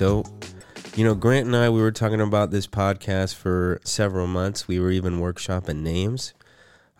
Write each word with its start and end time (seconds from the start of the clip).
we 0.00 0.06
are 0.06 0.10
live. 0.10 0.24
So, 0.24 0.24
you 0.96 1.04
know, 1.04 1.14
Grant 1.14 1.46
and 1.46 1.56
I, 1.56 1.68
we 1.68 1.80
were 1.80 1.92
talking 1.92 2.20
about 2.20 2.50
this 2.50 2.66
podcast 2.66 3.34
for 3.34 3.80
several 3.84 4.26
months. 4.26 4.68
We 4.68 4.80
were 4.80 4.90
even 4.90 5.20
workshopping 5.20 5.82
names. 5.82 6.34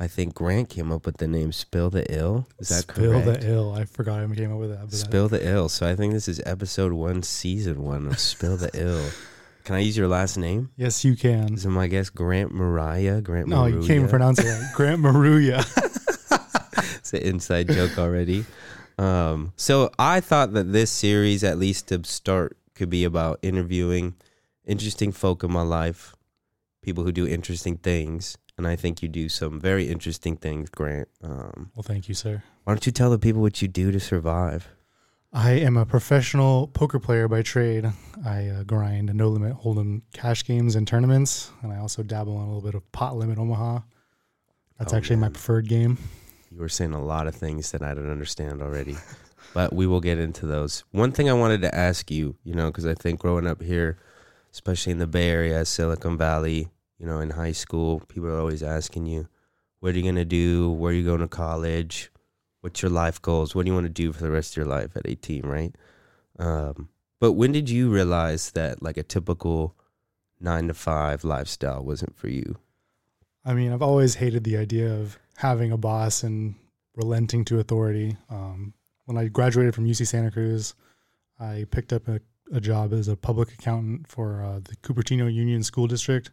I 0.00 0.08
think 0.08 0.34
Grant 0.34 0.68
came 0.68 0.90
up 0.90 1.06
with 1.06 1.18
the 1.18 1.28
name 1.28 1.52
Spill 1.52 1.90
the 1.90 2.12
Ill. 2.12 2.48
Is 2.58 2.70
that 2.70 2.86
correct? 2.86 2.98
Spill 2.98 3.22
correct? 3.22 3.40
the 3.42 3.50
ill. 3.50 3.72
I 3.72 3.84
forgot 3.84 4.20
I 4.20 4.34
came 4.34 4.52
up 4.52 4.58
with 4.58 4.70
that. 4.70 4.80
but 4.80 4.90
that- 4.90 4.96
Spill 4.96 5.28
the 5.28 5.46
Ill. 5.46 5.68
So 5.68 5.88
I 5.88 5.94
think 5.94 6.12
this 6.12 6.28
is 6.28 6.42
episode 6.44 6.92
one, 6.92 7.22
season 7.22 7.82
one 7.84 8.06
of 8.08 8.18
Spill 8.18 8.56
the 8.56 8.70
Ill. 8.74 9.10
Can 9.64 9.76
I 9.76 9.78
use 9.78 9.96
your 9.96 10.08
last 10.08 10.36
name? 10.36 10.70
Yes, 10.76 11.04
you 11.04 11.14
can. 11.14 11.54
Is 11.54 11.64
it 11.64 11.68
my 11.68 11.86
guess 11.86 12.10
Grant 12.10 12.52
Mariah? 12.52 13.20
Grant 13.20 13.46
No, 13.46 13.66
you 13.66 13.78
can't 13.78 13.90
even 13.90 14.08
pronounce 14.08 14.40
it 14.40 14.48
right. 14.48 14.72
Grant 14.74 15.00
Maruya. 15.00 15.62
It's 16.98 17.12
an 17.12 17.20
inside 17.20 17.68
joke 17.68 17.96
already. 17.96 18.44
Um, 18.98 19.52
so 19.56 19.92
I 20.00 20.18
thought 20.18 20.52
that 20.54 20.72
this 20.72 20.90
series, 20.90 21.44
at 21.44 21.58
least 21.58 21.88
to 21.88 22.02
start, 22.02 22.56
could 22.82 22.90
be 22.90 23.04
about 23.04 23.38
interviewing 23.42 24.16
interesting 24.64 25.12
folk 25.12 25.44
in 25.44 25.52
my 25.52 25.62
life, 25.62 26.16
people 26.82 27.04
who 27.04 27.12
do 27.12 27.24
interesting 27.24 27.76
things. 27.76 28.36
And 28.58 28.66
I 28.66 28.74
think 28.74 29.02
you 29.04 29.08
do 29.08 29.28
some 29.28 29.60
very 29.60 29.88
interesting 29.88 30.36
things, 30.36 30.68
Grant. 30.68 31.06
Um, 31.22 31.70
well, 31.76 31.84
thank 31.84 32.08
you, 32.08 32.14
sir. 32.16 32.42
why 32.64 32.72
don't 32.72 32.84
you 32.84 32.90
tell 32.90 33.10
the 33.10 33.20
people 33.20 33.40
what 33.40 33.62
you 33.62 33.68
do 33.68 33.92
to 33.92 34.00
survive? 34.00 34.66
I 35.32 35.52
am 35.52 35.76
a 35.76 35.86
professional 35.86 36.66
poker 36.66 36.98
player 36.98 37.28
by 37.28 37.42
trade. 37.42 37.86
I 38.26 38.48
uh, 38.48 38.64
grind 38.64 39.08
a 39.10 39.14
no 39.14 39.28
limit 39.28 39.54
hold'em 39.62 40.02
cash 40.12 40.44
games 40.44 40.74
and 40.74 40.86
tournaments, 40.86 41.52
and 41.62 41.72
I 41.72 41.78
also 41.78 42.02
dabble 42.02 42.34
in 42.34 42.42
a 42.42 42.46
little 42.46 42.60
bit 42.62 42.74
of 42.74 42.90
pot 42.90 43.16
limit 43.16 43.38
Omaha. 43.38 43.78
That's 44.78 44.92
Oh, 44.92 44.96
actually 44.96 45.16
my 45.16 45.28
preferred 45.28 45.68
game. 45.68 45.98
You 46.50 46.58
were 46.58 46.68
saying 46.68 46.92
a 46.94 47.00
lot 47.02 47.28
of 47.28 47.34
things 47.36 47.70
that 47.70 47.82
I 47.82 47.94
don't 47.94 48.10
understand 48.10 48.60
already, 48.60 48.96
but 49.54 49.72
we 49.72 49.86
will 49.86 50.00
get 50.00 50.18
into 50.18 50.46
those. 50.46 50.84
One 50.92 51.12
thing 51.12 51.28
I 51.28 51.34
wanted 51.34 51.62
to 51.62 51.74
ask 51.74 52.10
you, 52.10 52.36
you 52.44 52.54
know, 52.54 52.66
because 52.66 52.86
I 52.86 52.94
think 52.94 53.20
growing 53.20 53.46
up 53.46 53.62
here, 53.62 53.98
especially 54.52 54.92
in 54.92 54.98
the 54.98 55.06
Bay 55.06 55.28
Area, 55.28 55.64
Silicon 55.64 56.16
Valley, 56.16 56.68
you 56.98 57.06
know, 57.06 57.20
in 57.20 57.30
high 57.30 57.52
school, 57.52 58.00
people 58.08 58.28
are 58.28 58.38
always 58.38 58.62
asking 58.62 59.06
you, 59.06 59.28
what 59.80 59.94
are 59.94 59.96
you 59.96 60.02
going 60.02 60.14
to 60.14 60.24
do? 60.24 60.70
Where 60.70 60.92
are 60.92 60.94
you 60.94 61.04
going 61.04 61.20
to 61.20 61.28
college? 61.28 62.10
What's 62.60 62.82
your 62.82 62.90
life 62.90 63.20
goals? 63.20 63.54
What 63.54 63.64
do 63.64 63.70
you 63.70 63.74
want 63.74 63.86
to 63.86 63.92
do 63.92 64.12
for 64.12 64.22
the 64.22 64.30
rest 64.30 64.52
of 64.52 64.58
your 64.58 64.66
life 64.66 64.96
at 64.96 65.08
18, 65.08 65.44
right? 65.44 65.74
Um, 66.38 66.88
but 67.18 67.32
when 67.32 67.52
did 67.52 67.68
you 67.68 67.90
realize 67.90 68.52
that 68.52 68.82
like 68.82 68.96
a 68.96 69.02
typical 69.02 69.74
nine 70.40 70.68
to 70.68 70.74
five 70.74 71.24
lifestyle 71.24 71.84
wasn't 71.84 72.16
for 72.16 72.28
you? 72.28 72.56
I 73.44 73.54
mean, 73.54 73.72
I've 73.72 73.82
always 73.82 74.14
hated 74.14 74.44
the 74.44 74.56
idea 74.56 74.92
of 74.94 75.18
having 75.36 75.72
a 75.72 75.76
boss 75.76 76.22
and 76.22 76.54
relenting 76.94 77.44
to 77.46 77.58
authority. 77.58 78.16
Um, 78.30 78.74
when 79.12 79.22
I 79.22 79.28
graduated 79.28 79.74
from 79.74 79.86
UC 79.86 80.06
Santa 80.06 80.30
Cruz, 80.30 80.74
I 81.38 81.66
picked 81.70 81.92
up 81.92 82.08
a, 82.08 82.20
a 82.52 82.60
job 82.60 82.94
as 82.94 83.08
a 83.08 83.16
public 83.16 83.52
accountant 83.52 84.08
for 84.08 84.42
uh, 84.42 84.60
the 84.60 84.76
Cupertino 84.76 85.32
Union 85.32 85.62
School 85.62 85.86
District. 85.86 86.30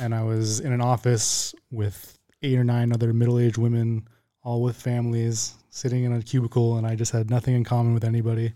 And 0.00 0.14
I 0.14 0.22
was 0.22 0.60
in 0.60 0.72
an 0.72 0.80
office 0.80 1.54
with 1.72 2.18
eight 2.42 2.56
or 2.56 2.64
nine 2.64 2.92
other 2.92 3.12
middle 3.12 3.38
aged 3.38 3.58
women, 3.58 4.06
all 4.44 4.62
with 4.62 4.76
families, 4.76 5.54
sitting 5.70 6.04
in 6.04 6.12
a 6.12 6.22
cubicle. 6.22 6.76
And 6.76 6.86
I 6.86 6.94
just 6.94 7.10
had 7.10 7.30
nothing 7.30 7.54
in 7.54 7.64
common 7.64 7.94
with 7.94 8.04
anybody, 8.04 8.52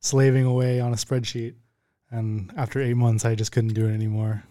slaving 0.00 0.44
away 0.44 0.80
on 0.80 0.92
a 0.92 0.96
spreadsheet. 0.96 1.54
And 2.10 2.52
after 2.56 2.82
eight 2.82 2.96
months, 2.96 3.24
I 3.24 3.34
just 3.34 3.52
couldn't 3.52 3.74
do 3.74 3.86
it 3.86 3.94
anymore. 3.94 4.44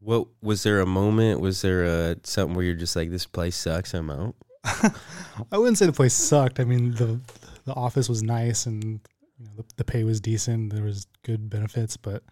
What 0.00 0.26
was 0.42 0.64
there 0.64 0.80
a 0.80 0.86
moment? 0.86 1.40
Was 1.40 1.62
there 1.62 1.84
a 1.84 2.16
something 2.24 2.56
where 2.56 2.64
you're 2.64 2.74
just 2.74 2.96
like, 2.96 3.10
this 3.10 3.26
place 3.26 3.56
sucks, 3.56 3.94
I'm 3.94 4.10
out? 4.10 4.34
I 5.52 5.58
wouldn't 5.58 5.78
say 5.78 5.86
the 5.86 5.92
place 5.92 6.14
sucked. 6.14 6.60
I 6.60 6.64
mean, 6.64 6.92
the 6.92 7.20
the 7.64 7.74
office 7.74 8.08
was 8.08 8.22
nice 8.22 8.66
and 8.66 9.00
you 9.38 9.46
know 9.46 9.52
the, 9.56 9.64
the 9.76 9.84
pay 9.84 10.04
was 10.04 10.20
decent. 10.20 10.72
There 10.72 10.84
was 10.84 11.06
good 11.22 11.50
benefits, 11.50 11.96
but 11.96 12.22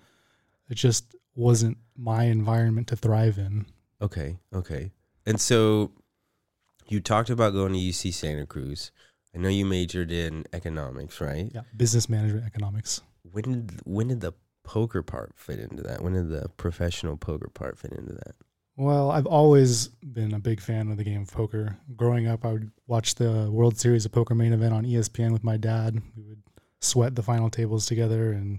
it 0.68 0.74
just 0.74 1.14
wasn't 1.34 1.78
my 1.96 2.24
environment 2.24 2.88
to 2.88 2.96
thrive 2.96 3.38
in. 3.38 3.66
Okay, 4.00 4.38
okay. 4.54 4.92
And 5.26 5.40
so 5.40 5.92
you 6.88 7.00
talked 7.00 7.30
about 7.30 7.52
going 7.52 7.72
to 7.72 7.78
UC 7.78 8.12
Santa 8.12 8.46
Cruz. 8.46 8.90
I 9.34 9.38
know 9.38 9.48
you 9.48 9.64
majored 9.64 10.10
in 10.10 10.44
economics, 10.52 11.20
right? 11.20 11.50
Yeah, 11.54 11.62
business 11.76 12.08
management 12.08 12.44
economics. 12.44 13.00
When 13.30 13.44
did 13.44 13.80
when 13.84 14.08
did 14.08 14.20
the 14.20 14.32
poker 14.64 15.02
part 15.02 15.32
fit 15.36 15.58
into 15.58 15.82
that? 15.82 16.02
When 16.02 16.12
did 16.12 16.28
the 16.28 16.48
professional 16.56 17.16
poker 17.16 17.48
part 17.48 17.78
fit 17.78 17.92
into 17.92 18.12
that? 18.12 18.34
Well, 18.82 19.12
I've 19.12 19.26
always 19.26 19.86
been 19.88 20.34
a 20.34 20.40
big 20.40 20.60
fan 20.60 20.90
of 20.90 20.96
the 20.96 21.04
game 21.04 21.22
of 21.22 21.30
poker. 21.30 21.76
Growing 21.94 22.26
up, 22.26 22.44
I 22.44 22.50
would 22.50 22.72
watch 22.88 23.14
the 23.14 23.48
World 23.48 23.78
Series 23.78 24.04
of 24.04 24.10
Poker 24.10 24.34
main 24.34 24.52
event 24.52 24.74
on 24.74 24.84
ESPN 24.84 25.30
with 25.30 25.44
my 25.44 25.56
dad. 25.56 26.02
We 26.16 26.24
would 26.24 26.42
sweat 26.80 27.14
the 27.14 27.22
final 27.22 27.48
tables 27.48 27.86
together 27.86 28.32
and 28.32 28.58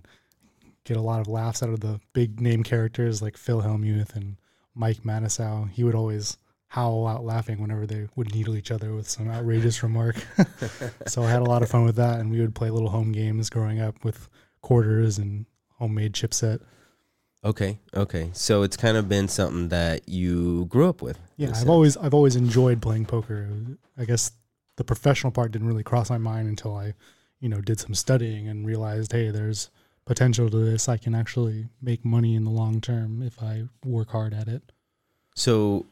get 0.86 0.96
a 0.96 1.02
lot 1.02 1.20
of 1.20 1.28
laughs 1.28 1.62
out 1.62 1.72
of 1.72 1.82
the 1.82 2.00
big 2.14 2.40
name 2.40 2.64
characters 2.64 3.22
like 3.22 3.36
Phil 3.36 3.64
Hellmuth 3.64 4.16
and 4.16 4.38
Mike 4.74 5.04
Matusow. 5.04 5.70
He 5.70 5.84
would 5.84 5.94
always 5.94 6.38
howl 6.68 7.06
out 7.06 7.26
laughing 7.26 7.60
whenever 7.60 7.86
they 7.86 8.08
would 8.16 8.34
needle 8.34 8.56
each 8.56 8.72
other 8.72 8.96
with 8.96 9.10
some 9.10 9.30
outrageous 9.30 9.84
remark. 9.84 10.16
so 11.06 11.24
I 11.24 11.32
had 11.32 11.42
a 11.42 11.50
lot 11.50 11.64
of 11.64 11.70
fun 11.70 11.84
with 11.84 11.98
that, 11.98 12.22
and 12.22 12.32
we 12.32 12.40
would 12.40 12.56
play 12.56 12.70
little 12.70 12.90
home 12.90 13.12
games 13.12 13.50
growing 13.50 13.82
up 13.82 14.06
with 14.06 14.30
quarters 14.62 15.18
and 15.18 15.46
homemade 15.80 16.14
chipset. 16.14 16.62
Okay, 17.46 17.80
okay. 17.94 18.30
So 18.34 18.64
it's 18.64 18.78
kind 18.78 18.96
of 18.96 19.10
been 19.10 19.28
something 19.28 19.70
that 19.70 20.08
you 20.08 20.66
grew 20.66 20.88
up 20.88 21.02
with. 21.02 21.20
Yeah, 21.36 21.50
I've 21.50 21.58
sense. 21.58 21.70
always 21.70 21.98
I've 21.98 22.14
always 22.14 22.36
enjoyed 22.36 22.82
playing 22.82 23.06
poker. 23.06 23.50
I 23.98 24.06
guess 24.06 24.32
the 24.78 24.84
professional 24.84 25.32
part 25.32 25.52
didn't 25.52 25.68
really 25.68 25.84
cross 25.84 26.10
my 26.10 26.18
mind 26.18 26.48
until 26.48 26.76
I, 26.76 26.94
you 27.40 27.50
know, 27.50 27.60
did 27.60 27.80
some 27.80 27.94
studying 27.94 28.48
and 28.48 28.66
realized, 28.66 29.12
hey, 29.12 29.30
there's 29.30 29.70
potential 30.06 30.50
to 30.50 30.58
this. 30.58 30.88
I 30.88 30.98
can 30.98 31.14
actually 31.14 31.68
make 31.82 32.06
money 32.06 32.36
in 32.36 32.44
the 32.44 32.50
long 32.50 32.80
term 32.80 33.22
if 33.22 33.42
I 33.42 33.64
work 33.86 34.12
hard 34.12 34.34
at 34.34 34.48
it. 34.48 34.72
So 35.36 35.86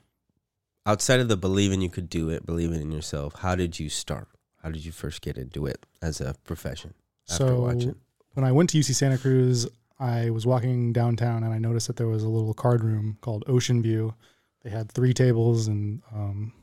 outside 0.86 1.20
of 1.20 1.28
the 1.28 1.38
believing 1.38 1.82
you 1.82 1.90
could 1.90 2.10
do 2.10 2.30
it, 2.30 2.46
believing 2.46 2.82
in 2.82 2.92
yourself, 2.92 3.40
how 3.40 3.56
did 3.56 3.80
you 3.80 3.90
start? 3.90 4.28
How 4.64 4.70
did 4.70 4.86
you 4.86 4.92
first 4.92 5.22
get 5.22 5.38
into 5.38 5.66
it 5.66 5.86
as 6.02 6.22
a 6.22 6.36
profession 6.44 6.94
after 7.30 7.48
so 7.48 7.62
watching? 7.62 7.96
when 8.34 8.46
I 8.46 8.52
went 8.52 8.70
to 8.72 8.78
UC 8.78 8.96
Santa 8.96 9.18
Cruz, 9.18 9.68
I 10.02 10.32
was 10.32 10.48
walking 10.48 10.94
downtown 10.94 11.44
and 11.44 11.54
I 11.54 11.60
noticed 11.60 11.86
that 11.86 11.96
there 11.96 12.08
was 12.08 12.24
a 12.24 12.30
little 12.30 12.56
card 12.56 12.84
room 12.84 13.20
called 13.22 13.44
Ocean 13.48 13.84
View. 13.84 14.16
They 14.64 14.72
had 14.72 14.92
three 14.92 15.14
tables, 15.14 15.68
and 15.68 16.02
um, 16.12 16.54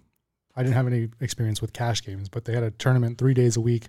I 0.56 0.62
didn't 0.62 0.74
have 0.74 0.88
any 0.88 1.08
experience 1.20 1.60
with 1.60 1.72
cash 1.72 2.02
games, 2.04 2.28
but 2.28 2.44
they 2.44 2.52
had 2.52 2.64
a 2.64 2.72
tournament 2.72 3.18
three 3.18 3.34
days 3.34 3.56
a 3.56 3.60
week. 3.60 3.88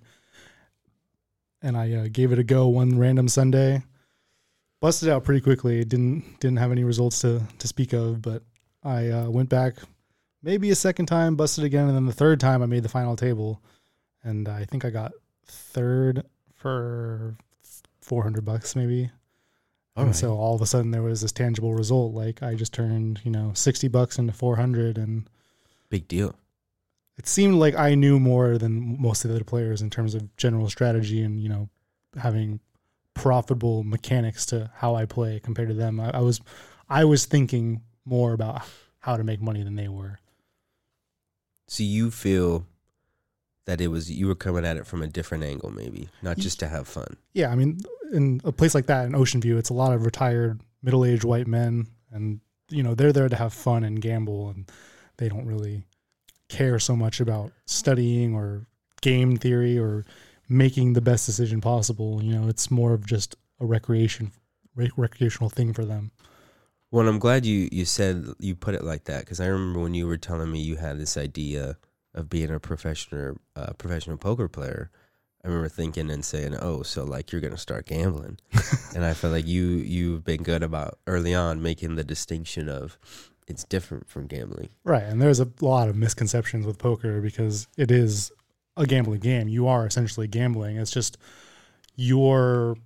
And 1.63 1.75
I 1.75 1.93
uh, 1.93 2.07
gave 2.11 2.31
it 2.31 2.39
a 2.39 2.43
go 2.43 2.67
one 2.67 2.99
random 2.99 3.27
Sunday. 3.27 3.83
Busted 4.81 5.09
out 5.09 5.23
pretty 5.23 5.41
quickly. 5.41 5.83
Didn't 5.83 6.39
didn't 6.39 6.57
have 6.57 6.71
any 6.71 6.83
results 6.83 7.19
to 7.21 7.41
to 7.57 7.67
speak 7.67 7.91
of, 7.93 8.21
but 8.21 8.43
I 8.83 9.09
uh, 9.09 9.29
went 9.29 9.49
back 9.49 9.75
maybe 10.41 10.69
a 10.69 10.75
second 10.75 11.07
time, 11.07 11.35
busted 11.35 11.63
again, 11.63 11.87
and 11.87 11.95
then 11.95 12.05
the 12.05 12.13
third 12.13 12.39
time 12.39 12.63
I 12.63 12.65
made 12.65 12.83
the 12.83 12.89
final 12.89 13.15
table, 13.15 13.61
and 14.23 14.47
I 14.47 14.63
think 14.65 14.85
I 14.85 14.89
got 14.89 15.11
third 15.45 16.23
for 16.53 17.35
400 18.01 18.45
bucks 18.45 18.75
maybe. 18.75 19.11
All 19.99 20.05
and 20.05 20.09
right. 20.13 20.15
so 20.19 20.33
all 20.37 20.55
of 20.55 20.61
a 20.61 20.65
sudden 20.65 20.91
there 20.91 21.01
was 21.03 21.21
this 21.21 21.31
tangible 21.31 21.73
result. 21.73 22.13
Like 22.13 22.41
I 22.41 22.55
just 22.55 22.73
turned, 22.73 23.21
you 23.23 23.31
know, 23.31 23.51
60 23.53 23.87
bucks 23.89 24.17
into 24.17 24.33
400 24.33 24.97
and 24.97 25.29
Big 25.89 26.07
deal. 26.07 26.35
it 27.17 27.27
seemed 27.27 27.55
like 27.55 27.75
I 27.75 27.95
knew 27.95 28.19
more 28.19 28.57
than 28.57 29.01
most 29.01 29.23
of 29.25 29.29
the 29.29 29.35
other 29.35 29.43
players 29.43 29.81
in 29.81 29.89
terms 29.89 30.15
of 30.15 30.35
general 30.37 30.69
strategy 30.69 31.21
and, 31.21 31.39
you 31.41 31.49
know, 31.49 31.69
having 32.19 32.59
profitable 33.13 33.83
mechanics 33.83 34.45
to 34.47 34.71
how 34.75 34.95
I 34.95 35.05
play 35.05 35.39
compared 35.43 35.67
to 35.69 35.73
them. 35.75 35.99
I, 35.99 36.11
I 36.11 36.19
was, 36.21 36.39
I 36.89 37.05
was 37.05 37.25
thinking 37.25 37.81
more 38.05 38.33
about 38.33 38.61
how 38.99 39.17
to 39.17 39.23
make 39.23 39.41
money 39.41 39.63
than 39.63 39.75
they 39.75 39.87
were. 39.89 40.19
So 41.67 41.83
you 41.83 42.09
feel 42.11 42.65
that 43.69 43.79
it 43.79 43.87
was 43.87 44.09
you 44.09 44.25
were 44.27 44.35
coming 44.35 44.65
at 44.65 44.77
it 44.77 44.87
from 44.87 45.03
a 45.03 45.07
different 45.07 45.43
angle, 45.43 45.69
maybe 45.69 46.09
not 46.23 46.37
just 46.37 46.59
to 46.59 46.67
have 46.67 46.87
fun. 46.87 47.17
Yeah. 47.33 47.51
I 47.51 47.55
mean, 47.55 47.79
in 48.11 48.41
a 48.43 48.51
place 48.51 48.73
like 48.73 48.87
that 48.87 49.05
in 49.05 49.13
Ocean 49.15 49.41
View, 49.41 49.57
it's 49.57 49.69
a 49.69 49.75
lot 49.75 49.93
of 49.93 50.05
retired 50.05 50.61
middle-aged 50.81 51.23
white 51.23 51.47
men 51.47 51.85
and, 52.11 52.39
you 52.69 52.81
know, 52.81 52.95
they're 52.95 53.13
there 53.13 53.29
to 53.29 53.35
have 53.35 53.53
fun 53.53 53.83
and 53.83 54.01
gamble 54.01 54.49
and 54.49 54.71
they 55.17 55.29
don't 55.29 55.45
really 55.45 55.83
care 56.47 56.79
so 56.79 56.95
much 56.95 57.19
about 57.19 57.51
studying 57.65 58.33
or 58.33 58.65
game 59.01 59.37
theory 59.37 59.77
or 59.77 60.03
making 60.47 60.93
the 60.93 61.01
best 61.01 61.27
decision 61.27 61.61
possible. 61.61 62.23
You 62.23 62.33
know, 62.33 62.47
it's 62.47 62.71
more 62.71 62.93
of 62.93 63.05
just 63.05 63.35
a 63.59 63.65
recreation, 63.67 64.31
rec- 64.75 64.97
recreational 64.97 65.49
thing 65.49 65.73
for 65.73 65.85
them. 65.85 66.11
Well, 66.91 67.07
I'm 67.07 67.19
glad 67.19 67.45
you 67.45 67.69
you 67.71 67.85
said 67.85 68.25
you 68.39 68.55
put 68.55 68.73
it 68.73 68.83
like 68.83 69.03
that 69.03 69.19
because 69.19 69.39
I 69.39 69.45
remember 69.45 69.79
when 69.79 69.93
you 69.93 70.07
were 70.07 70.17
telling 70.17 70.51
me 70.51 70.59
you 70.59 70.77
had 70.77 70.97
this 70.97 71.17
idea 71.17 71.77
of 72.19 72.29
being 72.29 72.51
a 72.51 72.59
professional 72.59 73.37
uh, 73.55 73.73
professional 73.73 74.17
poker 74.17 74.47
player. 74.47 74.91
I 75.43 75.47
remember 75.47 75.69
thinking 75.69 76.11
and 76.11 76.23
saying, 76.23 76.55
"Oh, 76.59 76.83
so 76.83 77.03
like 77.05 77.31
you're 77.31 77.41
gonna 77.41 77.57
start 77.57 77.85
gambling," 77.85 78.37
and 78.95 79.05
I 79.05 79.13
feel 79.13 79.31
like 79.31 79.47
you 79.47 79.65
you've 79.65 80.23
been 80.23 80.43
good 80.43 80.61
about 80.61 80.99
early 81.07 81.33
on 81.33 81.61
making 81.61 81.95
the 81.95 82.03
distinction 82.03 82.67
of 82.67 82.97
it's 83.47 83.63
different 83.63 84.07
from 84.09 84.27
gambling. 84.27 84.69
Right. 84.83 85.03
And 85.03 85.21
there's 85.21 85.39
a 85.39 85.49
lot 85.59 85.89
of 85.89 85.95
misconceptions 85.95 86.65
with 86.65 86.77
poker 86.77 87.19
because 87.19 87.67
it 87.77 87.89
is 87.89 88.31
a 88.77 88.85
gambling 88.85 89.21
game. 89.21 89.47
You 89.47 89.67
are 89.67 89.87
essentially 89.87 90.27
gambling. 90.27 90.77
It's 90.77 90.91
just 90.91 91.17
your 91.95 92.77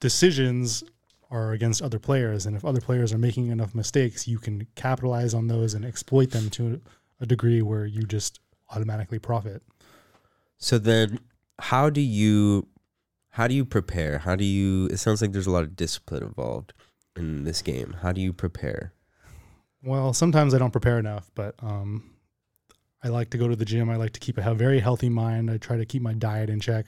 decisions 0.00 0.82
are 1.30 1.52
against 1.52 1.82
other 1.82 1.98
players, 1.98 2.46
and 2.46 2.56
if 2.56 2.64
other 2.64 2.80
players 2.80 3.12
are 3.12 3.18
making 3.18 3.48
enough 3.48 3.74
mistakes, 3.74 4.28
you 4.28 4.38
can 4.38 4.66
capitalize 4.74 5.32
on 5.34 5.48
those 5.48 5.74
and 5.74 5.84
exploit 5.84 6.30
them 6.30 6.50
to 6.50 6.80
a 7.20 7.26
degree 7.26 7.62
where 7.62 7.86
you 7.86 8.02
just 8.02 8.40
automatically 8.74 9.18
profit. 9.18 9.62
So 10.58 10.78
then, 10.78 11.18
how 11.58 11.90
do 11.90 12.00
you 12.00 12.68
how 13.30 13.48
do 13.48 13.54
you 13.54 13.64
prepare? 13.64 14.18
How 14.18 14.36
do 14.36 14.44
you? 14.44 14.86
It 14.86 14.98
sounds 14.98 15.22
like 15.22 15.32
there's 15.32 15.46
a 15.46 15.50
lot 15.50 15.64
of 15.64 15.74
discipline 15.74 16.22
involved 16.22 16.74
in 17.16 17.44
this 17.44 17.62
game. 17.62 17.96
How 18.02 18.12
do 18.12 18.20
you 18.20 18.32
prepare? 18.32 18.92
Well, 19.82 20.12
sometimes 20.12 20.54
I 20.54 20.58
don't 20.58 20.70
prepare 20.70 20.98
enough, 20.98 21.30
but 21.34 21.54
um, 21.60 22.10
I 23.02 23.08
like 23.08 23.30
to 23.30 23.38
go 23.38 23.48
to 23.48 23.56
the 23.56 23.64
gym. 23.64 23.90
I 23.90 23.96
like 23.96 24.12
to 24.12 24.20
keep 24.20 24.38
a 24.38 24.54
very 24.54 24.80
healthy 24.80 25.08
mind. 25.08 25.50
I 25.50 25.56
try 25.56 25.78
to 25.78 25.86
keep 25.86 26.02
my 26.02 26.12
diet 26.12 26.50
in 26.50 26.60
check. 26.60 26.86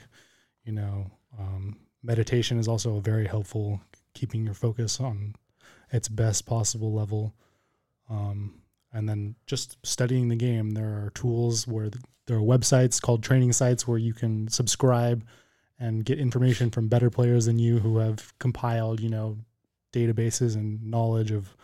You 0.65 0.73
know, 0.73 1.11
um, 1.39 1.79
meditation 2.03 2.59
is 2.59 2.69
also 2.69 3.01
very 3.01 3.27
helpful, 3.27 3.81
keeping 4.13 4.45
your 4.45 4.55
focus 4.55 5.01
on 5.01 5.35
its 5.93 6.09
best 6.09 6.47
possible 6.47 6.93
level. 6.93 7.35
Um, 8.11 8.61
and 8.95 9.09
then 9.09 9.35
just 9.47 9.77
studying 9.85 10.29
the 10.29 10.37
game. 10.37 10.71
There 10.71 11.05
are 11.05 11.11
tools 11.15 11.67
where 11.67 11.91
th- 11.91 12.03
there 12.27 12.39
are 12.39 12.41
websites 12.41 13.03
called 13.03 13.23
training 13.23 13.53
sites 13.53 13.87
where 13.87 13.99
you 13.99 14.15
can 14.15 14.49
subscribe 14.49 15.27
and 15.79 16.05
get 16.05 16.19
information 16.19 16.71
from 16.71 16.89
better 16.89 17.11
players 17.11 17.45
than 17.45 17.59
you 17.59 17.81
who 17.81 17.99
have 17.99 18.33
compiled, 18.39 19.01
you 19.01 19.11
know, 19.11 19.37
databases 19.93 20.55
and 20.55 20.83
knowledge 20.83 21.33
of 21.33 21.55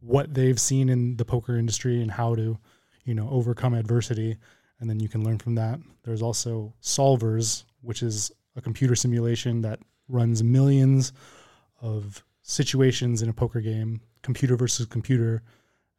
what 0.00 0.34
they've 0.34 0.60
seen 0.60 0.88
in 0.88 1.16
the 1.16 1.24
poker 1.24 1.56
industry 1.56 2.02
and 2.02 2.10
how 2.10 2.34
to, 2.34 2.58
you 3.04 3.14
know, 3.14 3.28
overcome 3.30 3.74
adversity. 3.74 4.36
And 4.80 4.90
then 4.90 5.00
you 5.00 5.08
can 5.08 5.24
learn 5.24 5.38
from 5.38 5.54
that. 5.54 5.78
There's 6.02 6.22
also 6.22 6.74
Solvers, 6.82 7.64
which 7.80 8.02
is 8.02 8.30
a 8.56 8.60
computer 8.60 8.94
simulation 8.94 9.62
that 9.62 9.80
runs 10.08 10.42
millions 10.42 11.12
of 11.80 12.22
situations 12.42 13.22
in 13.22 13.28
a 13.28 13.32
poker 13.32 13.60
game, 13.60 14.00
computer 14.22 14.56
versus 14.56 14.86
computer, 14.86 15.42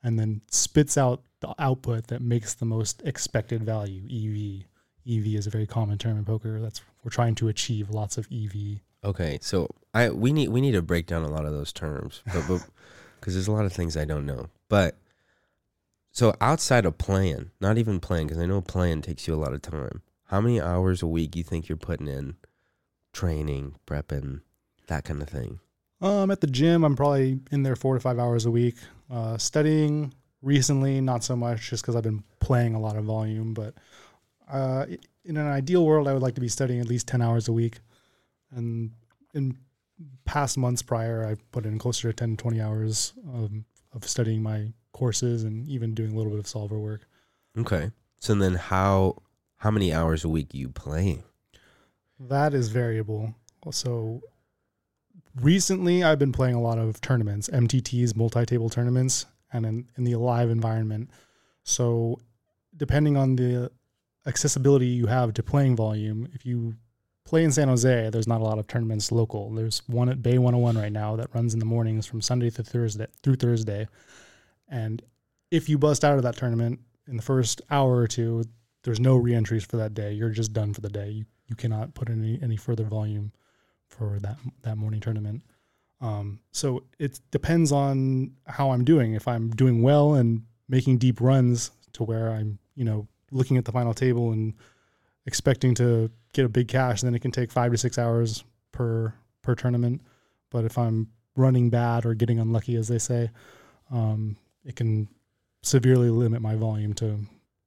and 0.03 0.19
then 0.19 0.41
spits 0.49 0.97
out 0.97 1.23
the 1.41 1.53
output 1.59 2.07
that 2.07 2.21
makes 2.21 2.53
the 2.53 2.65
most 2.65 3.01
expected 3.05 3.63
value, 3.63 4.03
EV. 4.05 4.65
EV 5.09 5.35
is 5.35 5.47
a 5.47 5.49
very 5.49 5.65
common 5.65 5.97
term 5.97 6.17
in 6.17 6.25
poker. 6.25 6.59
That's 6.59 6.81
we're 7.03 7.11
trying 7.11 7.35
to 7.35 7.47
achieve 7.47 7.89
lots 7.89 8.17
of 8.17 8.27
EV. 8.31 8.81
Okay, 9.03 9.39
so 9.41 9.69
I 9.93 10.09
we 10.09 10.33
need 10.33 10.49
we 10.49 10.61
need 10.61 10.73
to 10.73 10.81
break 10.81 11.07
down 11.07 11.23
a 11.23 11.29
lot 11.29 11.45
of 11.45 11.53
those 11.53 11.71
terms, 11.71 12.21
but 12.25 12.45
because 13.19 13.33
there's 13.33 13.47
a 13.47 13.51
lot 13.51 13.65
of 13.65 13.73
things 13.73 13.95
I 13.95 14.05
don't 14.05 14.25
know. 14.25 14.49
But 14.67 14.97
so 16.11 16.35
outside 16.41 16.85
of 16.85 16.97
playing, 16.97 17.51
not 17.61 17.77
even 17.77 17.99
playing, 17.99 18.27
because 18.27 18.41
I 18.41 18.45
know 18.45 18.61
playing 18.61 19.01
takes 19.01 19.27
you 19.27 19.33
a 19.33 19.37
lot 19.37 19.53
of 19.53 19.61
time. 19.61 20.01
How 20.25 20.41
many 20.41 20.61
hours 20.61 21.01
a 21.01 21.07
week 21.07 21.35
you 21.35 21.43
think 21.43 21.69
you're 21.69 21.77
putting 21.77 22.07
in 22.07 22.35
training, 23.13 23.75
prepping, 23.87 24.41
that 24.87 25.05
kind 25.05 25.21
of 25.21 25.29
thing? 25.29 25.59
Um, 26.01 26.29
at 26.29 26.41
the 26.41 26.47
gym, 26.47 26.83
I'm 26.83 26.95
probably 26.95 27.39
in 27.51 27.63
there 27.63 27.75
four 27.75 27.93
to 27.93 27.99
five 27.99 28.19
hours 28.19 28.45
a 28.45 28.51
week. 28.51 28.75
Uh, 29.09 29.37
studying 29.37 30.13
recently, 30.41 31.01
not 31.01 31.23
so 31.23 31.35
much, 31.35 31.69
just 31.69 31.83
because 31.83 31.95
I've 31.95 32.03
been 32.03 32.23
playing 32.39 32.75
a 32.75 32.79
lot 32.79 32.95
of 32.95 33.05
volume. 33.05 33.53
But 33.53 33.73
uh, 34.49 34.85
in 35.25 35.37
an 35.37 35.47
ideal 35.47 35.85
world, 35.85 36.07
I 36.07 36.13
would 36.13 36.21
like 36.21 36.35
to 36.35 36.41
be 36.41 36.49
studying 36.49 36.79
at 36.79 36.87
least 36.87 37.07
ten 37.07 37.21
hours 37.21 37.47
a 37.47 37.53
week. 37.53 37.79
And 38.51 38.91
in 39.33 39.57
past 40.25 40.57
months 40.57 40.81
prior, 40.81 41.25
I 41.25 41.35
put 41.51 41.65
in 41.65 41.77
closer 41.77 42.09
to 42.09 42.13
10, 42.13 42.37
20 42.37 42.61
hours 42.61 43.13
um, 43.33 43.65
of 43.93 44.07
studying 44.07 44.41
my 44.41 44.71
courses 44.91 45.43
and 45.43 45.67
even 45.67 45.93
doing 45.93 46.11
a 46.11 46.15
little 46.15 46.31
bit 46.31 46.39
of 46.39 46.47
solver 46.47 46.79
work. 46.79 47.07
Okay, 47.57 47.91
so 48.19 48.33
then 48.35 48.55
how 48.55 49.21
how 49.57 49.71
many 49.71 49.93
hours 49.93 50.23
a 50.23 50.29
week 50.29 50.53
you 50.53 50.69
playing? 50.69 51.23
That 52.19 52.53
is 52.53 52.69
variable. 52.69 53.33
So 53.71 54.21
recently 55.41 56.03
I've 56.03 56.19
been 56.19 56.31
playing 56.31 56.55
a 56.55 56.61
lot 56.61 56.77
of 56.77 57.01
tournaments, 57.01 57.49
MTTs, 57.49 58.15
multi-table 58.15 58.69
tournaments, 58.69 59.25
and 59.51 59.65
in, 59.65 59.89
in 59.97 60.03
the 60.03 60.15
live 60.15 60.49
environment. 60.49 61.09
So 61.63 62.19
depending 62.75 63.17
on 63.17 63.35
the 63.35 63.71
accessibility 64.25 64.87
you 64.87 65.07
have 65.07 65.33
to 65.35 65.43
playing 65.43 65.75
volume, 65.75 66.27
if 66.33 66.45
you 66.45 66.75
play 67.25 67.43
in 67.43 67.51
San 67.51 67.67
Jose, 67.67 68.09
there's 68.09 68.27
not 68.27 68.41
a 68.41 68.43
lot 68.43 68.59
of 68.59 68.67
tournaments 68.67 69.11
local. 69.11 69.51
There's 69.51 69.81
one 69.87 70.09
at 70.09 70.21
Bay 70.21 70.37
101 70.37 70.77
right 70.77 70.91
now 70.91 71.15
that 71.15 71.33
runs 71.33 71.53
in 71.53 71.59
the 71.59 71.65
mornings 71.65 72.05
from 72.05 72.21
Sunday 72.21 72.49
to 72.51 72.63
Thursday 72.63 73.07
through 73.23 73.35
Thursday. 73.35 73.87
And 74.67 75.01
if 75.51 75.69
you 75.69 75.77
bust 75.77 76.03
out 76.03 76.17
of 76.17 76.23
that 76.23 76.37
tournament 76.37 76.79
in 77.07 77.17
the 77.17 77.23
first 77.23 77.61
hour 77.71 77.97
or 77.97 78.07
two, 78.07 78.43
there's 78.83 78.99
no 78.99 79.15
reentries 79.15 79.65
for 79.65 79.77
that 79.77 79.93
day. 79.93 80.13
You're 80.13 80.29
just 80.29 80.53
done 80.53 80.73
for 80.73 80.81
the 80.81 80.89
day. 80.89 81.09
You 81.09 81.25
you 81.49 81.55
cannot 81.55 81.95
put 81.95 82.09
in 82.09 82.23
any, 82.23 82.39
any 82.41 82.55
further 82.55 82.83
volume 82.83 83.31
for 83.89 84.19
that 84.21 84.37
that 84.63 84.77
morning 84.77 84.99
tournament. 84.99 85.43
Um, 86.01 86.39
so 86.51 86.83
it 86.97 87.19
depends 87.31 87.71
on 87.71 88.31
how 88.47 88.71
I'm 88.71 88.85
doing. 88.85 89.13
If 89.13 89.27
I'm 89.27 89.49
doing 89.49 89.81
well 89.81 90.13
and 90.13 90.43
making 90.69 90.97
deep 90.97 91.19
runs 91.19 91.71
to 91.93 92.03
where 92.03 92.31
I'm, 92.31 92.59
you 92.75 92.85
know, 92.85 93.07
looking 93.31 93.57
at 93.57 93.65
the 93.65 93.71
final 93.71 93.93
table 93.93 94.31
and 94.31 94.53
expecting 95.25 95.75
to 95.75 96.09
get 96.33 96.45
a 96.45 96.49
big 96.49 96.67
cash, 96.67 97.01
then 97.01 97.15
it 97.15 97.19
can 97.19 97.31
take 97.31 97.51
five 97.51 97.71
to 97.71 97.77
six 97.77 97.97
hours 97.97 98.43
per 98.71 99.13
per 99.41 99.55
tournament. 99.55 100.01
But 100.49 100.65
if 100.65 100.77
I'm 100.77 101.09
running 101.35 101.69
bad 101.69 102.05
or 102.05 102.13
getting 102.13 102.39
unlucky, 102.39 102.75
as 102.75 102.87
they 102.87 102.99
say, 102.99 103.29
um, 103.91 104.37
it 104.63 104.75
can 104.75 105.07
severely 105.63 106.09
limit 106.09 106.41
my 106.41 106.55
volume 106.55 106.93
to 106.93 107.19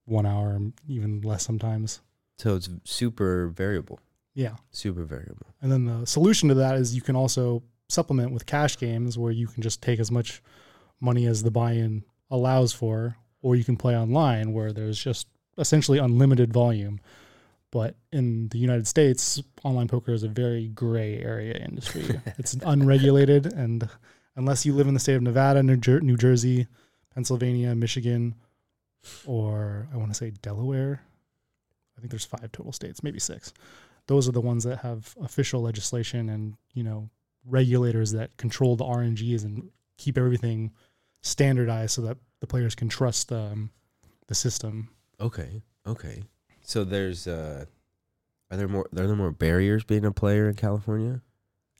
one 0.06 0.26
hour, 0.26 0.58
even 0.88 1.20
less 1.20 1.44
sometimes. 1.44 2.00
So 2.38 2.56
it's 2.56 2.68
super 2.84 3.48
variable, 3.48 4.00
Yeah. 4.34 4.56
super 4.70 5.04
variable. 5.04 5.46
And 5.60 5.70
then 5.70 5.84
the 5.84 6.06
solution 6.06 6.48
to 6.48 6.54
that 6.56 6.76
is 6.76 6.94
you 6.94 7.02
can 7.02 7.16
also 7.16 7.62
supplement 7.88 8.32
with 8.32 8.46
cash 8.46 8.78
games 8.78 9.18
where 9.18 9.32
you 9.32 9.46
can 9.46 9.62
just 9.62 9.82
take 9.82 10.00
as 10.00 10.10
much 10.10 10.42
money 11.00 11.26
as 11.26 11.42
the 11.42 11.50
buy-in 11.50 12.04
allows 12.30 12.72
for, 12.72 13.16
or 13.42 13.56
you 13.56 13.64
can 13.64 13.76
play 13.76 13.96
online 13.96 14.52
where 14.52 14.72
there's 14.72 15.02
just 15.02 15.26
essentially 15.58 15.98
unlimited 15.98 16.52
volume. 16.52 17.00
But 17.70 17.96
in 18.12 18.48
the 18.48 18.58
United 18.58 18.86
States, 18.86 19.42
online 19.64 19.88
poker 19.88 20.12
is 20.12 20.22
a 20.22 20.28
very 20.28 20.68
gray 20.68 21.18
area 21.18 21.54
industry. 21.56 22.04
it's 22.38 22.54
unregulated, 22.54 23.46
and 23.46 23.88
unless 24.36 24.64
you 24.66 24.74
live 24.74 24.88
in 24.88 24.94
the 24.94 25.00
state 25.00 25.14
of 25.14 25.22
Nevada, 25.22 25.62
New, 25.62 25.76
Jer- 25.76 26.00
New 26.00 26.16
Jersey, 26.16 26.66
Pennsylvania, 27.14 27.74
Michigan, 27.74 28.34
or 29.26 29.88
I 29.92 29.96
want 29.96 30.10
to 30.10 30.14
say 30.14 30.30
Delaware, 30.42 31.02
I 31.96 32.00
think 32.00 32.10
there's 32.10 32.24
five 32.24 32.52
total 32.52 32.72
states, 32.72 33.02
maybe 33.02 33.18
six. 33.18 33.52
Those 34.06 34.28
are 34.28 34.32
the 34.32 34.40
ones 34.40 34.64
that 34.64 34.78
have 34.78 35.14
official 35.20 35.62
legislation 35.62 36.28
and 36.28 36.56
you 36.74 36.82
know 36.82 37.08
regulators 37.44 38.12
that 38.12 38.36
control 38.36 38.76
the 38.76 38.84
RNGs 38.84 39.44
and 39.44 39.70
keep 39.96 40.16
everything 40.16 40.72
standardized 41.22 41.92
so 41.92 42.02
that 42.02 42.16
the 42.40 42.46
players 42.46 42.74
can 42.74 42.88
trust 42.88 43.32
um, 43.32 43.70
the 44.26 44.34
system. 44.34 44.88
Okay, 45.20 45.62
okay. 45.86 46.22
So 46.62 46.84
there's 46.84 47.26
uh, 47.26 47.64
are 48.50 48.56
there 48.56 48.68
more 48.68 48.88
are 48.96 49.06
there 49.06 49.16
more 49.16 49.32
barriers 49.32 49.84
being 49.84 50.04
a 50.04 50.12
player 50.12 50.48
in 50.48 50.54
California? 50.54 51.22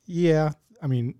Yeah, 0.04 0.52
I 0.80 0.86
mean, 0.86 1.14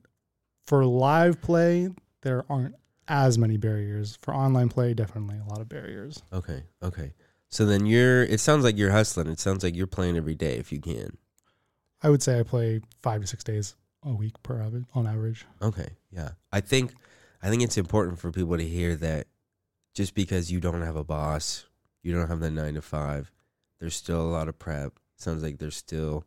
for 0.65 0.85
live 0.85 1.41
play, 1.41 1.89
there 2.23 2.45
aren't 2.49 2.75
as 3.09 3.39
many 3.39 3.57
barriers. 3.57 4.17
For 4.23 4.35
online 4.35 4.69
play, 4.69 4.95
definitely 4.95 5.39
a 5.39 5.49
lot 5.49 5.61
of 5.61 5.69
barriers. 5.69 6.23
Okay, 6.33 6.63
okay. 6.83 7.13
So 7.53 7.67
then 7.67 7.85
you're. 7.85 8.25
It 8.25 8.41
sounds 8.41 8.65
like 8.65 8.79
you're 8.79 8.91
hustling. 8.91 9.29
It 9.29 9.39
sounds 9.39 9.63
like 9.63 9.77
you're 9.77 9.87
playing 9.87 10.17
every 10.17 10.35
day 10.35 10.57
if 10.57 10.73
you 10.73 10.81
can. 10.81 11.19
I 12.03 12.09
would 12.09 12.23
say 12.23 12.41
I 12.41 12.43
play 12.43 12.81
five 13.03 13.21
to 13.21 13.27
six 13.27 13.45
days 13.45 13.77
a 14.03 14.11
week 14.11 14.43
per 14.43 14.61
average 14.61 14.87
on 14.95 15.07
average. 15.07 15.45
Okay, 15.61 15.91
yeah. 16.11 16.31
I 16.51 16.61
think, 16.61 16.93
I 17.43 17.51
think 17.51 17.63
it's 17.63 17.77
important 17.77 18.19
for 18.19 18.33
people 18.33 18.57
to 18.57 18.67
hear 18.67 18.97
that 18.97 19.27
just 19.95 20.15
because 20.15 20.51
you 20.51 20.61
don't 20.61 20.81
have 20.81 20.97
a 20.97 21.05
boss, 21.05 21.67
you 22.03 22.13
don't 22.13 22.27
have 22.27 22.41
the 22.41 22.51
nine 22.51 22.75
to 22.75 22.83
five, 22.83 23.31
there's 23.79 23.95
still 23.95 24.23
a 24.23 24.33
lot 24.33 24.49
of 24.49 24.59
prep. 24.59 24.95
Sounds 25.17 25.43
like 25.43 25.59
there's 25.59 25.77
still 25.77 26.25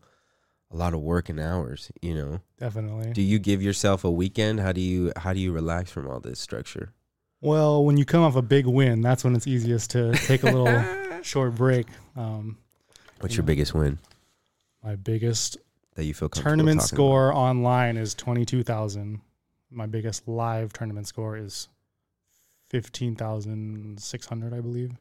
a 0.72 0.76
lot 0.76 0.94
of 0.94 1.02
working 1.02 1.40
hours. 1.40 1.92
You 2.04 2.14
know. 2.14 2.40
Definitely. 2.60 3.14
Do 3.14 3.24
you 3.24 3.40
give 3.40 3.64
yourself 3.64 4.04
a 4.04 4.12
weekend? 4.12 4.60
How 4.60 4.72
do 4.72 4.80
you 4.80 5.12
how 5.18 5.34
do 5.34 5.40
you 5.40 5.52
relax 5.52 5.90
from 5.90 6.08
all 6.08 6.20
this 6.20 6.40
structure? 6.40 6.94
Well, 7.42 7.84
when 7.84 7.98
you 7.98 8.06
come 8.06 8.22
off 8.22 8.36
a 8.36 8.42
big 8.44 8.68
win, 8.68 9.02
that's 9.02 9.24
when 9.24 9.36
it's 9.36 9.48
easiest 9.48 9.92
to 9.92 10.14
take 10.14 10.44
a 10.44 10.52
little 10.52 10.66
short 11.26 11.56
break. 11.56 11.88
Um, 12.16 12.58
What's 13.20 13.34
you 13.34 13.38
your 13.38 13.44
know, 13.44 13.48
biggest 13.48 13.74
win 13.74 13.98
my 14.86 14.96
biggest 14.96 15.58
that 15.96 16.06
you 16.06 16.14
feel 16.14 16.30
tournament 16.30 16.82
score 16.82 17.34
online 17.34 17.98
is 17.98 18.14
22,000. 18.14 19.20
My 19.72 19.88
biggest 19.88 20.28
live 20.28 20.72
tournament 20.72 21.08
score 21.08 21.36
is 21.36 21.68
15,600, 22.70 24.54
I 24.54 24.62
believe. 24.62 24.92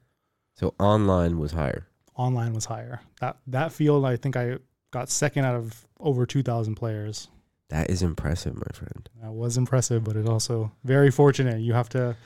So 0.56 0.74
online 0.80 1.38
was 1.38 1.52
higher. 1.52 1.86
Online 2.16 2.54
was 2.54 2.64
higher. 2.64 3.00
That 3.20 3.36
that 3.48 3.72
field, 3.72 4.06
I 4.06 4.16
think 4.16 4.36
I 4.36 4.58
got 4.90 5.10
second 5.10 5.44
out 5.44 5.56
of 5.56 5.86
over 6.00 6.24
2,000 6.24 6.76
players. 6.76 7.28
That 7.70 7.90
is 7.90 8.02
impressive, 8.02 8.54
my 8.54 8.72
friend. 8.72 9.08
That 9.20 9.32
was 9.32 9.56
impressive, 9.58 10.04
but 10.04 10.16
it 10.16 10.28
also 10.28 10.72
very 10.84 11.10
fortunate. 11.10 11.60
You 11.60 11.74
have 11.74 11.88
to 11.90 12.16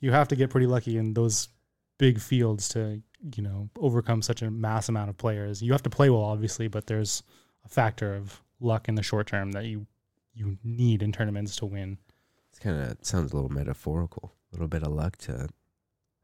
you 0.00 0.12
have 0.12 0.28
to 0.28 0.36
get 0.36 0.50
pretty 0.50 0.66
lucky 0.66 0.98
in 0.98 1.14
those 1.14 1.48
big 2.02 2.18
fields 2.18 2.68
to, 2.68 3.00
you 3.36 3.44
know, 3.44 3.70
overcome 3.78 4.20
such 4.22 4.42
a 4.42 4.50
mass 4.50 4.88
amount 4.88 5.08
of 5.08 5.16
players. 5.16 5.62
You 5.62 5.70
have 5.70 5.84
to 5.84 5.90
play 5.90 6.10
well 6.10 6.24
obviously, 6.24 6.66
but 6.66 6.88
there's 6.88 7.22
a 7.64 7.68
factor 7.68 8.12
of 8.16 8.42
luck 8.58 8.88
in 8.88 8.96
the 8.96 9.04
short 9.04 9.28
term 9.28 9.52
that 9.52 9.66
you 9.66 9.86
you 10.34 10.58
need 10.64 11.00
in 11.00 11.12
tournaments 11.12 11.54
to 11.56 11.66
win. 11.66 11.98
It's 12.50 12.58
kind 12.58 12.76
of 12.76 12.96
sounds 13.02 13.30
a 13.30 13.36
little 13.36 13.52
metaphorical. 13.52 14.32
A 14.50 14.56
little 14.56 14.66
bit 14.66 14.82
of 14.82 14.90
luck 14.90 15.16
to 15.18 15.48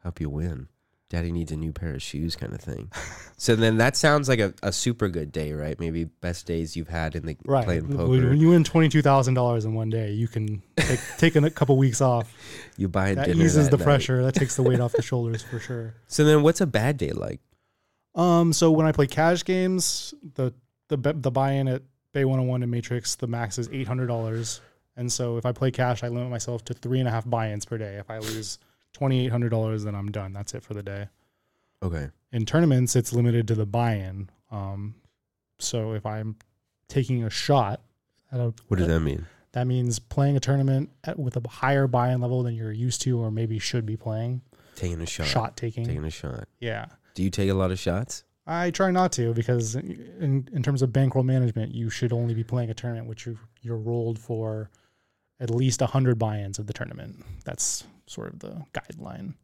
help 0.03 0.21
you 0.21 0.29
win. 0.29 0.67
Daddy 1.11 1.33
needs 1.33 1.51
a 1.51 1.57
new 1.57 1.73
pair 1.73 1.95
of 1.95 2.03
shoes, 2.03 2.37
kind 2.37 2.53
of 2.53 2.61
thing. 2.61 2.91
so 3.39 3.57
then 3.57 3.79
that 3.79 3.97
sounds 3.97 4.29
like 4.29 4.41
a, 4.41 4.53
a 4.63 4.71
super 4.73 5.09
good 5.09 5.33
day, 5.33 5.55
right? 5.55 5.79
Maybe 5.81 6.05
best 6.05 6.45
days 6.47 6.77
you've 6.77 6.89
had 6.89 7.15
in 7.17 7.25
the 7.25 7.35
Right. 7.47 7.65
playing 7.65 7.89
poker. 7.89 8.07
when 8.29 8.37
you 8.39 8.51
win 8.51 8.63
twenty 8.63 8.91
two 8.91 9.01
thousand 9.01 9.33
dollars 9.35 9.65
in 9.65 9.73
one 9.75 9.89
day, 9.89 10.13
you 10.13 10.29
can 10.29 10.63
take 10.77 11.01
take 11.19 11.37
a 11.37 11.51
couple 11.51 11.77
weeks 11.79 12.01
off. 12.03 12.31
You 12.77 12.89
buy 12.89 13.15
That 13.15 13.25
dinner 13.27 13.39
That 13.39 13.45
eases 13.45 13.65
that 13.67 13.71
the 13.71 13.77
night. 13.79 13.85
pressure. 13.85 14.23
That 14.23 14.35
takes 14.35 14.57
the 14.57 14.63
weight 14.63 14.81
off 14.81 14.93
the 14.93 15.01
shoulders 15.11 15.43
for 15.43 15.59
sure. 15.59 15.95
So 16.09 16.25
then, 16.25 16.43
what's 16.43 16.61
a 16.61 16.67
bad 16.67 16.99
day 16.99 17.13
like? 17.13 17.41
Um, 18.15 18.53
so 18.53 18.71
when 18.71 18.87
I 18.87 18.93
play 18.93 19.07
cash 19.07 19.45
games, 19.45 20.13
the 20.35 20.53
the 20.89 20.97
the 21.15 21.31
buy-in 21.31 21.69
at 21.69 21.83
Bay 22.13 22.25
101 22.25 22.63
and 22.63 22.71
Matrix, 22.71 23.15
the 23.17 23.27
max 23.27 23.59
is 23.59 23.69
eight 23.73 23.87
hundred 23.89 24.09
dollars. 24.09 24.61
And 24.97 25.11
so 25.13 25.37
if 25.37 25.47
I 25.47 25.53
play 25.53 25.71
cash, 25.71 26.03
I 26.03 26.09
limit 26.09 26.29
myself 26.29 26.65
to 26.65 26.75
three 26.75 26.99
and 26.99 27.09
a 27.09 27.11
half 27.13 27.29
buy-ins 27.29 27.65
per 27.65 27.79
day. 27.79 27.95
If 27.97 28.11
I 28.11 28.19
lose 28.19 28.59
twenty 28.99 29.25
eight 29.25 29.31
hundred 29.31 29.51
dollars, 29.51 29.85
then 29.85 29.95
I'm 29.95 30.11
done. 30.11 30.33
That's 30.33 30.55
it 30.55 30.63
for 30.63 30.75
the 30.75 30.83
day. 30.83 31.09
Okay. 31.83 32.09
In 32.33 32.45
tournaments, 32.45 32.97
it's 32.97 33.13
limited 33.13 33.47
to 33.49 33.55
the 33.55 33.65
buy-in. 33.67 34.29
Um, 34.51 34.97
so 35.61 35.93
if 35.93 36.05
I'm 36.05 36.37
taking 36.89 37.23
a 37.25 37.31
shot, 37.31 37.81
at 38.33 38.41
a, 38.41 38.53
What 38.67 38.79
does 38.79 38.89
that 38.89 39.01
mean? 39.01 39.27
that 39.53 39.67
means 39.67 39.99
playing 39.99 40.37
a 40.37 40.41
tournament 40.41 40.91
at, 41.05 41.19
with 41.19 41.37
a 41.37 41.49
higher 41.49 41.87
buy-in 41.87 42.21
level 42.21 42.43
than 42.43 42.55
you're 42.55 42.73
used 42.73 43.01
to, 43.03 43.19
or 43.19 43.31
maybe 43.31 43.59
should 43.59 43.87
be 43.87 43.97
playing. 43.97 44.43
Taking 44.75 45.01
a 45.01 45.07
shot. 45.07 45.27
Shot 45.27 45.57
taking, 45.57 45.85
Taking 45.87 46.05
a 46.05 46.11
shot. 46.11 46.49
yeah. 46.61 46.87
Do 47.15 47.23
you 47.23 47.31
take 47.31 47.51
a 47.51 47.55
lot 47.55 47.71
of 47.71 47.79
shots? 47.79 48.25
I 48.47 48.71
try 48.71 48.91
not 48.91 49.13
to 49.13 49.35
because 49.35 49.75
in 49.77 50.49
in 50.53 50.63
terms 50.63 50.83
of 50.83 50.93
bankroll 50.93 51.25
management, 51.25 51.75
you 51.75 51.91
should 51.91 52.13
only 52.13 52.33
be 52.35 52.43
playing 52.45 52.71
a 52.71 52.75
tournament 52.75 53.07
which 53.09 53.27
you 53.27 53.39
you're 53.61 53.77
rolled 53.77 54.19
for 54.19 54.71
at 55.41 55.51
least 55.51 55.81
hundred 55.83 56.19
buy-ins 56.19 56.59
of 56.59 56.67
the 56.67 56.73
tournament. 56.73 57.25
That's 57.45 57.85
sort 58.09 58.33
of 58.33 58.41
the 58.41 58.65
guideline. 58.73 59.35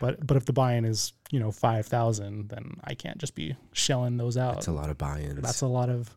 But 0.00 0.26
but 0.26 0.36
if 0.36 0.44
the 0.44 0.52
buy-in 0.52 0.84
is 0.84 1.12
you 1.30 1.40
know 1.40 1.50
five 1.50 1.86
thousand, 1.86 2.48
then 2.50 2.74
I 2.84 2.94
can't 2.94 3.18
just 3.18 3.34
be 3.34 3.56
shelling 3.72 4.16
those 4.18 4.36
out. 4.36 4.54
That's 4.54 4.66
a 4.66 4.72
lot 4.72 4.90
of 4.90 4.98
buy-ins. 4.98 5.40
That's 5.40 5.62
a 5.62 5.66
lot 5.66 5.88
of 5.88 6.14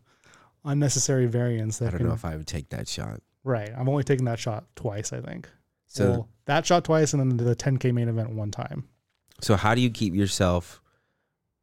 unnecessary 0.64 1.26
variance. 1.26 1.78
That 1.78 1.86
I 1.86 1.90
don't 1.92 1.98
can, 1.98 2.08
know 2.08 2.14
if 2.14 2.24
I 2.24 2.36
would 2.36 2.46
take 2.46 2.68
that 2.70 2.88
shot. 2.88 3.20
right. 3.44 3.70
I've 3.76 3.88
only 3.88 4.04
taken 4.04 4.26
that 4.26 4.38
shot 4.38 4.64
twice. 4.76 5.12
I 5.12 5.20
think. 5.20 5.48
So 5.86 6.10
well, 6.10 6.28
that 6.44 6.66
shot 6.66 6.84
twice, 6.84 7.14
and 7.14 7.20
then 7.20 7.36
the 7.44 7.56
10k 7.56 7.92
main 7.92 8.08
event 8.08 8.30
one 8.30 8.50
time. 8.52 8.84
so 9.40 9.56
how 9.56 9.74
do 9.74 9.80
you 9.80 9.90
keep 9.90 10.14
yourself 10.14 10.80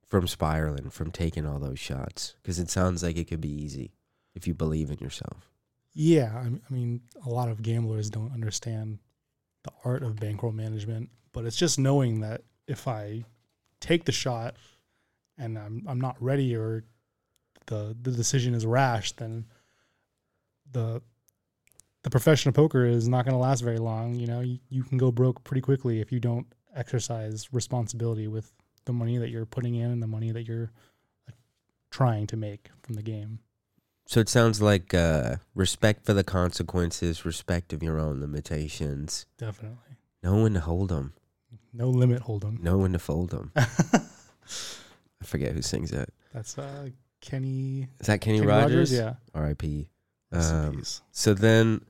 from 0.05 0.27
spiraling, 0.27 0.89
from 0.89 1.11
taking 1.11 1.45
all 1.45 1.59
those 1.59 1.79
shots? 1.79 2.35
Because 2.41 2.59
it 2.59 2.69
sounds 2.69 3.03
like 3.03 3.15
it 3.15 3.25
could 3.29 3.39
be 3.41 3.51
easy 3.63 3.93
if 4.35 4.45
you 4.47 4.53
believe 4.53 4.89
in 4.89 4.97
yourself. 4.97 5.49
Yeah, 5.93 6.31
I 6.35 6.45
m- 6.47 6.61
I 6.69 6.73
mean, 6.73 7.01
a 7.25 7.29
lot 7.29 7.47
of 7.49 7.61
gamblers 7.61 8.09
don't 8.09 8.33
understand 8.33 8.99
the 9.63 9.71
art 9.83 10.03
of 10.03 10.15
bankroll 10.17 10.51
management, 10.51 11.09
but 11.33 11.45
it's 11.45 11.57
just 11.57 11.79
knowing 11.79 12.21
that 12.21 12.41
if 12.67 12.87
I 12.87 13.25
take 13.79 14.05
the 14.05 14.11
shot 14.11 14.55
and 15.37 15.57
I'm 15.57 15.83
I'm 15.87 16.01
not 16.01 16.15
ready 16.21 16.55
or 16.55 16.83
the 17.67 17.95
the 18.01 18.11
decision 18.11 18.53
is 18.53 18.65
rash, 18.65 19.11
then 19.13 19.45
the 20.71 21.01
the 22.03 22.09
profession 22.09 22.49
of 22.49 22.55
poker 22.55 22.85
is 22.85 23.07
not 23.07 23.25
going 23.25 23.33
to 23.33 23.39
last 23.39 23.61
very 23.61 23.79
long. 23.79 24.15
You 24.15 24.27
know, 24.27 24.39
you, 24.39 24.59
you 24.69 24.83
can 24.83 24.97
go 24.97 25.11
broke 25.11 25.43
pretty 25.43 25.61
quickly 25.61 25.99
if 25.99 26.11
you 26.11 26.19
don't 26.19 26.47
exercise 26.75 27.51
responsibility 27.51 28.27
with 28.27 28.51
the 28.85 28.93
money 28.93 29.17
that 29.17 29.29
you're 29.29 29.45
putting 29.45 29.75
in 29.75 29.91
and 29.91 30.01
the 30.01 30.07
money 30.07 30.31
that 30.31 30.47
you're 30.47 30.71
uh, 31.27 31.31
trying 31.91 32.27
to 32.27 32.37
make 32.37 32.69
from 32.81 32.95
the 32.95 33.01
game. 33.01 33.39
So 34.09 34.19
it 34.21 34.29
sounds 34.29 34.61
like 34.61 34.93
uh, 34.93 35.35
respect 35.53 36.05
for 36.05 36.13
the 36.13 36.23
consequences, 36.23 37.25
respect 37.25 37.73
of 37.73 37.83
your 37.83 37.99
own 37.99 38.21
limitations, 38.21 39.25
Definitely. 39.37 39.97
know 40.23 40.43
when 40.43 40.53
to 40.53 40.61
hold 40.61 40.89
them, 40.89 41.13
No 41.73 41.89
limit 41.89 42.21
hold 42.21 42.41
them. 42.43 42.57
know 42.61 42.77
when 42.77 42.93
to 42.93 42.99
fold 42.99 43.29
them. 43.31 43.51
I 43.55 45.25
forget 45.25 45.51
who 45.53 45.61
sings 45.61 45.91
that. 45.91 46.09
That's 46.33 46.57
uh, 46.57 46.89
Kenny, 47.19 47.87
Is 47.99 48.07
that 48.07 48.21
Kenny, 48.21 48.39
Kenny 48.39 48.47
Rogers? 48.49 48.93
Yeah. 48.93 49.15
R.I.P. 49.35 49.89
Um. 50.31 50.83
So 51.11 51.33
then, 51.33 51.81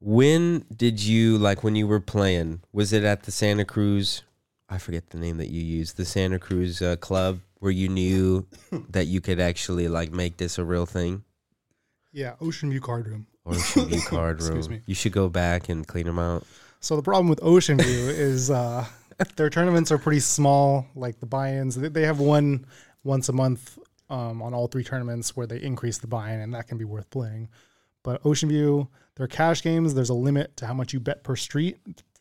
when 0.00 0.64
did 0.74 1.00
you 1.00 1.38
like 1.38 1.64
when 1.64 1.74
you 1.74 1.86
were 1.86 2.00
playing? 2.00 2.60
Was 2.72 2.92
it 2.92 3.02
at 3.04 3.22
the 3.24 3.32
Santa 3.32 3.64
Cruz? 3.64 4.22
I 4.68 4.78
forget 4.78 5.10
the 5.10 5.18
name 5.18 5.38
that 5.38 5.48
you 5.48 5.62
used. 5.62 5.96
The 5.96 6.04
Santa 6.04 6.38
Cruz 6.38 6.82
uh, 6.82 6.96
club 6.96 7.40
where 7.58 7.72
you 7.72 7.88
knew 7.88 8.46
that 8.90 9.06
you 9.06 9.20
could 9.20 9.40
actually 9.40 9.88
like 9.88 10.12
make 10.12 10.36
this 10.36 10.58
a 10.58 10.64
real 10.64 10.86
thing, 10.86 11.24
Yeah, 12.12 12.34
Ocean 12.40 12.70
View 12.70 12.80
Card 12.80 13.06
Room. 13.08 13.26
should 13.64 13.88
be 13.90 14.00
card 14.00 14.42
room? 14.42 14.58
Excuse 14.58 14.68
me. 14.68 14.80
You 14.86 14.94
should 14.94 15.12
go 15.12 15.28
back 15.28 15.68
and 15.68 15.86
clean 15.86 16.06
them 16.06 16.18
out. 16.18 16.44
So 16.80 16.96
the 16.96 17.02
problem 17.02 17.28
with 17.28 17.40
Ocean 17.42 17.78
View 17.78 18.08
is 18.08 18.50
uh, 18.50 18.84
their 19.36 19.50
tournaments 19.50 19.90
are 19.90 19.98
pretty 19.98 20.20
small. 20.20 20.86
Like 20.94 21.18
the 21.20 21.26
buy-ins, 21.26 21.74
they 21.76 21.88
they 21.88 22.02
have 22.02 22.20
one 22.20 22.66
once 23.04 23.28
a 23.28 23.32
month 23.32 23.78
um, 24.10 24.42
on 24.42 24.52
all 24.54 24.66
three 24.68 24.84
tournaments 24.84 25.36
where 25.36 25.46
they 25.46 25.60
increase 25.62 25.98
the 25.98 26.06
buy-in, 26.06 26.40
and 26.40 26.54
that 26.54 26.68
can 26.68 26.76
be 26.78 26.84
worth 26.84 27.08
playing. 27.10 27.48
But 28.02 28.20
Ocean 28.24 28.48
View, 28.48 28.88
they're 29.16 29.26
cash 29.26 29.62
games, 29.62 29.94
there's 29.94 30.10
a 30.10 30.14
limit 30.14 30.56
to 30.58 30.66
how 30.66 30.74
much 30.74 30.92
you 30.92 31.00
bet 31.00 31.24
per 31.24 31.34
street. 31.36 31.78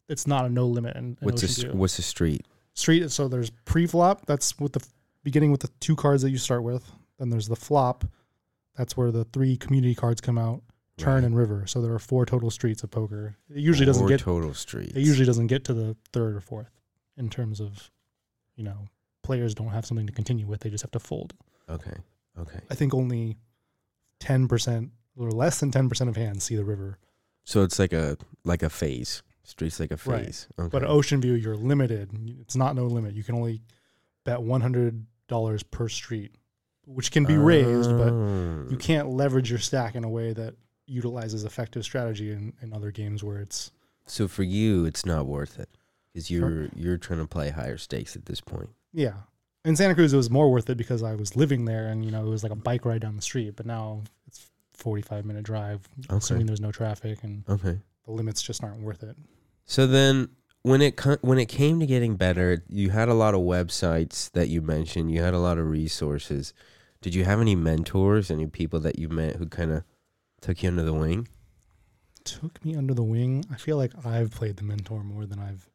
It's 0.08 0.26
not 0.28 0.46
a 0.46 0.50
no 0.50 0.66
limit 0.68 0.96
in, 0.96 1.04
in 1.06 1.18
What's 1.20 1.42
a 1.44 1.46
Ocean 1.46 1.56
st- 1.56 1.72
View. 1.72 1.80
what's 1.80 2.00
a 2.00 2.04
street? 2.04 2.46
street 2.78 3.10
so 3.10 3.30
there's 3.30 3.52
pre-flop 3.64 4.26
that's 4.26 4.60
what 4.60 4.74
the 4.74 4.86
beginning 5.26 5.52
with 5.52 5.60
the 5.62 5.70
two 5.82 5.96
cards 5.98 6.22
that 6.22 6.30
you 6.30 6.38
start 6.38 6.64
with 6.64 6.90
then 7.20 7.30
there's 7.30 7.48
the 7.50 7.56
flop 7.56 8.06
that's 8.78 8.96
where 8.96 9.12
the 9.12 9.26
three 9.26 9.58
community 9.58 9.94
cards 9.96 10.22
come 10.22 10.38
out 10.38 10.62
turn 10.98 11.16
Right. 11.16 11.24
and 11.26 11.36
river 11.36 11.66
so 11.68 11.82
there 11.82 11.92
are 11.94 12.00
four 12.00 12.26
total 12.26 12.50
streets 12.50 12.82
of 12.84 12.92
poker 12.92 13.36
it 13.50 13.58
usually 13.60 13.86
doesn't 13.86 14.06
Or 14.06 14.08
get 14.08 14.22
total 14.22 14.54
streets. 14.54 14.94
it 14.96 15.02
usually 15.02 15.26
doesn't 15.26 15.48
get 15.48 15.66
to 15.66 15.74
the 15.74 15.98
third 16.14 16.36
or 16.36 16.40
fourth 16.42 16.70
in 17.18 17.30
terms 17.30 17.60
of 17.60 17.92
you 18.56 18.64
know 18.64 18.88
players 19.24 19.54
don't 19.56 19.70
have 19.70 19.86
something 19.86 20.08
to 20.08 20.14
continue 20.14 20.46
with 20.48 20.62
they 20.62 20.70
just 20.70 20.84
have 20.84 20.92
to 20.92 21.00
fold 21.00 21.34
okay. 21.70 21.98
Okay. 22.40 22.60
i 22.70 22.76
think 22.76 22.94
only 22.94 23.36
10% 24.22 24.90
or 25.18 25.32
less 25.32 25.60
than 25.60 25.72
10% 25.72 26.08
of 26.08 26.16
hands 26.16 26.44
see 26.44 26.56
the 26.56 26.64
river 26.64 26.98
So 27.44 27.64
it's 27.64 27.80
like 27.80 27.94
a 27.94 28.18
like 28.44 28.64
a 28.64 28.70
phase. 28.70 29.22
Streets 29.44 29.80
like 29.80 29.92
a 29.92 29.98
Right. 30.10 30.26
phase. 30.26 30.48
Okay. 30.60 30.70
but 30.72 30.84
at 30.84 30.90
ocean 30.90 31.20
view 31.22 31.34
you're 31.34 31.56
limited 31.58 32.10
it's 32.42 32.56
not 32.56 32.76
no 32.76 32.86
limit 32.86 33.14
you 33.16 33.24
can 33.24 33.36
only 33.36 33.62
bet 34.24 34.40
$100 34.40 35.04
per 35.28 35.90
street 35.90 36.36
which 36.86 37.12
can 37.12 37.26
be 37.26 37.38
raised 37.38 37.98
but 37.98 38.14
Oh. 38.14 38.66
you 38.70 38.78
can't 38.78 39.10
leverage 39.10 39.50
your 39.50 39.60
stack 39.60 39.96
in 39.96 40.04
a 40.04 40.10
way 40.10 40.34
that 40.34 40.56
utilizes 40.88 41.44
effective 41.44 41.84
strategy 41.84 42.32
in, 42.32 42.54
in 42.62 42.72
other 42.74 42.92
games 42.92 43.24
where 43.24 43.40
it's 43.40 43.72
So 44.06 44.28
for 44.28 44.44
you, 44.44 44.86
it's 44.86 45.04
not 45.06 45.26
worth 45.26 45.58
it 45.60 45.70
because 46.14 46.30
you're 46.30 46.70
you're 46.76 46.98
trying 46.98 47.20
to 47.20 47.28
play 47.28 47.50
higher 47.50 47.78
stakes 47.78 48.16
at 48.16 48.26
this 48.26 48.40
point. 48.42 48.70
yeah 48.94 49.14
in 49.64 49.76
santa 49.76 49.96
cruz 49.96 50.14
it 50.14 50.18
was 50.18 50.30
more 50.30 50.52
worth 50.52 50.70
it 50.70 50.78
because 50.78 51.02
i 51.02 51.16
was 51.16 51.36
living 51.36 51.66
there 51.66 51.88
and 51.88 52.06
you 52.06 52.12
know 52.12 52.24
it 52.26 52.30
was 52.30 52.44
like 52.44 52.52
a 52.52 52.56
bike 52.56 52.86
ride 52.86 53.02
down 53.02 53.16
the 53.16 53.22
street 53.22 53.56
but 53.56 53.66
now 53.66 54.02
it's 54.28 54.52
45 54.74 55.26
minute 55.26 55.44
drive 55.44 55.88
Okay. 56.10 56.18
assuming 56.18 56.46
there's 56.46 56.62
no 56.62 56.72
traffic 56.72 57.24
and 57.24 57.44
Okay. 57.50 57.80
the 58.06 58.12
limits 58.12 58.42
just 58.44 58.64
aren't 58.64 58.82
worth 58.82 59.02
it 59.02 59.16
So 59.66 59.88
then, 59.88 60.30
when 60.66 60.82
it 60.82 61.00
when 61.22 61.38
it 61.38 61.46
came 61.48 61.80
to 61.80 61.86
getting 61.86 62.16
better, 62.16 62.64
you 62.68 62.90
had 62.90 63.08
a 63.08 63.14
lot 63.14 63.36
of 63.36 63.42
websites 63.42 64.32
that 64.32 64.50
you 64.50 64.62
mentioned. 64.62 65.12
You 65.12 65.22
had 65.22 65.36
a 65.36 65.40
lot 65.40 65.60
of 65.60 65.68
resources. 65.70 66.54
Did 67.02 67.14
you 67.14 67.24
have 67.24 67.40
any 67.40 67.56
mentors? 67.56 68.32
Any 68.32 68.48
people 68.48 68.80
that 68.80 68.98
you 68.98 69.08
met 69.08 69.36
who 69.36 69.46
kind 69.46 69.72
of 69.72 69.84
took 70.42 70.64
you 70.64 70.70
under 70.70 70.84
the 70.84 70.94
wing? 70.94 71.28
took 72.24 72.66
me 72.66 72.76
under 72.76 72.96
the 72.96 73.04
wing 73.04 73.46
i 73.52 73.56
feel 73.56 73.78
like 73.78 73.92
i've 74.04 74.32
played 74.32 74.58
the 74.58 74.64
mentor 74.64 75.04
more 75.04 75.28
than 75.28 75.38
i've 75.40 75.70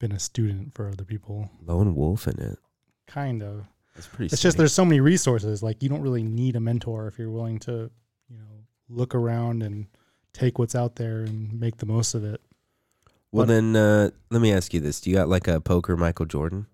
been 0.00 0.10
a 0.10 0.18
student 0.18 0.74
for 0.74 0.88
other 0.88 1.04
people 1.04 1.48
Lone 1.64 1.94
Wolf 1.94 2.26
in 2.26 2.36
it. 2.40 2.58
kind 3.06 3.40
of 3.40 3.66
That's 3.94 4.08
pretty. 4.08 4.32
it's 4.32 4.42
just 4.42 4.58
there's 4.58 4.72
so 4.72 4.84
many 4.84 4.98
resources 5.00 5.62
like 5.62 5.84
you 5.84 5.88
don't 5.88 6.02
really 6.02 6.24
need 6.24 6.56
a 6.56 6.60
mentor 6.60 7.06
if 7.06 7.20
you're 7.20 7.30
willing 7.30 7.60
to 7.60 7.88
you 8.28 8.36
know 8.36 8.64
look 8.88 9.14
around 9.14 9.62
and 9.62 9.86
take 10.32 10.58
what's 10.58 10.74
out 10.74 10.96
there 10.96 11.20
and 11.20 11.52
make 11.52 11.76
the 11.76 11.86
most 11.86 12.14
of 12.16 12.24
it 12.24 12.40
Well, 13.32 13.46
but- 13.46 13.52
then 13.52 13.76
uh, 13.76 14.10
let 14.30 14.40
me 14.40 14.52
ask 14.52 14.72
you 14.74 14.80
this: 14.80 15.00
Do 15.00 15.10
you 15.10 15.16
got 15.16 15.28
like 15.28 15.48
a 15.48 15.60
poker 15.60 15.96
Michael 15.96 16.26
Jordan? 16.26 16.66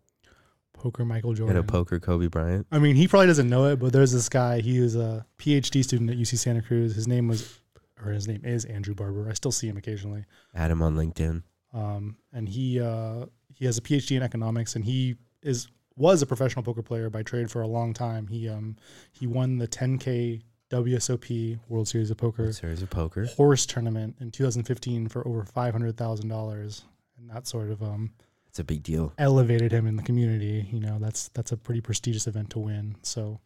Poker 0.75 1.04
michael 1.04 1.30
and 1.30 1.37
jordan 1.37 1.56
a 1.59 1.62
poker 1.62 2.00
Kobe 2.00 2.26
Bryant? 2.26 2.66
i 2.73 2.78
mean 2.80 2.97
he 2.97 3.06
probably 3.06 3.28
doesn't 3.28 3.49
know 3.49 3.66
it 3.66 3.78
but 3.78 3.92
there's 3.92 4.11
this 4.11 4.28
guy. 4.28 4.61
He 4.61 4.78
is 4.78 4.97
a 4.97 5.25
phd 5.38 5.85
student 5.85 6.11
at 6.11 6.16
uc 6.16 6.37
santa 6.37 6.61
cruz. 6.61 6.97
His 6.97 7.06
name 7.06 7.28
was 7.28 7.61
or 8.04 8.11
his 8.11 8.26
name 8.26 8.40
is 8.44 8.64
andrew 8.64 8.92
barber. 8.92 9.28
I 9.30 9.35
still 9.35 9.52
see 9.52 9.68
him 9.68 9.76
occasionally. 9.76 10.25
Add 10.56 10.73
him 10.73 10.82
on 10.82 10.97
LinkedIn. 10.97 11.44
um, 11.73 12.16
and 12.32 12.49
he 12.49 12.80
uh, 12.80 13.26
he 13.54 13.64
has 13.64 13.78
a 13.78 13.80
PhD 13.80 14.16
in 14.16 14.25
economics, 14.25 14.75
and 14.75 14.85
he 14.85 15.14
is 15.40 15.68
was 15.94 16.21
a 16.21 16.26
professional 16.26 16.64
poker 16.64 16.82
player 16.82 17.09
by 17.11 17.23
trade 17.23 17.49
for 17.49 17.62
a 17.62 17.68
long 17.68 17.94
time. 17.94 18.26
He 18.26 18.49
um 18.49 18.75
he 19.12 19.28
won 19.28 19.59
the 19.59 19.68
10k 19.68 20.42
WSOP 20.83 21.59
World 21.69 21.87
Series 21.87 22.11
of 22.11 22.17
Poker 22.17 22.50
Series 22.52 22.81
of 22.81 22.88
poker. 22.88 23.26
horse 23.37 23.67
tournament 23.67 24.17
in 24.21 24.31
2015 24.31 25.09
for 25.09 25.26
over 25.29 25.45
five 25.45 25.73
hundred 25.75 25.97
thousand 25.99 26.29
dollars, 26.29 26.83
and 27.19 27.29
that 27.29 27.47
sort 27.47 27.71
of 27.71 27.83
um 27.83 28.11
It's 28.49 28.59
a 28.59 28.64
big 28.64 28.83
deal. 28.83 29.12
elevated 29.19 29.71
him 29.71 29.87
in 29.87 29.97
the 29.97 30.02
community. 30.02 30.67
You 30.73 30.81
know, 30.81 30.99
that's 30.99 31.29
that's 31.35 31.52
a 31.52 31.57
pretty 31.59 31.83
prestigious 31.83 32.26
event 32.26 32.50
to 32.50 32.59
win. 32.59 32.97
So 33.02 33.38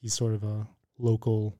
he's 0.00 0.12
sort 0.12 0.34
of 0.34 0.42
a 0.42 0.66
local 0.98 1.56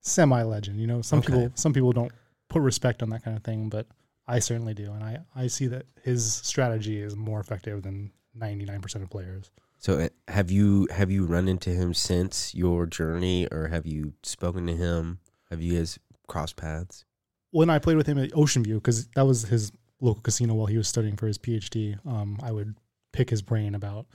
semi 0.00 0.42
legend. 0.42 0.80
You 0.80 0.86
know, 0.86 1.02
some 1.02 1.18
Okay. 1.18 1.26
people 1.32 1.50
some 1.54 1.74
people 1.74 1.92
don't 1.92 2.12
put 2.48 2.62
respect 2.62 3.02
on 3.02 3.10
that 3.10 3.22
kind 3.24 3.36
of 3.36 3.44
thing, 3.44 3.68
but 3.68 3.86
I 4.26 4.38
certainly 4.38 4.72
do, 4.72 4.90
and 4.92 5.04
I 5.04 5.18
I 5.36 5.48
see 5.48 5.66
that 5.66 5.84
his 6.02 6.24
strategy 6.32 6.98
is 7.02 7.14
more 7.14 7.40
effective 7.40 7.82
than 7.82 8.10
ninety 8.34 8.64
nine 8.64 8.80
percent 8.80 9.04
of 9.04 9.10
players. 9.10 9.50
So 9.82 9.98
uh, 9.98 10.08
have 10.28 10.48
you 10.48 10.86
have 10.92 11.10
you 11.10 11.26
run 11.26 11.48
into 11.48 11.70
him 11.70 11.92
since 11.92 12.54
your 12.54 12.86
journey, 12.86 13.48
or 13.50 13.66
have 13.66 13.84
you 13.84 14.12
spoken 14.22 14.64
to 14.68 14.76
him? 14.76 15.18
Have 15.50 15.60
you 15.60 15.76
guys 15.76 15.98
crossed 16.28 16.54
paths? 16.56 17.04
When 17.50 17.68
I 17.68 17.80
played 17.80 17.96
with 17.96 18.06
him 18.06 18.16
at 18.16 18.30
Ocean 18.34 18.62
View, 18.62 18.76
because 18.76 19.08
that 19.16 19.26
was 19.26 19.42
his 19.42 19.72
local 20.00 20.22
casino 20.22 20.54
while 20.54 20.66
he 20.66 20.76
was 20.78 20.86
studying 20.86 21.16
for 21.16 21.26
his 21.26 21.36
PhD, 21.36 21.98
um, 22.06 22.38
I 22.42 22.52
would 22.52 22.76
pick 23.12 23.28
his 23.28 23.42
brain 23.42 23.74
about 23.74 24.06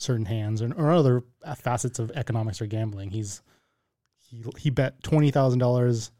certain 0.00 0.26
hands 0.26 0.60
and 0.60 0.74
or 0.74 0.90
other 0.90 1.22
facets 1.56 2.00
of 2.00 2.10
economics 2.16 2.60
or 2.60 2.66
gambling. 2.66 3.10
He's 3.10 3.42
he 4.18 4.42
he 4.58 4.70
bet 4.70 5.04
twenty 5.04 5.30
thousand 5.30 5.60
dollars 5.60 6.10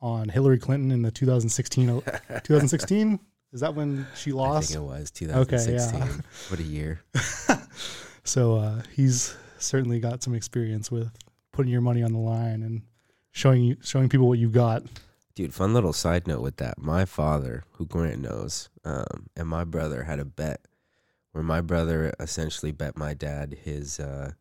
on 0.00 0.28
Hillary 0.28 0.58
Clinton 0.58 0.90
in 0.90 1.02
the 1.02 1.10
2016 1.12 1.86
2016 2.44 3.20
is 3.52 3.60
that 3.60 3.74
when 3.74 4.06
she 4.16 4.30
I 4.32 4.34
lost? 4.34 4.68
think 4.68 4.78
it 4.80 4.82
was 4.84 5.10
Okay, 5.12 5.56
2016. 5.56 6.00
yeah. 6.00 6.06
What 6.48 6.60
a 6.60 6.62
year! 6.64 7.00
So 8.24 8.56
uh, 8.56 8.82
he's 8.94 9.36
certainly 9.58 10.00
got 10.00 10.22
some 10.22 10.34
experience 10.34 10.90
with 10.90 11.10
putting 11.52 11.72
your 11.72 11.80
money 11.80 12.02
on 12.02 12.12
the 12.12 12.18
line 12.18 12.62
and 12.62 12.82
showing 13.32 13.64
you 13.64 13.76
showing 13.82 14.08
people 14.08 14.28
what 14.28 14.38
you've 14.38 14.52
got. 14.52 14.82
Dude, 15.34 15.54
fun 15.54 15.72
little 15.72 15.92
side 15.92 16.26
note 16.26 16.40
with 16.40 16.56
that. 16.56 16.78
My 16.78 17.04
father, 17.04 17.64
who 17.72 17.86
Grant 17.86 18.20
knows, 18.20 18.70
um, 18.84 19.28
and 19.36 19.46
my 19.46 19.64
brother 19.64 20.02
had 20.02 20.18
a 20.18 20.24
bet 20.24 20.66
where 21.32 21.44
my 21.44 21.60
brother 21.60 22.12
essentially 22.18 22.72
bet 22.72 22.96
my 22.96 23.14
dad 23.14 23.58
his 23.62 24.00
uh 24.00 24.32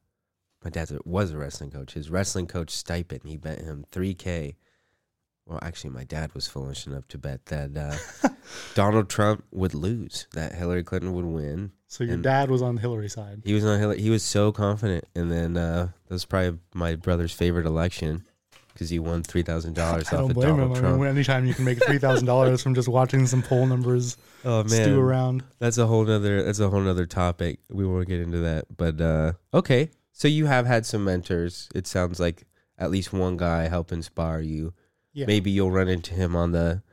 my 0.64 0.72
dad 0.72 0.90
was 1.06 1.32
a 1.32 1.38
wrestling 1.38 1.72
coach, 1.72 1.94
his 1.94 2.10
wrestling 2.10 2.48
coach 2.48 2.72
stipend. 2.72 3.22
He 3.26 3.38
bet 3.38 3.62
him 3.62 3.86
three 3.92 4.14
K. 4.14 4.58
Well, 5.48 5.60
actually 5.62 5.92
my 5.92 6.04
dad 6.04 6.34
was 6.36 6.46
foolish 6.46 6.86
enough 6.88 7.08
to 7.08 7.18
bet 7.18 7.46
that 7.48 7.78
uh 7.78 8.30
Donald 8.76 9.10
Trump 9.10 9.44
would 9.52 9.74
lose, 9.74 10.28
that 10.34 10.54
Hillary 10.54 10.84
Clinton 10.84 11.14
would 11.14 11.26
win. 11.26 11.72
So 11.88 12.04
your 12.04 12.16
And- 12.16 12.24
dad 12.24 12.50
was 12.52 12.62
on 12.62 12.76
the 12.76 12.82
Hillary 12.82 13.10
side. 13.10 13.42
He 13.46 13.54
was 13.54 13.64
on 13.66 13.80
Hillary 13.80 14.02
he 14.02 14.10
was 14.10 14.24
so 14.24 14.52
confident 14.52 15.06
and 15.16 15.32
then 15.32 15.56
uh 15.58 15.90
that 16.08 16.14
was 16.14 16.26
probably 16.26 16.60
my 16.74 16.96
brother's 16.96 17.32
favorite 17.34 17.66
election 17.66 18.26
because 18.74 18.90
he 18.90 19.00
won 19.00 19.24
three 19.24 19.42
thousand 19.42 19.74
dollars 19.74 20.08
off 20.14 20.30
of 20.32 20.36
Donald 20.36 20.72
him. 20.72 20.74
I 20.74 20.80
Trump. 20.80 21.00
mean, 21.00 21.10
anytime 21.10 21.46
you 21.46 21.54
can 21.54 21.64
make 21.66 21.84
three 21.84 21.98
thousand 21.98 22.26
dollars 22.34 22.62
from 22.62 22.76
just 22.76 22.88
watching 22.90 23.26
some 23.26 23.42
poll 23.42 23.66
numbers 23.66 24.18
oh 24.44 24.66
stew 24.68 25.00
around. 25.00 25.44
That's 25.60 25.78
a 25.78 25.88
whole 25.88 26.04
nother 26.04 26.44
that's 26.44 26.60
a 26.60 26.70
whole 26.70 26.82
nother 26.82 27.06
topic. 27.06 27.60
We 27.70 27.86
won't 27.86 28.08
get 28.08 28.20
into 28.20 28.40
that. 28.40 28.66
But 28.76 29.00
uh 29.00 29.34
okay. 29.54 29.92
So 30.12 30.28
you 30.28 30.48
have 30.48 30.66
had 30.66 30.86
some 30.86 31.06
mentors. 31.06 31.70
It 31.74 31.88
sounds 31.88 32.20
like 32.20 32.44
at 32.78 32.92
least 32.92 33.14
one 33.14 33.38
guy 33.38 33.68
help 33.70 33.92
inspire 33.94 34.42
you. 34.42 34.74
Yeah. 35.18 35.26
Maybe 35.26 35.50
you'll 35.50 35.72
run 35.72 35.88
into 35.88 36.14
him 36.14 36.36
on 36.36 36.52
the 36.52 36.84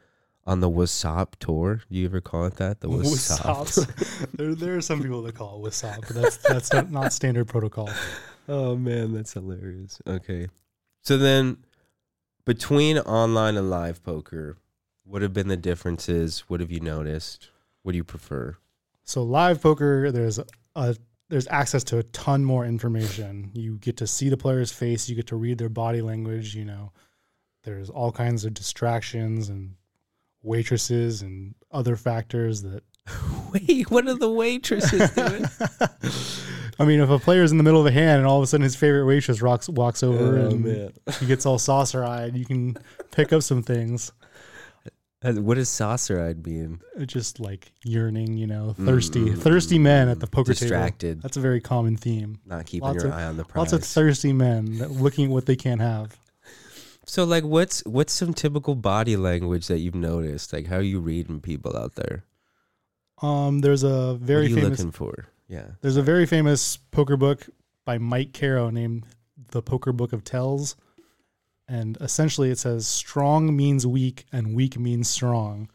on 0.46 0.60
the 0.60 0.70
Wasop 0.70 1.34
tour. 1.40 1.82
Do 1.90 1.98
you 1.98 2.06
ever 2.06 2.22
call 2.22 2.46
it 2.46 2.56
that? 2.56 2.80
The 2.80 2.88
Wasop. 2.90 3.38
Wasops. 3.38 4.32
there, 4.32 4.54
there 4.54 4.76
are 4.76 4.80
some 4.80 5.02
people 5.02 5.20
that 5.24 5.34
call 5.34 5.58
it 5.58 5.68
wasop, 5.68 6.00
but 6.06 6.16
that's 6.16 6.38
that's 6.38 6.72
not, 6.72 6.90
not 6.90 7.12
standard 7.12 7.48
protocol. 7.48 7.90
oh 8.48 8.76
man, 8.76 9.12
that's 9.12 9.34
hilarious. 9.34 10.00
Okay. 10.06 10.48
So 11.02 11.18
then 11.18 11.58
between 12.46 12.96
online 12.96 13.58
and 13.58 13.68
live 13.68 14.02
poker, 14.02 14.56
what 15.04 15.20
have 15.20 15.34
been 15.34 15.48
the 15.48 15.58
differences? 15.58 16.44
What 16.48 16.60
have 16.60 16.72
you 16.72 16.80
noticed? 16.80 17.50
What 17.82 17.92
do 17.92 17.96
you 17.96 18.04
prefer? 18.04 18.56
So 19.04 19.22
live 19.22 19.60
poker, 19.60 20.10
there's 20.10 20.40
a 20.74 20.96
there's 21.28 21.46
access 21.48 21.84
to 21.84 21.98
a 21.98 22.02
ton 22.04 22.42
more 22.42 22.64
information. 22.64 23.50
You 23.52 23.76
get 23.76 23.98
to 23.98 24.06
see 24.06 24.30
the 24.30 24.38
player's 24.38 24.72
face. 24.72 25.10
You 25.10 25.14
get 25.14 25.26
to 25.26 25.36
read 25.36 25.58
their 25.58 25.68
body 25.68 26.00
language. 26.00 26.54
You 26.54 26.64
know, 26.64 26.92
there's 27.64 27.90
all 27.90 28.12
kinds 28.12 28.44
of 28.44 28.54
distractions 28.54 29.48
and 29.48 29.74
waitresses 30.42 31.22
and 31.22 31.54
other 31.72 31.96
factors 31.96 32.62
that. 32.62 32.82
Wait, 33.52 33.90
what 33.90 34.06
are 34.08 34.14
the 34.14 34.30
waitresses 34.30 35.10
doing? 35.10 35.44
I 36.80 36.84
mean, 36.84 37.00
if 37.00 37.08
a 37.10 37.18
player's 37.18 37.52
in 37.52 37.58
the 37.58 37.62
middle 37.64 37.80
of 37.80 37.86
a 37.86 37.90
hand 37.92 38.18
and 38.18 38.26
all 38.26 38.38
of 38.38 38.42
a 38.42 38.46
sudden 38.46 38.64
his 38.64 38.74
favorite 38.74 39.04
waitress 39.04 39.40
rocks, 39.42 39.68
walks 39.68 40.02
over 40.02 40.38
Oh, 40.40 40.46
and 40.46 40.64
man. 40.64 40.92
he 41.20 41.26
gets 41.26 41.46
all 41.46 41.58
saucer 41.58 42.02
eyed, 42.02 42.36
you 42.36 42.44
can 42.44 42.76
pick 43.12 43.32
up 43.32 43.42
some 43.42 43.62
things. 43.62 44.10
Uh, 45.22 45.32
What 45.34 45.54
does 45.54 45.68
saucer 45.68 46.20
eyed 46.20 46.44
mean? 46.44 46.80
Just 47.06 47.38
like 47.38 47.72
yearning, 47.84 48.36
you 48.36 48.46
know, 48.48 48.74
thirsty, 48.78 49.32
thirsty 49.34 49.78
men 49.78 50.08
at 50.08 50.18
the 50.18 50.26
poker 50.26 50.52
table. 50.52 50.68
Distracted, 50.70 51.22
That's 51.22 51.36
a 51.36 51.40
very 51.40 51.60
common 51.60 51.96
theme. 51.96 52.40
not 52.44 52.66
keeping 52.66 52.88
Lots 52.88 53.04
your 53.04 53.12
of- 53.12 53.18
eye 53.18 53.24
on 53.24 53.36
the 53.36 53.44
prize. 53.44 53.56
Lots 53.60 53.72
of 53.74 53.84
thirsty 53.84 54.32
men 54.32 54.78
looking 55.00 55.26
at 55.26 55.30
what 55.30 55.46
they 55.46 55.56
can't 55.56 55.80
have. 55.80 56.18
So, 57.14 57.22
like, 57.22 57.44
what's 57.44 57.84
what's 57.84 58.12
some 58.12 58.34
typical 58.34 58.74
body 58.74 59.16
language 59.16 59.68
that 59.68 59.78
you've 59.78 59.94
noticed? 59.94 60.52
Like, 60.52 60.66
how 60.66 60.78
are 60.78 60.82
you 60.82 60.98
reading 60.98 61.40
people 61.40 61.76
out 61.76 61.94
there? 61.94 62.24
Um, 63.22 63.60
there's 63.60 63.84
a 63.84 64.14
very 64.14 64.42
what 64.42 64.46
are 64.46 64.48
you 64.48 64.56
famous 64.56 64.78
looking 64.80 64.90
for? 64.90 65.28
Yeah. 65.46 65.66
there's 65.80 65.96
a 65.96 66.02
very 66.02 66.26
famous 66.26 66.76
poker 66.76 67.16
book 67.16 67.46
by 67.84 67.98
Mike 67.98 68.32
Caro 68.32 68.68
named 68.68 69.04
The 69.52 69.62
Poker 69.62 69.92
Book 69.92 70.12
of 70.12 70.24
Tells. 70.24 70.74
And 71.68 71.96
essentially 72.00 72.50
it 72.50 72.58
says 72.58 72.88
strong 72.88 73.56
means 73.56 73.86
weak 73.86 74.26
and 74.32 74.56
weak 74.56 74.76
means 74.76 75.08
strong. 75.08 75.70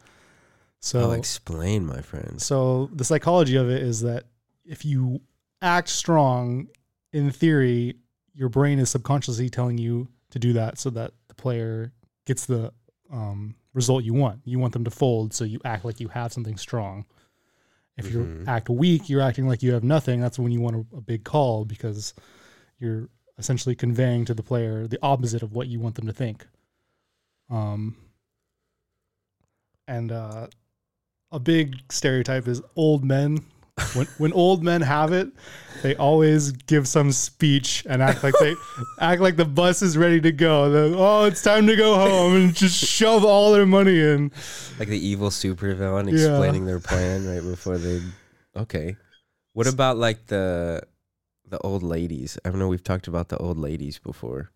So 0.82 1.12
oh, 1.12 1.12
explain, 1.12 1.86
my 1.86 2.02
friend. 2.02 2.42
so 2.42 2.90
the 2.92 3.06
psychology 3.06 3.56
of 3.56 3.70
it 3.70 3.82
is 3.82 4.02
that 4.02 4.26
if 4.66 4.84
you 4.84 5.22
act 5.62 5.88
strong, 5.88 6.68
in 7.14 7.32
theory, 7.32 7.96
your 8.34 8.50
brain 8.50 8.78
is 8.80 8.90
subconsciously 8.90 9.50
telling 9.50 9.78
you 9.78 10.10
to 10.32 10.40
do 10.40 10.52
that 10.52 10.78
so 10.78 10.90
that 10.90 11.14
player 11.40 11.92
gets 12.26 12.46
the 12.46 12.72
um, 13.12 13.56
result 13.74 14.04
you 14.04 14.14
want. 14.14 14.42
You 14.46 14.60
want 14.60 14.74
them 14.74 14.84
to 14.84 14.92
fold, 14.92 15.34
so 15.34 15.44
you 15.44 15.60
act 15.66 15.84
like 15.86 16.00
you 16.00 16.10
have 16.10 16.32
something 16.32 16.58
strong. 16.58 17.06
If 17.98 18.06
Mhm. 18.06 18.12
you 18.12 18.44
act 18.48 18.70
weak, 18.70 19.10
you're 19.10 19.22
acting 19.22 19.48
like 19.48 19.64
you 19.64 19.74
have 19.74 19.84
nothing. 19.84 20.22
That's 20.22 20.38
when 20.40 20.52
you 20.52 20.62
want 20.62 20.76
a, 20.76 20.98
a 20.98 21.02
big 21.02 21.24
call 21.24 21.66
because 21.66 22.14
you're 22.80 23.10
essentially 23.38 23.76
conveying 23.76 24.26
to 24.26 24.34
the 24.34 24.44
player 24.44 24.88
the 24.88 25.00
opposite 25.02 25.42
of 25.42 25.54
what 25.54 25.68
you 25.68 25.80
want 25.80 25.96
them 25.96 26.06
to 26.08 26.14
think. 26.14 26.46
Um, 27.50 27.96
and 29.88 30.12
uh, 30.12 30.48
a 31.32 31.40
big 31.40 31.76
stereotype 31.92 32.48
is 32.48 32.62
old 32.76 33.04
men. 33.04 33.40
When 33.94 34.08
when 34.18 34.34
old 34.34 34.64
men 34.64 34.82
have 34.82 35.12
it, 35.14 35.30
they 35.82 35.96
always 35.96 36.52
give 36.52 36.88
some 36.88 37.12
speech 37.12 37.86
and 37.90 38.02
act 38.02 38.24
like 38.24 38.34
they 38.40 38.56
act 39.00 39.22
like 39.22 39.36
the 39.36 39.46
bus 39.46 39.82
is 39.82 39.98
ready 39.98 40.20
to 40.22 40.32
go. 40.32 40.70
They're, 40.70 40.94
oh, 40.98 41.26
it's 41.26 41.42
time 41.42 41.68
to 41.68 41.76
go 41.76 41.96
home 41.96 42.36
and 42.36 42.56
just 42.56 42.78
shove 42.78 43.24
all 43.26 43.52
their 43.54 43.66
money 43.66 44.00
in. 44.00 44.32
Like 44.78 44.90
the 44.90 45.00
evil 45.00 45.30
supervillain 45.30 46.08
Yeah. 46.12 46.30
explaining 46.30 46.66
their 46.66 46.80
plan 46.80 47.28
right 47.28 47.44
before 47.44 47.78
they. 47.78 48.02
Okay. 48.56 48.96
What 49.54 49.68
about 49.68 49.98
like 49.98 50.28
the 50.28 50.84
the 51.48 51.58
old 51.60 51.84
ladies? 51.84 52.38
I 52.46 52.50
don't 52.50 52.60
know. 52.60 52.68
We've 52.68 52.84
talked 52.84 53.08
about 53.08 53.30
the 53.30 53.38
old 53.38 53.58
ladies 53.58 54.00
before. 54.00 54.52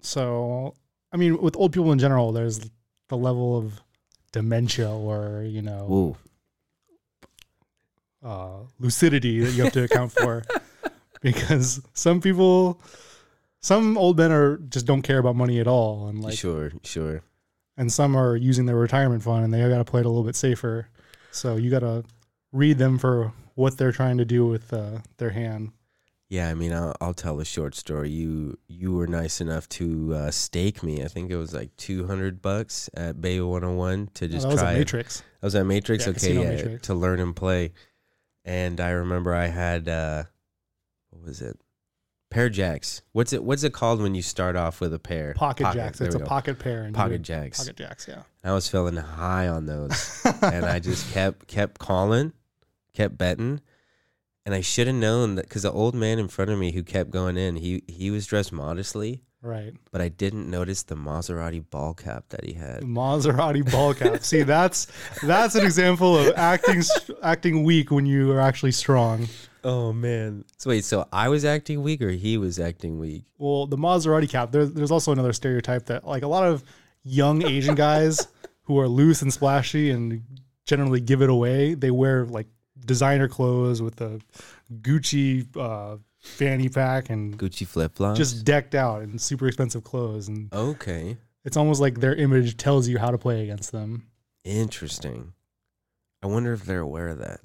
So, 0.00 0.74
I 1.12 1.16
mean, 1.16 1.40
with 1.42 1.56
old 1.56 1.72
people 1.72 1.92
in 1.92 1.98
general, 1.98 2.32
there's 2.32 2.60
the 3.08 3.16
level 3.16 3.56
of 3.58 3.80
dementia 4.32 4.90
or 4.90 5.42
you 5.42 5.62
know 5.62 5.88
Ooh. 5.90 6.16
Uh, 8.22 8.58
lucidity 8.78 9.40
that 9.40 9.52
you 9.52 9.64
have 9.64 9.72
to 9.72 9.84
account 9.84 10.12
for, 10.12 10.44
because 11.20 11.80
some 11.94 12.20
people, 12.20 12.80
some 13.60 13.96
old 13.98 14.16
men 14.16 14.32
are 14.32 14.56
just 14.58 14.86
don't 14.86 15.02
care 15.02 15.18
about 15.18 15.36
money 15.36 15.60
at 15.60 15.66
all, 15.66 16.08
and 16.08 16.22
like, 16.22 16.36
sure, 16.36 16.72
sure. 16.82 17.22
and 17.76 17.92
some 17.92 18.16
are 18.16 18.36
using 18.36 18.66
their 18.66 18.76
retirement 18.76 19.22
fund 19.22 19.44
and 19.44 19.52
they 19.54 19.60
got 19.68 19.78
to 19.78 19.84
play 19.84 20.00
it 20.00 20.06
a 20.06 20.08
little 20.08 20.24
bit 20.24 20.36
safer. 20.36 20.88
So 21.30 21.56
you 21.56 21.70
got 21.70 21.80
to 21.80 22.04
read 22.52 22.78
them 22.78 22.98
for 22.98 23.32
what 23.54 23.76
they're 23.76 23.92
trying 23.92 24.18
to 24.18 24.24
do 24.24 24.46
with 24.46 24.72
uh, 24.72 24.98
their 25.18 25.30
hand. 25.30 25.72
Yeah, 26.30 26.48
I 26.50 26.54
mean, 26.54 26.72
I'll, 26.74 26.94
I'll 27.00 27.14
tell 27.14 27.40
a 27.40 27.44
short 27.44 27.74
story. 27.74 28.10
You 28.10 28.58
you 28.68 28.92
were 28.92 29.06
nice 29.06 29.40
enough 29.40 29.66
to 29.70 30.14
uh, 30.14 30.30
stake 30.30 30.82
me. 30.82 31.02
I 31.02 31.08
think 31.08 31.30
it 31.30 31.36
was 31.36 31.54
like 31.54 31.74
two 31.76 32.06
hundred 32.06 32.42
bucks 32.42 32.90
at 32.94 33.20
Bay 33.20 33.40
One 33.40 33.62
Hundred 33.62 33.76
One 33.76 34.08
to 34.14 34.26
Oh, 34.26 34.28
just 34.28 34.42
that 34.46 34.52
was 34.52 34.60
try. 34.60 34.72
a 34.72 34.74
it. 34.74 34.78
Matrix. 34.80 35.22
I 35.42 35.46
was 35.46 35.54
at 35.54 35.64
Matrix. 35.64 36.04
Yeah, 36.06 36.10
okay, 36.12 36.34
yeah, 36.34 36.50
Matrix. 36.50 36.86
to 36.88 36.94
learn 36.94 37.20
and 37.20 37.34
play. 37.34 37.72
And 38.48 38.80
I 38.80 38.90
remember 38.90 39.34
I 39.34 39.48
had 39.48 39.88
uh, 39.90 40.24
what 41.10 41.22
was 41.22 41.42
it? 41.42 41.60
Pair 42.30 42.48
jacks. 42.48 43.02
What's 43.12 43.32
it? 43.34 43.44
What's 43.44 43.62
it 43.62 43.74
called 43.74 44.00
when 44.00 44.14
you 44.14 44.22
start 44.22 44.56
off 44.56 44.80
with 44.80 44.94
a 44.94 44.98
pair? 44.98 45.34
Pocket, 45.34 45.70
jacks. 45.74 45.98
there 45.98 46.06
It's 46.08 46.14
a 46.16 46.18
go. 46.20 46.24
pocket 46.24 46.58
pair. 46.58 46.82
And 46.84 46.94
pocket 46.94 47.20
jacks. 47.22 47.58
Pocket 47.58 47.76
jacks. 47.76 48.06
Yeah. 48.08 48.22
I 48.42 48.52
was 48.52 48.66
feeling 48.68 48.96
high 48.96 49.48
on 49.48 49.66
those, 49.66 50.22
and 50.42 50.64
I 50.64 50.78
just 50.78 51.12
kept 51.12 51.46
kept 51.46 51.78
calling, 51.78 52.32
kept 52.94 53.18
betting, 53.18 53.60
and 54.46 54.54
I 54.54 54.62
should 54.62 54.86
have 54.86 54.96
known 54.96 55.34
that 55.34 55.42
because 55.46 55.62
the 55.62 55.72
old 55.72 55.94
man 55.94 56.18
in 56.18 56.28
front 56.28 56.50
of 56.50 56.58
me 56.58 56.72
who 56.72 56.82
kept 56.82 57.10
going 57.10 57.36
in, 57.36 57.56
he 57.56 57.82
he 57.86 58.10
was 58.10 58.26
dressed 58.26 58.52
modestly, 58.52 59.22
right. 59.42 59.72
but 59.90 60.00
I 60.00 60.08
didn't 60.08 60.50
notice 60.50 60.82
the 60.82 60.96
Maserati 60.96 61.64
ball 61.68 61.94
cap 61.94 62.24
that 62.30 62.44
he 62.44 62.52
had. 62.52 62.82
Maserati 62.82 63.70
ball 63.70 63.94
cap. 63.94 64.22
See, 64.22 64.42
that's 64.42 64.86
that's 65.22 65.54
an 65.54 65.64
example 65.64 66.16
of 66.16 66.34
acting 66.36 66.82
acting 67.22 67.64
weak 67.64 67.90
when 67.90 68.06
you 68.06 68.32
are 68.32 68.40
actually 68.40 68.72
strong. 68.72 69.28
Oh 69.64 69.92
man. 69.92 70.44
So 70.56 70.70
wait, 70.70 70.84
so 70.84 71.06
I 71.12 71.28
was 71.28 71.44
acting 71.44 71.82
weak 71.82 72.00
or 72.02 72.10
he 72.10 72.38
was 72.38 72.58
acting 72.58 72.98
weak? 72.98 73.24
Well, 73.38 73.66
the 73.66 73.76
Maserati 73.76 74.28
cap. 74.28 74.52
There, 74.52 74.66
there's 74.66 74.90
also 74.90 75.12
another 75.12 75.32
stereotype 75.32 75.86
that 75.86 76.06
like 76.06 76.22
a 76.22 76.28
lot 76.28 76.44
of 76.44 76.62
young 77.02 77.44
Asian 77.44 77.74
guys 77.86 78.28
who 78.62 78.78
are 78.78 78.88
loose 78.88 79.22
and 79.22 79.32
splashy 79.32 79.90
and 79.90 80.22
generally 80.64 81.00
give 81.00 81.22
it 81.22 81.30
away. 81.30 81.74
They 81.74 81.90
wear 81.90 82.24
like 82.24 82.46
designer 82.84 83.28
clothes 83.28 83.82
with 83.82 84.00
a 84.00 84.20
Gucci 84.80 85.46
uh, 85.56 85.98
fanny 86.28 86.68
pack 86.68 87.10
and 87.10 87.38
Gucci 87.38 87.66
flip 87.66 87.96
flops. 87.96 88.18
just 88.18 88.44
decked 88.44 88.74
out 88.74 89.02
in 89.02 89.18
super 89.18 89.46
expensive 89.46 89.84
clothes, 89.84 90.28
and 90.28 90.52
okay. 90.52 91.16
it's 91.44 91.56
almost 91.56 91.80
like 91.80 92.00
their 92.00 92.14
image 92.14 92.56
tells 92.56 92.88
you 92.88 92.98
how 92.98 93.10
to 93.10 93.18
play 93.18 93.42
against 93.42 93.72
them. 93.72 94.06
Interesting. 94.44 95.32
I 96.22 96.26
wonder 96.26 96.52
if 96.52 96.64
they're 96.64 96.80
aware 96.80 97.08
of 97.08 97.18
that. 97.18 97.40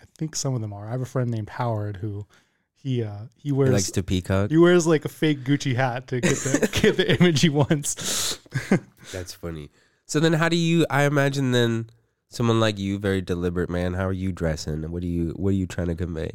I 0.00 0.04
think 0.18 0.34
some 0.36 0.54
of 0.54 0.60
them 0.60 0.72
are. 0.72 0.88
I 0.88 0.92
have 0.92 1.02
a 1.02 1.06
friend 1.06 1.30
named 1.30 1.50
Howard 1.50 1.96
who 1.98 2.26
he 2.74 3.02
uh, 3.02 3.24
he 3.36 3.48
He 3.48 3.52
wears 3.52 3.72
likes 3.72 3.90
to 3.92 4.02
peacock. 4.02 4.50
he 4.50 4.56
wears 4.56 4.86
like 4.86 5.04
a 5.04 5.08
fake 5.08 5.40
Gucci 5.40 5.74
hat 5.74 6.06
to 6.08 6.20
get 6.20 6.36
the 6.36 6.78
get 6.82 6.96
the 6.96 7.18
image 7.20 7.40
he 7.40 7.48
wants. 7.48 8.38
That's 9.12 9.34
funny. 9.34 9.70
So 10.06 10.20
then, 10.20 10.34
how 10.34 10.48
do 10.48 10.56
you? 10.56 10.86
I 10.88 11.02
imagine 11.02 11.50
then 11.50 11.90
someone 12.30 12.60
like 12.60 12.78
you, 12.78 12.98
very 12.98 13.20
deliberate 13.20 13.68
man. 13.68 13.94
How 13.94 14.06
are 14.06 14.12
you 14.12 14.30
dressing? 14.32 14.90
What 14.90 15.02
do 15.02 15.08
you? 15.08 15.30
What 15.30 15.50
are 15.50 15.52
you 15.52 15.66
trying 15.66 15.88
to 15.88 15.94
convey? 15.94 16.30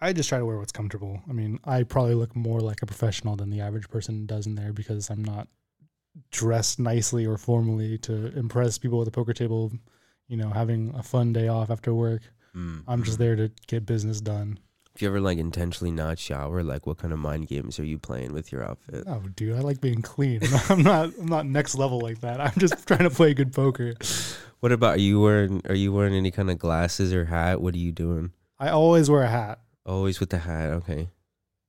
I 0.00 0.12
just 0.12 0.28
try 0.28 0.38
to 0.38 0.44
wear 0.44 0.58
what's 0.58 0.72
comfortable. 0.72 1.20
I 1.28 1.32
mean, 1.32 1.58
I 1.64 1.82
probably 1.82 2.14
look 2.14 2.36
more 2.36 2.60
like 2.60 2.82
a 2.82 2.86
professional 2.86 3.36
than 3.36 3.50
the 3.50 3.60
average 3.60 3.88
person 3.88 4.26
does 4.26 4.46
in 4.46 4.54
there 4.54 4.72
because 4.72 5.10
I'm 5.10 5.24
not 5.24 5.48
dressed 6.30 6.78
nicely 6.78 7.26
or 7.26 7.36
formally 7.38 7.98
to 7.98 8.36
impress 8.36 8.78
people 8.78 9.00
at 9.00 9.06
the 9.06 9.10
poker 9.10 9.32
table. 9.32 9.72
You 10.28 10.36
know, 10.36 10.50
having 10.50 10.92
a 10.96 11.02
fun 11.02 11.32
day 11.32 11.48
off 11.48 11.70
after 11.70 11.94
work. 11.94 12.22
Mm. 12.54 12.82
I'm 12.88 13.04
just 13.04 13.18
there 13.18 13.36
to 13.36 13.50
get 13.68 13.86
business 13.86 14.20
done. 14.20 14.58
If 14.94 15.02
you 15.02 15.08
ever 15.08 15.20
like 15.20 15.38
intentionally 15.38 15.90
not 15.90 16.18
shower? 16.18 16.62
Like, 16.62 16.86
what 16.86 16.96
kind 16.98 17.12
of 17.12 17.18
mind 17.18 17.48
games 17.48 17.78
are 17.78 17.84
you 17.84 17.98
playing 17.98 18.32
with 18.32 18.50
your 18.50 18.64
outfit? 18.64 19.04
Oh, 19.06 19.20
dude, 19.34 19.54
I 19.54 19.60
like 19.60 19.80
being 19.80 20.02
clean. 20.02 20.40
I'm 20.68 20.82
not. 20.82 21.12
I'm 21.20 21.26
not 21.26 21.46
next 21.46 21.74
level 21.74 22.00
like 22.00 22.20
that. 22.22 22.40
I'm 22.40 22.54
just 22.58 22.86
trying 22.86 23.04
to 23.04 23.10
play 23.10 23.34
good 23.34 23.52
poker. 23.52 23.94
What 24.60 24.72
about 24.72 24.96
are 24.96 25.00
you 25.00 25.20
wearing? 25.20 25.62
Are 25.68 25.74
you 25.74 25.92
wearing 25.92 26.14
any 26.14 26.30
kind 26.30 26.50
of 26.50 26.58
glasses 26.58 27.12
or 27.12 27.26
hat? 27.26 27.60
What 27.60 27.74
are 27.74 27.78
you 27.78 27.92
doing? 27.92 28.32
I 28.58 28.70
always 28.70 29.10
wear 29.10 29.22
a 29.22 29.28
hat. 29.28 29.60
Always 29.86 30.20
with 30.20 30.30
the 30.30 30.38
hat. 30.38 30.70
Okay. 30.70 31.08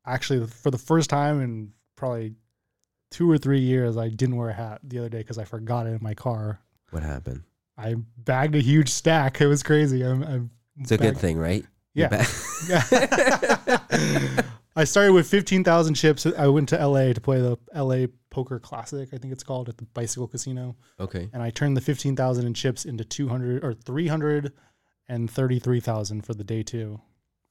Actually, 0.05 0.47
for 0.47 0.71
the 0.71 0.77
first 0.77 1.09
time 1.09 1.41
in 1.41 1.73
probably 1.95 2.35
two 3.11 3.29
or 3.29 3.37
three 3.37 3.59
years, 3.59 3.95
I 3.95 4.09
didn't 4.09 4.37
wear 4.37 4.49
a 4.49 4.53
hat 4.53 4.79
the 4.83 4.97
other 4.99 5.09
day 5.09 5.19
because 5.19 5.37
I 5.37 5.45
forgot 5.45 5.85
it 5.85 5.91
in 5.91 5.99
my 6.01 6.15
car. 6.15 6.59
What 6.89 7.03
happened? 7.03 7.43
I 7.77 7.95
bagged 8.17 8.55
a 8.55 8.59
huge 8.59 8.89
stack. 8.89 9.39
It 9.39 9.47
was 9.47 9.61
crazy. 9.61 10.01
I'm, 10.01 10.23
I'm 10.23 10.49
It's 10.79 10.91
a 10.91 10.97
good 10.97 11.17
thing, 11.17 11.37
right? 11.37 11.63
Yeah. 11.93 12.07
ba- 12.09 12.25
I 14.75 14.83
started 14.83 15.13
with 15.13 15.27
15,000 15.27 15.93
chips. 15.95 16.25
I 16.25 16.47
went 16.47 16.69
to 16.69 16.87
LA 16.87 17.13
to 17.13 17.21
play 17.21 17.39
the 17.41 17.57
LA 17.73 18.05
Poker 18.29 18.59
Classic, 18.59 19.09
I 19.13 19.17
think 19.17 19.33
it's 19.33 19.43
called, 19.43 19.69
at 19.69 19.77
the 19.77 19.85
Bicycle 19.85 20.27
Casino. 20.27 20.75
okay. 20.99 21.29
And 21.33 21.41
I 21.41 21.49
turned 21.49 21.75
the 21.77 21.81
15,000 21.81 22.45
in 22.45 22.53
chips 22.53 22.85
into 22.85 23.03
200 23.03 23.63
or 23.63 23.73
333,000 23.73 26.21
for 26.25 26.33
the 26.35 26.43
day 26.43 26.61
two 26.63 27.01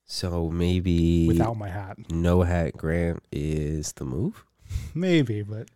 So 0.07 0.49
maybe 0.51 1.27
without 1.27 1.57
my 1.57 1.69
hat. 1.69 1.99
no 2.11 2.43
hat 2.43 2.77
grant 2.77 3.23
is 3.33 3.93
the 3.93 4.05
move. 4.05 4.45
Maybe, 4.95 5.43
but 5.43 5.69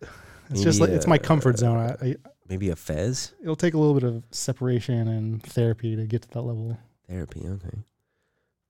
it's 0.49 0.63
just 0.63 0.79
like 0.79 0.89
it's 0.89 1.07
my 1.07 1.17
uh, 1.17 1.19
comfort 1.19 1.59
zone. 1.59 1.77
I, 1.77 2.05
I, 2.05 2.15
Maybe 2.47 2.69
a 2.69 2.75
fez 2.75 3.33
it'll 3.41 3.55
take 3.55 3.73
a 3.73 3.77
little 3.77 3.93
bit 3.93 4.03
of 4.03 4.23
separation 4.31 5.07
and 5.07 5.41
therapy 5.43 5.95
to 5.95 6.05
get 6.05 6.23
to 6.23 6.29
that 6.29 6.41
level. 6.41 6.77
therapy. 7.07 7.41
Okay. 7.45 7.77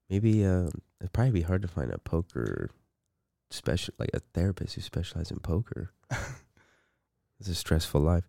Maybe 0.10 0.45
uh, 0.45 0.69
it'd 1.00 1.13
probably 1.13 1.32
be 1.32 1.41
hard 1.41 1.62
to 1.62 1.67
find 1.67 1.91
a 1.91 1.97
poker 1.97 2.69
special, 3.50 3.93
like 3.97 4.12
a 4.13 4.19
therapist 4.34 4.76
who 4.76 4.82
specializes 4.82 5.32
in 5.32 5.39
poker. 5.39 5.91
it's 7.39 7.50
a 7.50 7.56
stressful 7.56 8.02
life. 8.02 8.28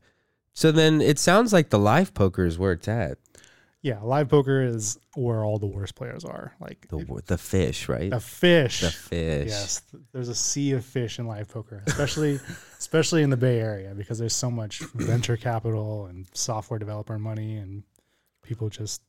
So 0.55 0.71
then 0.71 1.01
it 1.01 1.19
sounds 1.19 1.53
like 1.53 1.71
the 1.71 1.79
live 1.79 2.15
poker 2.15 2.45
is 2.45 2.59
where 2.59 2.73
it's 2.73 2.89
at. 2.89 3.19
Yeah, 3.83 3.99
live 4.01 4.29
poker 4.29 4.63
is 4.63 4.97
where 5.17 5.45
all 5.45 5.59
the 5.59 5.67
worst 5.67 5.97
players 5.97 6.25
are. 6.25 6.55
Like 6.61 6.87
The 6.89 6.99
it- 6.99 7.27
the 7.27 7.37
fish, 7.39 7.89
right? 7.89 8.11
the 8.11 8.21
fish. 8.21 8.81
The 8.81 8.91
fish. 8.91 9.49
Yes, 9.49 9.81
th- 9.91 10.03
there's 10.13 10.29
a 10.29 10.35
sea 10.37 10.73
of 10.73 10.85
fish 10.85 11.19
in 11.19 11.27
live 11.27 11.49
poker, 11.49 11.83
especially 11.89 12.39
especially 12.79 13.23
in 13.25 13.31
the 13.31 13.37
Bay 13.37 13.59
Area 13.59 13.93
because 13.95 14.19
there's 14.21 14.37
so 14.37 14.51
much 14.51 14.79
venture 14.95 15.37
capital 15.37 16.07
and 16.07 16.27
software 16.33 16.79
developer 16.79 17.19
money, 17.19 17.57
and 17.57 17.83
people 18.43 18.69
just 18.69 19.03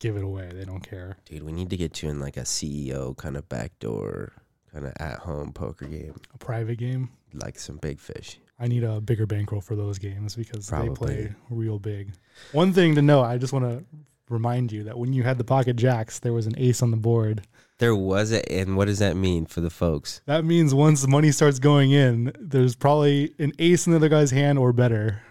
give 0.00 0.16
it 0.16 0.24
away. 0.24 0.50
They 0.54 0.64
don't 0.64 0.80
care. 0.80 1.18
Dude, 1.26 1.42
we 1.42 1.52
need 1.52 1.68
to 1.70 1.76
get 1.76 2.02
you 2.02 2.08
in 2.08 2.18
like 2.18 2.38
a 2.38 2.44
CEO 2.44 3.14
kind 3.16 3.36
of 3.36 3.46
backdoor, 3.50 4.32
kind 4.72 4.86
of 4.86 4.92
at 4.98 5.18
home 5.18 5.52
poker 5.52 5.86
game, 5.86 6.14
A 6.34 6.38
private 6.38 6.78
game. 6.78 7.10
like 7.34 7.58
some 7.58 7.76
big 7.76 8.00
fish. 8.00 8.38
I 8.58 8.68
need 8.68 8.84
a 8.84 9.00
bigger 9.00 9.26
bankroll 9.26 9.60
for 9.60 9.76
those 9.76 9.98
games 9.98 10.34
because 10.34 10.68
they 10.68 10.88
play 10.90 11.34
real 11.50 11.78
big. 11.78 12.12
One 12.52 12.72
thing 12.72 12.94
to 12.94 13.02
know, 13.02 13.22
I 13.22 13.36
just 13.36 13.52
want 13.52 13.64
to 13.66 13.84
remind 14.28 14.72
you 14.72 14.84
that 14.84 14.98
when 14.98 15.12
you 15.12 15.22
had 15.22 15.38
the 15.38 15.44
pocket 15.44 15.76
jacks, 15.76 16.18
there 16.18 16.32
was 16.32 16.46
an 16.46 16.54
ace 16.56 16.82
on 16.82 16.90
the 16.90 16.96
board. 16.96 17.42
There 17.78 17.94
was 17.94 18.32
it, 18.32 18.46
and 18.50 18.76
what 18.76 18.86
does 18.86 19.00
that 19.00 19.16
mean 19.16 19.44
for 19.44 19.60
the 19.60 19.68
folks? 19.68 20.22
That 20.24 20.44
means 20.44 20.74
once 20.74 21.02
the 21.02 21.08
money 21.08 21.30
starts 21.30 21.58
going 21.58 21.92
in, 21.92 22.32
there's 22.40 22.74
probably 22.74 23.34
an 23.38 23.52
ace 23.58 23.86
in 23.86 23.92
the 23.92 23.96
other 23.96 24.08
guy's 24.08 24.30
hand 24.30 24.58
or 24.58 24.72
better. 24.72 25.22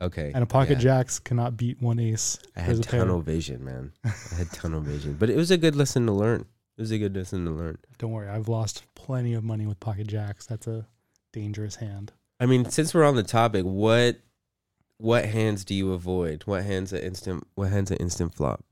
Okay. 0.00 0.30
And 0.32 0.44
a 0.44 0.46
pocket 0.46 0.74
yeah. 0.74 1.00
jacks 1.00 1.18
cannot 1.18 1.56
beat 1.56 1.82
one 1.82 1.98
ace. 1.98 2.38
I 2.54 2.60
had 2.60 2.78
a 2.78 2.82
pair. 2.82 3.00
tunnel 3.00 3.20
vision, 3.20 3.64
man. 3.64 3.92
I 4.04 4.36
had 4.36 4.52
tunnel 4.52 4.80
vision, 4.80 5.16
but 5.18 5.28
it 5.28 5.36
was 5.36 5.50
a 5.50 5.58
good 5.58 5.74
lesson 5.74 6.06
to 6.06 6.12
learn. 6.12 6.46
It 6.76 6.80
was 6.80 6.92
a 6.92 6.98
good 6.98 7.16
lesson 7.16 7.44
to 7.46 7.50
learn. 7.50 7.78
Don't 7.98 8.12
worry, 8.12 8.28
I've 8.28 8.48
lost 8.48 8.84
plenty 8.94 9.34
of 9.34 9.42
money 9.42 9.66
with 9.66 9.80
pocket 9.80 10.06
jacks. 10.06 10.46
That's 10.46 10.68
a 10.68 10.86
dangerous 11.32 11.74
hand. 11.74 12.12
I 12.40 12.46
mean, 12.46 12.68
since 12.70 12.94
we're 12.94 13.04
on 13.04 13.16
the 13.16 13.22
topic, 13.22 13.64
what 13.64 14.18
what 14.98 15.24
hands 15.24 15.64
do 15.64 15.74
you 15.74 15.92
avoid? 15.92 16.42
What 16.44 16.64
hands 16.64 16.92
an 16.92 17.00
instant? 17.00 17.46
What 17.54 17.70
hands 17.70 17.90
an 17.90 17.98
instant 17.98 18.34
flop? 18.34 18.64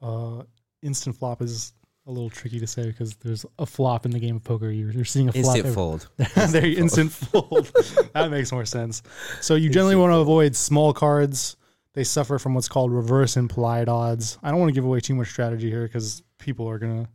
Uh, 0.00 0.42
instant 0.82 1.16
flop 1.16 1.42
is 1.42 1.72
a 2.06 2.10
little 2.10 2.30
tricky 2.30 2.58
to 2.58 2.66
say 2.66 2.86
because 2.86 3.14
there's 3.16 3.44
a 3.58 3.66
flop 3.66 4.06
in 4.06 4.10
the 4.10 4.18
game 4.18 4.36
of 4.36 4.44
poker. 4.44 4.70
You're, 4.70 4.90
you're 4.90 5.04
seeing 5.04 5.28
a 5.28 5.32
flop. 5.32 5.44
Instant 5.44 5.66
every- 5.66 5.74
fold. 5.74 6.08
there, 6.52 6.66
instant 6.66 7.12
fold. 7.12 7.70
that 8.14 8.30
makes 8.30 8.50
more 8.50 8.64
sense. 8.64 9.02
So 9.40 9.54
you 9.54 9.68
generally 9.68 9.96
want 9.96 10.12
to 10.12 10.18
avoid 10.18 10.56
small 10.56 10.92
cards. 10.92 11.56
They 11.94 12.04
suffer 12.04 12.38
from 12.38 12.54
what's 12.54 12.68
called 12.68 12.92
reverse 12.92 13.36
implied 13.36 13.88
odds. 13.88 14.38
I 14.42 14.50
don't 14.50 14.60
want 14.60 14.70
to 14.70 14.74
give 14.74 14.84
away 14.84 15.00
too 15.00 15.14
much 15.14 15.28
strategy 15.28 15.68
here 15.68 15.82
because 15.82 16.22
people 16.38 16.68
are 16.68 16.78
gonna 16.78 17.08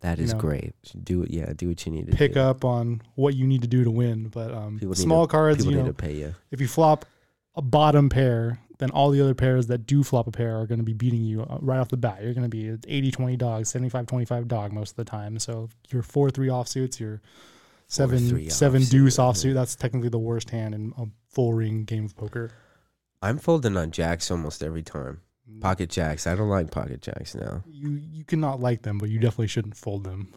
That 0.00 0.18
You 0.18 0.26
know. 0.26 0.38
great. 0.38 0.74
Do 1.04 1.22
it. 1.22 1.30
Yeah, 1.30 1.52
do 1.56 1.68
what 1.68 1.84
you 1.84 1.92
need 1.92 2.06
to 2.06 2.12
do. 2.12 2.16
pick 2.16 2.34
do. 2.34 2.40
up 2.40 2.64
on 2.64 3.02
what 3.16 3.34
you 3.34 3.46
need 3.46 3.62
to 3.62 3.68
do 3.68 3.84
to 3.84 3.90
win. 3.90 4.28
But 4.28 4.52
um, 4.52 4.78
People 4.78 4.94
small 4.94 5.26
cards, 5.26 5.58
People 5.58 5.72
you 5.72 5.78
need 5.78 5.84
know, 5.84 5.92
to 5.92 5.94
pay 5.94 6.14
you. 6.14 6.34
if 6.50 6.60
you 6.60 6.68
flop 6.68 7.04
a 7.56 7.62
bottom 7.62 8.08
pair, 8.08 8.60
then 8.78 8.90
all 8.90 9.10
the 9.10 9.20
other 9.20 9.34
pairs 9.34 9.66
that 9.66 9.86
do 9.86 10.04
flop 10.04 10.28
a 10.28 10.30
pair 10.30 10.56
are 10.60 10.66
going 10.66 10.78
to 10.78 10.84
be 10.84 10.92
beating 10.92 11.24
you 11.24 11.42
uh, 11.42 11.58
right 11.60 11.80
off 11.80 11.88
the 11.88 11.96
bat. 11.96 12.22
You're 12.22 12.34
going 12.34 12.48
to 12.48 12.48
be 12.48 12.68
80 12.86 13.10
20 13.10 13.36
dog, 13.36 13.66
75 13.66 14.06
25 14.06 14.46
dog 14.48 14.72
most 14.72 14.90
of 14.90 14.96
the 14.96 15.04
time. 15.04 15.38
So 15.40 15.68
your 15.90 16.02
4 16.02 16.30
3 16.30 16.46
offsuits, 16.48 17.00
your 17.00 17.20
7 17.88 18.18
3 18.28 18.48
7 18.48 18.82
offsuit, 18.82 18.90
deuce 18.90 19.18
yeah. 19.18 19.24
offsuit, 19.24 19.54
that's 19.54 19.74
technically 19.74 20.10
the 20.10 20.18
worst 20.18 20.50
hand 20.50 20.74
in 20.74 20.92
a 20.96 21.06
full 21.28 21.54
ring 21.54 21.84
game 21.84 22.04
of 22.04 22.16
poker. 22.16 22.52
I'm 23.20 23.38
folding 23.38 23.76
on 23.76 23.90
jacks 23.90 24.30
almost 24.30 24.62
every 24.62 24.82
time. 24.82 25.22
Pocket 25.60 25.90
jacks. 25.90 26.26
I 26.26 26.34
don't 26.34 26.48
like 26.48 26.70
pocket 26.70 27.00
jacks 27.02 27.34
now. 27.34 27.64
You 27.66 27.90
you 27.90 28.24
cannot 28.24 28.60
like 28.60 28.82
them, 28.82 28.98
but 28.98 29.08
you 29.08 29.18
definitely 29.18 29.48
shouldn't 29.48 29.76
fold 29.76 30.04
them. 30.04 30.32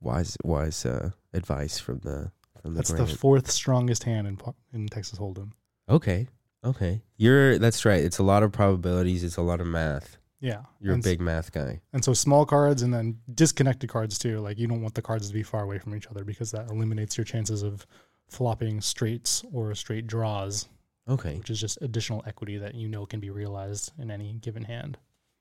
Wise, 0.00 0.36
wise 0.44 0.84
uh, 0.84 1.10
advice 1.32 1.78
from 1.78 2.00
the 2.00 2.30
from 2.60 2.74
the 2.74 2.78
That's 2.82 2.92
the 2.92 3.06
fourth 3.06 3.50
strongest 3.50 4.04
hand 4.04 4.26
in 4.26 4.38
in 4.72 4.86
Texas 4.88 5.18
Hold'em. 5.18 5.52
okay, 5.88 6.28
okay. 6.64 7.02
You're 7.16 7.58
that's 7.58 7.84
right. 7.84 8.04
It's 8.04 8.18
a 8.18 8.22
lot 8.22 8.42
of 8.42 8.52
probabilities. 8.52 9.24
It's 9.24 9.36
a 9.38 9.42
lot 9.42 9.60
of 9.60 9.66
math. 9.66 10.18
Yeah, 10.40 10.64
You're 10.78 10.92
and 10.92 11.02
a 11.02 11.08
big 11.08 11.22
math 11.22 11.52
guy. 11.52 11.80
And 11.94 12.04
so 12.04 12.12
small 12.12 12.44
cards 12.44 12.82
and 12.82 12.92
then 12.92 13.18
disconnected 13.34 13.88
cards 13.88 14.18
too. 14.18 14.40
Like 14.40 14.58
you 14.58 14.66
don't 14.66 14.82
want 14.82 14.94
the 14.94 15.00
cards 15.00 15.28
to 15.28 15.32
be 15.34 15.42
far 15.42 15.62
away 15.62 15.78
from 15.78 15.94
each 15.96 16.06
other 16.08 16.22
because 16.22 16.50
that 16.50 16.68
eliminates 16.70 17.16
your 17.16 17.24
chances 17.24 17.62
of 17.62 17.86
flopping 18.28 18.82
straights 18.82 19.42
or 19.54 19.74
straight 19.74 20.06
draws, 20.06 20.68
Okay. 21.08 21.36
which 21.36 21.50
is 21.50 21.60
just 21.60 21.78
additional 21.82 22.22
equity 22.26 22.56
that 22.58 22.74
you 22.74 22.88
know 22.88 23.04
can 23.04 23.20
be 23.20 23.30
realized 23.30 23.92
in 23.98 24.10
any 24.10 24.34
given 24.34 24.64
hand. 24.64 24.98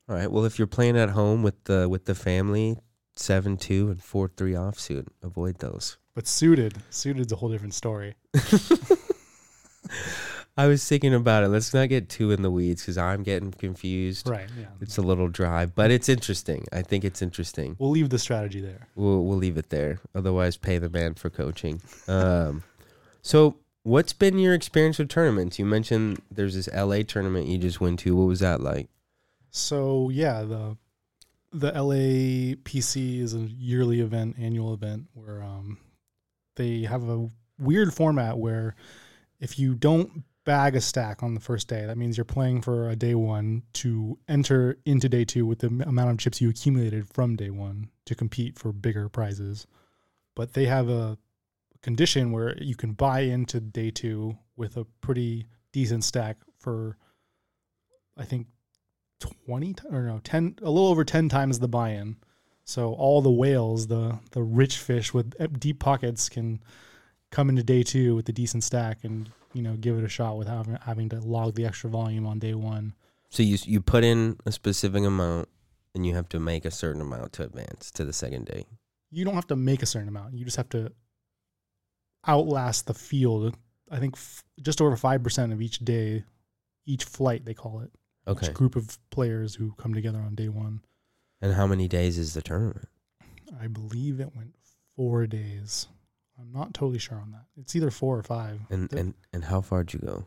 All 0.09 0.15
right. 0.15 0.29
Well, 0.29 0.43
if 0.43 0.59
you're 0.59 0.67
playing 0.67 0.97
at 0.97 1.09
home 1.11 1.43
with 1.43 1.63
the 1.63 1.87
with 1.87 2.05
the 2.05 2.15
family, 2.15 2.77
seven 3.15 3.57
two 3.57 3.89
and 3.89 4.03
four 4.03 4.27
three 4.27 4.53
offsuit, 4.53 5.07
avoid 5.21 5.59
those. 5.59 5.97
But 6.15 6.27
suited, 6.27 6.75
suited's 6.89 7.31
a 7.31 7.37
whole 7.37 7.49
different 7.49 7.73
story. 7.73 8.15
I 10.55 10.67
was 10.67 10.87
thinking 10.87 11.15
about 11.15 11.43
it. 11.43 11.47
Let's 11.47 11.73
not 11.73 11.89
get 11.89 12.09
too 12.09 12.29
in 12.31 12.43
the 12.43 12.51
weeds 12.51 12.83
because 12.83 12.97
I'm 12.97 13.23
getting 13.23 13.51
confused. 13.51 14.29
Right. 14.29 14.47
Yeah. 14.59 14.67
It's 14.81 14.97
a 14.97 15.01
little 15.01 15.27
dry, 15.27 15.65
but 15.65 15.89
it's 15.89 16.09
interesting. 16.09 16.65
I 16.71 16.83
think 16.83 17.03
it's 17.03 17.23
interesting. 17.23 17.75
We'll 17.79 17.89
leave 17.89 18.09
the 18.09 18.19
strategy 18.19 18.61
there. 18.61 18.87
We'll 18.95 19.25
we'll 19.25 19.37
leave 19.37 19.57
it 19.57 19.69
there. 19.69 19.99
Otherwise, 20.13 20.57
pay 20.57 20.77
the 20.77 20.89
man 20.89 21.15
for 21.15 21.31
coaching. 21.31 21.81
Um, 22.07 22.63
so 23.23 23.57
what's 23.83 24.13
been 24.13 24.39
your 24.39 24.53
experience 24.53 24.97
with 24.97 25.09
tournaments? 25.09 25.59
You 25.59 25.65
mentioned 25.65 26.21
there's 26.31 26.55
this 26.55 26.69
LA 26.73 27.03
tournament 27.03 27.47
you 27.47 27.57
just 27.57 27.79
went 27.79 27.99
to. 27.99 28.15
What 28.15 28.27
was 28.27 28.39
that 28.39 28.61
like? 28.61 28.89
So 29.51 30.09
yeah, 30.09 30.43
the 30.43 30.77
the 31.51 31.71
LA 31.71 32.55
PC 32.63 33.19
is 33.19 33.35
a 33.35 33.39
yearly 33.39 34.01
event, 34.01 34.35
annual 34.39 34.73
event 34.73 35.07
where 35.13 35.43
um, 35.43 35.77
they 36.55 36.81
have 36.81 37.07
a 37.07 37.29
weird 37.59 37.93
format 37.93 38.37
where 38.37 38.75
if 39.39 39.59
you 39.59 39.75
don't 39.75 40.23
bag 40.45 40.75
a 40.75 40.81
stack 40.81 41.23
on 41.23 41.35
the 41.35 41.39
first 41.39 41.67
day, 41.67 41.85
that 41.85 41.97
means 41.97 42.17
you're 42.17 42.25
playing 42.25 42.61
for 42.61 42.89
a 42.89 42.95
day 42.95 43.15
one 43.15 43.63
to 43.73 44.17
enter 44.27 44.77
into 44.85 45.07
day 45.07 45.23
two 45.23 45.45
with 45.45 45.59
the 45.59 45.67
amount 45.67 46.09
of 46.09 46.17
chips 46.17 46.41
you 46.41 46.49
accumulated 46.49 47.07
from 47.07 47.35
day 47.35 47.49
one 47.49 47.89
to 48.05 48.15
compete 48.15 48.57
for 48.57 48.73
bigger 48.73 49.07
prizes. 49.07 49.67
But 50.35 50.53
they 50.53 50.65
have 50.65 50.89
a 50.89 51.17
condition 51.83 52.31
where 52.31 52.57
you 52.61 52.75
can 52.75 52.93
buy 52.93 53.19
into 53.21 53.59
day 53.59 53.91
two 53.91 54.37
with 54.55 54.77
a 54.77 54.85
pretty 55.01 55.45
decent 55.71 56.03
stack 56.03 56.37
for, 56.57 56.97
I 58.17 58.23
think, 58.23 58.47
20 59.19 59.75
or 59.91 60.01
no 60.01 60.19
10 60.23 60.55
a 60.61 60.69
little 60.69 60.87
over 60.89 61.03
10 61.05 61.29
times 61.29 61.59
the 61.59 61.67
buy-in. 61.67 62.17
So 62.65 62.93
all 62.93 63.21
the 63.21 63.31
whales 63.31 63.87
the 63.87 64.19
the 64.31 64.41
rich 64.43 64.77
fish 64.77 65.13
with 65.13 65.33
e- 65.39 65.47
deep 65.47 65.79
pockets 65.79 66.27
can 66.29 66.61
come 67.31 67.49
into 67.49 67.63
day 67.63 67.83
two 67.83 68.15
with 68.15 68.27
a 68.29 68.31
decent 68.33 68.63
stack 68.63 69.03
and 69.03 69.29
you 69.53 69.61
know 69.61 69.75
give 69.75 69.97
it 69.97 70.03
a 70.03 70.09
shot 70.09 70.37
without 70.37 70.65
having, 70.65 70.77
having 70.81 71.09
to 71.09 71.19
log 71.19 71.55
the 71.55 71.65
extra 71.65 71.89
volume 71.89 72.25
on 72.25 72.39
day 72.39 72.53
one. 72.53 72.93
So 73.29 73.43
you 73.43 73.57
you 73.63 73.79
put 73.81 74.03
in 74.03 74.37
a 74.45 74.51
specific 74.51 75.03
amount, 75.03 75.47
and 75.95 76.05
you 76.05 76.15
have 76.15 76.29
to 76.29 76.39
make 76.39 76.65
a 76.65 76.71
certain 76.71 77.01
amount 77.01 77.33
to 77.33 77.43
advance 77.43 77.91
to 77.91 78.03
the 78.05 78.13
second 78.13 78.45
day. 78.45 78.65
you 79.11 79.23
don't 79.25 79.35
have 79.35 79.47
to 79.47 79.55
make 79.55 79.81
a 79.83 79.85
certain 79.85 80.09
amount. 80.09 80.33
You 80.33 80.43
just 80.43 80.57
have 80.57 80.69
to 80.69 80.91
outlast 82.27 82.87
the 82.87 82.93
field 82.93 83.55
i 83.91 83.99
think 83.99 84.15
f- 84.15 84.43
just 84.61 84.81
over 84.81 84.95
5% 84.95 85.51
of 85.51 85.61
each 85.61 85.79
day 85.79 86.23
each 86.85 87.03
flight 87.03 87.45
they 87.45 87.53
call 87.53 87.79
it 87.81 87.91
Okay. 88.27 88.47
each 88.47 88.53
group 88.53 88.75
of 88.77 88.97
players 89.09 89.55
who 89.55 89.73
come 89.77 89.93
together 89.93 90.19
on 90.19 90.33
day 90.35 90.47
one 90.49 90.81
And 91.41 91.53
how 91.53 91.67
many 91.67 91.87
days 91.89 92.17
is 92.17 92.33
the 92.33 92.41
tournament? 92.41 92.87
I 93.59 93.67
believe 93.67 94.21
it 94.21 94.33
went 94.33 94.55
four 94.95 95.27
days. 95.27 95.87
I'm 96.39 96.49
not 96.53 96.73
totally 96.73 96.99
sure 96.99 97.17
on 97.17 97.31
that. 97.31 97.45
It's 97.57 97.75
either 97.75 97.91
four 97.91 98.17
or 98.17 98.23
five. 98.23 98.61
And 98.69 98.87
The- 98.89 98.97
and 98.99 99.13
and 99.33 99.43
how 99.43 99.59
far 99.59 99.83
did 99.83 99.93
you 99.95 99.99
go? 99.99 100.25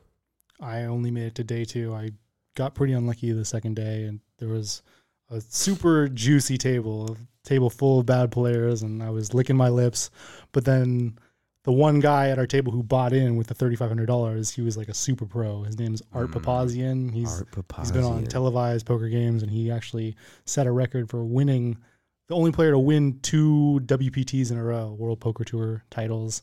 I 0.61 0.83
only 0.85 1.11
made 1.11 1.29
it 1.29 1.35
to 1.37 1.45
day 1.45 1.65
two. 1.65 1.95
I 1.95 2.11
got 2.55 2.75
pretty 2.75 2.93
unlucky 2.93 3.33
the 3.33 3.47
second 3.47 3.77
day, 3.77 4.05
and 4.05 4.21
there 4.39 4.51
was 4.51 4.83
a 5.31 5.41
super 5.41 6.07
juicy 6.09 6.59
table, 6.59 7.17
a 7.17 7.49
table 7.49 7.71
full 7.71 8.01
of 8.01 8.05
bad 8.07 8.31
players, 8.31 8.83
and 8.83 9.03
I 9.03 9.09
was 9.09 9.33
licking 9.33 9.57
my 9.57 9.71
lips. 9.71 10.11
But 10.53 10.67
then 10.67 11.19
the 11.67 11.73
one 11.73 11.99
guy 11.99 12.31
at 12.31 12.39
our 12.39 12.47
table 12.47 12.71
who 12.73 12.83
bought 12.83 13.13
in 13.13 13.37
with 13.37 13.49
the 13.49 13.55
thirty 13.55 13.75
five 13.77 13.89
hundred 13.89 14.07
dollars, 14.07 14.51
he 14.53 14.63
was 14.63 14.77
like 14.77 14.89
a 14.89 14.95
super 14.95 15.27
pro. 15.27 15.65
His 15.65 15.79
name's 15.79 16.01
Art 16.15 16.31
Mm. 16.31 16.41
Papazian. 16.41 17.13
He's 17.13 17.29
Art 17.41 17.49
He's 17.81 17.91
been 17.93 18.05
on 18.05 18.25
televised 18.25 18.87
poker 18.87 19.09
games, 19.09 19.43
and 19.43 19.51
he 19.51 19.71
actually 19.71 20.17
set 20.45 20.69
a 20.69 20.73
record 20.73 21.11
for 21.11 21.25
winning 21.25 21.77
the 22.29 22.35
only 22.37 22.53
player 22.53 22.71
to 22.71 22.79
win 22.79 23.19
two 23.21 23.81
WPTs 23.85 24.51
in 24.53 24.57
a 24.59 24.63
row, 24.63 24.93
World 24.99 25.19
Poker 25.21 25.45
Tour 25.45 25.85
titles, 25.91 26.43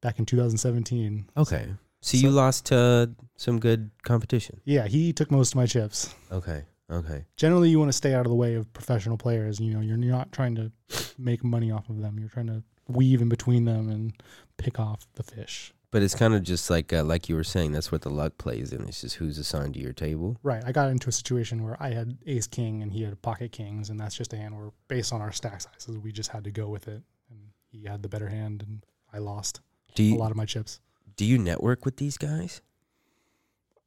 back 0.00 0.18
in 0.18 0.24
2017. 0.26 1.26
Okay. 1.36 1.68
So, 2.00 2.16
you 2.16 2.30
lost 2.30 2.66
to 2.66 3.10
some 3.36 3.58
good 3.58 3.90
competition. 4.02 4.60
Yeah, 4.64 4.86
he 4.86 5.12
took 5.12 5.30
most 5.30 5.52
of 5.52 5.56
my 5.56 5.66
chips. 5.66 6.14
Okay. 6.32 6.62
Okay. 6.90 7.24
Generally, 7.36 7.68
you 7.70 7.78
want 7.78 7.90
to 7.90 7.96
stay 7.96 8.14
out 8.14 8.24
of 8.24 8.30
the 8.30 8.36
way 8.36 8.54
of 8.54 8.72
professional 8.72 9.18
players. 9.18 9.60
You 9.60 9.74
know, 9.74 9.80
you're 9.80 9.96
not 9.98 10.32
trying 10.32 10.54
to 10.54 10.72
make 11.18 11.44
money 11.44 11.70
off 11.70 11.88
of 11.90 12.00
them. 12.00 12.18
You're 12.18 12.30
trying 12.30 12.46
to 12.46 12.62
weave 12.88 13.20
in 13.22 13.28
between 13.28 13.64
them 13.64 13.88
and 13.88 14.12
pick 14.56 14.80
off 14.80 15.06
the 15.14 15.22
fish. 15.22 15.72
But 15.90 16.02
it's 16.02 16.14
kind 16.14 16.34
of 16.34 16.42
just 16.42 16.68
like 16.68 16.92
uh, 16.92 17.02
like 17.02 17.28
you 17.30 17.34
were 17.34 17.44
saying. 17.44 17.72
That's 17.72 17.90
what 17.90 18.02
the 18.02 18.10
luck 18.10 18.36
plays 18.36 18.72
in. 18.74 18.86
It's 18.86 19.00
just 19.00 19.16
who's 19.16 19.38
assigned 19.38 19.72
to 19.74 19.80
your 19.80 19.94
table. 19.94 20.36
Right. 20.42 20.62
I 20.66 20.70
got 20.72 20.90
into 20.90 21.08
a 21.08 21.12
situation 21.12 21.62
where 21.64 21.76
I 21.80 21.90
had 21.90 22.18
ace 22.26 22.46
king 22.46 22.82
and 22.82 22.92
he 22.92 23.02
had 23.04 23.20
pocket 23.22 23.52
kings, 23.52 23.88
and 23.88 23.98
that's 23.98 24.14
just 24.14 24.34
a 24.34 24.36
hand 24.36 24.54
where, 24.54 24.70
based 24.88 25.14
on 25.14 25.22
our 25.22 25.32
stack 25.32 25.62
sizes, 25.62 25.96
we 25.96 26.12
just 26.12 26.30
had 26.30 26.44
to 26.44 26.50
go 26.50 26.68
with 26.68 26.88
it. 26.88 27.02
And 27.30 27.40
he 27.70 27.84
had 27.86 28.02
the 28.02 28.08
better 28.08 28.28
hand, 28.28 28.62
and 28.66 28.84
I 29.14 29.18
lost 29.18 29.62
Do 29.94 30.14
a 30.14 30.18
lot 30.18 30.30
of 30.30 30.36
my 30.36 30.44
chips. 30.44 30.78
do 31.16 31.24
you 31.24 31.38
network 31.38 31.86
with 31.86 31.96
these 31.96 32.18
guys? 32.18 32.60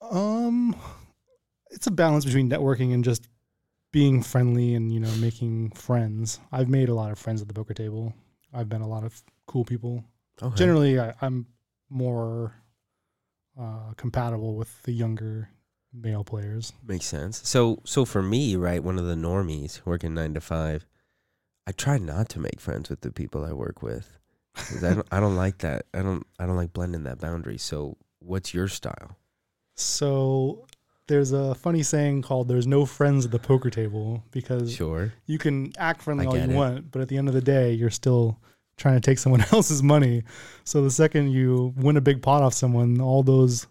Um, 0.01 0.75
it's 1.69 1.85
a 1.85 1.91
balance 1.91 2.25
between 2.25 2.49
networking 2.49 2.93
and 2.95 3.03
just 3.03 3.27
being 3.91 4.23
friendly 4.23 4.73
and 4.73 4.91
you 4.91 4.99
know 4.99 5.11
making 5.17 5.69
friends. 5.71 6.39
I've 6.51 6.69
made 6.69 6.89
a 6.89 6.95
lot 6.95 7.11
of 7.11 7.19
friends 7.19 7.41
at 7.43 7.47
the 7.47 7.53
poker 7.53 7.73
table. 7.75 8.13
I've 8.53 8.69
met 8.69 8.81
a 8.81 8.87
lot 8.87 9.03
of 9.03 9.21
cool 9.47 9.65
people. 9.65 10.03
Okay. 10.41 10.55
Generally, 10.55 10.99
I, 10.99 11.13
I'm 11.21 11.47
more 11.89 12.53
uh, 13.59 13.93
compatible 13.97 14.55
with 14.55 14.81
the 14.83 14.91
younger 14.91 15.49
male 15.93 16.23
players. 16.23 16.73
Makes 16.85 17.05
sense. 17.05 17.41
So 17.47 17.81
so 17.83 18.05
for 18.05 18.21
me, 18.21 18.55
right, 18.55 18.83
one 18.83 18.97
of 18.97 19.05
the 19.05 19.15
normies 19.15 19.81
working 19.85 20.13
nine 20.13 20.33
to 20.33 20.41
five, 20.41 20.85
I 21.67 21.71
try 21.71 21.97
not 21.97 22.29
to 22.29 22.39
make 22.39 22.59
friends 22.59 22.89
with 22.89 23.01
the 23.01 23.11
people 23.11 23.45
I 23.45 23.53
work 23.53 23.81
with. 23.81 24.17
I 24.55 24.93
don't 24.93 25.07
I 25.11 25.19
don't 25.19 25.35
like 25.35 25.59
that. 25.59 25.85
I 25.93 26.01
don't 26.01 26.25
I 26.39 26.45
don't 26.45 26.57
like 26.57 26.73
blending 26.73 27.03
that 27.03 27.19
boundary. 27.19 27.57
So 27.57 27.97
what's 28.19 28.53
your 28.53 28.67
style? 28.67 29.17
So 29.75 30.65
there's 31.12 31.32
a 31.32 31.54
funny 31.56 31.84
saying 31.84 32.21
called 32.24 32.47
"There's 32.47 32.65
no 32.67 32.86
friends 32.86 33.26
at 33.26 33.32
the 33.32 33.39
poker 33.39 33.69
table" 33.69 34.24
because 34.32 34.74
Sure. 34.74 35.13
you 35.28 35.38
can 35.38 35.71
act 35.78 36.02
friendly 36.02 36.26
I 36.26 36.30
all 36.30 36.38
you 36.38 36.43
it. 36.43 36.56
want, 36.56 36.91
but 36.91 37.02
at 37.02 37.08
the 37.10 37.17
end 37.17 37.28
of 37.28 37.34
the 37.34 37.41
day, 37.41 37.74
you're 37.74 37.89
still 37.91 38.39
trying 38.78 38.95
to 38.95 39.02
take 39.02 39.19
someone 39.19 39.41
else's 39.52 39.84
money. 39.84 40.24
So 40.63 40.82
the 40.82 40.89
second 40.91 41.32
you 41.32 41.74
win 41.78 41.97
a 41.97 42.02
big 42.02 42.21
pot 42.21 42.41
off 42.41 42.54
someone, 42.54 43.00
all 43.02 43.21
those, 43.24 43.67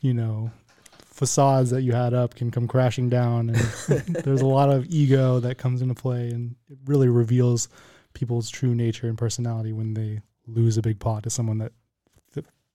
you 0.00 0.14
know, 0.14 0.50
facades 0.94 1.70
that 1.70 1.82
you 1.82 1.92
had 1.92 2.14
up 2.14 2.34
can 2.34 2.50
come 2.50 2.66
crashing 2.66 3.08
down, 3.10 3.50
and 3.50 3.56
there's 4.24 4.40
a 4.40 4.46
lot 4.46 4.70
of 4.70 4.86
ego 4.88 5.40
that 5.40 5.58
comes 5.58 5.82
into 5.82 5.94
play, 5.94 6.30
and 6.30 6.54
it 6.70 6.78
really 6.86 7.08
reveals 7.08 7.68
people's 8.14 8.48
true 8.48 8.74
nature 8.74 9.08
and 9.08 9.18
personality 9.18 9.72
when 9.72 9.94
they 9.94 10.20
lose 10.46 10.76
a 10.78 10.82
big 10.82 10.98
pot 10.98 11.22
to 11.24 11.30
someone 11.30 11.58
that 11.58 11.72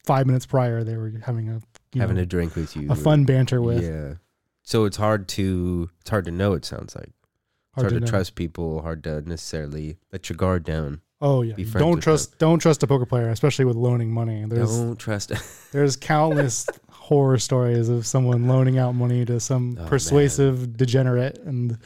five 0.05 0.25
minutes 0.25 0.45
prior 0.45 0.85
they 0.85 0.95
were 0.95 1.11
having 1.25 1.49
a 1.49 1.59
Having 1.95 2.17
know, 2.17 2.21
a 2.23 2.25
drink 2.25 2.55
with 2.55 2.75
you. 2.75 2.91
a 2.91 2.95
fun 2.95 3.23
banter 3.23 3.61
with. 3.61 3.83
Yeah. 3.83 4.15
So 4.63 4.85
it's 4.85 4.97
hard 4.97 5.27
to 5.29 5.89
it's 6.01 6.09
hard 6.09 6.25
to 6.25 6.31
know. 6.31 6.53
It 6.53 6.65
sounds 6.65 6.95
like 6.95 7.09
it's 7.09 7.83
hard, 7.83 7.89
to, 7.89 7.99
know. 8.01 8.07
trust 8.07 8.35
people. 8.35 8.81
Hard 8.81 9.03
to 9.05 9.21
necessarily 9.21 9.97
let 10.11 10.29
your 10.29 10.35
guard 10.35 10.63
down. 10.63 11.01
Oh 11.19 11.41
yeah, 11.41 11.55
don't 11.73 11.99
trust 11.99 12.37
don't 12.37 12.59
trust 12.59 12.83
a 12.83 12.87
poker 12.87 13.05
player, 13.05 13.29
especially 13.29 13.65
with 13.65 13.75
loaning 13.75 14.11
money. 14.11 14.45
There's 14.45 14.77
Don't 14.77 14.97
trust. 14.97 15.31
there's 15.71 15.95
countless 15.95 16.67
horror 16.91 17.39
stories 17.39 17.89
of 17.89 18.05
someone 18.05 18.47
loaning 18.47 18.77
out 18.77 18.93
money 18.93 19.25
to 19.25 19.39
some 19.39 19.77
Oh, 19.79 19.85
persuasive 19.87 20.77
degenerate, 20.77 21.39
and 21.39 21.79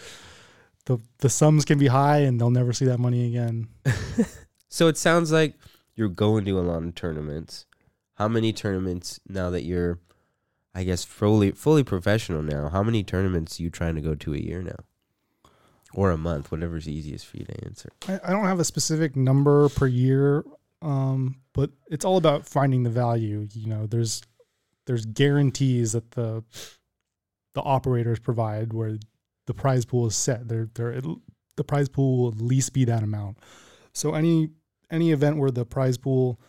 the 0.86 1.00
the 1.20 1.30
sums 1.30 1.64
can 1.64 1.78
be 1.78 1.88
high, 1.88 2.20
and 2.20 2.42
they'll 2.42 2.50
never 2.50 2.74
see 2.74 2.86
that 2.86 3.00
money 3.00 3.28
again. 3.28 3.70
so 4.68 4.88
it 4.88 4.98
sounds 4.98 5.32
like 5.32 5.54
you're 5.96 6.10
going 6.10 6.44
to 6.46 6.60
a 6.60 6.62
lot 6.62 6.84
of 6.84 6.96
tournaments. 6.96 7.66
How 8.22 8.28
many 8.28 8.54
tournaments 8.54 9.20
now 9.28 9.50
that 9.50 9.64
you're, 9.64 9.98
I 10.76 10.84
guess, 10.84 11.04
fully 11.04 11.54
fully 11.54 11.84
professional 11.84 12.44
now? 12.44 12.70
How 12.70 12.84
many 12.84 13.04
tournaments 13.04 13.60
you 13.60 13.72
trying 13.72 13.96
to 13.96 14.02
go 14.02 14.14
to 14.14 14.36
a 14.36 14.38
year 14.38 14.62
now, 14.62 15.50
or 15.96 16.12
a 16.12 16.18
month? 16.18 16.52
Whatever's 16.52 16.88
easiest 16.88 17.26
for 17.26 17.38
you 17.38 17.46
to 17.46 17.66
answer. 17.66 17.90
I, 18.08 18.20
I 18.26 18.30
don't 18.30 18.46
have 18.46 18.60
a 18.60 18.64
specific 18.64 19.16
number 19.16 19.70
per 19.70 19.88
year, 19.88 20.44
um, 20.84 21.38
but 21.54 21.72
it's 21.90 22.06
all 22.06 22.18
about 22.18 22.46
finding 22.46 22.84
the 22.84 22.92
value. 22.92 23.48
You 23.54 23.66
know, 23.66 23.88
there's 23.88 24.22
there's 24.86 25.08
guarantees 25.08 25.94
that 25.94 26.12
the 26.12 26.44
the 27.56 27.62
operators 27.62 28.20
provide 28.20 28.72
where 28.72 29.00
the 29.48 29.56
prize 29.56 29.84
pool 29.84 30.06
is 30.06 30.16
set. 30.16 30.48
They're, 30.48 30.70
they're, 30.76 31.02
the 31.58 31.64
prize 31.64 31.90
pool 31.90 32.20
will 32.20 32.28
at 32.28 32.40
least 32.40 32.72
be 32.72 32.86
that 32.86 33.02
amount. 33.02 33.40
So 33.94 34.14
any 34.14 34.50
any 34.92 35.12
event 35.12 35.38
where 35.38 35.50
the 35.50 35.66
prize 35.66 35.98
pool 35.98 36.40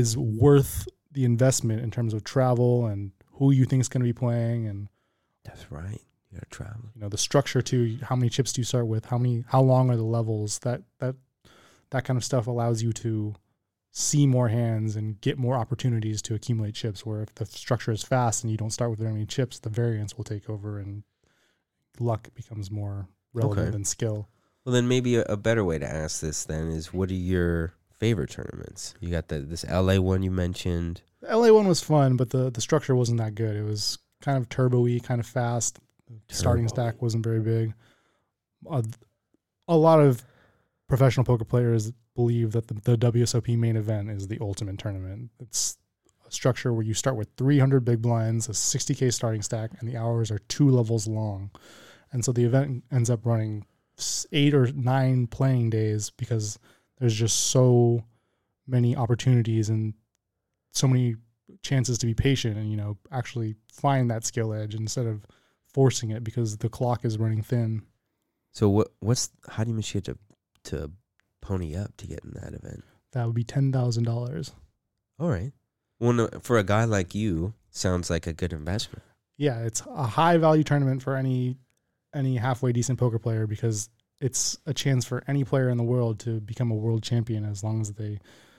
is 0.00 0.16
worth 0.16 0.88
the 1.12 1.24
investment 1.24 1.82
in 1.82 1.90
terms 1.90 2.14
of 2.14 2.24
travel 2.24 2.86
and 2.86 3.12
who 3.34 3.50
you 3.50 3.64
think 3.66 3.80
is 3.82 3.88
going 3.88 4.00
to 4.00 4.08
be 4.08 4.12
playing 4.12 4.66
and 4.66 4.88
That's 5.44 5.70
right. 5.70 6.00
You 6.30 6.38
gotta 6.38 6.46
travel. 6.50 6.84
you 6.94 7.00
know 7.02 7.10
the 7.10 7.18
structure 7.18 7.60
to 7.60 7.98
how 8.08 8.16
many 8.16 8.30
chips 8.30 8.52
do 8.54 8.60
you 8.62 8.64
start 8.64 8.86
with 8.86 9.04
how 9.06 9.18
many 9.18 9.44
how 9.48 9.60
long 9.60 9.90
are 9.90 9.96
the 9.98 10.02
levels 10.18 10.58
that 10.60 10.80
that 10.98 11.14
that 11.90 12.04
kind 12.06 12.16
of 12.16 12.24
stuff 12.24 12.46
allows 12.46 12.82
you 12.82 12.92
to 12.94 13.34
see 13.90 14.26
more 14.26 14.48
hands 14.48 14.96
and 14.96 15.20
get 15.20 15.36
more 15.38 15.56
opportunities 15.56 16.22
to 16.22 16.34
accumulate 16.34 16.74
chips 16.74 17.04
where 17.04 17.20
if 17.22 17.34
the 17.34 17.44
structure 17.44 17.92
is 17.92 18.02
fast 18.02 18.42
and 18.42 18.50
you 18.50 18.56
don't 18.56 18.70
start 18.70 18.90
with 18.90 18.98
very 18.98 19.12
many 19.12 19.26
chips 19.26 19.58
the 19.58 19.68
variance 19.68 20.16
will 20.16 20.24
take 20.24 20.48
over 20.48 20.78
and 20.78 21.02
luck 22.00 22.28
becomes 22.34 22.70
more 22.70 23.08
relevant 23.34 23.66
Okay. 23.66 23.70
than 23.72 23.84
skill 23.84 24.26
Well, 24.64 24.72
then 24.72 24.88
maybe 24.88 25.16
a, 25.16 25.24
a 25.24 25.36
better 25.36 25.62
way 25.64 25.78
to 25.78 25.86
ask 25.86 26.20
this 26.22 26.44
then 26.44 26.68
is, 26.70 26.94
what 26.94 27.10
are 27.10 27.14
your 27.14 27.74
favorite 28.02 28.30
tournaments? 28.30 28.94
You 29.00 29.10
got 29.10 29.28
the 29.28 29.38
this 29.40 29.64
LA 29.68 29.96
one 30.00 30.22
you 30.22 30.30
mentioned. 30.30 31.02
the 31.20 31.36
la 31.36 31.52
one 31.52 31.68
was 31.68 31.80
fun 31.82 32.16
but 32.16 32.30
the 32.30 32.50
the 32.50 32.60
structure 32.60 32.94
wasn't 32.96 33.18
that 33.18 33.34
good 33.34 33.54
it 33.56 33.62
was 33.62 33.98
kind 34.20 34.36
of 34.38 34.48
turbo-y 34.48 35.00
kind 35.02 35.20
of 35.20 35.26
fast 35.26 35.78
the 36.28 36.34
starting 36.34 36.68
stack 36.68 37.00
wasn't 37.00 37.24
very 37.24 37.40
big 37.40 37.74
a, 38.70 38.84
a 39.68 39.76
lot 39.76 40.00
of 40.00 40.24
professional 40.88 41.24
poker 41.24 41.44
players 41.44 41.92
believe 42.14 42.52
that 42.52 42.68
the, 42.68 42.74
the 42.74 42.96
WSOP 43.10 43.56
main 43.56 43.76
event 43.76 44.10
is 44.10 44.28
the 44.28 44.38
ultimate 44.40 44.78
tournament. 44.78 45.30
It's 45.40 45.78
a 46.28 46.30
structure 46.30 46.72
where 46.72 46.84
you 46.84 46.92
start 46.94 47.16
with 47.16 47.28
300 47.38 47.84
big 47.84 48.02
blinds, 48.02 48.48
a 48.48 48.52
60k 48.52 49.12
starting 49.12 49.40
stack, 49.42 49.70
and 49.78 49.88
the 49.88 49.96
hours 49.96 50.30
are 50.30 50.38
two 50.38 50.68
levels 50.68 51.06
long. 51.08 51.50
and 52.12 52.24
so 52.24 52.32
the 52.32 52.44
event 52.44 52.84
ends 52.92 53.08
up 53.08 53.24
running 53.24 53.64
eight 54.32 54.52
or 54.54 54.70
nine 54.72 55.26
playing 55.26 55.70
days 55.70 56.10
because 56.10 56.58
there's 57.02 57.16
just 57.16 57.48
so 57.48 58.04
many 58.64 58.94
opportunities 58.94 59.68
and 59.68 59.92
so 60.70 60.86
many 60.86 61.16
chances 61.62 61.98
to 61.98 62.06
be 62.06 62.14
patient 62.14 62.56
and 62.56 62.70
you 62.70 62.76
know 62.76 62.96
actually 63.10 63.56
find 63.72 64.08
that 64.08 64.24
skill 64.24 64.54
edge 64.54 64.76
instead 64.76 65.04
of 65.04 65.26
forcing 65.66 66.12
it 66.12 66.22
because 66.22 66.58
the 66.58 66.68
clock 66.68 67.04
is 67.04 67.18
running 67.18 67.42
thin. 67.42 67.82
So 68.52 68.68
what 68.68 68.92
what's 69.00 69.30
how 69.48 69.64
do 69.64 69.70
you 69.70 69.74
manage 69.74 69.90
to 70.04 70.16
to 70.64 70.92
pony 71.40 71.74
up 71.74 71.96
to 71.96 72.06
get 72.06 72.20
in 72.22 72.34
that 72.34 72.54
event? 72.54 72.84
That 73.10 73.26
would 73.26 73.34
be 73.34 73.42
ten 73.42 73.72
thousand 73.72 74.04
dollars. 74.04 74.52
All 75.18 75.28
right. 75.28 75.52
Well, 75.98 76.12
no, 76.12 76.28
for 76.40 76.56
a 76.56 76.64
guy 76.64 76.84
like 76.84 77.16
you, 77.16 77.54
sounds 77.70 78.10
like 78.10 78.28
a 78.28 78.32
good 78.32 78.52
investment. 78.52 79.02
Yeah, 79.36 79.58
it's 79.64 79.82
a 79.88 80.04
high 80.04 80.36
value 80.36 80.62
tournament 80.62 81.02
for 81.02 81.16
any 81.16 81.56
any 82.14 82.36
halfway 82.36 82.70
decent 82.70 83.00
poker 83.00 83.18
player 83.18 83.48
because 83.48 83.88
it's 84.22 84.56
a 84.66 84.72
chance 84.72 85.04
for 85.04 85.22
any 85.26 85.44
player 85.44 85.68
in 85.68 85.76
the 85.76 85.82
world 85.84 86.20
to 86.20 86.40
become 86.40 86.70
a 86.70 86.74
world 86.74 87.02
champion 87.02 87.44
as 87.44 87.62
long 87.62 87.80
as 87.82 87.92
they 87.92 88.18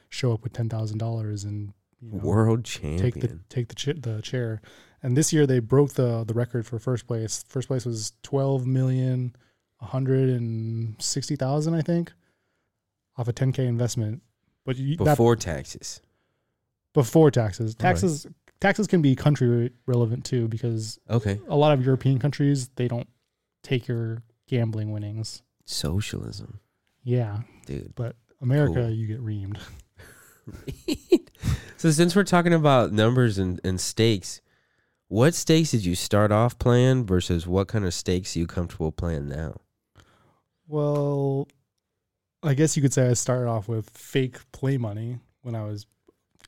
show 0.10 0.34
up 0.34 0.44
with 0.44 0.54
ten 0.54 0.70
thousand 0.70 1.00
dollars 1.00 1.44
and 1.44 1.74
you 2.02 2.12
know, 2.12 2.20
World 2.20 2.66
champion. 2.66 3.00
take 3.00 3.14
the 3.22 3.40
take 3.50 3.68
the 3.70 3.76
ch- 3.76 4.00
the 4.02 4.22
chair. 4.22 4.62
And 5.02 5.16
this 5.18 5.32
year 5.34 5.48
they 5.48 5.60
broke 5.60 5.94
the 5.94 6.24
the 6.26 6.34
record 6.34 6.66
for 6.68 6.78
first 6.80 7.08
place. 7.08 7.44
First 7.48 7.68
place 7.70 7.86
was 7.86 8.12
twelve 8.24 8.68
million 8.68 9.36
one 9.80 9.90
hundred 9.90 10.30
and 10.30 11.02
sixty 11.02 11.36
thousand, 11.38 11.74
I 11.76 11.82
think, 11.82 12.12
off 13.18 13.28
a 13.30 13.34
ten 13.34 13.52
k 13.54 13.66
investment. 13.66 14.22
But 14.66 14.78
you, 14.78 14.98
that 14.98 15.04
before 15.18 15.36
taxes. 15.38 16.02
before 16.94 17.32
taxes. 17.32 17.76
All 17.80 17.84
right. 17.86 17.92
Taxes 17.92 18.28
taxes 18.60 18.88
can 18.88 19.02
be 19.02 19.16
country 19.16 19.72
relevant 19.86 20.24
too 20.26 20.48
because 20.48 21.00
Okay. 21.10 21.40
a 21.48 21.56
lot 21.56 21.74
of 21.74 21.84
European 21.86 22.20
countries 22.20 22.70
they 22.76 22.88
don't 22.88 23.08
take 23.62 23.88
your 23.88 24.24
gambling 24.48 24.92
winnings. 24.92 25.42
Socialism, 25.66 26.60
Yeah, 27.04 27.40
dude. 27.66 27.94
but 27.96 28.16
America 28.42 28.76
Cool. 28.82 28.90
you 28.92 29.08
get 29.08 29.22
reamed. 29.24 29.58
so 31.78 31.92
since 31.92 32.16
we're 32.16 32.24
talking 32.24 32.54
about 32.54 32.92
numbers 32.92 33.38
and, 33.38 33.60
and 33.64 33.80
stakes, 33.80 34.42
what 35.08 35.34
stakes 35.34 35.72
did 35.72 35.86
you 35.86 35.96
start 35.96 36.32
off 36.32 36.58
playing 36.60 37.06
versus 37.06 37.48
what 37.48 37.68
kind 37.68 37.86
of 37.86 37.94
stakes 37.94 38.36
are 38.36 38.40
you 38.40 38.48
comfortable 38.48 38.92
playing 38.92 39.28
now? 39.30 39.58
Well, 40.68 41.48
I 42.42 42.54
guess 42.56 42.76
you 42.76 42.82
could 42.82 42.94
say 42.94 43.08
I 43.10 43.14
started 43.14 43.48
off 43.50 43.68
with 43.68 43.90
fake 43.92 44.38
play 44.52 44.78
money 44.78 45.20
when 45.42 45.56
I 45.56 45.64
was 45.64 45.86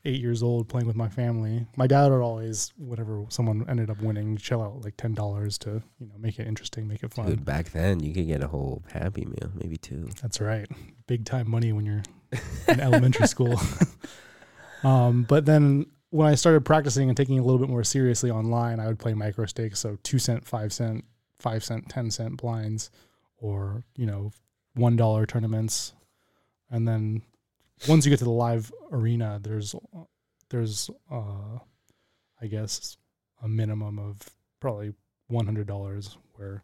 eight 0.05 0.21
years 0.21 0.43
old 0.43 0.69
playing 0.69 0.87
with 0.87 0.95
my 0.95 1.09
family. 1.09 1.65
My 1.75 1.87
dad 1.87 2.11
would 2.11 2.21
always, 2.21 2.71
whenever 2.77 3.25
someone 3.29 3.65
ended 3.67 3.89
up 3.89 4.01
winning, 4.01 4.37
shell 4.37 4.61
out 4.61 4.83
like 4.83 4.95
ten 4.97 5.13
dollars 5.13 5.57
to 5.59 5.81
you 5.99 6.07
know 6.07 6.15
make 6.17 6.39
it 6.39 6.47
interesting, 6.47 6.87
make 6.87 7.03
it 7.03 7.13
fun. 7.13 7.25
Dude, 7.25 7.45
back 7.45 7.71
then 7.71 7.99
you 7.99 8.13
could 8.13 8.27
get 8.27 8.43
a 8.43 8.47
whole 8.47 8.83
happy 8.91 9.25
meal, 9.25 9.51
maybe 9.55 9.77
two. 9.77 10.09
That's 10.21 10.39
right, 10.39 10.67
big 11.07 11.25
time 11.25 11.49
money 11.49 11.73
when 11.73 11.85
you're 11.85 12.03
in 12.67 12.79
elementary 12.79 13.27
school. 13.27 13.59
um, 14.83 15.23
but 15.23 15.45
then 15.45 15.87
when 16.11 16.27
I 16.27 16.35
started 16.35 16.63
practicing 16.63 17.09
and 17.09 17.17
taking 17.17 17.37
it 17.37 17.39
a 17.39 17.43
little 17.43 17.59
bit 17.59 17.69
more 17.69 17.83
seriously 17.83 18.31
online, 18.31 18.79
I 18.79 18.87
would 18.87 18.99
play 18.99 19.13
micro 19.13 19.45
stakes, 19.45 19.79
so 19.79 19.97
two 20.03 20.19
cent, 20.19 20.45
five 20.45 20.71
cent, 20.71 21.03
five 21.39 21.63
cent, 21.63 21.89
ten 21.89 22.11
cent 22.11 22.37
blinds, 22.37 22.89
or 23.37 23.83
you 23.97 24.05
know, 24.05 24.31
one 24.75 24.95
dollar 24.95 25.25
tournaments, 25.25 25.93
and 26.69 26.87
then 26.87 27.21
once 27.87 28.05
you 28.05 28.09
get 28.09 28.19
to 28.19 28.25
the 28.25 28.31
live 28.31 28.71
arena, 28.91 29.39
there's 29.41 29.75
there's 30.49 30.89
uh, 31.11 31.59
I 32.41 32.47
guess 32.47 32.97
a 33.43 33.47
minimum 33.47 33.99
of 33.99 34.19
probably 34.59 34.93
one 35.27 35.45
hundred 35.45 35.67
dollars. 35.67 36.17
Where 36.35 36.63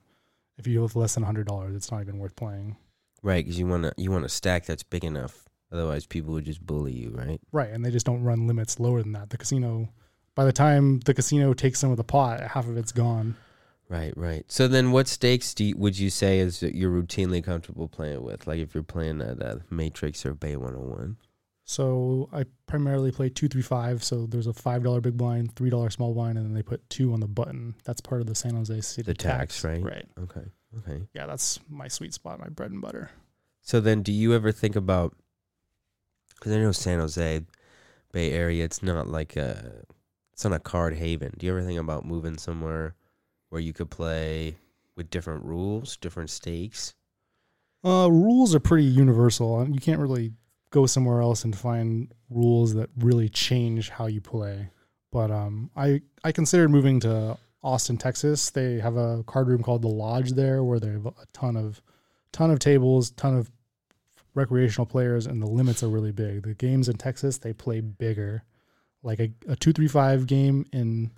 if 0.57 0.67
you 0.67 0.81
have 0.81 0.95
less 0.95 1.15
than 1.15 1.23
hundred 1.23 1.47
dollars, 1.47 1.75
it's 1.75 1.91
not 1.91 2.01
even 2.01 2.17
worth 2.19 2.35
playing. 2.35 2.77
Right, 3.23 3.43
because 3.43 3.59
you 3.59 3.67
want 3.67 3.83
to 3.83 3.93
you 3.97 4.11
want 4.11 4.25
a 4.25 4.29
stack 4.29 4.65
that's 4.65 4.83
big 4.83 5.03
enough. 5.03 5.47
Otherwise, 5.71 6.05
people 6.05 6.33
would 6.33 6.45
just 6.45 6.65
bully 6.65 6.91
you, 6.91 7.11
right? 7.11 7.39
Right, 7.51 7.69
and 7.69 7.85
they 7.85 7.91
just 7.91 8.05
don't 8.05 8.23
run 8.23 8.47
limits 8.47 8.79
lower 8.79 9.01
than 9.01 9.13
that. 9.13 9.29
The 9.29 9.37
casino, 9.37 9.89
by 10.35 10.43
the 10.43 10.51
time 10.51 10.99
the 11.01 11.13
casino 11.13 11.53
takes 11.53 11.79
some 11.79 11.91
of 11.91 11.97
the 11.97 12.03
pot, 12.03 12.41
half 12.41 12.67
of 12.67 12.77
it's 12.77 12.91
gone. 12.91 13.37
Right, 13.91 14.13
right. 14.15 14.49
So 14.49 14.69
then, 14.69 14.93
what 14.93 15.09
stakes 15.09 15.53
do 15.53 15.65
you, 15.65 15.75
would 15.75 15.99
you 15.99 16.09
say 16.09 16.39
is 16.39 16.61
that 16.61 16.75
you're 16.75 16.89
routinely 16.89 17.43
comfortable 17.43 17.89
playing 17.89 18.23
with? 18.23 18.47
Like 18.47 18.59
if 18.59 18.73
you're 18.73 18.83
playing 18.83 19.21
at 19.21 19.41
uh, 19.41 19.57
Matrix 19.69 20.25
or 20.25 20.33
Bay 20.33 20.55
101. 20.55 21.17
So 21.65 22.29
I 22.31 22.45
primarily 22.67 23.11
play 23.11 23.27
two, 23.27 23.49
three, 23.49 23.61
five. 23.61 24.01
So 24.01 24.27
there's 24.27 24.47
a 24.47 24.53
five 24.53 24.81
dollar 24.83 25.01
big 25.01 25.17
blind, 25.17 25.57
three 25.57 25.69
dollar 25.69 25.89
small 25.89 26.13
blind, 26.13 26.37
and 26.37 26.47
then 26.47 26.53
they 26.53 26.63
put 26.63 26.89
two 26.89 27.11
on 27.11 27.19
the 27.19 27.27
button. 27.27 27.75
That's 27.83 27.99
part 27.99 28.21
of 28.21 28.27
the 28.27 28.35
San 28.35 28.55
Jose 28.55 28.79
City 28.79 29.05
The 29.05 29.13
tax, 29.13 29.61
right? 29.65 29.83
Right. 29.83 30.05
Okay, 30.17 30.45
okay. 30.79 31.01
Yeah, 31.13 31.25
that's 31.25 31.59
my 31.69 31.89
sweet 31.89 32.13
spot, 32.13 32.39
my 32.39 32.47
bread 32.47 32.71
and 32.71 32.81
butter. 32.81 33.11
So 33.61 33.81
then, 33.81 34.03
do 34.03 34.13
you 34.13 34.33
ever 34.33 34.53
think 34.53 34.77
about? 34.77 35.17
Because 36.35 36.53
I 36.53 36.59
know 36.59 36.71
San 36.71 36.99
Jose, 36.99 37.41
Bay 38.13 38.31
Area, 38.31 38.63
it's 38.63 38.81
not 38.81 39.09
like 39.09 39.35
a, 39.35 39.83
it's 40.31 40.45
not 40.45 40.53
a 40.53 40.59
card 40.59 40.95
haven. 40.95 41.33
Do 41.37 41.45
you 41.45 41.51
ever 41.51 41.61
think 41.61 41.79
about 41.79 42.05
moving 42.05 42.37
somewhere 42.37 42.95
where 43.51 43.61
you 43.61 43.73
could 43.73 43.89
play 43.89 44.55
with 44.95 45.09
different 45.09 45.43
rules, 45.43 45.97
different 45.97 46.29
stakes? 46.29 46.95
Uh, 47.83 48.09
rules 48.09 48.55
are 48.55 48.59
pretty 48.59 48.85
universal. 48.85 49.67
You 49.69 49.79
can't 49.79 49.99
really 49.99 50.31
go 50.71 50.85
somewhere 50.85 51.21
else 51.21 51.43
and 51.43 51.55
find 51.55 52.11
rules 52.29 52.73
that 52.75 52.89
really 52.97 53.27
change 53.27 53.89
how 53.89 54.07
you 54.07 54.21
play. 54.21 54.69
But 55.11 55.29
um, 55.31 55.69
I 55.75 56.01
I 56.23 56.31
considered 56.31 56.69
moving 56.69 57.01
to 57.01 57.37
Austin, 57.61 57.97
Texas. 57.97 58.49
They 58.49 58.79
have 58.79 58.95
a 58.95 59.23
card 59.23 59.47
room 59.47 59.61
called 59.61 59.81
the 59.81 59.89
Lodge 59.89 60.31
there, 60.31 60.63
where 60.63 60.79
they 60.79 60.87
have 60.87 61.05
a 61.05 61.13
ton 61.33 61.57
of 61.57 61.81
ton 62.31 62.51
of 62.51 62.59
tables, 62.59 63.11
ton 63.11 63.35
of 63.35 63.51
recreational 64.33 64.85
players, 64.85 65.27
and 65.27 65.41
the 65.41 65.47
limits 65.47 65.83
are 65.83 65.89
really 65.89 66.13
big. 66.13 66.43
The 66.43 66.53
games 66.53 66.87
in 66.87 66.95
Texas 66.95 67.37
they 67.37 67.51
play 67.51 67.81
bigger, 67.81 68.43
like 69.03 69.19
a, 69.19 69.33
a 69.49 69.57
two 69.57 69.73
three 69.73 69.89
five 69.89 70.25
game 70.25 70.65
in 70.71 71.11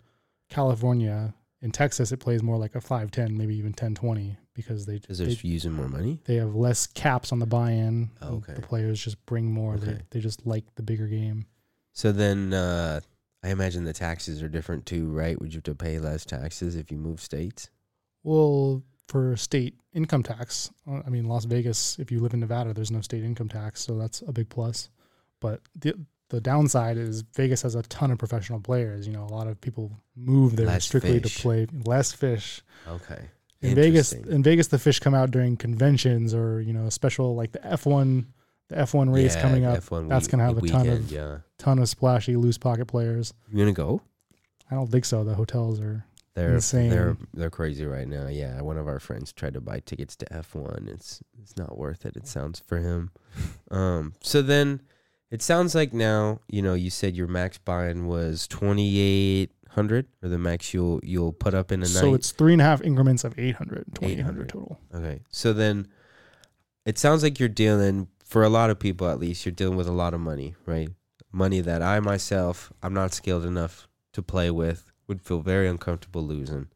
California. 0.49 1.35
In 1.63 1.71
Texas, 1.71 2.11
it 2.11 2.17
plays 2.17 2.43
more 2.43 2.57
like 2.57 2.75
a 2.75 2.81
five 2.81 3.09
ten, 3.09 3.35
maybe 3.37 3.55
even 3.55 3.71
ten 3.73 3.95
twenty, 3.95 4.37
because 4.53 4.85
they 4.85 4.99
they, 4.99 5.13
they're 5.15 5.29
using 5.43 5.71
more 5.71 5.87
money. 5.87 6.19
they 6.25 6.35
have 6.35 6.53
less 6.55 6.85
caps 6.87 7.31
on 7.31 7.39
the 7.39 7.45
buy-in. 7.47 8.11
Oh, 8.21 8.35
okay. 8.35 8.53
The 8.53 8.61
players 8.61 9.01
just 9.01 9.25
bring 9.25 9.51
more. 9.51 9.77
They 9.77 9.91
Okay. 9.93 10.01
they 10.11 10.19
just 10.19 10.45
like 10.45 10.65
the 10.75 10.83
bigger 10.83 11.07
game. 11.07 11.45
So 11.93 12.11
then, 12.11 12.53
uh, 12.53 12.99
I 13.43 13.49
imagine 13.49 13.85
the 13.85 13.93
taxes 13.93 14.43
are 14.43 14.49
different 14.49 14.85
too, 14.85 15.09
right? 15.09 15.39
Would 15.39 15.53
you 15.53 15.57
have 15.57 15.63
to 15.63 15.75
pay 15.75 15.99
less 15.99 16.25
taxes 16.25 16.75
if 16.75 16.91
you 16.91 16.97
move 16.97 17.21
states? 17.21 17.69
Well, 18.23 18.83
for 19.07 19.35
state 19.37 19.75
income 19.93 20.23
tax, 20.23 20.69
uh, 20.85 21.01
I 21.05 21.09
mean 21.09 21.25
Las 21.25 21.45
Vegas. 21.45 21.97
If 21.97 22.11
you 22.11 22.19
live 22.19 22.33
in 22.33 22.39
Nevada, 22.41 22.73
there's 22.73 22.91
no 22.91 23.01
state 23.01 23.23
income 23.23 23.47
tax, 23.49 23.81
so 23.81 23.97
that's 23.97 24.21
a 24.27 24.31
big 24.33 24.49
plus. 24.49 24.89
But 25.39 25.61
the 25.75 25.93
the 26.29 26.41
downside 26.41 26.97
is 26.97 27.21
Vegas 27.35 27.61
has 27.61 27.75
a 27.75 27.83
ton 27.83 28.11
of 28.11 28.17
professional 28.17 28.59
players. 28.59 29.05
You 29.07 29.13
know, 29.13 29.23
a 29.25 29.33
lot 29.33 29.47
of 29.47 29.59
people 29.61 29.91
move 30.15 30.55
there 30.55 30.65
Less 30.67 30.85
strictly 30.85 31.19
fish. 31.19 31.35
to 31.35 31.41
play 31.41 31.67
less 31.85 32.11
fish. 32.11 32.61
Okay. 32.87 33.29
In 33.61 33.75
Vegas, 33.75 34.11
in 34.11 34.43
Vegas, 34.43 34.67
the 34.67 34.79
fish 34.79 34.99
come 34.99 35.13
out 35.13 35.31
during 35.31 35.55
conventions 35.55 36.33
or 36.33 36.59
you 36.59 36.73
know 36.73 36.89
special 36.89 37.33
like 37.35 37.51
the 37.53 37.65
F 37.65 37.85
one, 37.85 38.33
the 38.67 38.77
F 38.77 38.93
one 38.93 39.09
race 39.09 39.35
Yeah, 39.35 39.41
coming 39.41 39.65
up. 39.65 39.77
F1 39.79 40.09
that's 40.09 40.27
gonna 40.27 40.43
have 40.43 40.57
a 40.57 40.67
ton 40.67 40.89
of- 40.89 41.11
yeah. 41.11 41.37
Ton 41.57 41.79
of 41.79 41.87
splashy 41.87 42.35
loose 42.35 42.57
pocket 42.57 42.87
players. 42.87 43.33
You 43.51 43.59
gonna 43.59 43.71
go? 43.71 44.01
I 44.69 44.75
don't 44.75 44.91
think 44.91 45.05
so. 45.05 45.23
The 45.23 45.35
hotels 45.35 45.79
are 45.79 46.03
They're 46.35 46.55
Insane. 46.55 46.89
they're 46.89 47.15
they're 47.33 47.49
crazy 47.49 47.85
right 47.85 48.07
now. 48.07 48.27
Yeah, 48.27 48.59
one 48.61 48.77
of 48.77 48.87
our 48.87 48.99
friends 48.99 49.31
tried 49.31 49.53
to 49.53 49.61
buy 49.61 49.79
tickets 49.79 50.15
to 50.17 50.33
F 50.33 50.55
one. 50.55 50.89
It's 50.91 51.21
it's 51.41 51.55
not 51.55 51.77
worth 51.77 52.05
it. 52.05 52.17
It 52.17 52.27
sounds 52.27 52.59
for 52.59 52.79
him. 52.79 53.11
Um. 53.71 54.13
So 54.21 54.41
then, 54.41 54.81
it 55.33 55.41
sounds 55.41 55.73
like 55.73 55.93
now 55.93 56.39
you 56.47 56.61
know 56.61 56.75
you 56.75 56.91
said 56.91 57.15
your 57.15 57.27
max 57.27 57.57
buy-in 57.57 58.05
was 58.05 58.47
twenty 58.47 58.99
eight 58.99 59.51
hundred, 59.73 60.05
or 60.21 60.29
the 60.29 60.37
max 60.37 60.73
you'll 60.73 60.99
you'll 61.03 61.33
put 61.33 61.55
up 61.55 61.71
in 61.71 61.81
a 61.81 61.87
so 61.87 61.99
night. 61.99 62.07
So 62.07 62.13
it's 62.13 62.31
three 62.31 62.53
and 62.53 62.61
a 62.61 62.65
half 62.65 62.81
increments 62.81 63.23
of 63.23 63.37
800, 63.37 63.95
2800 63.95 64.49
total. 64.49 64.79
Okay. 64.93 65.21
So 65.29 65.51
then 65.51 65.87
it 66.85 66.99
sounds 66.99 67.23
like 67.23 67.39
you're 67.39 67.49
dealing 67.49 68.07
for 68.23 68.43
a 68.43 68.49
lot 68.49 68.69
of 68.69 68.77
people 68.77 69.09
at 69.09 69.19
least, 69.19 69.43
you're 69.45 69.51
dealing 69.51 69.75
with 69.75 69.87
a 69.87 69.91
lot 69.91 70.13
of 70.13 70.19
money, 70.19 70.55
right? 70.67 70.89
Money 71.31 71.61
that 71.61 71.81
I 71.81 71.99
myself 71.99 72.71
I'm 72.83 72.93
not 72.93 73.13
skilled 73.13 73.45
enough 73.45 73.87
to 74.13 74.21
play 74.21 74.51
with, 74.51 74.91
would 75.07 75.23
feel 75.23 75.39
very 75.39 75.67
uncomfortable 75.67 76.21
losing. 76.21 76.67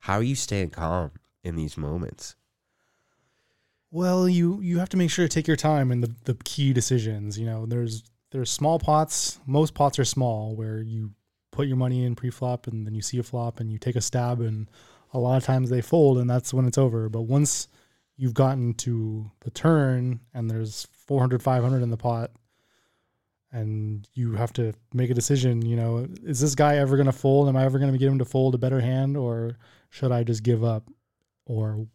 How 0.00 0.16
are 0.16 0.22
you 0.22 0.34
staying 0.34 0.70
calm 0.70 1.12
in 1.42 1.56
these 1.56 1.78
moments? 1.78 2.36
Well, 3.96 4.28
you 4.28 4.60
you 4.60 4.78
have 4.78 4.90
to 4.90 4.98
make 4.98 5.10
sure 5.10 5.26
to 5.26 5.28
take 5.34 5.46
your 5.46 5.56
time 5.56 5.90
in 5.90 6.02
the, 6.02 6.14
the 6.24 6.34
key 6.44 6.74
decisions. 6.74 7.38
You 7.38 7.46
know, 7.46 7.64
there's 7.64 8.02
there's 8.30 8.50
small 8.50 8.78
pots. 8.78 9.40
Most 9.46 9.72
pots 9.72 9.98
are 9.98 10.04
small 10.04 10.54
where 10.54 10.82
you 10.82 11.12
put 11.50 11.66
your 11.66 11.78
money 11.78 12.04
in 12.04 12.14
pre-flop 12.14 12.66
and 12.66 12.86
then 12.86 12.94
you 12.94 13.00
see 13.00 13.16
a 13.18 13.22
flop 13.22 13.58
and 13.58 13.72
you 13.72 13.78
take 13.78 13.96
a 13.96 14.02
stab 14.02 14.42
and 14.42 14.68
a 15.14 15.18
lot 15.18 15.38
of 15.38 15.44
times 15.44 15.70
they 15.70 15.80
fold 15.80 16.18
and 16.18 16.28
that's 16.28 16.52
when 16.52 16.66
it's 16.66 16.76
over. 16.76 17.08
But 17.08 17.22
once 17.22 17.68
you've 18.18 18.34
gotten 18.34 18.74
to 18.74 19.30
the 19.40 19.50
turn 19.50 20.20
and 20.34 20.50
there's 20.50 20.86
400 21.06 21.42
500 21.42 21.82
in 21.82 21.88
the 21.88 21.96
pot 21.96 22.32
and 23.50 24.06
you 24.12 24.34
have 24.34 24.52
to 24.54 24.74
make 24.92 25.08
a 25.08 25.14
decision, 25.14 25.64
you 25.64 25.76
know, 25.76 26.06
is 26.22 26.38
this 26.38 26.54
guy 26.54 26.76
ever 26.76 26.96
going 26.96 27.06
to 27.06 27.12
fold? 27.12 27.48
Am 27.48 27.56
I 27.56 27.64
ever 27.64 27.78
going 27.78 27.92
to 27.92 27.98
get 27.98 28.08
him 28.08 28.18
to 28.18 28.26
fold 28.26 28.54
a 28.54 28.58
better 28.58 28.80
hand 28.80 29.16
or 29.16 29.56
should 29.88 30.12
I 30.12 30.22
just 30.22 30.42
give 30.42 30.62
up? 30.62 30.84
or 31.46 31.86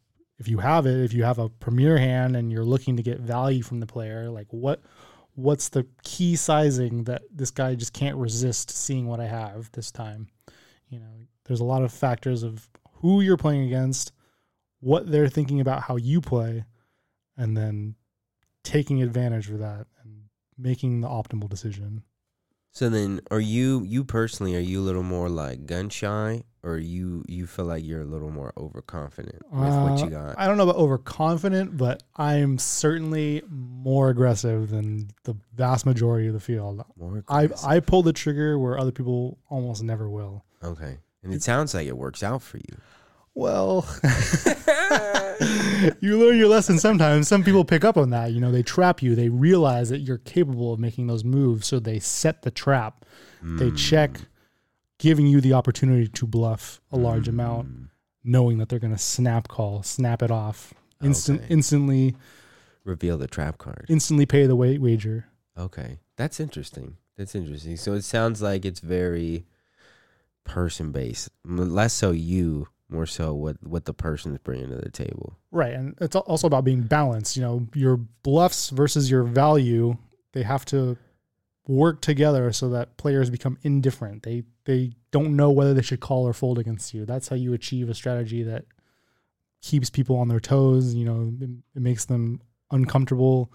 if 0.42 0.48
you 0.48 0.58
have 0.58 0.88
it, 0.88 1.04
if 1.04 1.14
you 1.14 1.24
have 1.24 1.38
a 1.38 1.50
premier 1.50 2.00
hand 2.00 2.36
and 2.36 2.52
you're 2.52 2.66
looking 2.66 2.98
to 2.98 3.04
get 3.04 3.20
value 3.20 3.62
from 3.62 3.80
the 3.80 3.86
player, 3.86 4.28
like 4.28 4.48
what 4.50 4.82
what's 5.36 5.70
the 5.70 5.86
key 6.04 6.36
sizing 6.36 7.04
that 7.04 7.22
this 7.32 7.52
guy 7.52 7.76
just 7.76 7.94
can't 7.94 8.18
resist 8.18 8.72
seeing 8.72 9.06
what 9.06 9.20
I 9.20 9.28
have 9.28 9.72
this 9.74 9.92
time? 9.92 10.30
You 10.90 11.00
know, 11.00 11.28
there's 11.46 11.60
a 11.60 11.64
lot 11.64 11.84
of 11.84 11.94
factors 11.94 12.42
of 12.42 12.68
who 12.96 13.22
you're 13.22 13.38
playing 13.38 13.68
against, 13.68 14.14
what 14.80 15.12
they're 15.12 15.30
thinking 15.30 15.62
about 15.62 15.84
how 15.84 15.96
you 15.96 16.22
play, 16.22 16.66
and 17.38 17.56
then 17.56 17.94
taking 18.64 19.04
advantage 19.04 19.48
of 19.52 19.60
that 19.60 19.86
and 20.04 20.24
making 20.58 21.02
the 21.02 21.08
optimal 21.08 21.50
decision. 21.50 22.02
So 22.72 22.90
then, 22.90 23.22
are 23.30 23.40
you 23.40 23.84
you 23.84 24.04
personally 24.04 24.56
are 24.56 24.60
you 24.60 24.80
a 24.80 24.88
little 24.88 25.04
more 25.04 25.30
like 25.30 25.68
gun 25.68 25.90
shy, 25.90 26.46
or 26.64 26.78
you 26.78 27.24
you 27.28 27.48
feel 27.48 27.66
like 27.66 27.84
you're 27.86 28.02
a 28.02 28.06
little 28.06 28.30
more 28.32 28.54
overconfident 28.58 29.42
with 29.52 29.74
what 29.76 30.00
you 30.00 30.16
Uh, 30.16 30.28
got? 30.28 30.36
I 30.40 30.46
don't 30.48 30.58
know 30.58 30.64
about 30.64 30.76
overconfident, 30.76 31.76
but 31.78 32.04
I'm 32.16 32.58
certainly 32.58 33.42
more 33.50 34.10
aggressive 34.10 34.70
than 34.70 35.10
the 35.24 35.36
vast 35.56 35.86
majority 35.86 36.28
of 36.28 36.34
the 36.34 36.40
field. 36.40 36.84
More 36.98 37.24
I. 37.28 37.50
I 37.66 37.80
pull 37.80 38.04
the 38.04 38.14
trigger 38.14 38.60
where 38.60 38.78
other 38.78 38.92
people 38.92 39.40
almost 39.50 39.82
never 39.84 40.10
will. 40.10 40.44
okay, 40.64 40.98
and 41.24 41.34
it 41.34 41.42
sounds 41.44 41.74
like 41.74 41.88
it 41.88 41.98
works 41.98 42.22
out 42.24 42.42
for 42.42 42.58
you. 42.58 42.78
Well, 43.34 43.88
you 46.02 46.20
learn 46.20 46.38
your 46.38 46.48
lesson 46.50 46.78
sometimes. 46.80 47.28
Some 47.28 47.44
people 47.44 47.64
pick 47.66 47.84
up 47.84 47.98
on 47.98 48.10
that. 48.12 48.32
You 48.34 48.40
know, 48.42 48.52
they 48.52 48.62
trap 48.64 49.02
you. 49.02 49.16
They 49.16 49.30
realize 49.30 49.90
that 49.90 50.00
you're 50.00 50.18
capable 50.20 50.74
of 50.74 50.80
making 50.80 51.08
those 51.08 51.24
moves, 51.24 51.66
so 51.68 51.80
they 51.80 52.00
set 52.00 52.42
the 52.44 52.52
trap. 52.52 53.06
They 53.42 53.70
Hmm. 53.70 53.76
check, 53.76 54.20
giving 55.02 55.26
you 55.28 55.42
the 55.42 55.54
opportunity 55.54 56.08
to 56.08 56.26
bluff 56.28 56.80
a 56.92 56.98
large 56.98 57.26
Hmm. 57.28 57.32
amount, 57.40 57.68
knowing 58.24 58.58
that 58.60 58.70
they're 58.70 58.80
going 58.80 58.94
to 58.94 59.00
snap 59.00 59.48
call, 59.48 59.84
snap 59.84 60.22
it 60.22 60.30
off, 60.32 60.74
instant, 61.04 61.42
Okay. 61.42 61.54
instantly, 61.54 62.16
Reveal 62.84 63.18
the 63.18 63.28
trap 63.28 63.58
card. 63.58 63.86
instantly 63.90 64.26
pay 64.26 64.46
the 64.48 64.56
wa- 64.56 64.78
wager. 64.80 65.26
Okay, 65.58 66.00
that's 66.18 66.40
interesting. 66.40 66.98
That's 67.18 67.36
interesting. 67.36 67.78
So 67.78 67.94
it 67.94 68.04
sounds 68.04 68.42
like 68.42 68.64
it's 68.66 68.80
very 68.80 69.46
person 70.44 70.92
based, 70.92 71.30
less 71.46 71.94
so 71.94 72.12
you, 72.12 72.68
more 72.90 73.06
so 73.06 73.34
what 73.34 73.58
what 73.64 73.86
the 73.86 73.94
person 73.94 74.34
is 74.34 74.40
bringing 74.40 74.70
to 74.70 74.76
the 74.76 74.90
table. 74.90 75.38
Right, 75.52 75.74
and 75.74 75.96
it's 76.02 76.16
also 76.16 76.48
about 76.48 76.64
being 76.66 76.82
balanced. 76.84 77.36
You 77.38 77.44
know, 77.44 77.68
your 77.74 77.98
bluffs 77.98 78.70
versus 78.70 79.10
your 79.10 79.24
value, 79.24 79.98
they 80.34 80.44
have 80.44 80.66
to 80.66 80.98
work 81.72 82.02
together 82.02 82.52
so 82.52 82.70
that 82.70 82.98
players 82.98 83.30
become 83.30 83.58
indifferent. 83.62 84.24
They 84.24 84.44
they 84.66 84.92
don't 85.12 85.36
know 85.36 85.52
whether 85.52 85.74
they 85.74 85.82
should 85.82 86.02
call 86.02 86.28
or 86.28 86.34
fold 86.34 86.60
against 86.60 86.94
you. 86.94 87.06
That's 87.06 87.30
how 87.30 87.38
you 87.38 87.54
achieve 87.54 87.90
a 87.90 87.94
strategy 87.94 88.44
that 88.44 88.66
keeps 89.62 89.90
people 89.90 90.18
on 90.18 90.28
their 90.28 90.40
toes. 90.40 90.94
You 90.94 91.06
know, 91.06 91.34
it, 91.40 91.50
it 91.76 91.82
makes 91.82 92.06
them 92.06 92.42
uncomfortable, 92.72 93.54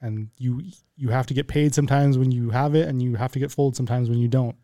and 0.00 0.28
you 0.36 0.62
you 0.96 1.08
have 1.08 1.26
to 1.28 1.34
get 1.34 1.48
paid 1.48 1.74
sometimes 1.74 2.18
when 2.18 2.30
you 2.30 2.50
have 2.50 2.74
it, 2.74 2.86
and 2.86 3.02
you 3.02 3.16
have 3.16 3.32
to 3.32 3.38
get 3.38 3.50
folded 3.50 3.76
sometimes 3.76 4.10
when 4.10 4.18
you 4.18 4.28
don't, 4.28 4.56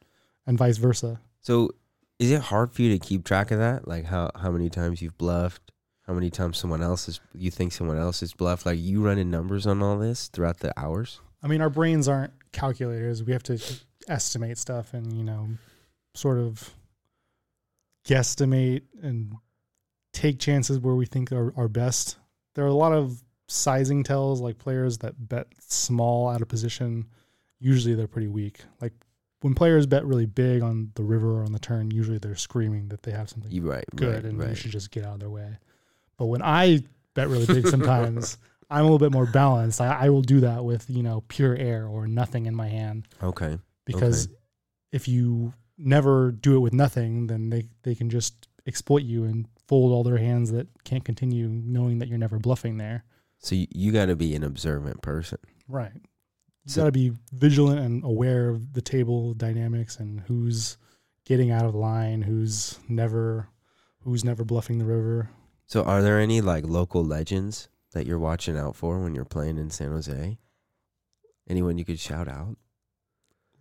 and 0.47 0.59
vice 0.59 0.77
versa. 0.77 1.21
So 1.41 1.71
is 2.19 2.31
it 2.31 2.43
hard 2.43 2.75
for 2.75 2.83
you 2.83 2.93
to 2.93 2.99
keep 2.99 3.25
track 3.25 3.51
of 3.51 3.59
that? 3.59 3.89
Like 3.89 4.05
how 4.05 4.31
how 4.37 4.51
many 4.51 4.69
times 4.69 5.01
you've 5.01 5.17
bluffed? 5.17 5.73
How 6.07 6.13
many 6.13 6.29
times 6.29 6.59
someone 6.59 6.83
else 6.83 7.09
is 7.09 7.21
you 7.35 7.51
think 7.51 7.73
someone 7.73 7.97
else 7.97 8.23
is 8.23 8.35
bluffed? 8.35 8.67
Like 8.67 8.79
you 8.79 9.01
running 9.01 9.31
numbers 9.31 9.67
on 9.67 9.83
all 9.83 9.97
this 9.97 10.29
throughout 10.29 10.59
the 10.59 10.79
hours? 10.79 11.21
I 11.43 11.49
mean, 11.49 11.61
our 11.61 11.71
brains 11.71 12.09
aren't 12.09 12.33
calculators. 12.53 13.23
We 13.23 13.33
have 13.33 13.43
to 13.45 13.63
estimate 14.09 14.59
stuff 14.59 14.95
and, 14.95 15.17
you 15.17 15.25
know, 15.25 15.49
sort 16.15 16.39
of 16.39 16.75
guesstimate 18.07 18.83
and 19.03 19.35
take 20.13 20.39
chances 20.39 20.79
where 20.79 20.95
we 20.95 21.07
think 21.07 21.33
are, 21.33 21.53
are 21.57 21.69
best. 21.69 22.17
There 22.55 22.65
are 22.65 22.69
a 22.69 22.75
lot 22.75 22.93
of 22.93 23.23
sizing 23.49 24.03
tells, 24.03 24.41
like 24.41 24.59
players 24.59 24.99
that 24.99 25.29
bet 25.29 25.47
small 25.61 26.29
out 26.29 26.43
of 26.43 26.49
position. 26.49 27.07
Usually 27.59 27.95
they're 27.95 28.07
pretty 28.07 28.29
weak. 28.29 28.61
Like 28.81 28.93
when 29.41 29.55
players 29.55 29.87
bet 29.87 30.05
really 30.05 30.27
big 30.27 30.63
on 30.63 30.91
the 30.95 31.03
river 31.03 31.41
or 31.41 31.45
on 31.45 31.53
the 31.53 31.59
turn, 31.59 31.91
usually 31.91 32.19
they're 32.19 32.37
screaming 32.37 32.89
that 32.89 33.03
they 33.03 33.13
have 33.13 33.29
something 33.29 33.51
right, 33.65 33.85
good 33.95 34.15
right, 34.15 34.25
and 34.25 34.39
you 34.39 34.47
right. 34.47 34.57
should 34.57 34.71
just 34.71 34.91
get 34.91 35.05
out 35.05 35.15
of 35.15 35.21
their 35.21 35.31
way. 35.31 35.59
But 36.17 36.27
when 36.27 36.43
I 36.43 36.81
bet 37.15 37.29
really 37.29 37.47
big, 37.47 37.67
sometimes 37.67 38.39
I'm 38.71 38.81
a 38.81 38.85
little 38.85 38.99
bit 38.99 39.13
more 39.13 39.27
balanced. 39.27 39.81
I, 39.81 40.07
I 40.07 40.09
will 40.11 40.23
do 40.23 40.41
that 40.41 40.65
with 40.65 40.89
you 40.89 41.03
know 41.03 41.25
pure 41.29 41.57
air 41.57 41.87
or 41.87 42.07
nothing 42.07 42.47
in 42.47 42.55
my 42.55 42.69
hand 42.69 43.09
Okay. 43.23 43.59
because 43.85 44.29
if 44.93 45.09
you 45.09 45.53
never 45.79 46.31
do 46.33 46.57
it 46.57 46.61
with 46.61 46.73
nothing, 46.73 47.27
then 47.27 47.51
they 47.51 47.65
they 47.83 47.95
can 47.95 48.11
just 48.11 48.49
exploit 48.67 49.03
you 49.03 49.25
and 49.25 49.47
fold 49.67 49.93
all 49.93 50.03
their 50.05 50.19
hands 50.19 50.51
that 50.53 50.69
can't 50.85 51.05
continue, 51.05 51.49
knowing 51.49 51.99
that 51.99 52.09
you're 52.09 52.19
never 52.19 52.39
bluffing 52.39 52.77
there. 52.77 53.05
So 53.39 53.55
you, 53.55 53.67
you 53.71 53.93
got 53.93 54.07
to 54.07 54.17
be 54.17 54.35
an 54.35 54.43
observant 54.45 55.01
person. 55.01 55.39
Right. 55.69 55.93
You 55.95 56.73
So- 56.73 56.83
got 56.83 56.87
to 56.87 56.93
be 56.93 57.13
vigilant 57.33 57.81
and 57.81 58.05
aware 58.05 58.49
of 58.51 58.73
the 58.75 58.83
table 58.83 59.33
dynamics 59.35 59.97
and 59.99 60.21
who's 60.23 60.77
getting 61.25 61.51
out 61.51 61.65
of 61.65 61.75
line, 61.75 62.23
who's 62.23 62.79
never 62.89 63.49
who's 64.03 64.25
never 64.25 64.45
bluffing 64.45 64.79
the 64.79 64.85
river. 64.85 65.31
So 65.67 65.85
are 65.85 66.03
there 66.03 66.19
any 66.19 66.41
like 66.41 66.67
local 66.67 67.05
legends 67.05 67.69
that 67.93 68.07
you're 68.07 68.19
watching 68.19 68.57
out 68.57 68.77
for 68.77 69.01
when 69.01 69.15
you're 69.15 69.25
playing 69.25 69.59
in 69.59 69.71
San 69.71 69.91
Jose? 69.91 70.39
Anyone 71.49 71.79
you 71.79 71.85
could 71.85 71.99
shout 71.99 72.29
out? 72.29 72.57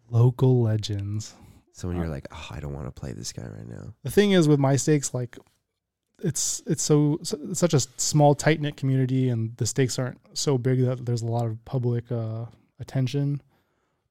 Local 0.10 0.62
legends. 0.62 1.36
Someone 1.74 1.98
you're 1.98 2.08
like, 2.10 2.28
oh, 2.32 2.48
I 2.52 2.60
don't 2.60 2.74
want 2.74 2.88
to 2.88 2.92
play 2.92 3.14
this 3.14 3.32
guy 3.32 3.44
right 3.48 3.68
now. 3.68 3.94
the 4.04 4.12
thing 4.12 4.32
is 4.32 4.48
with 4.48 4.60
my 4.60 4.76
stakes 4.76 5.14
like 5.14 5.38
it's 6.22 6.62
it's 6.66 6.84
so 6.84 7.18
it's 7.22 7.34
such 7.60 7.74
a 7.74 7.80
small 7.80 8.36
tight 8.36 8.60
knit 8.60 8.76
community 8.76 9.30
and 9.30 9.56
the 9.56 9.66
stakes 9.66 9.98
aren't 9.98 10.20
so 10.34 10.58
big 10.58 10.82
that 10.86 11.06
there's 11.06 11.22
a 11.22 11.26
lot 11.28 11.46
of 11.46 11.64
public 11.64 12.12
uh, 12.12 12.44
attention 12.82 13.42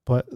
but 0.05 0.27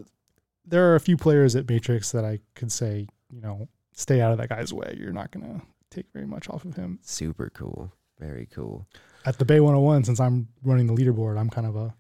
there 0.66 0.92
are 0.92 0.96
a 0.96 1.00
few 1.00 1.18
players 1.18 1.56
at 1.56 1.68
matrix 1.68 2.12
that 2.12 2.24
i 2.24 2.38
could 2.54 2.72
say 2.72 3.08
you 3.32 3.42
know 3.42 3.68
stay 3.94 4.22
out 4.22 4.32
of 4.32 4.38
that 4.38 4.50
guy's 4.50 4.72
way 4.72 4.96
you're 5.00 5.12
not 5.12 5.32
to 5.32 5.62
take 5.90 6.06
very 6.14 6.28
much 6.28 6.48
off 6.50 6.64
of 6.64 6.76
him 6.76 7.00
Super 7.02 7.50
cool. 7.50 7.92
Very 8.20 8.48
cool. 8.54 8.88
At 9.26 9.38
the 9.40 9.46
bay 9.46 9.60
101 9.60 10.04
since 10.04 10.20
i'm 10.20 10.48
running 10.64 10.88
the 10.88 10.94
leaderboard 10.94 11.38
i'm 11.40 11.50
kind 11.50 11.68
of 11.68 11.76
a 11.76 11.94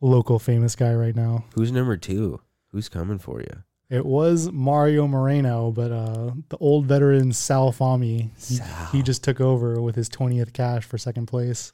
local 0.00 0.38
famous 0.38 0.76
guy 0.76 0.92
right 0.94 1.16
now 1.16 1.44
Who's 1.54 1.72
number 1.72 1.96
two? 1.96 2.40
Who's 2.72 2.88
coming 2.90 3.18
for 3.18 3.40
you? 3.40 3.62
It 3.88 4.04
was 4.04 4.50
Mario 4.52 5.06
Moreno, 5.06 5.70
but 5.70 5.90
uh, 5.92 6.32
the 6.50 6.56
old 6.58 6.86
veteran 6.86 7.32
Sal 7.32 7.72
Fami, 7.72 8.30
he, 8.36 8.56
Sal. 8.56 8.86
he 8.92 9.02
just 9.02 9.22
took 9.24 9.40
over 9.40 9.80
with 9.80 9.94
his 9.94 10.10
20th 10.10 10.52
cash 10.52 10.84
for 10.84 10.98
second 10.98 11.26
place, 11.26 11.72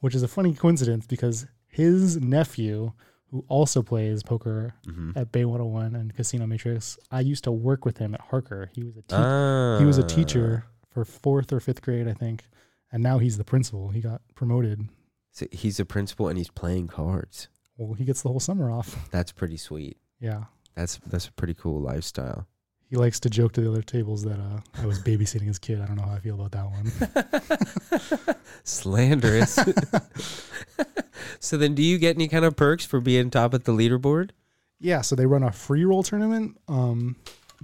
which 0.00 0.14
is 0.14 0.22
a 0.22 0.28
funny 0.28 0.52
coincidence 0.52 1.06
because 1.06 1.46
his 1.68 2.16
nephew, 2.18 2.92
who 3.30 3.44
also 3.48 3.80
plays 3.82 4.22
poker 4.22 4.74
Mm-hmm. 4.86 5.12
at 5.16 5.32
Bay 5.32 5.44
101 5.46 5.94
and 5.94 6.14
Casino 6.14 6.46
Matrix, 6.46 6.98
I 7.10 7.20
used 7.20 7.44
to 7.44 7.52
work 7.52 7.84
with 7.86 7.96
him 7.98 8.12
at 8.12 8.20
Harker. 8.20 8.70
He 8.74 8.82
was 8.82 8.96
a 8.98 9.02
te- 9.02 9.78
he 9.82 9.86
was 9.86 9.98
a 9.98 10.02
Ah. 10.04 10.06
teacher 10.08 10.66
for 10.90 11.04
fourth 11.06 11.52
or 11.52 11.60
fifth 11.60 11.80
grade, 11.80 12.08
I 12.08 12.12
think, 12.12 12.44
and 12.92 13.02
now 13.02 13.18
he's 13.18 13.38
the 13.38 13.44
principal. 13.44 13.88
He 13.88 14.00
got 14.00 14.20
promoted. 14.34 14.88
So 15.30 15.46
he's 15.50 15.80
a 15.80 15.84
principal 15.84 16.28
and 16.28 16.36
he's 16.36 16.50
playing 16.50 16.88
cards. 16.88 17.48
Well, 17.76 17.94
he 17.94 18.04
gets 18.04 18.22
the 18.22 18.28
whole 18.28 18.40
summer 18.40 18.70
off. 18.70 19.08
That's 19.10 19.32
pretty 19.32 19.56
sweet. 19.56 19.96
Yeah. 20.20 20.44
That's 20.74 21.00
that's 21.06 21.28
a 21.28 21.32
pretty 21.32 21.52
cool 21.54 21.80
lifestyle. 21.82 22.46
He 22.88 22.96
likes 22.96 23.20
to 23.20 23.30
joke 23.30 23.52
to 23.54 23.60
the 23.60 23.70
other 23.70 23.82
tables 23.82 24.22
that 24.24 24.38
uh, 24.38 24.60
I 24.74 24.86
was 24.86 24.98
babysitting 24.98 25.46
his 25.46 25.58
kid. 25.58 25.80
I 25.80 25.86
don't 25.86 25.96
know 25.96 26.02
how 26.02 26.14
I 26.14 26.18
feel 26.18 26.34
about 26.34 26.52
that 26.52 28.26
one. 28.26 28.36
Slanderous. 28.64 29.58
so 31.40 31.56
then, 31.56 31.74
do 31.74 31.82
you 31.82 31.98
get 31.98 32.16
any 32.16 32.28
kind 32.28 32.44
of 32.44 32.54
perks 32.54 32.84
for 32.84 33.00
being 33.00 33.30
top 33.30 33.54
at 33.54 33.64
the 33.64 33.72
leaderboard? 33.72 34.30
Yeah, 34.78 35.00
so 35.00 35.16
they 35.16 35.24
run 35.24 35.42
a 35.42 35.52
free 35.52 35.84
roll 35.86 36.02
tournament. 36.02 36.58
Um, 36.68 37.16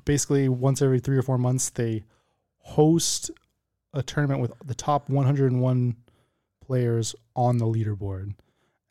basically, 0.07 0.49
once 0.49 0.81
every 0.81 1.01
three 1.01 1.19
or 1.19 1.23
four 1.23 1.37
months, 1.39 1.71
they 1.71 2.05
host 2.59 3.31
a 3.95 4.03
tournament 4.03 4.41
with 4.41 4.53
the 4.65 4.75
top 4.75 5.09
101 5.09 5.97
players 6.65 7.15
on 7.35 7.59
the 7.59 7.67
leaderboard, 7.67 8.35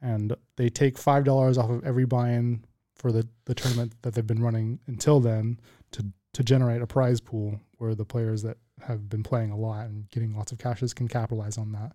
and 0.01 0.35
they 0.55 0.69
take 0.69 0.97
five 0.97 1.23
dollars 1.23 1.57
off 1.57 1.69
of 1.69 1.85
every 1.85 2.05
buy-in 2.05 2.63
for 2.95 3.11
the, 3.11 3.27
the 3.45 3.53
tournament 3.53 3.93
that 4.01 4.15
they've 4.15 4.25
been 4.25 4.41
running 4.41 4.79
until 4.87 5.19
then 5.19 5.59
to 5.91 6.05
to 6.33 6.43
generate 6.43 6.81
a 6.81 6.87
prize 6.87 7.19
pool 7.19 7.59
where 7.77 7.95
the 7.95 8.05
players 8.05 8.43
that 8.43 8.57
have 8.81 9.09
been 9.09 9.23
playing 9.23 9.51
a 9.51 9.57
lot 9.57 9.85
and 9.87 10.09
getting 10.09 10.35
lots 10.35 10.51
of 10.51 10.57
cashes 10.57 10.93
can 10.93 11.07
capitalize 11.07 11.57
on 11.57 11.71
that. 11.71 11.93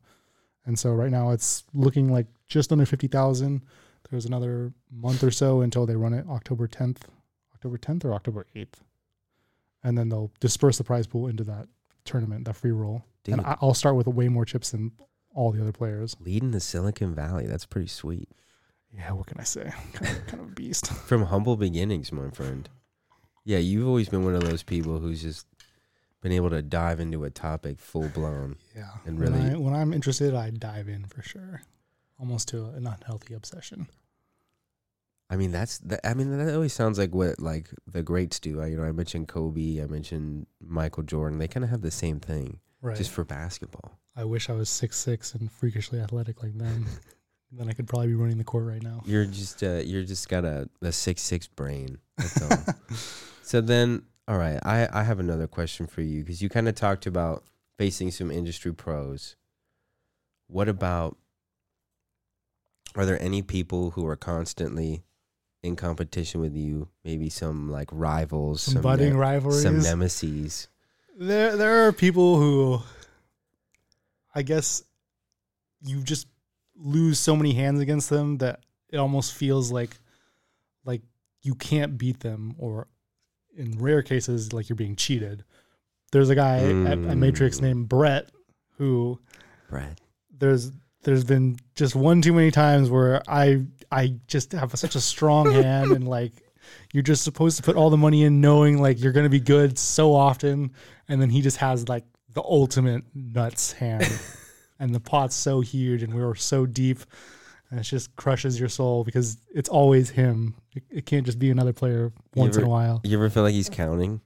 And 0.65 0.79
so 0.79 0.91
right 0.93 1.11
now 1.11 1.31
it's 1.31 1.65
looking 1.75 2.11
like 2.11 2.27
just 2.49 2.73
under 2.73 2.87
fifty 2.87 3.09
thousand. 3.09 3.63
There's 4.11 4.27
another 4.27 4.73
month 4.91 5.25
or 5.25 5.31
so 5.31 5.63
until 5.63 5.87
they 5.87 5.97
run 5.97 6.13
it 6.13 6.27
October 6.29 6.69
10th, 6.69 6.99
October 7.55 7.79
10th 7.79 8.05
or 8.05 8.13
October 8.13 8.47
8th. 8.55 8.75
And 9.83 9.97
then 9.97 10.11
they'll 10.11 10.31
disperse 10.39 10.77
the 10.77 10.85
prize 10.85 11.07
pool 11.07 11.29
into 11.29 11.45
that 11.45 11.67
tournament, 12.05 12.45
that 12.47 12.55
free 12.57 12.71
roll. 12.73 13.05
Dude, 13.25 13.35
And 13.39 13.47
I- 13.47 13.57
I'll 13.61 13.75
start 13.75 13.97
with 13.97 14.07
way 14.07 14.29
more 14.29 14.45
chips 14.45 14.71
than 14.71 14.93
all 15.35 15.53
the 15.53 15.61
other 15.61 15.73
players. 15.73 16.17
leading 16.21 16.51
the 16.51 16.61
Silicon 16.61 17.15
Valley. 17.15 17.47
That's 17.47 17.67
pretty 17.67 17.89
sweet. 17.89 18.29
Yeah, 18.95 19.13
what 19.13 19.27
can 19.27 19.41
I 19.41 19.45
say? 19.45 19.73
Kind 19.95 20.17
of, 20.19 20.27
kind 20.27 20.43
of 20.43 20.49
a 20.49 20.53
beast. 20.53 20.87
From 21.07 21.25
humble 21.27 21.57
beginnings, 21.57 22.13
my 22.13 22.29
friend. 22.31 22.69
Yeah, 23.45 23.59
you've 23.59 23.87
always 23.89 24.09
been 24.09 24.25
one 24.25 24.35
of 24.35 24.43
those 24.45 24.63
people 24.63 24.99
who's 24.99 25.23
just 25.23 25.47
been 26.21 26.33
able 26.33 26.51
to 26.51 26.61
dive 26.63 27.01
into 27.01 27.25
a 27.25 27.31
topic 27.31 27.79
full 27.81 28.09
blown. 28.09 28.57
Yeah. 28.77 28.91
And 29.07 29.19
when, 29.19 29.33
really- 29.33 29.51
I, 29.53 29.57
when 29.57 29.75
I'm 29.75 29.93
interested, 29.95 30.35
I 30.35 30.51
dive 30.51 30.89
in 30.89 31.05
for 31.07 31.23
sure. 31.23 31.63
Almost 32.21 32.49
to 32.49 32.67
an 32.67 32.87
unhealthy 32.87 33.35
obsession. 33.35 33.89
I 35.33 35.37
mean, 35.37 35.51
that's 35.51 35.79
that. 35.79 36.07
I 36.07 36.13
mean, 36.13 36.37
that 36.37 36.55
always 36.55 36.75
sounds 36.75 36.99
like 36.99 37.15
what 37.15 37.41
like 37.41 37.71
the 37.91 38.03
greats 38.03 38.39
do. 38.39 38.61
I, 38.61 38.67
you 38.67 38.77
know, 38.77 38.83
I 38.83 38.93
mentioned 38.93 39.29
Kobe, 39.29 39.81
I 39.83 39.87
mentioned 39.87 40.47
Michael 40.61 41.05
Jordan. 41.05 41.39
They 41.39 41.49
kind 41.49 41.65
of 41.65 41.71
have 41.71 41.81
the 41.81 41.91
same 41.91 42.21
thing, 42.21 42.61
Right. 42.83 42.95
just 42.95 43.11
for 43.11 43.25
basketball. 43.25 43.99
I 44.15 44.25
wish 44.25 44.51
I 44.51 44.53
was 44.53 44.69
six 44.69 44.99
six 44.99 45.33
and 45.35 45.51
freakishly 45.51 46.01
athletic 46.01 46.43
like 46.43 46.59
them. 46.59 46.85
then 47.51 47.67
I 47.67 47.73
could 47.73 47.89
probably 47.89 48.09
be 48.09 48.15
running 48.15 48.37
the 48.37 48.45
court 48.45 48.67
right 48.67 48.83
now. 48.83 49.03
You're 49.07 49.25
just 49.25 49.63
uh, 49.63 49.81
you're 49.83 50.05
just 50.05 50.29
got 50.29 50.45
a, 50.45 50.69
a 50.83 50.93
six 50.93 51.23
six 51.23 51.47
brain. 51.47 51.97
That's 52.19 52.43
all. 52.43 52.75
so 53.43 53.63
then, 53.63 54.03
all 54.29 54.37
right, 54.37 54.61
I 54.67 54.87
I 54.93 55.03
have 55.03 55.19
another 55.19 55.47
question 55.47 55.87
for 55.87 56.03
you 56.03 56.21
because 56.21 56.43
you 56.43 56.51
kind 56.51 56.69
of 56.69 56.75
talked 56.75 57.07
about 57.07 57.43
facing 57.79 58.11
some 58.11 58.31
industry 58.31 58.75
pros. 58.75 59.37
What 60.47 60.69
about? 60.69 61.17
Are 62.95 63.07
there 63.07 63.23
any 63.23 63.41
people 63.41 63.93
who 63.93 64.07
are 64.07 64.17
constantly 64.17 65.05
in 65.63 65.77
competition 65.77 66.41
with 66.41 66.55
you? 66.57 66.89
Maybe 67.05 67.29
some 67.31 67.71
like 67.71 67.89
rivals, 67.93 68.63
Some, 68.63 68.83
budding 68.83 69.13
ne- 69.15 69.19
rivalries. 69.19 69.63
some 69.63 69.81
nemesis. 69.81 70.69
there 71.19 71.57
there 71.57 71.87
are 71.87 71.93
people 71.93 72.39
who 72.39 72.81
I 74.35 74.43
guess 74.43 74.83
you 75.85 76.03
just 76.03 76.27
lose 76.77 77.19
so 77.19 77.37
many 77.37 77.53
hands 77.53 77.81
against 77.81 78.09
them 78.11 78.39
that 78.39 78.61
it 78.89 78.97
almost 78.97 79.35
feels 79.35 79.71
like 79.71 79.91
like 80.85 81.03
you 81.43 81.55
can't 81.55 81.99
beat 81.99 82.21
them 82.21 82.55
or 82.59 82.89
in 83.57 83.79
rare 83.79 84.03
cases 84.03 84.53
like 84.53 84.69
you're 84.69 84.77
being 84.77 84.97
cheated. 84.97 85.45
There's 86.13 86.31
a 86.31 86.35
guy 86.35 86.59
at, 86.59 86.99
at 86.99 87.17
Matrix 87.17 87.59
Mm. 87.59 87.63
named 87.63 87.89
Brett 87.89 88.31
who 88.79 89.19
Brett. 89.69 90.01
there's 90.39 90.71
there's 91.03 91.25
been 91.25 91.57
just 91.75 91.95
one 91.95 92.23
too 92.23 92.33
many 92.33 92.51
times 92.51 92.91
where 92.91 93.23
I 93.29 93.65
I 93.91 94.15
just 94.27 94.53
have 94.53 94.77
such 94.79 94.95
a 94.95 95.01
strong 95.01 95.53
hand 95.63 95.93
and 95.93 96.09
like 96.09 96.33
you're 96.93 97.03
just 97.03 97.25
supposed 97.25 97.57
to 97.57 97.63
put 97.63 97.77
all 97.77 97.91
the 97.91 97.97
money 97.97 98.25
in 98.25 98.41
knowing 98.41 98.81
like 98.81 99.01
you're 99.01 99.13
gonna 99.13 99.29
be 99.29 99.41
good 99.41 99.79
so 99.79 100.15
often 100.15 100.73
and 101.09 101.21
then 101.21 101.31
he 101.31 101.41
just 101.41 101.59
has 101.59 101.89
like 101.89 102.05
the 102.35 102.43
ultimate 102.43 103.05
nuts 103.15 103.73
hand 103.73 104.07
and 104.79 104.95
the 104.95 105.01
pot's 105.01 105.35
so 105.35 105.61
huge 105.61 106.03
and 106.03 106.15
we 106.15 106.23
were 106.23 106.35
so 106.35 106.67
deep 106.67 107.01
and 107.73 107.81
it 107.81 107.85
just 107.85 108.15
crushes 108.17 108.61
your 108.61 108.69
soul 108.69 109.03
because 109.03 109.39
it's 109.55 109.71
always 109.71 110.11
him. 110.11 110.55
It, 110.77 110.83
it 110.91 111.07
can't 111.07 111.25
just 111.25 111.39
be 111.39 111.51
another 111.51 111.73
player 111.73 112.13
once 112.35 112.59
in 112.59 112.65
a 112.65 112.69
while. 112.69 113.01
You 113.03 113.17
ever 113.17 113.31
feel 113.31 113.45
like 113.45 113.55
he's 113.55 113.71
counting? 113.71 114.21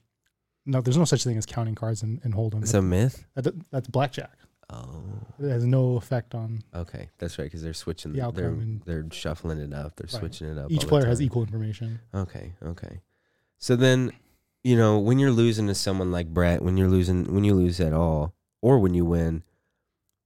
No, 0.65 0.81
there's 0.81 0.97
no 0.97 1.05
such 1.05 1.23
thing 1.23 1.37
as 1.37 1.45
counting 1.45 1.73
cards 1.73 2.03
and, 2.03 2.19
and 2.23 2.33
hold'em. 2.33 2.61
It's 2.61 2.73
a 2.73 2.81
myth. 2.81 3.25
That, 3.35 3.47
that's 3.71 3.87
blackjack. 3.87 4.37
Oh, 4.69 5.01
It 5.39 5.49
has 5.49 5.63
no 5.65 5.95
effect 5.95 6.35
on 6.35 6.59
okay, 6.75 7.09
that's 7.19 7.39
right. 7.39 7.45
Because 7.45 7.63
they're 7.63 7.73
switching. 7.73 8.11
The 8.11 8.17
they're 8.17 8.25
outcome 8.27 8.59
and- 8.59 8.81
they're 8.83 9.05
shuffling 9.11 9.59
it 9.59 9.73
up. 9.73 9.95
They're 9.95 10.07
Right. 10.11 10.19
switching 10.19 10.47
it 10.49 10.57
up. 10.57 10.69
each 10.71 10.87
player 10.87 11.05
has 11.05 11.21
equal 11.21 11.43
information. 11.43 11.99
Okay, 12.13 12.53
okay. 12.61 13.01
So 13.57 13.75
then, 13.77 14.11
you 14.63 14.75
know, 14.75 14.99
when 14.99 15.19
you're 15.19 15.31
losing 15.31 15.67
to 15.67 15.75
someone 15.75 16.11
like 16.11 16.33
Brett, 16.33 16.61
when 16.61 16.75
you're 16.75 16.89
losing, 16.89 17.33
when 17.33 17.43
you 17.45 17.55
lose 17.55 17.79
at 17.79 17.93
all, 17.93 18.33
or 18.61 18.79
when 18.79 18.93
you 18.93 19.05
win, 19.05 19.43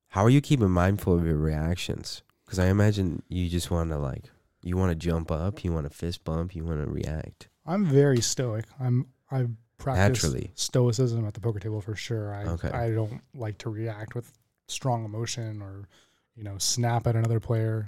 how 0.09 0.25
are 0.25 0.29
you 0.29 0.41
keeping 0.41 0.71
mindful 0.71 1.15
of 1.17 1.25
your 1.25 1.37
reactions? 1.37 2.23
Because 2.45 2.57
I 2.59 2.65
imagine 2.67 3.21
you 3.29 3.47
just 3.47 3.69
want 3.69 3.91
to 3.91 3.97
like, 3.99 4.29
you 4.63 4.75
want 4.75 4.89
to 4.89 4.95
jump 4.95 5.31
up, 5.31 5.63
you 5.63 5.71
want 5.71 5.85
to 5.89 5.95
fist 5.95 6.23
bump, 6.23 6.55
you 6.55 6.65
want 6.65 6.83
to 6.83 6.89
react 6.89 7.47
I'm 7.65 7.85
very 7.85 8.21
stoic. 8.21 8.65
I'm 8.79 9.05
I 9.29 9.45
practice 9.83 10.23
naturally. 10.23 10.51
stoicism 10.55 11.25
at 11.25 11.33
the 11.33 11.39
poker 11.39 11.59
table 11.59 11.81
for 11.81 11.95
sure. 11.95 12.33
I 12.33 12.43
Okay. 12.45 12.69
I 12.69 12.91
don't 12.91 13.21
like 13.33 13.57
to 13.59 13.69
react 13.69 14.15
with 14.15 14.31
strong 14.67 15.03
emotion 15.05 15.61
or 15.61 15.87
you 16.35 16.43
know 16.43 16.57
snap 16.57 17.07
at 17.07 17.15
another 17.15 17.39
player. 17.39 17.87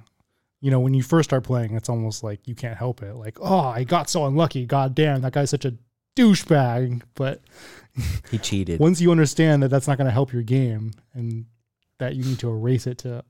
You 0.59 0.71
know, 0.71 0.79
when 0.79 0.93
you 0.93 1.03
first 1.03 1.29
start 1.29 1.43
playing, 1.43 1.75
it's 1.75 1.89
almost 1.89 2.23
like 2.23 2.47
you 2.47 2.55
can't 2.55 2.77
help 2.77 3.01
it. 3.03 3.15
Like, 3.15 3.37
oh, 3.41 3.59
I 3.59 3.83
got 3.83 4.09
so 4.09 4.25
unlucky. 4.25 4.65
God 4.65 4.95
damn, 4.95 5.21
that 5.21 5.33
guy's 5.33 5.49
such 5.49 5.65
a 5.65 5.73
douchebag. 6.15 7.01
But 7.15 7.41
He 8.31 8.37
cheated. 8.37 8.79
once 8.79 9.01
you 9.01 9.11
understand 9.11 9.61
that 9.63 9.67
that's 9.69 9.87
not 9.87 9.97
going 9.97 10.05
to 10.07 10.11
help 10.11 10.31
your 10.31 10.41
game 10.41 10.91
and 11.13 11.45
that 11.99 12.15
you 12.15 12.23
need 12.23 12.39
to 12.39 12.49
erase 12.49 12.87
it 12.87 12.97
to, 12.99 13.23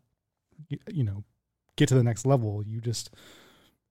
you 0.87 1.03
know, 1.03 1.23
get 1.75 1.89
to 1.89 1.95
the 1.95 2.03
next 2.03 2.25
level, 2.25 2.63
you 2.65 2.79
just 2.79 3.09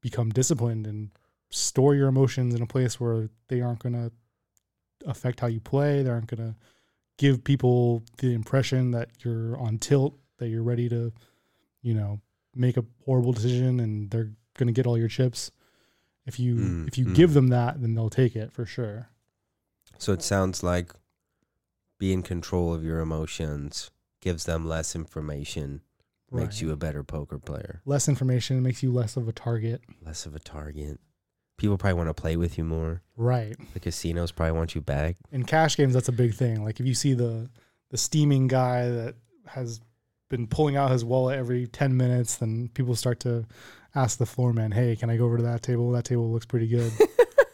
become 0.01 0.31
disciplined 0.31 0.87
and 0.87 1.11
store 1.51 1.95
your 1.95 2.09
emotions 2.09 2.55
in 2.55 2.63
a 2.63 2.67
place 2.67 2.99
where 3.01 3.29
they 3.49 3.61
aren't 3.61 3.81
going 3.81 3.93
to 3.93 4.13
affect 5.07 5.41
how 5.41 5.47
you 5.47 5.61
play. 5.61 6.03
They 6.03 6.11
aren't 6.11 6.27
going 6.35 6.53
to 6.53 6.57
give 7.19 7.45
people 7.45 8.03
the 8.19 8.33
impression 8.35 8.91
that 8.93 9.09
you're 9.25 9.57
on 9.59 9.79
tilt, 9.79 10.19
that 10.39 10.49
you're 10.49 10.63
ready 10.63 10.89
to, 10.89 11.13
you 11.83 11.95
know, 11.95 12.21
make 12.55 12.77
a 12.77 12.85
horrible 13.05 13.33
decision 13.33 13.81
and 13.81 14.11
they're 14.11 14.31
going 14.59 14.67
to 14.67 14.73
get 14.73 14.87
all 14.87 14.99
your 14.99 15.09
chips. 15.09 15.51
If 16.27 16.39
you 16.39 16.55
Mm, 16.55 16.89
if 16.89 16.99
you 16.99 17.07
mm. 17.07 17.15
give 17.15 17.33
them 17.35 17.49
that, 17.49 17.81
then 17.81 17.95
they'll 17.95 18.11
take 18.11 18.37
it 18.37 18.53
for 18.53 18.65
sure. 18.65 19.09
So 19.99 20.13
it 20.13 20.23
sounds 20.23 20.63
like 20.63 20.93
be 21.99 22.13
in 22.13 22.23
control 22.23 22.73
of 22.75 22.85
your 22.85 23.01
emotions 23.01 23.91
gives 24.21 24.45
them 24.45 24.67
less 24.67 24.95
information, 24.95 25.81
makes 26.31 26.57
Right. 26.57 26.63
you 26.63 26.71
a 26.73 26.77
better 26.77 27.03
poker 27.03 27.39
player, 27.39 27.83
less 27.85 28.09
information 28.09 28.63
makes 28.63 28.83
you 28.83 28.93
less 28.93 29.17
of 29.17 29.27
a 29.29 29.33
target. 29.33 29.83
less 30.05 30.27
of 30.27 30.35
a 30.37 30.41
target. 30.41 31.01
People 31.63 31.79
probably 31.79 31.95
want 31.95 32.09
to 32.09 32.15
play 32.15 32.37
with 32.37 32.59
you 32.59 32.65
more. 32.65 33.03
Right. 33.17 33.55
The 33.73 33.79
casinos 33.79 34.33
probably 34.33 34.59
want 34.59 34.75
you 34.75 34.81
back. 34.81 35.15
In 35.31 35.45
cash 35.45 35.77
games, 35.77 35.95
that's 35.95 36.09
a 36.09 36.13
big 36.13 36.35
thing. 36.35 36.65
Like 36.65 36.81
if 36.81 36.87
you 36.87 36.95
see 36.95 37.15
the 37.15 37.49
the 37.91 37.97
steaming 37.97 38.49
guy 38.49 38.89
that 38.89 39.15
has 39.47 39.81
been 40.29 40.49
pulling 40.49 40.75
out 40.75 40.91
his 40.91 41.05
wallet 41.05 41.39
every 41.39 41.69
ten 41.69 41.97
minutes, 41.97 42.35
then 42.35 42.69
people 42.75 42.97
start 42.97 43.21
to 43.21 43.47
ask 43.95 44.19
the 44.19 44.27
floor 44.27 44.53
man, 44.53 44.73
"Hey, 44.73 44.97
can 44.97 45.09
I 45.09 45.17
go 45.17 45.25
over 45.25 45.37
to 45.37 45.45
that 45.45 45.63
table? 45.63 45.89
That 45.93 46.05
table 46.05 46.33
looks 46.33 46.47
pretty 46.47 46.67
good." 46.67 46.93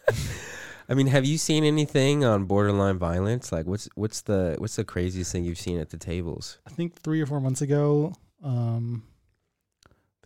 I 0.88 0.94
mean, 0.94 1.08
have 1.08 1.26
you 1.26 1.36
seen 1.36 1.62
anything 1.64 2.24
on 2.24 2.46
borderline 2.46 2.96
violence? 2.96 3.52
Like, 3.52 3.66
what's 3.66 3.90
what's 3.94 4.22
the 4.22 4.54
what's 4.56 4.76
the 4.76 4.84
craziest 4.84 5.32
thing 5.32 5.44
you've 5.44 5.58
seen 5.58 5.78
at 5.78 5.90
the 5.90 5.98
tables? 5.98 6.60
I 6.66 6.70
think 6.70 6.98
three 6.98 7.20
or 7.20 7.26
four 7.26 7.42
months 7.42 7.60
ago, 7.60 8.14
um, 8.42 9.02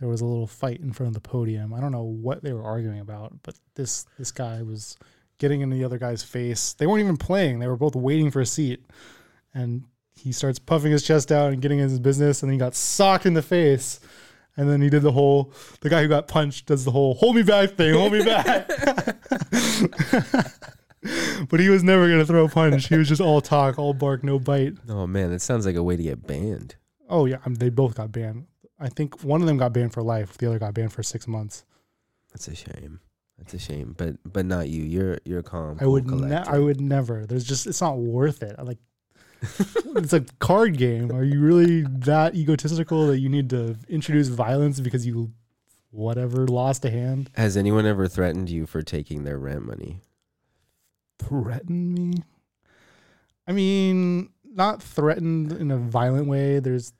there 0.02 0.08
was 0.08 0.20
a 0.20 0.26
little 0.26 0.48
fight 0.48 0.80
in 0.80 0.92
front 0.92 1.06
of 1.06 1.14
the 1.14 1.20
podium. 1.20 1.72
I 1.72 1.80
don't 1.80 1.92
know 1.92 2.02
what 2.02 2.42
they 2.42 2.52
were 2.52 2.64
arguing 2.64 2.98
about, 2.98 3.40
but 3.44 3.54
this 3.76 4.04
this 4.18 4.32
guy 4.32 4.60
was 4.62 4.96
getting 5.38 5.60
in 5.60 5.70
the 5.70 5.84
other 5.84 5.96
guy's 5.96 6.24
face. 6.24 6.72
They 6.72 6.88
weren't 6.88 7.04
even 7.04 7.16
playing; 7.16 7.60
they 7.60 7.68
were 7.68 7.76
both 7.76 7.94
waiting 7.94 8.32
for 8.32 8.40
a 8.40 8.46
seat, 8.46 8.84
and 9.54 9.84
he 10.16 10.32
starts 10.32 10.58
puffing 10.58 10.90
his 10.90 11.04
chest 11.04 11.30
out 11.30 11.52
and 11.52 11.62
getting 11.62 11.78
in 11.78 11.88
his 11.88 12.00
business, 12.00 12.42
and 12.42 12.50
then 12.50 12.54
he 12.54 12.58
got 12.58 12.74
socked 12.74 13.26
in 13.26 13.34
the 13.34 13.42
face. 13.42 14.00
And 14.56 14.68
then 14.68 14.82
he 14.82 14.90
did 14.90 15.02
the 15.02 15.12
whole. 15.12 15.52
The 15.82 15.88
guy 15.88 16.02
who 16.02 16.08
got 16.08 16.26
punched 16.26 16.66
does 16.66 16.84
the 16.84 16.90
whole 16.90 17.14
"hold 17.14 17.36
me 17.36 17.44
back" 17.44 17.70
thing. 17.70 17.94
Hold 17.94 18.12
me 18.12 18.24
back. 18.24 18.66
but 21.48 21.60
he 21.60 21.68
was 21.68 21.84
never 21.84 22.08
gonna 22.08 22.26
throw 22.26 22.46
a 22.46 22.48
punch. 22.48 22.88
He 22.88 22.96
was 22.96 23.08
just 23.08 23.20
all 23.20 23.40
talk, 23.40 23.78
all 23.78 23.94
bark, 23.94 24.24
no 24.24 24.40
bite. 24.40 24.74
Oh 24.88 25.06
man, 25.06 25.30
that 25.30 25.42
sounds 25.42 25.64
like 25.64 25.76
a 25.76 25.82
way 25.82 25.96
to 25.96 26.02
get 26.02 26.26
banned. 26.26 26.74
Oh 27.08 27.26
yeah, 27.26 27.38
um, 27.46 27.54
they 27.54 27.70
both 27.70 27.94
got 27.94 28.10
banned. 28.10 28.46
I 28.82 28.88
think 28.88 29.22
one 29.22 29.40
of 29.40 29.46
them 29.46 29.56
got 29.56 29.72
banned 29.72 29.92
for 29.92 30.02
life. 30.02 30.36
The 30.36 30.46
other 30.46 30.58
got 30.58 30.74
banned 30.74 30.92
for 30.92 31.02
six 31.02 31.28
months. 31.28 31.64
That's 32.32 32.48
a 32.48 32.54
shame. 32.54 33.00
That's 33.38 33.54
a 33.54 33.58
shame. 33.58 33.94
But 33.96 34.16
but 34.24 34.44
not 34.44 34.68
you. 34.68 34.82
You're 34.82 35.18
you're 35.24 35.42
calm. 35.42 35.78
I 35.80 35.86
would 35.86 36.06
ne- 36.10 36.36
I 36.36 36.58
would 36.58 36.80
never. 36.80 37.26
There's 37.26 37.44
just 37.44 37.66
it's 37.66 37.80
not 37.80 37.98
worth 37.98 38.42
it. 38.42 38.56
I 38.58 38.62
like 38.62 38.78
it's 39.96 40.12
a 40.12 40.20
card 40.38 40.76
game. 40.76 41.10
Are 41.12 41.24
you 41.24 41.40
really 41.40 41.82
that 41.82 42.34
egotistical 42.34 43.06
that 43.08 43.18
you 43.18 43.28
need 43.28 43.50
to 43.50 43.76
introduce 43.88 44.28
violence 44.28 44.80
because 44.80 45.06
you 45.06 45.32
whatever 45.90 46.46
lost 46.46 46.84
a 46.84 46.90
hand? 46.90 47.30
Has 47.34 47.56
anyone 47.56 47.86
ever 47.86 48.08
threatened 48.08 48.50
you 48.50 48.66
for 48.66 48.82
taking 48.82 49.24
their 49.24 49.38
rent 49.38 49.66
money? 49.66 50.00
Threaten 51.18 51.94
me? 51.94 52.22
I 53.46 53.52
mean, 53.52 54.30
not 54.44 54.82
threatened 54.82 55.52
in 55.52 55.70
a 55.70 55.76
violent 55.76 56.28
way. 56.28 56.60
There's 56.60 56.92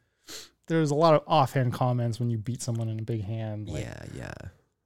there's 0.73 0.91
a 0.91 0.95
lot 0.95 1.14
of 1.14 1.23
offhand 1.27 1.73
comments 1.73 2.18
when 2.20 2.31
you 2.31 2.39
beat 2.39 2.62
someone 2.62 2.89
in 2.89 2.99
a 2.99 3.03
big 3.03 3.23
hand. 3.25 3.68
Like, 3.68 3.85
yeah, 3.85 4.03
yeah, 4.16 4.35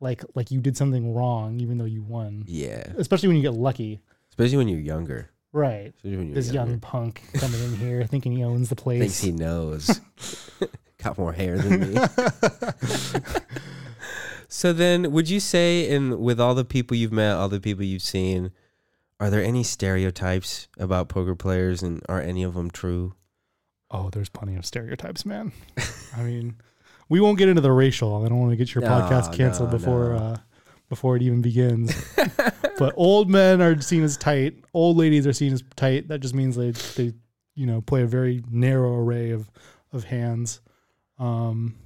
like 0.01 0.23
like 0.35 0.51
you 0.51 0.61
did 0.61 0.77
something 0.77 1.15
wrong 1.15 1.61
even 1.61 1.79
though 1.79 1.85
you 1.85 2.03
won. 2.03 2.45
yeah. 2.47 2.85
Especially 2.97 3.29
when 3.29 3.37
you 3.37 3.43
get 3.43 3.55
lucky. 3.55 4.01
Especially 4.31 4.57
when 4.59 4.69
you're 4.69 4.81
younger. 4.81 5.31
Right. 5.53 5.95
Especially 5.97 6.17
when 6.19 6.27
you're 6.27 6.35
This 6.35 6.53
younger. 6.53 6.73
young 6.73 6.81
punk 6.81 7.23
coming 7.35 7.63
in 7.63 7.77
here 7.77 8.05
thinking 8.11 8.33
he 8.33 8.45
owns 8.45 8.69
the 8.69 8.77
place. 8.77 9.01
thinks 9.01 9.21
he 9.21 9.33
knows. 9.33 10.01
Got 11.03 11.17
more 11.19 11.33
hair 11.33 11.57
than 11.59 11.95
me. 11.95 12.01
so 14.49 14.73
then, 14.73 15.13
would 15.13 15.29
you 15.31 15.41
say, 15.41 15.89
in 15.89 16.21
with 16.21 16.41
all 16.41 16.55
the 16.55 16.65
people 16.65 16.97
you've 16.97 17.13
met, 17.13 17.37
all 17.37 17.49
the 17.49 17.61
people 17.61 17.85
you've 17.85 18.03
seen, 18.03 18.51
are 19.21 19.31
there 19.31 19.43
any 19.43 19.63
stereotypes 19.63 20.69
about 20.79 21.09
poker 21.09 21.35
players, 21.35 21.83
and 21.83 22.03
are 22.09 22.21
any 22.21 22.43
of 22.43 22.55
them 22.55 22.71
true? 22.71 23.15
Oh, 23.97 24.11
there's 24.11 24.29
plenty 24.29 24.57
of 24.57 24.65
stereotypes, 24.67 25.25
man. 25.27 25.53
I 26.17 26.23
mean, 26.23 26.57
we 27.09 27.21
won't 27.21 27.39
get 27.39 27.49
into 27.49 27.61
the 27.63 27.73
racial. 27.73 28.25
I 28.25 28.29
don't 28.29 28.39
want 28.39 28.51
to 28.53 28.57
get 28.57 28.75
your 28.75 28.83
No, 28.83 28.89
podcast 28.91 29.35
canceled 29.35 29.71
no, 29.73 29.79
before 29.79 30.09
no. 30.11 30.17
uh 30.17 30.37
before 30.89 31.17
it 31.17 31.23
even 31.23 31.43
begins. 31.43 31.93
but 32.79 32.95
old 32.97 33.29
men 33.29 33.61
are 33.61 33.81
seen 33.81 34.05
as 34.05 34.17
tight. 34.17 34.55
Old 34.73 34.97
ladies 34.97 35.27
are 35.27 35.33
seen 35.33 35.53
as 35.53 35.63
tight. 35.75 36.09
That 36.09 36.21
just 36.21 36.35
means 36.35 36.55
they 36.57 36.71
they 36.71 37.13
you 37.55 37.67
know 37.67 37.81
play 37.81 38.03
a 38.03 38.07
very 38.07 38.45
narrow 38.51 38.95
array 38.95 39.31
of 39.31 39.51
of 39.93 40.05
hands. 40.05 40.61
Um, 41.19 41.77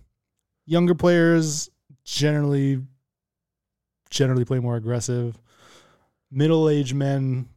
younger 0.66 0.94
players 0.94 1.70
generally 2.04 2.82
generally 4.11 4.44
play 4.44 4.58
more 4.58 4.76
aggressive. 4.76 5.38
Middle 6.30 6.68
aged 6.68 6.94
men 6.94 7.48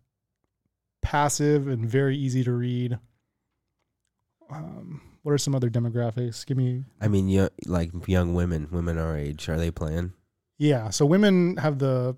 passive 1.01 1.68
and 1.68 1.86
very 1.86 2.16
easy 2.18 2.43
to 2.43 2.51
read. 2.54 2.97
Um, 4.58 5.01
what 5.24 5.32
are 5.32 5.38
some 5.38 5.56
other 5.56 5.70
demographics? 5.70 6.45
Give 6.45 6.58
me 6.58 6.84
I 7.01 7.08
mean, 7.08 7.30
yo- 7.30 7.49
like 7.66 7.91
young 8.08 8.34
women, 8.34 8.68
women 8.72 8.97
our 8.97 9.18
age, 9.18 9.47
are 9.49 9.58
they 9.58 9.72
playing? 9.72 10.14
Yeah, 10.58 10.89
so 10.89 11.06
women 11.06 11.58
have 11.58 11.80
the 11.80 12.16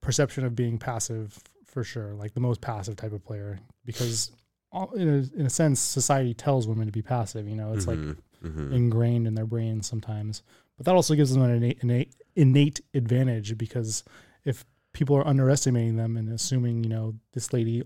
perception 0.00 0.44
of 0.44 0.54
being 0.54 0.78
passive 0.78 1.38
for 1.64 1.84
sure, 1.84 2.14
like 2.14 2.34
the 2.34 2.40
most 2.40 2.60
passive 2.60 2.96
type 2.96 3.12
of 3.12 3.24
player, 3.24 3.58
because 3.84 4.30
all, 4.72 4.90
in 4.92 5.08
a 5.08 5.38
in 5.40 5.46
a 5.46 5.50
sense, 5.50 5.80
society 5.80 6.34
tells 6.34 6.66
women 6.68 6.86
to 6.86 6.92
be 6.92 7.02
passive. 7.02 7.48
You 7.48 7.56
know, 7.56 7.72
it's 7.72 7.86
like 7.86 7.98
Mhm, 7.98 8.16
mhm. 8.44 8.72
ingrained 8.72 9.26
in 9.26 9.34
their 9.34 9.46
brains 9.46 9.86
sometimes. 9.86 10.42
But 10.76 10.86
that 10.86 10.94
also 10.94 11.14
gives 11.14 11.32
them 11.32 11.42
an 11.42 11.50
innate, 11.50 11.78
innate 11.82 12.14
innate 12.34 12.80
advantage 12.94 13.56
because 13.58 14.04
if 14.44 14.64
people 14.92 15.16
are 15.16 15.26
underestimating 15.26 15.96
them 15.96 16.16
and 16.16 16.30
assuming, 16.32 16.82
you 16.82 16.90
know, 16.90 17.14
this 17.32 17.52
lady 17.52 17.82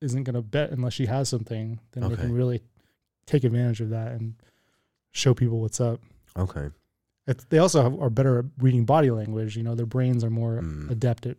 isn't 0.00 0.22
going 0.24 0.34
to 0.34 0.42
bet 0.42 0.70
unless 0.70 0.92
she 0.94 1.06
has 1.06 1.28
something, 1.28 1.80
then 1.92 2.08
they 2.08 2.16
can 2.16 2.32
really 2.32 2.62
take 3.28 3.44
advantage 3.44 3.80
of 3.80 3.90
that 3.90 4.12
and 4.12 4.34
show 5.12 5.34
people 5.34 5.60
what's 5.60 5.80
up. 5.80 6.00
okay. 6.36 6.70
It's, 7.26 7.44
they 7.50 7.58
also 7.58 7.82
have, 7.82 8.00
are 8.00 8.08
better 8.08 8.38
at 8.38 8.44
reading 8.58 8.86
body 8.86 9.10
language. 9.10 9.54
You 9.54 9.62
know, 9.62 9.74
their 9.74 9.84
brains 9.86 10.24
are 10.24 10.30
more 10.30 10.62
Mm. 10.62 10.90
adept 10.90 11.26
at 11.26 11.36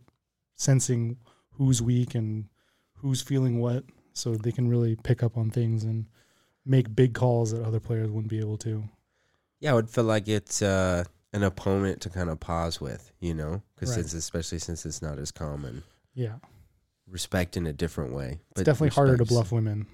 sensing 0.56 1.16
who's 1.54 1.82
weak 1.82 2.14
and 2.14 2.44
who's 2.98 3.20
feeling 3.22 3.58
what, 3.58 3.82
so 4.12 4.36
they 4.36 4.52
can 4.52 4.68
really 4.68 4.94
pick 4.94 5.22
up 5.22 5.36
on 5.36 5.50
things 5.50 5.82
and 5.82 6.06
make 6.64 6.94
big 6.94 7.12
calls 7.14 7.50
that 7.50 7.62
other 7.62 7.80
players 7.80 8.08
wouldn't 8.08 8.28
be 8.30 8.38
able 8.38 8.56
to. 8.58 8.84
Yeah, 9.58 9.72
I 9.72 9.74
would 9.74 9.90
feel 9.90 10.04
like 10.04 10.28
it's 10.28 10.62
uh, 10.62 11.02
an 11.32 11.42
opponent 11.42 12.00
to 12.02 12.08
kind 12.10 12.30
of 12.30 12.38
pause 12.38 12.80
with, 12.80 13.10
you 13.18 13.34
know, 13.34 13.62
because 13.74 13.90
Right. 13.90 13.96
since 13.96 14.14
especially 14.14 14.58
since 14.58 14.86
it's 14.86 15.02
not 15.02 15.18
as 15.18 15.32
common, 15.32 15.82
Yeah, 16.14 16.36
respect 17.08 17.56
in 17.56 17.66
a 17.66 17.72
different 17.72 18.12
way. 18.14 18.38
it's 18.52 18.62
definitely 18.62 18.90
harder 18.90 19.16
to 19.16 19.24
bluff 19.24 19.50
women. 19.50 19.86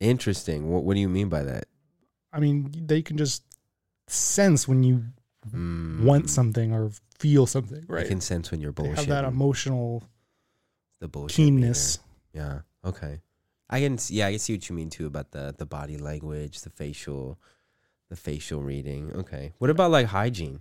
Interesting. 0.00 0.70
What 0.70 0.84
What 0.84 0.94
do 0.94 1.00
you 1.00 1.08
mean 1.08 1.28
by 1.28 1.42
that? 1.44 1.64
I 2.32 2.40
mean, 2.40 2.70
they 2.86 3.00
can 3.02 3.16
just 3.16 3.42
sense 4.08 4.66
when 4.68 4.82
you 4.82 5.04
Mm. 5.52 6.04
want 6.04 6.30
something 6.30 6.72
or 6.72 6.90
feel 7.18 7.46
something. 7.46 7.84
You 7.88 8.06
can 8.06 8.20
sense 8.22 8.50
when 8.50 8.60
you're 8.62 8.72
They 8.72 8.82
bullshit. 8.84 8.96
have 8.96 9.06
that 9.08 9.24
emotional 9.24 10.02
the 11.00 11.08
bullshit 11.08 11.36
keenness. 11.36 11.98
meter. 12.32 12.46
Yeah. 12.46 12.88
Okay. 12.88 13.20
I 13.68 13.80
can. 13.80 13.98
Yeah, 14.08 14.26
I 14.28 14.30
can 14.32 14.38
see 14.38 14.54
what 14.54 14.68
you 14.68 14.74
mean 14.74 14.88
too 14.90 15.06
about 15.06 15.32
the 15.32 15.54
the 15.56 15.66
body 15.66 15.96
language, 15.98 16.62
the 16.62 16.70
facial, 16.70 17.38
the 18.08 18.16
facial 18.16 18.62
reading. 18.62 19.12
Okay. 19.12 19.52
What 19.58 19.68
about 19.70 19.90
like 19.90 20.06
hygiene? 20.06 20.60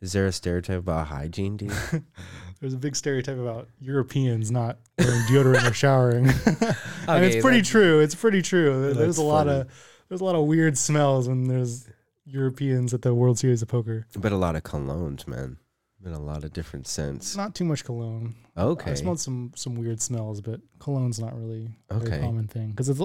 Is 0.00 0.12
there 0.12 0.26
a 0.26 0.32
stereotype 0.32 0.78
about 0.78 1.06
hygiene, 1.06 1.56
dude? 1.56 1.72
There's 2.60 2.74
a 2.74 2.78
big 2.78 2.96
stereotype 2.96 3.38
about 3.38 3.68
Europeans 3.80 4.50
not 4.50 4.78
wearing 4.98 5.20
deodorant 5.22 5.70
or 5.70 5.74
showering, 5.74 6.26
and 7.08 7.24
it's 7.24 7.42
pretty 7.42 7.62
true. 7.62 8.00
It's 8.00 8.14
pretty 8.14 8.42
true. 8.42 8.94
There's 8.94 9.18
a 9.18 9.22
lot 9.22 9.46
funny. 9.46 9.60
of 9.60 9.68
there's 10.08 10.20
a 10.20 10.24
lot 10.24 10.36
of 10.36 10.46
weird 10.46 10.78
smells 10.78 11.28
when 11.28 11.48
there's 11.48 11.86
Europeans 12.24 12.94
at 12.94 13.02
the 13.02 13.14
World 13.14 13.38
Series 13.38 13.60
of 13.62 13.68
Poker. 13.68 14.06
But 14.16 14.32
a 14.32 14.36
lot 14.36 14.56
of 14.56 14.62
colognes, 14.62 15.26
man. 15.26 15.58
Been 16.02 16.12
a 16.12 16.20
lot 16.20 16.44
of 16.44 16.52
different 16.52 16.86
scents. 16.86 17.36
Not 17.36 17.54
too 17.54 17.64
much 17.64 17.84
cologne. 17.84 18.36
Okay. 18.56 18.92
I 18.92 18.94
smelled 18.94 19.18
some 19.18 19.52
some 19.56 19.74
weird 19.74 20.00
smells, 20.00 20.40
but 20.40 20.60
cologne's 20.78 21.18
not 21.18 21.36
really 21.36 21.70
a 21.90 21.98
very 21.98 22.20
common 22.20 22.46
thing 22.48 22.70
because 22.70 22.88
it's 22.88 23.00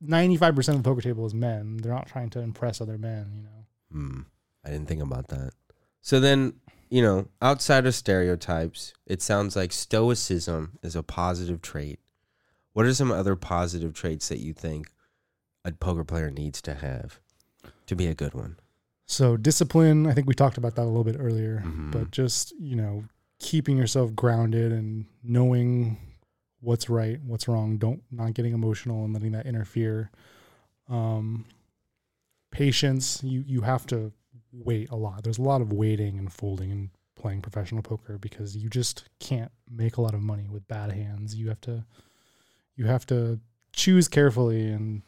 ninety 0.00 0.36
five 0.36 0.54
percent 0.54 0.76
of 0.76 0.82
the 0.82 0.90
poker 0.90 1.02
table 1.02 1.24
is 1.26 1.34
men. 1.34 1.76
They're 1.76 1.92
not 1.92 2.08
trying 2.08 2.30
to 2.30 2.40
impress 2.40 2.80
other 2.80 2.98
men. 2.98 3.32
You 3.34 3.42
know. 3.42 3.66
Hmm. 3.92 4.20
I 4.64 4.70
didn't 4.70 4.88
think 4.88 5.02
about 5.02 5.28
that. 5.28 5.52
So 6.06 6.20
then, 6.20 6.52
you 6.88 7.02
know, 7.02 7.26
outside 7.42 7.84
of 7.84 7.92
stereotypes, 7.92 8.94
it 9.06 9.20
sounds 9.20 9.56
like 9.56 9.72
stoicism 9.72 10.78
is 10.80 10.94
a 10.94 11.02
positive 11.02 11.60
trait. 11.60 11.98
What 12.74 12.86
are 12.86 12.94
some 12.94 13.10
other 13.10 13.34
positive 13.34 13.92
traits 13.92 14.28
that 14.28 14.38
you 14.38 14.52
think 14.52 14.92
a 15.64 15.72
poker 15.72 16.04
player 16.04 16.30
needs 16.30 16.62
to 16.62 16.74
have 16.74 17.18
to 17.86 17.96
be 17.96 18.06
a 18.06 18.14
good 18.14 18.34
one? 18.34 18.56
So 19.06 19.36
discipline, 19.36 20.06
I 20.06 20.12
think 20.14 20.28
we 20.28 20.34
talked 20.34 20.58
about 20.58 20.76
that 20.76 20.82
a 20.82 20.84
little 20.84 21.02
bit 21.02 21.16
earlier, 21.18 21.64
Mhm. 21.66 21.90
but 21.90 22.12
just, 22.12 22.52
you 22.56 22.76
know, 22.76 23.02
keeping 23.40 23.76
yourself 23.76 24.14
grounded 24.14 24.70
and 24.70 25.06
knowing 25.24 25.96
what's 26.60 26.88
right, 26.88 27.20
what's 27.24 27.48
wrong, 27.48 27.78
don't 27.78 28.04
not 28.12 28.34
getting 28.34 28.52
emotional 28.54 29.04
and 29.04 29.12
letting 29.12 29.32
that 29.32 29.46
interfere. 29.46 30.12
Um 30.88 31.46
patience, 32.52 33.24
you 33.24 33.42
you 33.44 33.62
have 33.62 33.86
to 33.88 34.12
wait 34.64 34.90
a 34.90 34.96
lot. 34.96 35.22
There's 35.22 35.38
a 35.38 35.42
lot 35.42 35.60
of 35.60 35.72
waiting 35.72 36.18
and 36.18 36.32
folding 36.32 36.70
and 36.70 36.90
playing 37.14 37.42
professional 37.42 37.82
poker 37.82 38.18
because 38.18 38.56
you 38.56 38.68
just 38.68 39.08
can't 39.20 39.50
make 39.70 39.96
a 39.96 40.00
lot 40.00 40.14
of 40.14 40.20
money 40.20 40.48
with 40.48 40.66
bad 40.68 40.92
hands. 40.92 41.34
You 41.34 41.48
have 41.48 41.60
to 41.62 41.84
you 42.76 42.86
have 42.86 43.06
to 43.06 43.40
choose 43.72 44.08
carefully 44.08 44.68
and 44.68 45.02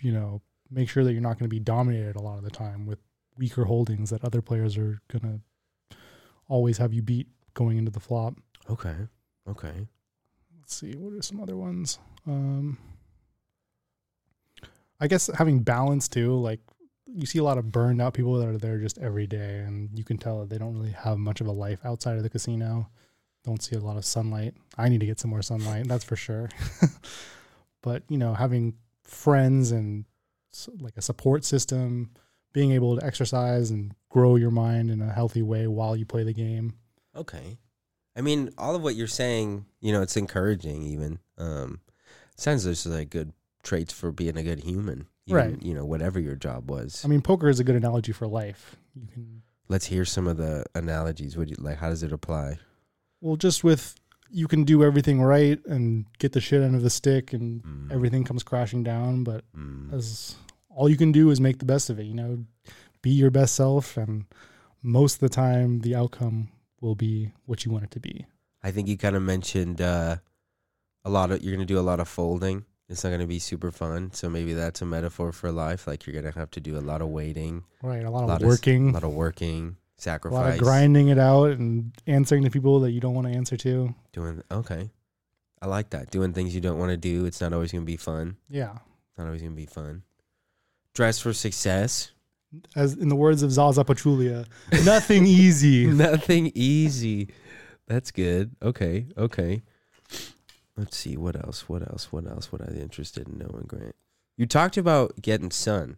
you 0.00 0.12
know 0.12 0.42
make 0.70 0.88
sure 0.88 1.04
that 1.04 1.12
you're 1.12 1.22
not 1.22 1.38
going 1.38 1.48
to 1.48 1.54
be 1.54 1.60
dominated 1.60 2.16
a 2.16 2.22
lot 2.22 2.38
of 2.38 2.44
the 2.44 2.50
time 2.50 2.86
with 2.86 2.98
weaker 3.38 3.64
holdings 3.64 4.10
that 4.10 4.24
other 4.24 4.42
players 4.42 4.76
are 4.76 5.00
going 5.08 5.22
to 5.90 5.96
always 6.48 6.78
have 6.78 6.92
you 6.92 7.02
beat 7.02 7.28
going 7.54 7.78
into 7.78 7.90
the 7.90 8.00
flop. 8.00 8.34
Okay. 8.68 8.94
Okay. 9.48 9.88
Let's 10.58 10.74
see, 10.74 10.94
what 10.96 11.12
are 11.12 11.22
some 11.22 11.40
other 11.40 11.56
ones? 11.56 11.98
Um, 12.26 12.78
I 15.00 15.06
guess 15.06 15.30
having 15.34 15.60
balance 15.60 16.08
too. 16.08 16.34
Like 16.36 16.60
you 17.16 17.26
see 17.26 17.38
a 17.38 17.44
lot 17.44 17.56
of 17.56 17.72
burned 17.72 18.00
out 18.00 18.14
people 18.14 18.34
that 18.34 18.48
are 18.48 18.58
there 18.58 18.78
just 18.78 18.98
every 18.98 19.26
day, 19.26 19.64
and 19.66 19.88
you 19.98 20.04
can 20.04 20.18
tell 20.18 20.40
that 20.40 20.50
they 20.50 20.58
don't 20.58 20.74
really 20.74 20.92
have 20.92 21.18
much 21.18 21.40
of 21.40 21.46
a 21.46 21.52
life 21.52 21.80
outside 21.84 22.16
of 22.16 22.22
the 22.22 22.28
casino. 22.28 22.88
Don't 23.42 23.62
see 23.62 23.74
a 23.74 23.80
lot 23.80 23.96
of 23.96 24.04
sunlight. 24.04 24.54
I 24.76 24.88
need 24.88 25.00
to 25.00 25.06
get 25.06 25.18
some 25.18 25.30
more 25.30 25.42
sunlight, 25.42 25.88
that's 25.88 26.04
for 26.04 26.16
sure. 26.16 26.50
but 27.82 28.02
you 28.08 28.18
know, 28.18 28.34
having 28.34 28.74
friends 29.02 29.70
and 29.70 30.04
like 30.80 30.96
a 30.96 31.02
support 31.02 31.44
system, 31.44 32.10
being 32.52 32.72
able 32.72 32.98
to 32.98 33.04
exercise 33.04 33.70
and 33.70 33.94
grow 34.10 34.36
your 34.36 34.50
mind 34.50 34.90
in 34.90 35.00
a 35.00 35.12
healthy 35.12 35.42
way 35.42 35.66
while 35.66 35.96
you 35.96 36.04
play 36.04 36.22
the 36.22 36.32
game. 36.32 36.74
Okay. 37.14 37.58
I 38.14 38.20
mean, 38.22 38.50
all 38.56 38.74
of 38.74 38.82
what 38.82 38.94
you're 38.94 39.06
saying, 39.06 39.66
you 39.80 39.92
know, 39.92 40.02
it's 40.02 40.16
encouraging 40.16 40.82
even. 40.82 41.18
Um 41.38 41.80
sounds 42.36 42.64
just 42.64 42.86
like 42.86 43.10
good 43.10 43.32
traits 43.62 43.92
for 43.92 44.12
being 44.12 44.36
a 44.36 44.42
good 44.42 44.60
human. 44.60 45.06
Even, 45.26 45.36
Right. 45.36 45.62
You 45.62 45.74
know, 45.74 45.84
whatever 45.84 46.20
your 46.20 46.36
job 46.36 46.70
was. 46.70 47.04
I 47.04 47.08
mean, 47.08 47.20
poker 47.20 47.48
is 47.48 47.60
a 47.60 47.64
good 47.64 47.76
analogy 47.76 48.12
for 48.12 48.26
life. 48.26 48.76
You 48.94 49.06
can 49.12 49.42
Let's 49.68 49.86
hear 49.86 50.04
some 50.04 50.28
of 50.28 50.36
the 50.36 50.64
analogies. 50.74 51.36
Would 51.36 51.50
you 51.50 51.56
like 51.58 51.78
how 51.78 51.88
does 51.88 52.02
it 52.04 52.12
apply? 52.12 52.58
Well, 53.20 53.36
just 53.36 53.64
with 53.64 53.96
you 54.30 54.46
can 54.46 54.64
do 54.64 54.84
everything 54.84 55.20
right 55.20 55.64
and 55.66 56.06
get 56.18 56.32
the 56.32 56.40
shit 56.40 56.62
end 56.62 56.74
of 56.76 56.82
the 56.82 56.90
stick 56.90 57.32
and 57.32 57.62
Mm, 57.62 57.92
everything 57.92 58.24
comes 58.24 58.42
crashing 58.42 58.82
down, 58.84 59.24
but 59.24 59.44
mm. 59.56 59.92
as 59.92 60.36
all 60.68 60.88
you 60.88 60.96
can 60.96 61.10
do 61.12 61.30
is 61.30 61.40
make 61.40 61.58
the 61.58 61.64
best 61.64 61.90
of 61.90 61.98
it, 61.98 62.04
you 62.04 62.14
know, 62.14 62.44
be 63.02 63.10
your 63.10 63.30
best 63.30 63.54
self 63.54 63.96
and 63.96 64.26
most 64.82 65.14
of 65.14 65.20
the 65.20 65.28
time 65.28 65.80
the 65.80 65.94
outcome 65.96 66.48
will 66.80 66.94
be 66.94 67.32
what 67.46 67.64
you 67.64 67.72
want 67.72 67.84
it 67.84 67.90
to 67.92 68.00
be. 68.00 68.26
I 68.62 68.70
think 68.70 68.88
you 68.88 68.96
kind 68.96 69.16
of 69.16 69.22
mentioned 69.22 69.80
uh, 69.80 70.16
a 71.04 71.10
lot 71.10 71.30
of 71.30 71.42
you're 71.42 71.54
gonna 71.54 71.66
do 71.66 71.78
a 71.78 71.80
lot 71.80 71.98
of 72.00 72.08
folding. 72.08 72.64
It's 72.88 73.02
not 73.02 73.10
gonna 73.10 73.26
be 73.26 73.38
super 73.40 73.70
fun. 73.70 74.12
So 74.12 74.28
maybe 74.30 74.52
that's 74.52 74.80
a 74.82 74.86
metaphor 74.86 75.32
for 75.32 75.50
life. 75.50 75.86
Like 75.86 76.06
you're 76.06 76.14
gonna 76.14 76.34
have 76.34 76.50
to 76.52 76.60
do 76.60 76.78
a 76.78 76.80
lot 76.80 77.00
of 77.02 77.08
waiting, 77.08 77.64
Right, 77.82 78.04
a 78.04 78.10
lot 78.10 78.22
of 78.22 78.28
lot 78.28 78.42
of 78.42 78.46
working, 78.48 78.90
a 78.90 78.92
lot 78.92 79.02
of 79.04 79.12
working, 79.12 79.76
sacrifice, 79.96 80.38
a 80.38 80.42
lot 80.42 80.52
of 80.54 80.58
grinding 80.60 81.08
it 81.08 81.18
out 81.18 81.50
and 81.50 81.92
answering 82.06 82.44
to 82.44 82.50
people 82.50 82.78
that 82.80 82.92
you 82.92 83.00
don't 83.00 83.14
want 83.14 83.26
to 83.26 83.32
answer 83.32 83.56
to. 83.56 83.94
doing 84.12 84.42
okay. 84.50 84.90
I 85.60 85.66
like 85.66 85.90
that. 85.90 86.10
Doing 86.10 86.32
things 86.32 86.54
you 86.54 86.60
don't 86.60 86.78
want 86.78 86.90
to 86.90 86.96
do. 86.96 87.24
It's 87.24 87.40
not 87.40 87.52
always 87.52 87.72
gonna 87.72 87.84
be 87.84 87.96
fun. 87.96 88.36
Yeah. 88.48 88.74
Not 89.18 89.26
always 89.26 89.42
gonna 89.42 89.54
be 89.54 89.66
fun. 89.66 90.02
Dress 90.94 91.18
for 91.18 91.32
success. 91.32 92.12
As 92.76 92.94
in 92.94 93.08
the 93.08 93.16
words 93.16 93.42
of 93.42 93.50
Zaza 93.50 93.82
Pachulia, 93.84 94.46
nothing 94.84 95.26
easy. 95.26 95.86
Nothing 95.86 96.52
easy. 96.54 97.28
That's 97.88 98.10
good. 98.12 98.54
Okay. 98.62 99.06
Okay. 99.18 99.62
Let's 100.76 100.96
see. 100.96 101.16
What 101.16 101.36
else? 101.36 101.68
What 101.68 101.82
else? 101.82 102.12
What 102.12 102.26
else 102.26 102.52
would 102.52 102.62
I 102.62 102.70
be 102.70 102.80
interested 102.80 103.28
in 103.28 103.38
knowing, 103.38 103.64
Grant? 103.66 103.94
You 104.36 104.46
talked 104.46 104.76
about 104.76 105.22
getting 105.22 105.50
sun. 105.50 105.96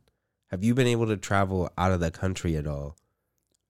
Have 0.51 0.63
you 0.63 0.75
been 0.75 0.87
able 0.87 1.07
to 1.07 1.17
travel 1.17 1.71
out 1.77 1.93
of 1.93 2.01
the 2.01 2.11
country 2.11 2.57
at 2.57 2.67
all 2.67 2.97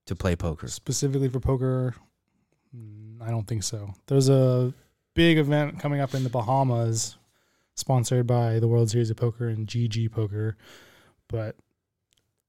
to 0.06 0.14
play 0.14 0.36
poker? 0.36 0.68
specifically 0.68 1.28
for 1.28 1.38
poker 1.38 1.94
mm, 2.74 3.20
i 3.20 3.28
don't 3.30 3.46
think 3.46 3.62
so 3.62 3.92
there's 4.06 4.30
a 4.30 4.72
big 5.12 5.36
event 5.36 5.78
coming 5.78 6.00
up 6.00 6.14
in 6.14 6.24
the 6.24 6.30
bahamas 6.30 7.18
sponsored 7.74 8.26
by 8.26 8.58
the 8.58 8.66
world 8.66 8.88
series 8.88 9.10
of 9.10 9.18
poker 9.18 9.48
and 9.48 9.66
gg 9.66 10.10
poker 10.10 10.56
but 11.28 11.56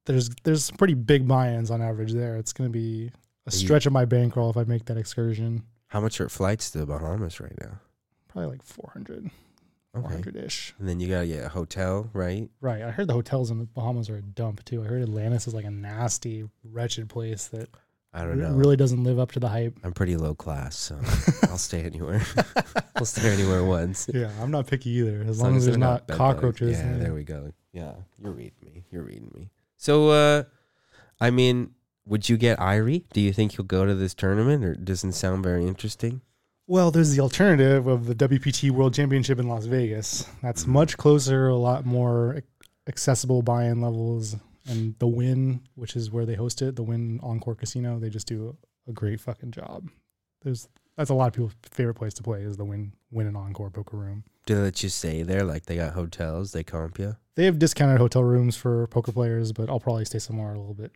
there's 0.05 0.30
there's 0.43 0.64
some 0.64 0.78
pretty 0.78 0.93
big 0.93 1.28
buy-ins 1.28 1.70
on 1.70 1.82
average 1.82 2.14
there 2.14 2.38
it's 2.38 2.53
going 2.53 2.70
to 2.70 2.72
be 2.72 3.12
a 3.49 3.51
stretch 3.51 3.86
of 3.86 3.93
my 3.93 4.05
bankroll 4.05 4.49
if 4.49 4.57
I 4.57 4.64
make 4.64 4.86
that 4.86 4.97
excursion. 4.97 5.64
How 5.88 5.99
much 5.99 6.22
are 6.22 6.30
flights 6.30 6.72
to 6.72 6.80
the 6.80 6.86
Bahamas 6.86 7.39
right 7.39 7.55
now? 7.60 7.80
Probably 8.30 8.51
like 8.51 8.63
400, 8.63 9.30
Okay. 9.97 10.07
400 10.07 10.36
ish. 10.38 10.73
And 10.80 10.88
then 10.88 10.99
you 10.99 11.09
gotta 11.09 11.27
get 11.27 11.43
a 11.43 11.49
hotel, 11.49 12.09
right? 12.13 12.49
Right. 12.61 12.84
I 12.84 12.91
heard 12.91 13.07
the 13.07 13.13
hotels 13.13 13.51
in 13.51 13.59
the 13.59 13.65
Bahamas 13.65 14.09
are 14.09 14.17
a 14.17 14.21
dump 14.21 14.63
too. 14.63 14.84
I 14.84 14.86
heard 14.86 15.01
Atlantis 15.01 15.47
is 15.47 15.53
like 15.53 15.65
a 15.65 15.71
nasty, 15.71 16.47
wretched 16.63 17.09
place 17.09 17.47
that 17.47 17.69
I 18.13 18.23
don't 18.23 18.39
know. 18.39 18.51
really 18.53 18.75
doesn't 18.75 19.03
live 19.03 19.19
up 19.19 19.32
to 19.34 19.39
the 19.39 19.49
hype. 19.49 19.77
I'm 19.84 19.93
pretty 19.93 20.15
low 20.15 20.34
class, 20.34 20.75
so 20.77 20.99
I'll 21.49 21.57
stay 21.57 21.82
anywhere. 21.82 22.21
I'll 22.95 23.05
stay 23.05 23.30
anywhere 23.30 23.63
once. 23.63 24.09
Yeah, 24.11 24.32
I'm 24.41 24.51
not 24.51 24.67
picky 24.67 24.89
either. 24.91 25.23
As, 25.27 25.41
long 25.41 25.55
as, 25.55 25.65
there's 25.65 25.77
not 25.77 26.07
cockroaches. 26.07 26.80
Yeah, 26.80 26.91
yeah. 26.91 26.97
there 26.97 27.13
we 27.13 27.23
go. 27.23 27.51
Yeah, 27.71 27.93
you're 28.21 28.32
reading 28.32 28.57
me. 28.63 28.84
You're 28.91 29.03
reading 29.03 29.32
me. 29.36 29.49
So, 29.77 30.09
uh, 30.09 30.43
I 31.21 31.30
mean, 31.30 31.71
would 32.05 32.27
you 32.30 32.38
get 32.38 32.57
Irie? 32.57 33.03
Do 33.13 33.21
you 33.21 33.32
think 33.32 33.55
he'll 33.55 33.65
go 33.65 33.86
to 33.86 33.93
this 33.93 34.15
tournament, 34.15 34.65
or 34.65 34.71
it 34.71 34.86
doesn't 34.86 35.13
sound 35.13 35.43
very 35.43 35.67
interesting? 35.67 36.21
Well, 36.72 36.91
there's 36.91 37.09
the 37.15 37.20
alternative 37.22 37.88
of 37.88 38.05
the 38.05 38.13
WPT 38.13 38.70
World 38.70 38.93
Championship 38.93 39.39
in 39.39 39.47
Las 39.47 39.65
Vegas. 39.65 40.28
That's 40.43 40.61
Mm-hmm. 40.61 40.72
much 40.74 40.97
closer, 40.97 41.47
a 41.47 41.55
lot 41.55 41.84
more 41.84 42.43
accessible 42.88 43.41
buy-in 43.41 43.82
levels, 43.82 44.36
and 44.67 44.93
the 44.99 45.07
Wynn, 45.07 45.61
which 45.74 45.95
is 45.95 46.11
where 46.11 46.28
they 46.28 46.36
host 46.36 46.61
it, 46.61 46.76
the 46.76 46.84
Wynn 46.84 47.20
Encore 47.24 47.55
Casino, 47.55 47.97
they 47.97 48.11
just 48.11 48.28
do 48.28 48.55
a 48.88 48.91
great 48.93 49.20
fucking 49.20 49.49
job. 49.49 49.89
There's 50.43 50.67
that's 50.95 51.09
a 51.09 51.15
lot 51.15 51.28
of 51.30 51.34
people's 51.34 51.55
favorite 51.72 51.95
place 51.95 52.13
to 52.15 52.24
play 52.24 52.41
is 52.43 52.57
the 52.57 52.65
Wynn 52.65 52.93
Wynn 53.09 53.26
and 53.26 53.36
Encore 53.38 53.72
poker 53.72 53.97
room. 53.97 54.24
Do 54.45 54.53
they 54.53 54.61
let 54.61 54.84
you 54.84 54.89
stay 54.89 55.24
there? 55.24 55.43
Like 55.43 55.65
they 55.65 55.78
got 55.78 55.93
hotels, 55.93 56.51
they 56.51 56.63
comp 56.63 56.99
you? 56.99 57.15
They 57.34 57.45
have 57.45 57.57
discounted 57.57 57.97
hotel 57.97 58.24
rooms 58.24 58.55
for 58.55 58.86
poker 58.88 59.11
players, 59.11 59.53
but 59.53 59.72
I'll 59.72 59.80
probably 59.80 60.05
stay 60.05 60.20
somewhere 60.20 60.53
a 60.53 60.59
little 60.59 60.76
bit 60.76 60.91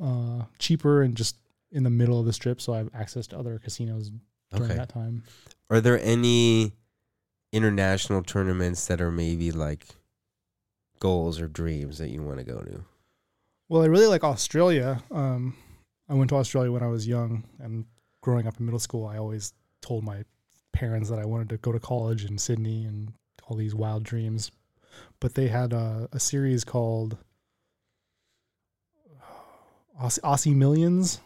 uh, 0.00 0.44
cheaper 0.60 1.02
and 1.02 1.16
just 1.16 1.34
in 1.72 1.82
the 1.82 1.90
middle 1.90 2.20
of 2.20 2.26
the 2.26 2.32
strip, 2.32 2.60
so 2.60 2.74
I 2.74 2.78
have 2.78 2.90
access 2.94 3.26
to 3.28 3.38
other 3.38 3.58
casinos 3.58 4.12
during 4.50 4.64
Okay. 4.70 4.78
that 4.78 4.88
time. 4.88 5.22
Are 5.70 5.80
there 5.80 6.00
any 6.02 6.72
international 7.52 8.22
tournaments 8.22 8.86
that 8.86 9.00
are 9.00 9.10
maybe 9.10 9.50
like 9.52 9.86
goals 11.00 11.40
or 11.40 11.48
dreams 11.48 11.98
that 11.98 12.10
you 12.10 12.22
want 12.22 12.38
to 12.38 12.44
go 12.44 12.60
to? 12.60 12.84
Well, 13.68 13.82
I 13.82 13.86
really 13.86 14.06
like 14.06 14.24
Australia. 14.24 15.02
Um, 15.10 15.56
I 16.08 16.14
went 16.14 16.30
to 16.30 16.36
Australia 16.36 16.72
when 16.72 16.82
I 16.82 16.86
was 16.88 17.06
young, 17.06 17.44
and 17.58 17.84
growing 18.22 18.46
up 18.46 18.58
in 18.58 18.64
middle 18.66 18.78
school, 18.80 19.06
I 19.06 19.18
always 19.18 19.52
told 19.82 20.04
my 20.04 20.24
parents 20.72 21.10
that 21.10 21.18
I 21.18 21.26
wanted 21.26 21.50
to 21.50 21.58
go 21.58 21.72
to 21.72 21.78
college 21.80 22.24
in 22.24 22.38
Sydney 22.38 22.84
and 22.84 23.12
all 23.44 23.56
these 23.56 23.74
wild 23.74 24.04
dreams. 24.04 24.50
But 25.20 25.34
they 25.34 25.48
had 25.48 25.72
a, 25.72 26.08
a 26.12 26.18
series 26.20 26.64
called 26.64 27.18
Aussie, 30.00 30.20
Aussie 30.20 30.54
Millions, 30.54 31.20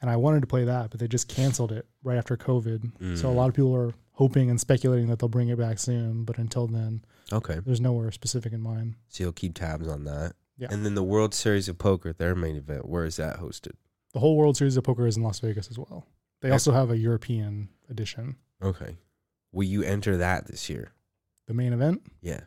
and 0.00 0.10
I 0.10 0.16
wanted 0.16 0.40
to 0.40 0.46
play 0.46 0.64
that, 0.64 0.90
but 0.90 1.00
they 1.00 1.08
just 1.08 1.28
canceled 1.28 1.72
it 1.72 1.86
right 2.02 2.16
after 2.18 2.36
COVID. 2.36 3.16
So 3.18 3.28
a 3.28 3.32
Mm. 3.32 3.36
lot 3.36 3.48
of 3.48 3.54
people 3.54 3.74
are 3.74 3.92
hoping 4.12 4.50
and 4.50 4.60
speculating 4.60 5.08
that 5.08 5.18
they'll 5.18 5.28
bring 5.28 5.48
it 5.48 5.58
back 5.58 5.78
soon. 5.78 6.24
But 6.24 6.38
until 6.38 6.66
then, 6.66 7.04
Okay. 7.32 7.60
there's 7.60 7.80
nowhere 7.80 8.10
specific 8.10 8.52
in 8.52 8.60
mind. 8.60 8.96
So 9.08 9.24
you'll 9.24 9.32
keep 9.32 9.54
tabs 9.54 9.86
on 9.88 10.04
that. 10.04 10.34
Yeah. 10.56 10.68
And 10.70 10.84
then 10.84 10.94
the 10.94 11.04
World 11.04 11.34
Series 11.34 11.68
of 11.68 11.78
Poker, 11.78 12.12
their 12.12 12.34
main 12.34 12.56
event, 12.56 12.88
where 12.88 13.04
is 13.04 13.16
that 13.16 13.38
hosted? 13.38 13.72
The 14.12 14.20
whole 14.20 14.36
World 14.36 14.56
Series 14.56 14.76
of 14.76 14.84
Poker 14.84 15.06
is 15.06 15.16
in 15.16 15.22
Las 15.22 15.38
Vegas 15.40 15.70
as 15.70 15.78
well. 15.78 16.06
They 16.40 16.50
also 16.50 16.72
have 16.72 16.90
a 16.90 16.96
European 16.98 17.68
edition. 17.88 18.36
Okay. 18.62 18.96
Will 19.52 19.64
you 19.66 19.82
enter 19.82 20.16
that 20.16 20.46
this 20.46 20.68
year? 20.68 20.92
The 21.46 21.54
main 21.54 21.72
event, 21.72 22.02
Yeah. 22.20 22.42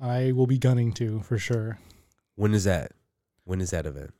I 0.00 0.32
will 0.32 0.46
be 0.46 0.58
gunning 0.58 0.92
to 0.94 1.20
for 1.22 1.38
sure. 1.38 1.78
When 2.34 2.54
is 2.54 2.64
that? 2.64 2.92
When 3.44 3.60
is 3.60 3.70
that 3.70 3.86
event? 3.86 4.12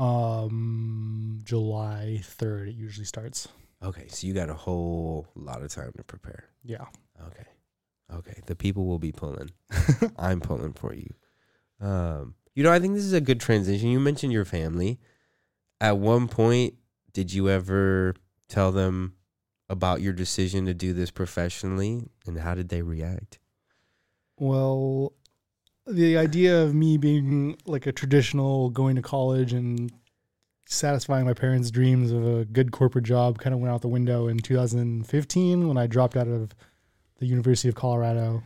Um, 0.00 1.40
July 1.44 2.20
third, 2.22 2.68
it 2.68 2.74
usually 2.74 3.04
starts. 3.04 3.48
Okay, 3.82 4.08
so 4.08 4.26
you 4.26 4.34
got 4.34 4.50
a 4.50 4.54
whole 4.54 5.26
lot 5.34 5.62
of 5.62 5.70
time 5.70 5.92
to 5.96 6.04
prepare. 6.04 6.44
Yeah, 6.64 6.86
Okay. 7.26 7.44
Okay. 8.12 8.40
The 8.46 8.56
people 8.56 8.86
will 8.86 8.98
be 8.98 9.12
pulling. 9.12 9.50
I'm 10.18 10.40
pulling 10.40 10.72
for 10.72 10.92
you. 10.92 11.14
Um, 11.80 12.34
you 12.54 12.64
know, 12.64 12.72
I 12.72 12.80
think 12.80 12.94
this 12.94 13.04
is 13.04 13.12
a 13.12 13.20
good 13.20 13.40
transition. 13.40 13.88
You 13.88 14.00
mentioned 14.00 14.32
your 14.32 14.44
family. 14.44 14.98
At 15.80 15.98
one 15.98 16.26
point, 16.26 16.74
did 17.12 17.32
you 17.32 17.48
ever 17.48 18.14
tell 18.48 18.72
them 18.72 19.14
about 19.68 20.00
your 20.00 20.12
decision 20.12 20.66
to 20.66 20.74
do 20.74 20.92
this 20.92 21.10
professionally 21.12 22.08
and 22.26 22.38
how 22.38 22.54
did 22.54 22.68
they 22.68 22.82
react? 22.82 23.38
Well, 24.36 25.12
the 25.90 26.16
idea 26.16 26.62
of 26.62 26.74
me 26.74 26.96
being 26.96 27.56
like 27.66 27.86
a 27.86 27.92
traditional 27.92 28.70
going 28.70 28.96
to 28.96 29.02
college 29.02 29.52
and 29.52 29.92
satisfying 30.66 31.26
my 31.26 31.34
parents' 31.34 31.70
dreams 31.70 32.12
of 32.12 32.26
a 32.26 32.44
good 32.44 32.70
corporate 32.70 33.04
job 33.04 33.38
kind 33.38 33.52
of 33.52 33.60
went 33.60 33.72
out 33.72 33.82
the 33.82 33.88
window 33.88 34.28
in 34.28 34.38
2015 34.38 35.66
when 35.66 35.76
I 35.76 35.86
dropped 35.86 36.16
out 36.16 36.28
of 36.28 36.54
the 37.18 37.26
University 37.26 37.68
of 37.68 37.74
Colorado, 37.74 38.42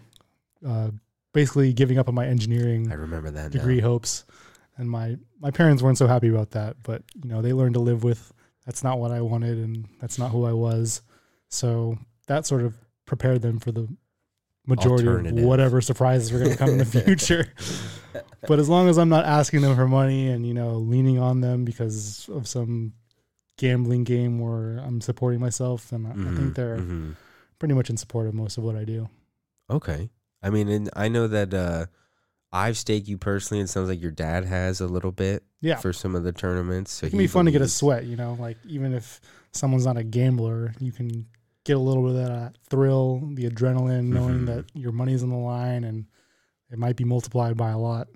uh, 0.67 0.91
basically 1.33 1.73
giving 1.73 1.99
up 1.99 2.09
on 2.09 2.15
my 2.15 2.27
engineering 2.27 2.91
I 2.91 2.95
remember 2.95 3.31
that 3.31 3.53
degree 3.53 3.77
now. 3.77 3.89
hopes. 3.89 4.25
And 4.77 4.91
my 4.91 5.17
my 5.39 5.53
parents 5.53 5.83
weren't 5.83 5.99
so 5.99 6.09
happy 6.09 6.29
about 6.29 6.51
that, 6.53 6.77
but 6.83 7.03
you 7.23 7.31
know 7.31 7.43
they 7.43 7.53
learned 7.53 7.75
to 7.75 7.81
live 7.81 8.03
with. 8.03 8.33
That's 8.67 8.83
not 8.83 8.99
what 8.99 9.13
I 9.13 9.21
wanted, 9.21 9.59
and 9.59 9.87
that's 10.01 10.19
not 10.19 10.31
who 10.31 10.47
I 10.47 10.53
was. 10.53 11.03
So 11.49 11.99
that 12.27 12.47
sort 12.47 12.63
of 12.63 12.75
prepared 13.07 13.43
them 13.43 13.61
for 13.61 13.71
the 13.71 13.87
majority 14.67 15.07
of 15.29 15.35
whatever 15.45 15.81
surprises 15.81 16.33
are 16.33 16.39
going 16.39 16.51
to 16.53 16.57
come 16.57 16.71
in 16.71 16.79
the 16.79 16.85
future. 17.05 17.47
but 18.47 18.59
as 18.59 18.69
long 18.69 18.89
as 18.89 18.99
I'm 18.99 19.09
not 19.09 19.25
asking 19.25 19.61
them 19.63 19.77
for 19.77 19.87
money 19.87 20.29
and 20.29 20.47
you 20.47 20.55
know 20.55 20.77
leaning 20.77 21.19
on 21.19 21.41
them 21.41 21.65
because 21.65 22.29
of 22.29 22.49
some 22.49 22.93
gambling 23.59 24.05
game 24.05 24.39
where 24.39 24.79
I'm 24.79 25.01
supporting 25.01 25.41
myself, 25.41 25.89
then 25.91 26.07
I- 26.07 26.11
I 26.31 26.35
think 26.35 26.55
they're 26.55 26.79
mhm. 26.79 27.15
pretty 27.59 27.75
much 27.75 27.91
in 27.91 27.97
support 27.97 28.27
of 28.27 28.35
most 28.35 28.59
of 28.59 28.65
what 28.65 28.75
I 28.77 28.85
do. 28.85 29.09
Okay. 29.71 30.11
I 30.43 30.51
mean, 30.51 30.69
and 30.69 30.91
I 30.95 31.09
know 31.09 31.27
that 31.29 31.55
uh, 31.55 31.87
I've 32.53 32.77
staked 32.77 33.09
you 33.09 33.17
personally. 33.17 33.63
It 33.63 33.69
sounds 33.69 33.89
like 33.89 34.03
your 34.03 34.11
dad 34.11 34.45
has 34.45 34.81
a 34.81 34.87
little 34.87 35.13
bit 35.13 35.43
Yeah, 35.61 35.77
for 35.77 35.93
some 35.93 36.15
of 36.15 36.23
the 36.25 36.33
tournaments. 36.33 36.93
So 36.93 37.07
it 37.07 37.11
can 37.11 37.19
be 37.19 37.27
fun 37.27 37.47
to 37.47 37.51
get 37.51 37.63
a 37.63 37.69
sweat, 37.69 38.05
you 38.05 38.17
know, 38.17 38.37
like 38.39 38.59
even 38.67 38.93
if 38.93 39.21
someone's 39.53 39.87
not 39.87 39.97
a 39.97 40.05
gambler, 40.05 40.75
you 40.81 40.93
can 40.93 41.27
get 41.65 41.77
a 41.77 41.81
little 41.81 42.03
bit 42.03 42.17
of 42.21 42.27
that 42.29 42.59
thrill, 42.69 43.21
the 43.35 43.49
adrenaline, 43.49 44.05
knowing 44.07 44.41
Mhm. 44.41 44.47
that 44.47 44.65
your 44.75 44.93
money's 44.93 45.23
on 45.23 45.31
the 45.31 45.37
line 45.37 45.85
and 45.85 46.07
it 46.71 46.79
might 46.79 46.97
be 46.97 47.05
multiplied 47.05 47.57
by 47.57 47.71
a 47.71 47.79
lot. 47.79 48.09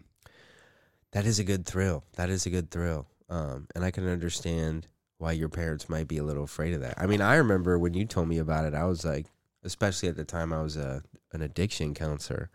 That 1.12 1.24
is 1.26 1.38
a 1.38 1.44
good 1.44 1.64
thrill. 1.64 2.04
That 2.16 2.28
is 2.30 2.44
a 2.46 2.50
good 2.50 2.70
thrill. 2.70 3.06
Um, 3.30 3.66
and 3.74 3.84
I 3.84 3.90
can 3.90 4.06
understand 4.06 4.86
why 5.16 5.32
your 5.32 5.48
parents 5.48 5.88
might 5.88 6.06
be 6.08 6.18
a 6.18 6.24
little 6.24 6.44
afraid 6.44 6.74
of 6.74 6.80
that. 6.82 6.94
I 6.98 7.06
mean, 7.06 7.20
I 7.20 7.36
remember 7.36 7.78
when 7.78 7.94
you 7.94 8.04
told 8.04 8.28
me 8.28 8.38
about 8.38 8.66
it, 8.66 8.74
I 8.74 8.84
was 8.84 9.04
like, 9.04 9.26
especially 9.64 10.08
at 10.08 10.16
the 10.16 10.24
time 10.24 10.52
I 10.52 10.62
was 10.62 10.76
a 10.76 11.02
an 11.32 11.42
addiction 11.42 11.92
counselor. 11.94 12.50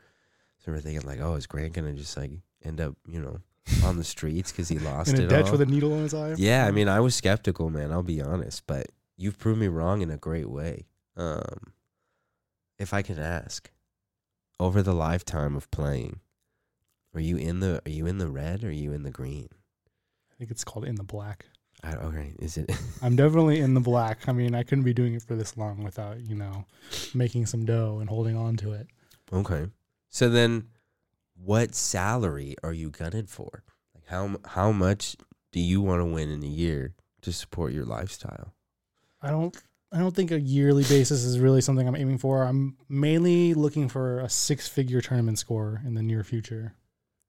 So 0.60 0.72
we're 0.72 0.80
thinking 0.80 1.06
like, 1.08 1.20
oh, 1.20 1.36
is 1.36 1.46
Grant 1.48 1.74
gonna 1.74 1.94
just 1.94 2.16
like 2.18 2.32
end 2.64 2.80
up, 2.80 2.96
you 3.08 3.20
know, 3.22 3.40
on 3.84 3.98
the 3.98 4.04
streets 4.04 4.52
because 4.52 4.70
he 4.70 4.80
lost 4.80 5.10
In 5.14 5.20
a 5.20 5.24
it 5.24 5.30
ditch 5.30 5.48
all? 5.48 5.52
with 5.54 5.62
a 5.62 5.66
needle 5.66 5.94
in 5.96 6.04
his 6.04 6.14
eye. 6.14 6.36
Yeah, 6.38 6.66
I 6.66 6.72
mean, 6.72 6.88
I 6.88 7.00
was 7.02 7.16
skeptical, 7.16 7.70
man. 7.70 7.92
I'll 7.92 8.02
be 8.04 8.22
honest, 8.22 8.64
but 8.68 8.88
you've 9.24 9.40
proved 9.40 9.60
me 9.60 9.68
wrong 9.68 10.02
in 10.02 10.12
a 10.12 10.18
great 10.18 10.50
way. 10.50 10.86
Um, 11.16 11.74
if 12.78 12.94
I 12.94 13.02
can 13.02 13.18
ask, 13.18 13.72
over 14.60 14.84
the 14.84 14.94
lifetime 14.94 15.56
of 15.56 15.72
playing, 15.72 16.20
are 17.14 17.22
you 17.22 17.38
in 17.38 17.60
the 17.60 17.82
are 17.86 17.92
you 17.92 18.06
in 18.06 18.18
the 18.18 18.30
red 18.30 18.64
or 18.64 18.68
are 18.68 18.72
you 18.72 18.92
in 18.92 19.04
the 19.04 19.12
green? 19.12 19.48
I 20.32 20.36
think 20.38 20.52
it's 20.52 20.64
called 20.64 20.86
in 20.86 20.96
the 20.96 21.04
black. 21.04 21.46
I, 21.84 21.94
okay, 21.96 22.34
is 22.40 22.58
it? 22.58 22.72
I'm 23.02 23.16
definitely 23.16 23.60
in 23.60 23.74
the 23.74 23.80
black. 23.80 24.28
I 24.28 24.34
mean, 24.34 24.56
I 24.56 24.64
couldn't 24.64 24.84
be 24.84 24.94
doing 24.94 25.14
it 25.14 25.24
for 25.24 25.36
this 25.36 25.58
long 25.58 25.84
without, 25.84 26.20
you 26.22 26.36
know, 26.36 26.66
making 27.14 27.46
some 27.46 27.66
dough 27.66 28.00
and 28.00 28.10
holding 28.10 28.36
on 28.36 28.58
to 28.58 28.74
it. 28.74 28.88
okay. 29.32 29.68
So 30.10 30.30
then, 30.30 30.68
what 31.36 31.76
salary 31.76 32.56
are 32.64 32.74
you 32.74 32.90
gunning 32.90 33.26
for? 33.26 33.64
Like 33.96 34.08
how 34.08 34.38
how 34.46 34.72
much 34.72 35.16
do 35.52 35.60
you 35.60 35.82
want 35.82 36.02
to 36.02 36.06
win 36.06 36.30
in 36.30 36.44
a 36.44 36.48
year 36.48 36.94
to 37.22 37.32
support 37.32 37.74
your 37.74 37.86
lifestyle? 37.86 38.54
I 39.24 39.30
don't 39.30 39.56
I 39.92 40.00
don't 40.00 40.16
think 40.16 40.32
a 40.32 40.40
yearly 40.40 40.84
basis 40.84 41.24
is 41.24 41.40
really 41.40 41.62
something 41.62 41.88
I'm 41.88 41.96
aiming 41.96 42.18
for. 42.18 42.44
I'm 42.44 42.78
mainly 42.90 43.54
looking 43.54 43.88
for 43.88 44.20
a 44.20 44.30
six 44.30 44.68
figure 44.68 45.02
tournament 45.02 45.38
score 45.40 45.82
in 45.86 45.94
the 45.94 46.02
near 46.02 46.24
future. 46.24 46.74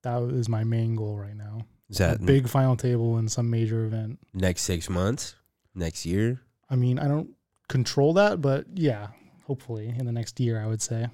That 0.03 0.23
is 0.23 0.49
my 0.49 0.65
main 0.65 0.97
goal 0.97 1.17
right 1.17 1.37
now. 1.37 1.67
Is 1.91 1.99
that 1.99 2.21
n- 2.21 2.27
big 2.27 2.49
final 2.49 2.77
table 2.77 3.19
in 3.19 3.29
some 3.29 3.51
major 3.51 3.85
event. 3.85 4.19
next 4.33 4.63
six 4.63 4.89
months, 4.89 5.35
next 5.75 6.07
year? 6.07 6.41
I 6.71 6.77
mean, 6.77 6.99
I 6.99 7.07
don't 7.07 7.31
control 7.69 8.15
that, 8.15 8.41
but 8.41 8.67
yeah, 8.75 9.09
hopefully 9.47 9.95
in 9.97 10.07
the 10.07 10.13
next 10.13 10.41
year, 10.41 10.61
I 10.61 10.67
would 10.67 10.83
say. 10.83 11.09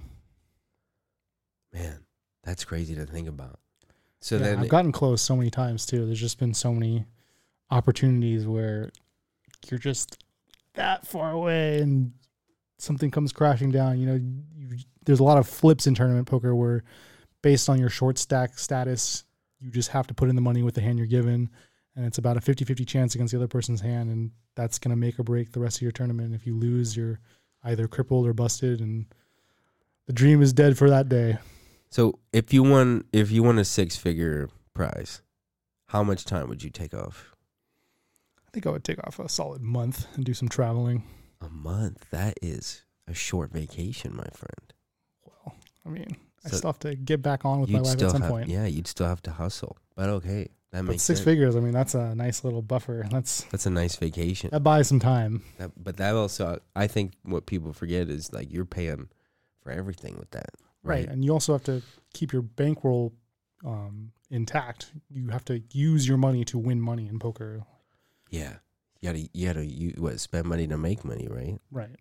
Man, 1.73 2.05
that's 2.45 2.65
crazy 2.65 2.95
to 2.95 3.07
think 3.07 3.29
about. 3.29 3.59
So 4.21 4.37
Yeah, 4.37 4.43
then, 4.43 4.59
I've 4.61 4.69
gotten 4.69 4.93
close 4.93 5.21
so 5.21 5.37
many 5.37 5.51
times 5.51 5.85
too. 5.85 6.07
There's 6.07 6.21
just 6.21 6.39
been 6.39 6.55
so 6.55 6.73
many 6.73 7.07
opportunities 7.71 8.47
where 8.47 8.91
you're 9.69 9.79
just 9.79 10.23
that 10.81 11.07
far 11.07 11.31
away 11.33 11.81
and 11.81 12.13
something 12.79 13.11
comes 13.11 13.33
crashing 13.33 13.71
down. 13.71 13.99
You 14.01 14.07
know, 14.07 14.15
you, 14.57 14.79
there's 15.05 15.21
a 15.21 15.25
lot 15.25 15.39
of 15.39 15.47
flips 15.47 15.87
in 15.87 15.95
tournament 15.95 16.27
poker 16.27 16.55
where, 16.55 16.83
based 17.43 17.69
on 17.69 17.79
your 17.79 17.91
short 17.91 18.19
stack 18.19 18.59
status, 18.59 19.25
you 19.61 19.71
just 19.71 19.91
have 19.91 20.07
to 20.07 20.15
put 20.15 20.29
in 20.29 20.37
the 20.37 20.43
money 20.43 20.63
with 20.63 20.75
the 20.75 20.81
hand 20.81 20.99
you're 20.99 21.07
given. 21.07 21.51
and 21.97 22.07
it's 22.07 22.19
about 22.19 22.37
a 22.37 22.41
50-50 22.41 22.87
chance 22.87 23.15
against 23.15 23.33
the 23.33 23.39
other 23.39 23.49
person's 23.49 23.81
hand 23.81 24.11
and 24.11 24.31
that's 24.55 24.79
going 24.79 24.91
to 24.91 24.97
make 24.97 25.19
or 25.19 25.23
break 25.23 25.53
the 25.53 25.61
rest 25.61 25.79
of 25.79 25.83
your 25.83 25.93
tournament 25.93 26.35
if 26.35 26.47
you 26.47 26.55
lose 26.57 26.97
you're 26.97 27.21
either 27.65 27.87
crippled 27.89 28.27
or 28.27 28.33
busted 28.33 28.81
and 28.81 29.07
the 30.07 30.13
dream 30.13 30.41
is 30.41 30.53
dead 30.53 30.79
for 30.79 30.89
that 30.89 31.09
day 31.09 31.37
So 31.91 32.19
if 32.33 32.53
you 32.55 32.63
won 32.63 33.05
if 33.13 33.31
you 33.31 33.43
won 33.43 33.59
a 33.59 33.65
six 33.65 33.97
figure 33.97 34.49
prize, 34.75 35.23
how 35.87 36.03
much 36.05 36.25
time 36.25 36.49
would 36.49 36.63
you 36.63 36.71
take 36.71 36.95
off? 36.95 37.30
I 38.51 38.53
think 38.53 38.67
i 38.67 38.71
would 38.71 38.83
take 38.85 38.99
off 39.07 39.19
a 39.21 39.29
solid 39.29 39.63
month 39.63 40.07
and 40.17 40.25
do 40.25 40.35
some 40.35 40.49
traveling 40.49 41.05
A 41.41 41.49
month. 41.49 42.05
That 42.11 42.35
is 42.43 42.83
a 43.07 43.15
short 43.15 43.51
vacation, 43.53 44.15
my 44.17 44.27
friend. 44.35 44.75
well 45.25 45.55
i 45.87 45.89
mean 45.89 46.17
i 46.45 46.49
So 46.49 46.57
still 46.57 46.73
have 46.73 46.79
to 46.81 46.95
get 46.97 47.23
back 47.23 47.45
on 47.45 47.61
with 47.61 47.71
my 47.71 47.79
life 47.79 47.93
still 47.93 48.09
at 48.09 48.13
some 48.13 48.23
have 48.23 48.31
point 48.31 48.49
yeah, 48.49 48.67
you'd 48.67 48.87
still 48.89 49.07
have 49.07 49.23
to 49.23 49.31
hustle. 49.31 49.77
But 49.95 50.09
okay, 50.19 50.49
that 50.73 50.83
but 50.85 50.93
makes 50.93 51.03
six 51.05 51.19
sense. 51.21 51.25
figures 51.25 51.55
i 51.57 51.61
mean 51.61 51.73
that's 51.73 51.95
a 51.95 52.15
nice 52.15 52.43
little 52.45 52.63
buffer 52.63 53.07
that's 53.11 53.45
That's 53.53 53.67
a 53.67 53.71
nice 53.71 53.95
vacation. 53.97 54.51
that 54.51 54.61
buys 54.65 54.89
some 54.89 55.01
time 55.01 55.43
That, 55.59 55.71
but 55.77 55.97
that 55.99 56.15
also, 56.15 56.61
I 56.75 56.87
think, 56.89 57.13
what 57.23 57.47
people 57.47 57.73
forget 57.73 58.09
is 58.09 58.33
like 58.33 58.53
you're 58.53 58.65
paying 58.65 59.09
for 59.63 59.71
everything 59.71 60.17
with 60.19 60.31
that, 60.33 60.51
right 60.83 61.07
right? 61.07 61.09
and 61.09 61.25
you 61.25 61.33
also 61.33 61.53
have 61.53 61.65
to 61.65 61.83
keep 62.15 62.33
your 62.33 62.43
bankroll 62.43 63.13
um, 63.65 64.13
intact 64.31 64.93
you 65.11 65.29
have 65.29 65.45
to 65.45 65.63
use 65.73 66.09
your 66.09 66.17
money 66.19 66.45
to 66.47 66.57
win 66.59 66.81
money 66.81 67.07
in 67.07 67.19
poker 67.19 67.63
Yeah, 68.31 68.55
you 69.01 69.09
gotta, 69.09 69.29
you 69.33 69.47
gotta, 69.47 69.67
you 69.67 69.95
what 69.99 70.19
spend 70.21 70.47
money 70.47 70.67
to 70.67 70.79
make 70.79 71.05
money, 71.05 71.29
right? 71.29 71.59
right 71.71 71.97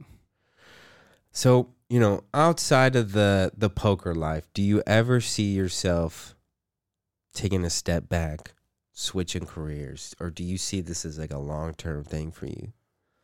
So 1.32 1.70
you 1.90 2.00
know, 2.00 2.24
outside 2.34 2.96
of 2.96 3.12
the 3.14 3.52
the 3.58 3.70
poker 3.70 4.14
life, 4.16 4.48
do 4.54 4.62
you 4.62 4.82
ever 4.86 5.20
see 5.20 5.52
yourself 5.52 6.36
taking 7.34 7.66
a 7.66 7.70
step 7.70 8.08
back, 8.08 8.54
switching 8.94 9.46
careers, 9.46 10.16
or 10.20 10.30
do 10.30 10.44
you 10.44 10.58
see 10.58 10.82
this 10.82 11.04
as 11.04 11.18
like 11.18 11.34
a 11.34 11.40
long 11.40 11.74
term 11.74 12.04
thing 12.04 12.32
for 12.32 12.46
you? 12.46 12.74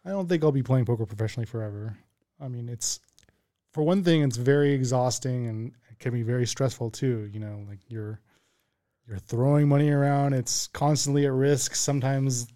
I 0.03 0.10
don't 0.10 0.28
think 0.28 0.43
I'll 0.43 0.51
be 0.51 0.64
playing 0.64 0.86
poker 0.86 1.06
professionally 1.06 1.45
forever. 1.45 1.97
I 2.39 2.47
mean, 2.47 2.70
it's 2.70 2.99
for 3.72 3.84
one 3.84 4.03
thing, 4.03 4.24
it's 4.24 4.38
very 4.38 4.72
exhausting 4.72 5.47
and 5.47 5.74
it 5.91 5.99
can 5.99 6.12
be 6.12 6.24
very 6.24 6.47
stressful 6.47 6.91
too. 6.91 7.30
You 7.32 7.39
know, 7.39 7.66
like 7.68 7.80
you're 7.88 8.20
you're 9.08 9.18
throwing 9.18 9.68
money 9.68 9.91
around. 9.91 10.34
It's 10.34 10.68
constantly 10.68 11.26
at 11.28 11.34
risk. 11.34 11.76
Sometimes 11.76 12.47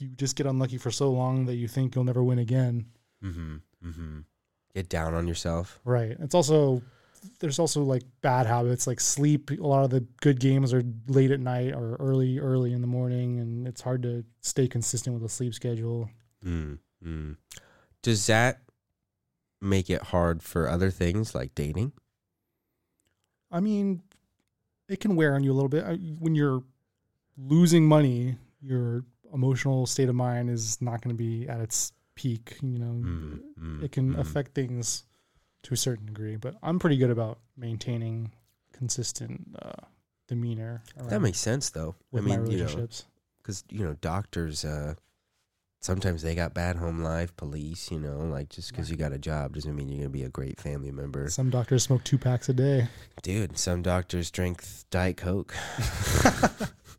you 0.00 0.08
just 0.08 0.36
get 0.36 0.46
unlucky 0.46 0.78
for 0.78 0.90
so 0.90 1.10
long 1.10 1.46
that 1.46 1.56
you 1.56 1.68
think 1.68 1.94
you'll 1.94 2.04
never 2.04 2.22
win 2.22 2.38
again. 2.38 2.86
Mm-hmm. 3.24 3.56
Mm-hmm. 3.86 4.18
Get 4.74 4.88
down 4.88 5.14
on 5.14 5.26
yourself. 5.26 5.80
Right. 5.84 6.16
It's 6.20 6.34
also 6.34 6.82
there's 7.40 7.58
also 7.58 7.82
like 7.82 8.02
bad 8.20 8.46
habits 8.46 8.86
like 8.86 9.00
sleep. 9.00 9.50
A 9.50 9.54
lot 9.54 9.84
of 9.84 9.90
the 9.90 10.06
good 10.20 10.40
games 10.40 10.72
are 10.72 10.82
late 11.06 11.30
at 11.30 11.40
night 11.40 11.74
or 11.74 11.96
early 11.96 12.38
early 12.38 12.72
in 12.72 12.80
the 12.80 12.86
morning, 12.86 13.40
and 13.40 13.66
it's 13.66 13.80
hard 13.80 14.02
to 14.02 14.24
stay 14.40 14.68
consistent 14.68 15.14
with 15.14 15.24
a 15.24 15.28
sleep 15.28 15.54
schedule. 15.54 16.10
Mm, 16.44 16.78
mm. 17.04 17.36
Does 18.02 18.26
that 18.26 18.60
make 19.60 19.90
it 19.90 20.02
hard 20.02 20.42
for 20.42 20.68
other 20.68 20.90
things 20.90 21.34
like 21.34 21.54
dating? 21.54 21.92
I 23.50 23.60
mean, 23.60 24.02
it 24.88 25.00
can 25.00 25.16
wear 25.16 25.34
on 25.34 25.42
you 25.42 25.52
a 25.52 25.54
little 25.54 25.68
bit 25.68 25.84
when 26.20 26.34
you're 26.34 26.62
losing 27.36 27.84
money. 27.86 28.36
Your 28.60 29.04
emotional 29.32 29.86
state 29.86 30.08
of 30.08 30.14
mind 30.14 30.50
is 30.50 30.80
not 30.80 31.02
going 31.02 31.14
to 31.16 31.18
be 31.18 31.48
at 31.48 31.60
its 31.60 31.92
peak. 32.14 32.56
You 32.62 32.78
know, 32.78 32.92
Mm, 33.04 33.40
mm, 33.60 33.82
it 33.82 33.92
can 33.92 34.14
mm. 34.14 34.18
affect 34.18 34.54
things 34.54 35.04
to 35.64 35.74
a 35.74 35.76
certain 35.76 36.06
degree. 36.06 36.36
But 36.36 36.54
I'm 36.62 36.78
pretty 36.78 36.96
good 36.96 37.10
about 37.10 37.38
maintaining 37.56 38.32
consistent 38.72 39.56
uh, 39.60 39.72
demeanor. 40.28 40.82
That 41.08 41.20
makes 41.20 41.38
sense, 41.38 41.70
though. 41.70 41.94
I 42.16 42.20
mean, 42.20 42.28
you 42.28 42.36
know, 42.36 42.42
relationships. 42.64 43.06
because 43.42 43.64
you 43.70 43.84
know, 43.84 43.94
doctors. 44.00 44.64
Uh, 44.64 44.94
sometimes 45.80 46.22
they 46.22 46.34
got 46.34 46.54
bad 46.54 46.74
home 46.76 47.02
life. 47.04 47.36
Police, 47.36 47.90
you 47.92 48.00
know, 48.00 48.18
like 48.18 48.48
just 48.48 48.70
because 48.72 48.90
you 48.90 48.96
got 48.96 49.12
a 49.12 49.18
job 49.18 49.54
doesn't 49.54 49.74
mean 49.76 49.88
you're 49.88 49.98
gonna 49.98 50.08
be 50.10 50.24
a 50.24 50.28
great 50.28 50.60
family 50.60 50.90
member, 50.90 51.28
Some 51.30 51.50
doctors 51.50 51.84
smoke 51.84 52.02
two 52.02 52.18
packs 52.18 52.48
a 52.48 52.52
day. 52.52 52.88
dude. 53.22 53.56
Some 53.58 53.82
doctors 53.82 54.30
drink 54.32 54.64
diet 54.90 55.16
coke. 55.18 55.54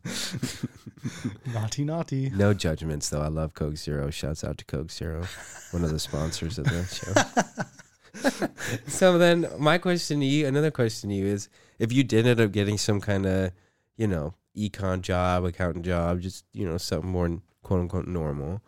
naughty, 1.54 1.84
naughty. 1.84 2.30
no 2.30 2.54
judgments, 2.54 3.08
though. 3.08 3.22
I 3.22 3.28
love 3.28 3.54
Coke 3.54 3.76
Zero. 3.76 4.10
Shouts 4.10 4.44
out 4.44 4.58
to 4.58 4.64
Coke 4.64 4.90
Zero, 4.90 5.24
one 5.70 5.84
of 5.84 5.90
the 5.90 5.98
sponsors 5.98 6.58
of 6.58 6.64
the 6.66 6.84
show. 6.84 8.48
so 8.86 9.18
then 9.18 9.46
my 9.58 9.78
question 9.78 10.20
to 10.20 10.26
you 10.26 10.46
another 10.46 10.70
question 10.70 11.10
to 11.10 11.16
you 11.16 11.26
is 11.26 11.48
if 11.78 11.92
you 11.92 12.02
did 12.02 12.26
end 12.26 12.40
up 12.40 12.50
getting 12.50 12.76
some 12.76 13.00
kind 13.00 13.24
of 13.24 13.52
you 13.96 14.06
know 14.06 14.34
econ 14.56 15.00
job 15.00 15.44
accountant 15.44 15.84
job 15.84 16.20
just 16.20 16.44
you 16.52 16.66
know 16.66 16.76
something 16.76 17.08
more 17.08 17.40
quote 17.62 17.80
unquote 17.80 18.08
normal 18.08 18.60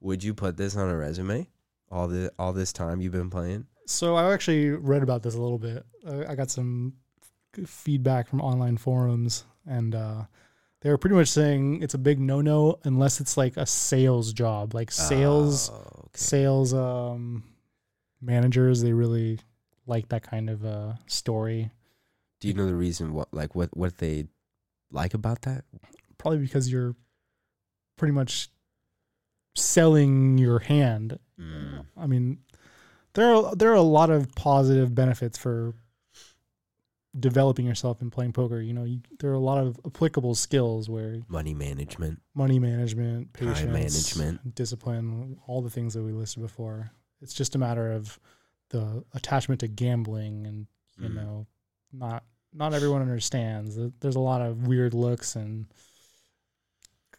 would 0.00 0.22
you 0.22 0.32
put 0.32 0.56
this 0.56 0.76
on 0.76 0.88
a 0.88 0.96
resume 0.96 1.46
all 1.90 2.06
the 2.06 2.32
all 2.38 2.52
this 2.52 2.72
time 2.72 3.00
you've 3.00 3.12
been 3.12 3.30
playing 3.30 3.66
So 3.86 4.14
I 4.14 4.32
actually 4.32 4.70
read 4.70 5.02
about 5.02 5.22
this 5.22 5.34
a 5.34 5.40
little 5.40 5.58
bit. 5.58 5.84
I 6.28 6.34
got 6.36 6.50
some 6.50 6.94
feedback 7.66 8.28
from 8.28 8.40
online 8.40 8.76
forums, 8.76 9.44
and 9.66 9.94
uh, 9.94 10.22
they 10.84 10.90
were 10.90 10.98
pretty 10.98 11.16
much 11.16 11.28
saying 11.28 11.82
it's 11.82 11.94
a 11.94 11.98
big 11.98 12.20
no-no 12.20 12.78
unless 12.84 13.18
it's 13.18 13.36
like 13.38 13.56
a 13.56 13.64
sales 13.64 14.32
job, 14.34 14.74
like 14.74 14.92
sales 14.92 15.70
Oh, 15.70 15.76
okay. 16.04 16.10
sales 16.14 16.74
um, 16.74 17.42
managers. 18.20 18.82
They 18.82 18.92
really 18.92 19.40
like 19.86 20.10
that 20.10 20.22
kind 20.22 20.50
of 20.50 20.64
uh, 20.64 20.92
story, 21.06 21.70
do 22.40 22.48
you 22.48 22.54
know 22.54 22.66
the 22.66 22.74
reason 22.74 23.14
what 23.14 23.32
like 23.32 23.54
what 23.54 23.74
what 23.76 23.96
they 23.98 24.26
like 24.92 25.14
about 25.14 25.40
that 25.42 25.64
probably 26.18 26.38
because 26.38 26.70
you're 26.70 26.94
pretty 27.96 28.12
much 28.12 28.50
selling 29.56 30.36
your 30.38 30.58
hand 30.58 31.18
I 31.96 32.06
mean, 32.06 32.38
there 33.14 33.34
are 33.34 33.54
there 33.56 33.70
are 33.70 33.74
a 33.74 33.82
lot 33.82 34.10
of 34.10 34.34
positive 34.34 34.94
benefits 34.94 35.36
for 35.38 35.74
developing 37.18 37.64
yourself 37.66 38.02
in 38.02 38.10
playing 38.10 38.32
poker. 38.32 38.60
You 38.60 38.72
know, 38.72 38.84
you, 38.84 39.00
there 39.20 39.30
are 39.30 39.34
a 39.34 39.38
lot 39.38 39.58
of 39.58 39.78
applicable 39.86 40.34
skills 40.34 40.88
where 40.88 41.20
money 41.28 41.54
management 41.54 42.20
money 42.34 42.58
management, 42.58 43.32
Time 43.34 43.54
patience, 43.54 44.16
management. 44.16 44.54
discipline, 44.54 45.38
all 45.46 45.62
the 45.62 45.70
things 45.70 45.94
that 45.94 46.02
we 46.02 46.12
listed 46.12 46.42
before. 46.42 46.90
It's 47.22 47.32
just 47.34 47.54
a 47.54 47.58
matter 47.58 47.92
of 47.92 48.18
the 48.70 49.04
attachment 49.14 49.60
to 49.60 49.68
gambling, 49.68 50.46
and 50.46 50.66
you 50.98 51.08
Mm. 51.08 51.14
know, 51.14 51.46
not 51.92 52.24
not 52.52 52.72
everyone 52.72 53.02
understands. 53.02 53.74
that 53.76 54.00
There's 54.00 54.16
a 54.16 54.20
lot 54.20 54.40
of 54.40 54.66
weird 54.66 54.94
looks 54.94 55.34
and 55.36 55.66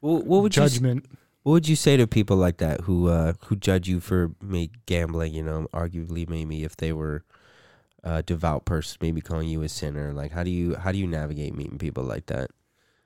what, 0.02 0.26
what 0.26 0.42
would 0.42 0.56
you 0.56 0.62
judgment. 0.64 1.06
What 1.44 1.52
would 1.54 1.68
you 1.68 1.76
say 1.76 1.96
to 1.98 2.08
people 2.08 2.38
like 2.38 2.58
that 2.58 2.82
who 2.82 3.08
uh, 3.08 3.34
who 3.46 3.56
judge 3.56 3.88
you 3.88 4.00
for 4.00 4.32
me 4.42 4.72
gambling? 4.88 5.34
You 5.34 5.44
know, 5.44 5.68
arguably 5.74 6.28
maybe 6.28 6.64
if 6.64 6.76
they 6.78 6.92
were 6.92 7.24
a 8.06 8.22
devout 8.24 8.64
person, 8.66 8.98
maybe 9.02 9.20
calling 9.20 9.50
you 9.50 9.62
a 9.64 9.70
sinner. 9.70 10.14
Like, 10.14 10.32
how 10.32 10.44
do 10.44 10.50
you 10.52 10.76
how 10.76 10.92
do 10.92 10.98
you 10.98 11.08
navigate 11.08 11.56
meeting 11.56 11.78
people 11.78 12.04
like 12.04 12.28
that? 12.28 12.52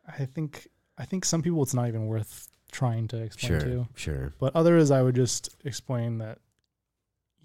I 0.07 0.25
think 0.25 0.67
I 0.97 1.05
think 1.05 1.25
some 1.25 1.41
people 1.41 1.63
it's 1.63 1.73
not 1.73 1.87
even 1.87 2.05
worth 2.07 2.47
trying 2.71 3.07
to 3.07 3.17
explain 3.23 3.59
Sure, 3.59 3.69
to. 3.69 3.87
sure. 3.95 4.33
But 4.39 4.55
others, 4.55 4.91
I 4.91 5.01
would 5.01 5.15
just 5.15 5.55
explain 5.65 6.19
that, 6.19 6.37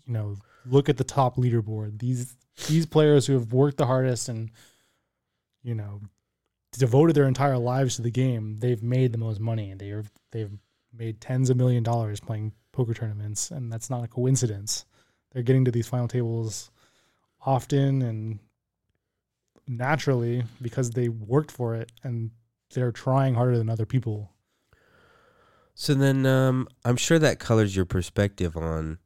you 0.05 0.13
know, 0.13 0.37
look 0.67 0.89
at 0.89 0.97
the 0.99 1.05
top 1.05 1.37
leaderboard. 1.37 1.99
These 2.01 2.37
these 2.69 2.87
players 2.87 3.27
who 3.27 3.35
have 3.35 3.53
worked 3.53 3.79
the 3.79 3.87
hardest 3.87 4.29
and, 4.29 4.51
you 5.63 5.75
know, 5.75 6.01
devoted 6.73 7.15
their 7.15 7.29
entire 7.29 7.59
lives 7.59 7.97
to 7.97 8.03
the 8.03 8.11
game, 8.11 8.57
they've 8.59 8.83
made 8.83 9.13
the 9.13 9.19
most 9.19 9.41
money. 9.41 9.75
They've 9.75 10.11
they've 10.33 10.51
made 10.93 11.21
tens 11.21 11.51
of 11.51 11.57
million 11.57 11.83
dollars 11.83 12.21
playing 12.21 12.53
poker 12.73 12.95
tournaments, 12.95 13.51
and 13.51 13.73
that's 13.73 13.91
not 13.91 14.05
a 14.05 14.09
coincidence. 14.09 14.85
They're 15.33 15.43
getting 15.43 15.65
to 15.65 15.71
these 15.71 15.89
final 15.89 16.09
tables 16.09 16.71
often 17.47 18.03
and 18.03 18.39
naturally 19.67 20.45
because 20.61 20.91
they 20.91 21.09
worked 21.09 21.51
for 21.51 21.75
it 21.75 21.91
and 22.03 22.31
they're 22.75 22.93
trying 22.93 23.35
harder 23.35 23.57
than 23.57 23.71
other 23.71 23.87
people. 23.87 24.31
So 25.75 25.95
then, 25.95 26.25
um, 26.27 26.69
I'm 26.85 26.97
sure 26.97 27.19
that 27.19 27.39
colors 27.39 27.75
your 27.75 27.85
perspective 27.85 28.57
on 28.57 28.99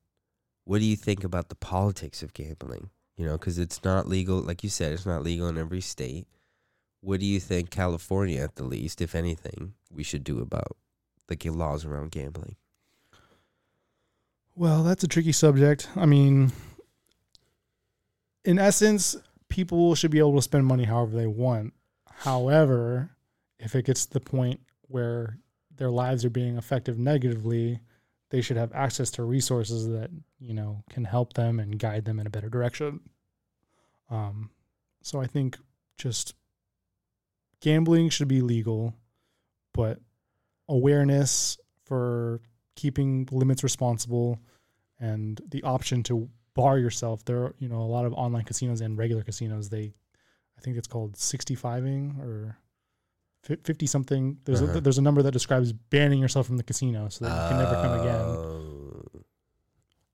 what 0.64 0.80
do 0.80 0.84
you 0.84 0.96
think 0.96 1.24
about 1.24 1.48
the 1.48 1.54
politics 1.54 2.22
of 2.22 2.34
gambling. 2.34 2.90
You 3.16 3.24
know, 3.24 3.32
because 3.32 3.58
it's 3.58 3.82
not 3.82 4.06
legal, 4.06 4.40
like 4.40 4.62
you 4.62 4.70
said, 4.70 4.92
it's 4.92 5.06
not 5.06 5.24
legal 5.24 5.48
in 5.48 5.58
every 5.58 5.80
state. 5.80 6.28
What 7.00 7.18
do 7.18 7.26
you 7.26 7.40
think 7.40 7.70
California, 7.70 8.40
at 8.40 8.54
the 8.54 8.64
least, 8.64 9.00
if 9.00 9.14
anything, 9.14 9.74
we 9.90 10.04
should 10.04 10.22
do 10.22 10.40
about 10.40 10.76
the 11.26 11.50
laws 11.50 11.84
around 11.84 12.12
gambling? 12.12 12.54
Well, 14.54 14.84
that's 14.84 15.02
a 15.02 15.08
tricky 15.08 15.32
subject. 15.32 15.88
I 15.96 16.06
mean, 16.06 16.52
in 18.48 18.58
essence, 18.58 19.14
people 19.50 19.94
should 19.94 20.10
be 20.10 20.18
able 20.18 20.34
to 20.34 20.40
spend 20.40 20.64
money 20.64 20.84
however 20.84 21.14
they 21.14 21.26
want. 21.26 21.74
However, 22.10 23.10
if 23.58 23.74
it 23.74 23.84
gets 23.84 24.06
to 24.06 24.14
the 24.14 24.20
point 24.20 24.60
where 24.86 25.38
their 25.76 25.90
lives 25.90 26.24
are 26.24 26.30
being 26.30 26.56
affected 26.56 26.98
negatively, 26.98 27.80
they 28.30 28.40
should 28.40 28.56
have 28.56 28.72
access 28.72 29.10
to 29.10 29.22
resources 29.22 29.86
that, 29.88 30.10
you 30.38 30.54
know, 30.54 30.82
can 30.88 31.04
help 31.04 31.34
them 31.34 31.60
and 31.60 31.78
guide 31.78 32.06
them 32.06 32.18
in 32.18 32.26
a 32.26 32.30
better 32.30 32.48
direction. 32.48 33.00
Um, 34.08 34.48
so 35.02 35.20
I 35.20 35.26
think 35.26 35.58
just 35.98 36.34
gambling 37.60 38.08
should 38.08 38.28
be 38.28 38.40
legal, 38.40 38.94
but 39.74 40.00
awareness 40.70 41.58
for 41.84 42.40
keeping 42.76 43.28
limits 43.30 43.62
responsible 43.62 44.40
and 44.98 45.38
the 45.50 45.62
option 45.64 46.02
to 46.04 46.30
bar 46.58 46.78
yourself. 46.78 47.24
There 47.24 47.40
are, 47.44 47.54
you 47.58 47.68
know, 47.68 47.80
a 47.88 47.90
lot 47.96 48.04
of 48.06 48.12
online 48.14 48.44
casinos 48.44 48.80
and 48.80 48.98
regular 48.98 49.22
casinos, 49.22 49.68
they 49.68 49.86
I 50.56 50.60
think 50.60 50.76
it's 50.76 50.88
called 50.88 51.12
65ing 51.14 52.18
or 52.26 52.58
50 53.44 53.86
something. 53.86 54.38
There's 54.44 54.60
Uh-huh. 54.62 54.78
a, 54.78 54.80
there's 54.80 54.98
a 54.98 55.02
number 55.08 55.22
that 55.22 55.30
describes 55.32 55.72
banning 55.72 56.18
yourself 56.20 56.46
from 56.48 56.56
the 56.56 56.64
casino 56.64 57.08
so 57.08 57.24
that 57.24 57.32
you 57.44 57.48
can 57.50 57.58
never 57.64 57.74
come 57.84 58.00
again. 58.00 58.20
Oh, 58.20 59.04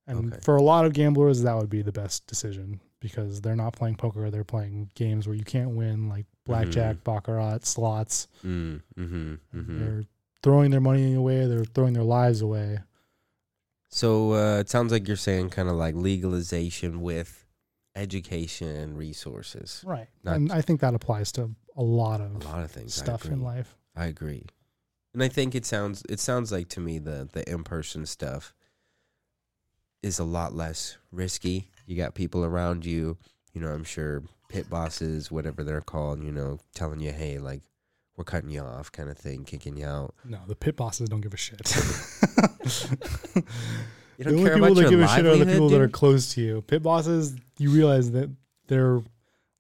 And 0.07 0.33
okay. 0.33 0.41
for 0.43 0.57
a 0.57 0.63
lot 0.63 0.85
of 0.85 0.93
gamblers, 0.93 1.43
that 1.43 1.57
would 1.57 1.71
be 1.71 1.81
the 1.83 1.93
best 1.93 2.27
decision 2.27 2.81
because 3.01 3.41
they're 3.41 3.57
not 3.57 3.73
playing 3.73 3.97
poker; 3.97 4.31
they're 4.31 4.45
playing 4.45 4.91
games 4.95 5.27
where 5.27 5.37
you 5.37 5.45
can't 5.45 5.71
win, 5.71 6.09
like 6.11 6.27
blackjack, 6.45 7.03
baccarat, 7.05 7.65
slots. 7.65 8.29
Mm, 8.45 8.83
mm-hmm, 8.99 9.35
mm-hmm. 9.57 9.79
They're 9.81 10.05
throwing 10.43 10.71
their 10.71 10.81
money 10.83 11.15
away. 11.15 11.47
They're 11.47 11.65
throwing 11.65 11.95
their 11.95 12.05
lives 12.19 12.43
away. 12.43 12.81
So 13.95 14.33
uh, 14.33 14.59
it 14.59 14.69
sounds 14.69 14.91
like 14.91 15.07
you're 15.07 15.17
saying 15.17 15.51
kind 15.51 15.69
of 15.69 15.77
like 15.77 15.95
legalization 15.95 17.01
with 17.01 17.47
education 17.95 18.67
and 18.67 18.99
resources. 18.99 19.85
Right. 19.87 20.09
Not- 20.25 20.35
and 20.35 20.53
I 20.53 20.63
think 20.63 20.81
that 20.81 20.95
applies 20.95 21.31
to 21.33 21.55
a 21.77 21.83
lot 21.83 22.21
of 22.21 22.35
A 22.45 22.49
lot 22.49 22.65
of 22.65 22.73
things. 22.73 22.93
Stuff 22.93 23.27
in 23.27 23.41
life. 23.41 23.77
I 23.95 24.07
agree, 24.07 24.47
and 25.13 25.23
I 25.23 25.29
think 25.29 25.55
it 25.55 25.65
sounds 25.65 26.03
it 26.09 26.19
sounds 26.19 26.51
like 26.51 26.69
to 26.71 26.81
me 26.81 26.99
the 26.99 27.29
the 27.33 27.49
in 27.49 27.63
person 27.63 28.05
stuff 28.05 28.53
is 30.03 30.19
a 30.19 30.25
lot 30.25 30.53
less 30.53 30.99
risky. 31.13 31.71
You 31.87 31.97
got 31.97 32.17
people 32.17 32.45
around 32.45 32.85
you, 32.85 33.17
you 33.53 33.61
know. 33.61 33.69
I'm 33.69 33.85
sure 33.85 34.25
pit 34.49 34.69
bosses, 34.69 35.31
whatever 35.31 35.63
they're 35.63 35.81
called, 35.81 36.21
you 36.21 36.33
know, 36.33 36.59
telling 36.75 36.99
you, 36.99 37.13
hey, 37.13 37.39
like 37.39 37.63
we're 38.17 38.25
cutting 38.25 38.51
you 38.51 38.61
off, 38.61 38.93
kind 38.93 39.11
of 39.11 39.19
thing, 39.19 39.45
kicking 39.45 39.77
you 39.77 39.87
out. 39.87 40.15
No, 40.25 40.39
the 40.47 40.55
pit 40.57 40.77
bosses 40.77 41.09
don't 41.09 41.21
give 41.21 41.35
a 41.35 41.37
shit. 41.37 41.61
You 44.17 44.25
the 44.27 44.31
don't 44.31 44.39
only 44.39 44.45
care 44.51 44.55
people 44.55 44.67
about 44.73 44.83
that 44.85 44.91
give 44.91 45.01
a 45.01 45.09
shit 45.09 45.27
are 45.27 45.37
the 45.37 45.45
people 45.47 45.69
that 45.71 45.81
are 45.81 45.89
close 45.89 46.35
to 46.35 46.41
you. 46.41 46.63
Pit 46.63 46.85
bosses, 46.85 47.35
you 47.59 47.71
realize 47.71 48.13
that 48.13 48.31
they're 48.69 49.03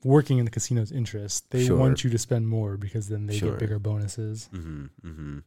working 0.04 0.38
in 0.38 0.44
the 0.44 0.50
casino's 0.52 0.92
interest. 0.92 1.50
They 1.50 1.66
Sure. 1.66 1.76
want 1.76 2.04
you 2.04 2.10
to 2.10 2.18
spend 2.18 2.46
more 2.46 2.76
because 2.76 3.08
then 3.08 3.26
they 3.26 3.36
Sure. 3.36 3.50
get 3.50 3.58
bigger 3.58 3.80
bonuses. 3.80 4.48
Mm-hmm. 4.54 4.84
Mm-hmm. 5.08 5.38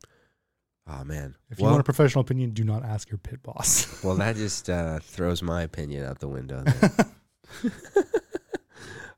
Oh 0.90 1.04
man. 1.06 1.36
If 1.50 1.60
you 1.60 1.66
want 1.66 1.80
a 1.80 1.84
professional 1.86 2.22
opinion, 2.22 2.50
do 2.52 2.66
not 2.66 2.84
ask 2.84 3.10
your 3.10 3.18
pit 3.18 3.42
boss. 3.44 3.88
well, 4.04 4.16
that 4.16 4.36
just 4.36 4.70
uh, 4.70 5.00
throws 5.00 5.42
my 5.42 5.62
opinion 5.62 6.04
out 6.06 6.20
the 6.20 6.28
window. 6.28 6.66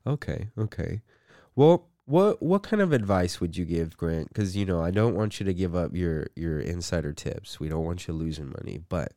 Okay. 0.06 0.48
Okay. 0.56 1.00
Well, 1.56 1.88
what 2.10 2.42
what 2.42 2.64
kind 2.64 2.82
of 2.82 2.92
advice 2.92 3.40
would 3.40 3.56
you 3.56 3.64
give 3.64 3.96
Grant? 3.96 4.28
Because 4.28 4.56
you 4.56 4.66
know 4.66 4.82
I 4.82 4.90
don't 4.90 5.14
want 5.14 5.38
you 5.38 5.46
to 5.46 5.54
give 5.54 5.76
up 5.76 5.94
your 5.94 6.26
your 6.34 6.58
insider 6.58 7.12
tips. 7.12 7.60
We 7.60 7.68
don't 7.68 7.84
want 7.84 8.08
you 8.08 8.14
losing 8.14 8.50
money. 8.50 8.80
But 8.88 9.12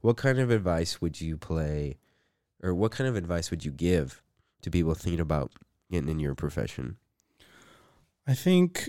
what 0.00 0.16
kind 0.16 0.38
of 0.38 0.50
advice 0.50 1.02
would 1.02 1.20
you 1.20 1.36
play, 1.36 1.98
or 2.62 2.74
what 2.74 2.92
kind 2.92 3.08
of 3.08 3.16
advice 3.16 3.50
would 3.50 3.64
you 3.64 3.70
give 3.70 4.22
to 4.62 4.70
people 4.70 4.94
thinking 4.94 5.20
about 5.20 5.52
getting 5.90 6.08
in 6.08 6.18
your 6.18 6.34
profession? 6.34 6.96
I 8.26 8.32
think 8.32 8.88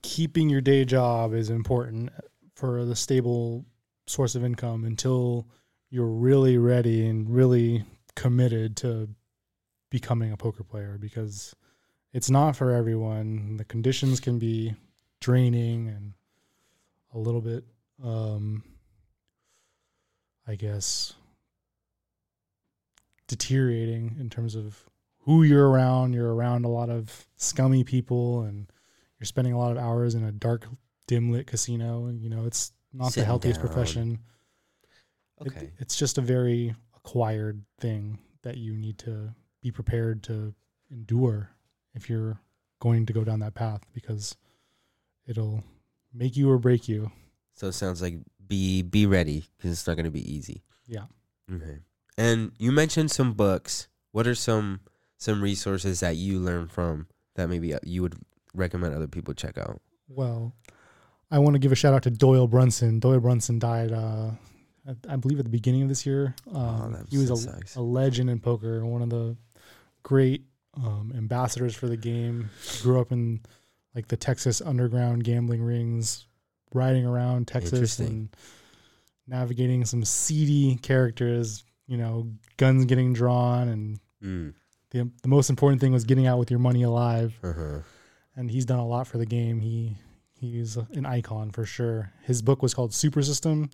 keeping 0.00 0.48
your 0.48 0.60
day 0.60 0.84
job 0.84 1.34
is 1.34 1.50
important 1.50 2.10
for 2.54 2.84
the 2.84 2.94
stable 2.94 3.64
source 4.06 4.36
of 4.36 4.44
income 4.44 4.84
until 4.84 5.48
you're 5.90 6.06
really 6.06 6.56
ready 6.56 7.04
and 7.04 7.28
really 7.28 7.84
committed 8.14 8.76
to 8.76 9.08
becoming 9.90 10.30
a 10.30 10.36
poker 10.36 10.62
player 10.62 10.96
because 11.00 11.54
it's 12.12 12.30
not 12.30 12.56
for 12.56 12.72
everyone. 12.72 13.56
The 13.56 13.64
conditions 13.64 14.20
can 14.20 14.38
be 14.38 14.74
draining 15.20 15.88
and 15.88 16.12
a 17.14 17.18
little 17.18 17.40
bit 17.40 17.64
um 18.02 18.62
I 20.46 20.54
guess 20.54 21.12
deteriorating 23.28 24.16
in 24.18 24.28
terms 24.30 24.54
of 24.54 24.84
who 25.20 25.42
you're 25.42 25.68
around. 25.68 26.14
You're 26.14 26.34
around 26.34 26.64
a 26.64 26.68
lot 26.68 26.90
of 26.90 27.26
scummy 27.36 27.84
people 27.84 28.42
and 28.42 28.66
you're 29.18 29.26
spending 29.26 29.52
a 29.52 29.58
lot 29.58 29.70
of 29.72 29.78
hours 29.78 30.14
in 30.14 30.24
a 30.24 30.32
dark, 30.32 30.66
dim 31.06 31.30
lit 31.30 31.46
casino. 31.46 32.06
And, 32.06 32.20
you 32.22 32.30
know, 32.30 32.46
it's 32.46 32.72
not 32.92 33.12
the 33.12 33.24
healthiest 33.24 33.60
down. 33.60 33.66
profession. 33.66 34.12
It- 34.12 34.20
Okay. 35.46 35.72
it's 35.78 35.96
just 35.96 36.18
a 36.18 36.22
very 36.22 36.74
acquired 36.96 37.64
thing 37.78 38.18
that 38.42 38.56
you 38.58 38.76
need 38.76 38.98
to 38.98 39.34
be 39.62 39.70
prepared 39.70 40.22
to 40.24 40.54
endure 40.90 41.50
if 41.94 42.08
you're 42.08 42.38
going 42.80 43.06
to 43.06 43.12
go 43.12 43.24
down 43.24 43.40
that 43.40 43.54
path 43.54 43.82
because 43.94 44.36
it'll 45.26 45.62
make 46.14 46.36
you 46.36 46.50
or 46.50 46.58
break 46.58 46.88
you. 46.88 47.10
So 47.54 47.68
it 47.68 47.72
sounds 47.72 48.00
like 48.00 48.16
be 48.46 48.82
be 48.82 49.06
ready 49.06 49.44
because 49.56 49.70
it's 49.72 49.86
not 49.86 49.94
going 49.96 50.04
to 50.06 50.10
be 50.10 50.32
easy. 50.32 50.62
Yeah. 50.86 51.04
Okay. 51.52 51.78
And 52.16 52.52
you 52.58 52.72
mentioned 52.72 53.10
some 53.10 53.32
books. 53.34 53.88
What 54.12 54.26
are 54.26 54.34
some 54.34 54.80
some 55.18 55.42
resources 55.42 56.00
that 56.00 56.16
you 56.16 56.38
learned 56.38 56.72
from 56.72 57.06
that 57.34 57.48
maybe 57.48 57.74
uh, 57.74 57.78
you 57.84 58.02
would 58.02 58.16
recommend 58.54 58.94
other 58.94 59.06
people 59.06 59.34
check 59.34 59.58
out? 59.58 59.80
Well, 60.08 60.54
I 61.30 61.38
want 61.38 61.54
to 61.54 61.58
give 61.60 61.70
a 61.70 61.76
shout 61.76 61.94
out 61.94 62.02
to 62.04 62.10
Doyle 62.10 62.48
Brunson. 62.48 62.98
Doyle 62.98 63.20
Brunson 63.20 63.58
died, 63.60 63.92
uh, 63.92 64.30
I, 64.88 64.96
I 65.08 65.16
believe, 65.16 65.38
at 65.38 65.44
the 65.44 65.50
beginning 65.50 65.82
of 65.82 65.88
this 65.88 66.04
year. 66.04 66.34
Um, 66.52 66.92
that- 66.92 67.06
he 67.08 67.18
was 67.18 67.46
a, 67.46 67.60
a 67.76 67.82
legend 67.82 68.30
in 68.30 68.40
poker, 68.40 68.84
one 68.84 69.02
of 69.02 69.10
the 69.10 69.36
great 70.02 70.44
um, 70.74 71.12
ambassadors 71.16 71.74
for 71.74 71.88
the 71.88 71.96
game. 71.96 72.50
Grew 72.82 73.00
up 73.00 73.12
in 73.12 73.40
like 73.94 74.08
the 74.08 74.16
Texas 74.16 74.60
underground 74.60 75.24
gambling 75.24 75.62
rings, 75.62 76.26
riding 76.74 77.04
around 77.06 77.48
Texas 77.48 77.98
and 77.98 78.28
navigating 79.26 79.84
some 79.84 80.04
seedy 80.04 80.76
characters. 80.76 81.64
You 81.86 81.96
know, 81.96 82.28
guns 82.56 82.84
getting 82.84 83.12
drawn, 83.12 83.68
and 83.68 84.00
Mm. 84.22 84.54
the 84.90 85.10
the 85.22 85.28
most 85.28 85.50
important 85.50 85.80
thing 85.80 85.92
was 85.92 86.04
getting 86.04 86.26
out 86.26 86.38
with 86.38 86.50
your 86.50 86.60
money 86.60 86.82
alive 86.82 87.36
Uh-huh. 87.42 87.80
and 88.36 88.50
he's 88.50 88.64
done 88.66 88.78
a 88.78 88.86
lot 88.86 89.06
for 89.06 89.18
the 89.18 89.26
game. 89.26 89.60
He 89.60 89.96
he's 90.38 90.76
an 90.76 91.04
icon 91.06 91.50
for 91.50 91.64
sure. 91.64 92.12
His 92.22 92.42
book 92.42 92.62
was 92.62 92.74
called 92.74 92.92
Super 92.94 93.22
System. 93.22 93.70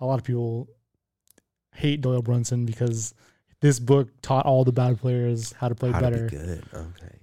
A 0.00 0.06
lot 0.06 0.18
of 0.18 0.24
people 0.24 0.68
hate 1.74 2.00
Doyle 2.00 2.22
Brunson 2.22 2.64
because 2.66 3.14
this 3.64 3.80
book 3.80 4.10
taught 4.20 4.44
all 4.44 4.62
the 4.62 4.72
bad 4.72 5.00
players 5.00 5.52
how 5.52 5.70
to 5.70 5.74
play 5.74 5.90
How 5.90 5.98
better. 5.98 6.28
to 6.28 6.36
be 6.36 6.36
good. 6.36 6.62
Okay. 6.74 7.16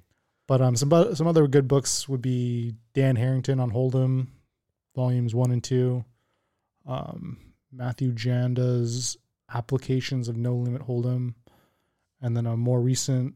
But 0.47 0.59
um, 0.59 0.75
some 0.75 0.89
some 1.13 1.27
other 1.27 1.47
good 1.47 1.67
books 1.67 2.09
would 2.09 2.23
be 2.23 2.73
Dan 2.95 3.15
Harrington 3.15 3.59
on 3.59 3.69
Hold'em, 3.69 4.25
volumes 4.95 5.35
one 5.35 5.51
and 5.51 5.63
two. 5.63 6.03
Um, 6.87 7.37
Matthew 7.71 8.11
Janda's 8.11 9.17
applications 9.53 10.27
of 10.29 10.35
No 10.35 10.55
Limit 10.55 10.81
Hold'em, 10.87 11.35
and 12.21 12.35
then 12.35 12.47
a 12.47 12.57
more 12.57 12.81
recent 12.81 13.35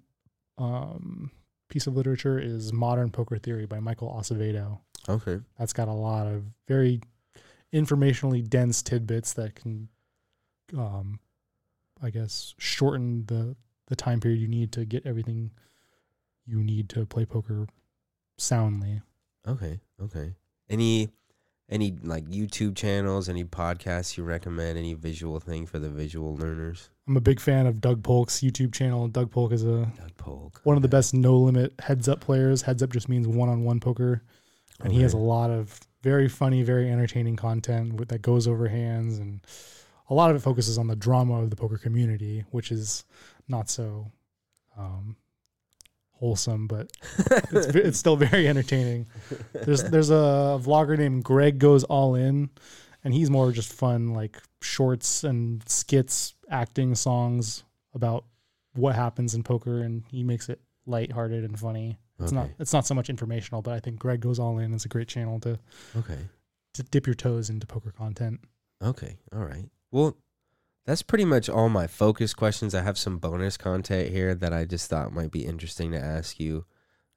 um, 0.58 1.30
piece 1.70 1.86
of 1.86 1.96
literature 1.96 2.40
is 2.40 2.74
Modern 2.74 3.12
Poker 3.12 3.38
Theory 3.38 3.68
by 3.68 3.80
Michael 3.80 4.10
Acevedo. 4.20 4.80
Okay. 5.08 5.38
That's 5.60 5.74
got 5.74 5.90
a 5.90 5.94
lot 5.94 6.26
of 6.26 6.44
very 6.68 7.02
informationally 7.72 8.44
dense 8.50 8.82
tidbits 8.82 9.34
that 9.34 9.54
can, 9.54 9.90
um, 10.76 11.20
I 12.06 12.12
guess, 12.12 12.54
shorten 12.58 13.26
the 13.26 13.56
the 13.88 13.96
time 13.96 14.20
period 14.20 14.40
you 14.40 14.48
need 14.48 14.72
to 14.74 14.86
get 14.86 15.06
everything 15.06 15.52
you 16.46 16.64
need 16.64 16.90
to 16.90 17.06
play 17.06 17.26
poker 17.26 17.68
soundly. 18.38 19.02
Okay. 19.48 19.80
Okay. 20.02 20.36
Any 20.70 21.10
any 21.70 21.96
like 22.04 22.26
YouTube 22.26 22.76
channels, 22.76 23.28
any 23.28 23.44
podcasts 23.44 24.18
you 24.18 24.24
recommend, 24.24 24.78
any 24.78 24.94
visual 24.94 25.40
thing 25.40 25.66
for 25.66 25.80
the 25.80 25.90
visual 25.90 26.36
learners? 26.36 26.90
I'm 27.08 27.18
a 27.18 27.22
big 27.22 27.40
fan 27.40 27.66
of 27.66 27.82
Doug 27.82 28.04
Polk's 28.04 28.40
YouTube 28.42 28.74
channel. 28.74 29.08
Doug 29.08 29.32
Polk 29.32 29.52
is 29.52 29.64
a 29.64 29.92
Doug 29.98 30.16
Polk. 30.18 30.62
one 30.64 30.76
of 30.76 30.82
the 30.82 30.88
best 30.88 31.14
no 31.14 31.38
limit 31.38 31.74
heads 31.80 32.08
up 32.08 32.20
players. 32.20 32.62
Heads 32.62 32.84
up 32.84 32.92
just 32.92 33.10
means 33.10 33.28
one 33.28 33.50
on 33.50 33.64
one 33.64 33.80
poker, 33.80 34.22
and 34.82 34.94
he 34.94 35.02
has 35.02 35.14
a 35.14 35.18
lot 35.18 35.50
of 35.50 35.80
very 36.02 36.28
funny, 36.28 36.62
very 36.62 36.92
entertaining 36.92 37.36
content 37.36 37.94
with, 37.94 38.10
that 38.10 38.22
goes 38.22 38.48
over 38.48 38.68
hands, 38.68 39.18
and 39.18 39.42
a 40.10 40.14
lot 40.14 40.30
of 40.30 40.36
it 40.36 40.40
focuses 40.40 40.78
on 40.78 40.88
the 40.88 40.96
drama 40.96 41.42
of 41.42 41.50
the 41.50 41.56
poker 41.56 41.78
community, 41.78 42.46
which 42.52 42.72
is 42.72 43.06
not 43.48 43.70
so 43.70 44.12
um, 44.78 45.16
wholesome, 46.12 46.68
but 46.68 46.92
it's 47.52 47.68
it's 47.76 48.00
still 48.00 48.16
very 48.16 48.48
entertaining. 48.48 49.08
There's 49.54 49.84
there's 49.92 50.10
a 50.12 50.60
vlogger 50.62 50.98
named 50.98 51.24
Greg 51.24 51.60
Goes 51.60 51.84
All 51.84 52.16
In, 52.16 52.50
and 53.04 53.14
he's 53.14 53.30
more 53.30 53.52
just 53.52 53.72
fun 53.74 54.14
like 54.14 54.42
shorts 54.62 55.24
and 55.24 55.68
skits, 55.68 56.36
acting 56.50 56.96
songs 56.96 57.64
about 57.94 58.26
what 58.74 58.96
happens 58.96 59.34
in 59.36 59.44
poker, 59.44 59.82
and 59.82 60.04
he 60.10 60.24
makes 60.24 60.50
it 60.50 60.60
lighthearted 60.86 61.44
and 61.44 61.60
funny. 61.60 61.98
It's 62.20 62.32
not 62.32 62.50
it's 62.60 62.72
not 62.74 62.86
so 62.88 62.94
much 62.96 63.10
informational, 63.10 63.62
but 63.62 63.74
I 63.74 63.80
think 63.80 64.00
Greg 64.00 64.22
Goes 64.22 64.40
All 64.40 64.58
In 64.60 64.74
is 64.74 64.86
a 64.86 64.88
great 64.90 65.08
channel 65.10 65.40
to 65.42 65.60
Okay. 65.98 66.20
to 66.76 66.84
dip 66.84 67.06
your 67.08 67.14
toes 67.16 67.50
into 67.50 67.68
poker 67.68 67.92
content. 67.92 68.40
Okay. 68.82 69.18
All 69.34 69.44
right. 69.44 69.66
Well, 69.92 70.18
that's 70.86 71.02
pretty 71.02 71.26
much 71.26 71.50
all 71.50 71.70
my 71.70 71.88
focus 71.88 72.34
questions. 72.34 72.76
I 72.76 72.82
have 72.82 72.98
some 72.98 73.18
bonus 73.18 73.58
content 73.58 74.12
here 74.12 74.36
that 74.36 74.54
I 74.54 74.66
just 74.66 74.90
thought 74.90 75.14
might 75.14 75.32
be 75.32 75.46
interesting 75.46 75.92
to 75.92 76.00
ask 76.00 76.40
you. 76.40 76.66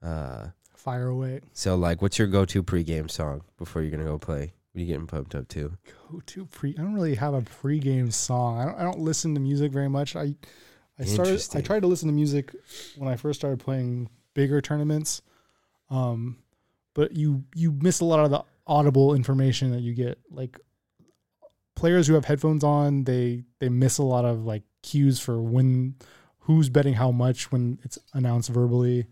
Uh, 0.03 0.49
Fire 0.75 1.09
away. 1.09 1.41
So, 1.53 1.75
like, 1.75 2.01
what's 2.01 2.19
your 2.19 2.29
go-to 2.29 2.62
pregame 2.62 3.11
song 3.11 3.43
before 3.59 3.83
you're 3.83 3.91
gonna 3.91 4.05
go 4.05 4.19
play? 4.19 4.53
What 4.73 4.79
are 4.79 4.81
you 4.81 4.87
getting 4.87 5.07
pumped 5.07 5.35
up 5.35 5.49
to? 5.49 5.77
Go 6.11 6.21
to 6.25 6.47
pre. 6.47 6.71
I 6.79 6.83
don't 6.83 6.95
really 6.95 7.16
have 7.16 7.35
a 7.35 7.43
pregame 7.43 8.12
song. 8.12 8.61
I 8.61 8.64
don't. 8.64 8.79
I 8.79 8.85
don't 8.85 9.01
listen 9.01 9.35
to 9.35 9.41
music 9.41 9.73
very 9.73 9.89
much. 9.89 10.14
I 10.14 10.37
I 10.99 11.05
started. 11.05 11.45
I 11.55 11.61
tried 11.61 11.81
to 11.81 11.89
listen 11.89 12.09
to 12.09 12.14
music 12.14 12.55
when 12.97 13.09
I 13.09 13.16
first 13.16 13.41
started 13.41 13.59
playing 13.59 14.09
bigger 14.35 14.61
tournaments. 14.61 15.21
Um, 15.91 16.39
but 16.95 17.16
you 17.16 17.45
you 17.55 17.73
miss 17.73 18.01
a 18.01 18.05
lot 18.05 18.21
of 18.25 18.31
the 18.31 18.45
audible 18.66 19.14
information 19.14 19.73
that 19.73 19.81
you 19.81 19.95
get. 19.95 20.19
Like 20.31 20.59
players 21.79 22.07
who 22.07 22.14
have 22.14 22.24
headphones 22.24 22.64
on, 22.64 23.05
they 23.05 23.45
they 23.61 23.68
miss 23.68 23.99
a 23.99 24.03
lot 24.03 24.24
of 24.24 24.45
like 24.45 24.62
cues 24.83 25.20
for 25.20 25.41
when 25.41 25.95
who's 26.41 26.68
betting 26.68 26.95
how 26.95 27.11
much 27.11 27.53
when 27.53 27.79
it's 27.85 27.99
announced 28.14 28.51
verbally, 28.51 29.07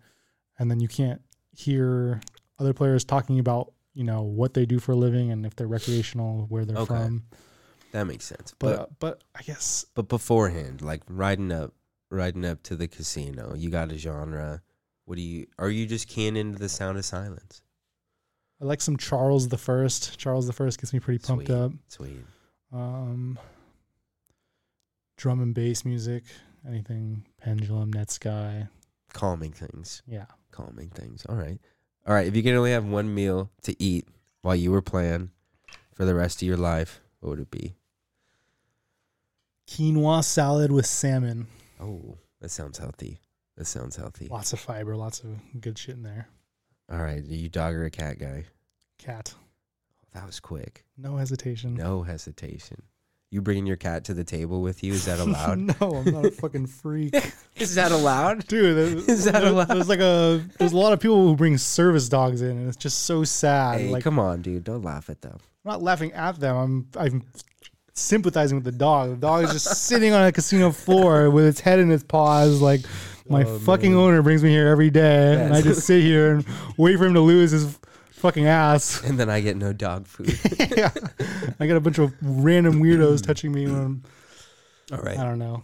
and 0.59 0.71
then 0.71 0.81
you 0.81 0.89
can't 0.89 1.23
hear 1.53 2.21
other 2.59 2.73
players 2.75 3.05
talking 3.05 3.39
about 3.39 3.73
you 3.95 4.05
know 4.05 4.23
what 4.23 4.55
they 4.55 4.67
do 4.67 4.79
for 4.79 4.93
a 4.93 4.97
living 4.97 5.31
and 5.31 5.47
if 5.47 5.55
they're 5.57 5.67
recreational, 5.67 6.47
where 6.49 6.64
they're 6.64 6.77
Okay. 6.77 6.87
from. 6.95 7.25
That 7.93 8.05
makes 8.07 8.25
sense. 8.27 8.53
But 8.59 8.77
But 8.77 8.99
but 8.99 9.25
I 9.35 9.43
guess 9.43 9.87
but 9.95 10.09
beforehand, 10.09 10.83
like 10.83 11.03
riding 11.09 11.53
up, 11.53 11.73
riding 12.11 12.45
up 12.45 12.62
to 12.64 12.77
the 12.77 12.89
casino, 12.89 13.55
you 13.55 13.71
got 13.71 13.93
a 13.93 13.97
genre. 13.97 14.62
What 15.05 15.17
do 15.17 15.23
you? 15.23 15.47
Are 15.59 15.71
you 15.71 15.87
just 15.87 16.09
keying 16.09 16.37
into 16.37 16.59
the 16.59 16.69
sound 16.69 16.99
of 16.99 17.05
silence? 17.05 17.62
I 18.61 18.64
like 18.64 18.81
some 18.81 18.97
Charles 18.97 19.49
the 19.49 19.59
First. 19.59 20.19
Charles 20.19 20.47
the 20.47 20.53
First 20.53 20.81
gets 20.81 20.93
me 20.93 20.99
pretty 21.01 21.19
pumped 21.25 21.47
Sweet. 21.47 21.55
up. 21.57 21.73
Sweet. 21.89 22.25
Um, 22.73 23.39
drum 25.17 25.41
and 25.41 25.55
bass 25.55 25.85
music, 25.85 26.25
anything 26.67 27.25
pendulum, 27.41 27.93
Netsky. 27.93 28.69
Calming 29.12 29.53
things. 29.53 30.03
Yeah, 30.07 30.27
Calming 30.51 30.91
things. 30.91 31.25
All 31.27 31.37
right. 31.37 31.59
All 32.07 32.14
right. 32.14 32.27
If 32.27 32.37
you 32.37 32.43
could 32.43 32.55
only 32.55 32.73
have 32.73 32.85
one 32.85 33.14
meal 33.14 33.51
to 33.62 33.81
eat 33.83 34.07
while 34.43 34.57
you 34.57 34.71
were 34.71 34.83
playing 34.83 35.31
for 35.95 36.05
the 36.05 36.14
rest 36.14 36.43
of 36.43 36.49
your 36.49 36.57
life, 36.57 37.01
what 37.21 37.31
would 37.31 37.41
it 37.41 37.51
be? 37.51 37.75
quinoa 39.69 40.23
salad 40.23 40.71
with 40.71 40.87
salmon. 40.87 41.47
Oh, 41.81 42.17
that 42.41 42.51
sounds 42.51 42.79
healthy. 42.79 43.19
That 43.57 43.64
sounds 43.67 43.97
healthy. 43.97 44.29
Lots 44.29 44.53
of 44.53 44.61
fiber, 44.61 44.97
lots 44.97 45.21
of 45.21 45.31
good 45.61 45.77
shit 45.79 45.97
in 45.97 46.03
there. 46.03 46.29
All 46.91 46.99
right. 47.03 47.19
Are 47.19 47.35
you 47.35 47.49
dog 47.49 47.75
or 47.75 47.85
a 47.85 47.91
cat 47.91 48.19
guy? 48.19 48.45
Cat, 48.99 49.35
That 50.17 50.27
was 50.27 50.41
quick. 50.41 50.85
no 50.97 51.17
hesitation. 51.17 51.75
No 51.75 52.03
hesitation. 52.03 52.83
You 53.31 53.43
bringing 53.43 53.67
your 53.67 53.77
cat 53.77 54.05
to 54.05 54.14
the 54.14 54.25
table 54.25 54.62
with 54.62 54.83
you? 54.83 54.93
Is 54.95 55.05
that 55.05 55.19
allowed? 55.27 55.59
no, 55.59 55.97
I'm 55.97 56.12
not 56.12 56.25
a 56.25 56.31
fucking 56.31 56.69
freak, 56.69 57.14
Is 57.57 57.75
that 57.75 57.93
allowed? 57.93 58.47
dude. 58.47 58.77
there- 58.77 58.99
Is 59.14 59.25
that 59.25 59.41
there- 59.43 59.47
allowed? 59.53 59.69
There's 59.69 59.89
like 59.89 60.01
a 60.01 60.43
there's 60.59 60.73
a 60.73 60.77
lot 60.77 60.93
of 60.95 61.01
people 61.01 61.27
who 61.27 61.37
bring 61.37 61.59
service 61.59 62.09
dogs 62.09 62.41
in, 62.41 62.51
and 62.57 62.67
it's 62.69 62.77
just 62.79 63.01
so 63.05 63.25
sad. 63.25 63.81
Hey, 63.81 63.89
like 63.91 64.05
come 64.05 64.19
on, 64.19 64.43
dude. 64.43 64.64
Don't 64.64 64.83
laugh 64.83 65.11
at 65.11 65.21
them. 65.21 65.39
I'm 65.64 65.73
not 65.73 65.83
laughing 65.83 66.12
at 66.12 66.41
them. 66.41 66.57
I'm 66.57 66.89
I'm 66.99 67.23
sympathizing 67.93 68.57
with 68.57 68.64
the 68.64 68.73
dog. 68.73 69.11
The 69.11 69.17
dog 69.17 69.45
is 69.45 69.53
just 69.53 69.85
sitting 69.85 70.12
on 70.12 70.25
a 70.27 70.33
casino 70.33 70.71
floor 70.71 71.31
with 71.31 71.45
its 71.47 71.61
head 71.61 71.79
in 71.79 71.91
its 71.91 72.05
paws. 72.05 72.61
Like 72.62 72.81
my 73.29 73.45
Oh, 73.45 73.59
fucking 73.61 73.93
man. 73.93 74.01
owner 74.01 74.23
brings 74.23 74.43
me 74.43 74.51
here 74.51 74.69
every 74.69 74.91
day, 74.91 75.35
and 75.45 75.53
I 75.55 75.61
just 75.62 75.85
sit 75.87 76.03
here 76.03 76.35
and 76.37 76.47
wait 76.77 76.97
for 76.97 77.07
him 77.07 77.14
to 77.14 77.21
lose 77.21 77.51
his 77.51 77.79
fucking 78.17 78.47
ass. 78.47 79.03
And 79.09 79.19
then 79.19 79.31
I 79.31 79.41
get 79.41 79.57
no 79.57 79.73
dog 79.73 80.07
food. 80.07 80.39
yeah, 80.77 80.91
I 81.61 81.67
got 81.67 81.77
a 81.77 81.81
bunch 81.81 81.99
of 81.99 82.12
random 82.23 82.83
weirdos 82.83 83.23
touching 83.23 83.53
me 83.53 83.67
when 83.67 83.75
I'm, 83.77 84.03
All 84.93 84.99
right. 84.99 85.19
I 85.19 85.25
don't 85.25 85.39
know. 85.39 85.62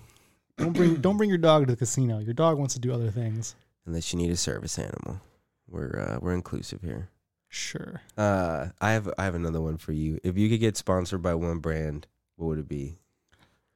Don't 0.58 0.72
bring 0.72 0.96
don't 0.96 1.16
bring 1.16 1.28
your 1.30 1.38
dog 1.38 1.66
to 1.66 1.72
the 1.72 1.76
casino. 1.76 2.18
Your 2.18 2.34
dog 2.34 2.58
wants 2.58 2.74
to 2.74 2.80
do 2.80 2.92
other 2.92 3.10
things. 3.10 3.54
Unless 3.86 4.12
you 4.12 4.18
need 4.18 4.30
a 4.30 4.36
service 4.36 4.78
animal. 4.78 5.20
We're 5.68 5.98
uh, 5.98 6.18
we're 6.20 6.34
inclusive 6.34 6.82
here. 6.82 7.08
Sure. 7.48 8.00
Uh, 8.16 8.68
I 8.80 8.92
have 8.92 9.10
I 9.18 9.24
have 9.24 9.34
another 9.34 9.60
one 9.60 9.76
for 9.78 9.92
you. 9.92 10.18
If 10.22 10.36
you 10.38 10.48
could 10.48 10.60
get 10.60 10.76
sponsored 10.76 11.22
by 11.22 11.34
one 11.34 11.58
brand, 11.58 12.06
what 12.36 12.46
would 12.48 12.58
it 12.58 12.68
be? 12.68 12.98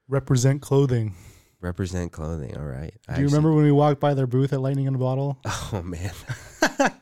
Represent 0.08 0.60
clothing. 0.62 1.14
Represent 1.60 2.12
clothing. 2.12 2.56
All 2.56 2.64
right. 2.64 2.94
I 3.08 3.14
Do 3.14 3.20
you 3.20 3.24
actually- 3.24 3.24
remember 3.24 3.52
when 3.54 3.64
we 3.64 3.72
walked 3.72 3.98
by 4.00 4.14
their 4.14 4.26
booth 4.26 4.52
at 4.52 4.60
Lightning 4.60 4.86
in 4.86 4.94
a 4.94 4.98
Bottle? 4.98 5.38
Oh 5.44 5.82
man. 5.82 6.12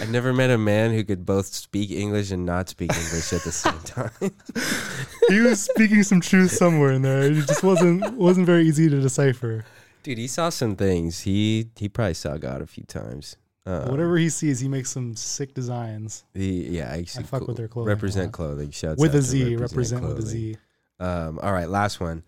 I 0.00 0.04
never 0.08 0.32
met 0.32 0.50
a 0.50 0.58
man 0.58 0.92
who 0.92 1.04
could 1.04 1.24
both 1.26 1.46
speak 1.46 1.90
English 1.90 2.30
and 2.30 2.44
not 2.46 2.68
speak 2.68 2.92
English 2.94 3.32
at 3.32 3.42
the 3.42 3.52
same 3.52 3.78
time. 3.84 4.10
he 5.28 5.40
was 5.40 5.62
speaking 5.62 6.02
some 6.02 6.20
truth 6.20 6.50
somewhere 6.52 6.92
in 6.92 7.02
there. 7.02 7.22
It 7.22 7.46
just 7.46 7.62
wasn't 7.62 8.14
wasn't 8.14 8.46
very 8.46 8.66
easy 8.66 8.88
to 8.88 9.00
decipher. 9.00 9.64
Dude, 10.02 10.18
he 10.18 10.26
saw 10.26 10.48
some 10.48 10.76
things. 10.76 11.20
He 11.20 11.68
he 11.76 11.88
probably 11.88 12.14
saw 12.14 12.36
God 12.36 12.60
a 12.62 12.66
few 12.66 12.84
times. 12.84 13.36
Uh, 13.64 13.86
Whatever 13.88 14.16
he 14.16 14.28
sees, 14.28 14.58
he 14.58 14.66
makes 14.66 14.90
some 14.90 15.14
sick 15.14 15.54
designs 15.54 16.24
He, 16.34 16.66
yeah, 16.78 16.86
actually, 16.86 17.22
I 17.22 17.26
fuck 17.28 17.46
with 17.46 17.56
their 17.56 17.68
clothing 17.68 17.90
Represent 17.90 18.26
lot. 18.26 18.32
clothing. 18.32 18.70
Shouts 18.72 19.00
with 19.00 19.14
a 19.14 19.22
Z. 19.22 19.54
Represent, 19.54 20.02
with 20.02 20.18
a. 20.18 20.22
Z. 20.22 20.56
Um, 20.98 21.38
all 21.40 21.52
right, 21.52 21.68
last 21.68 22.00
one. 22.00 22.24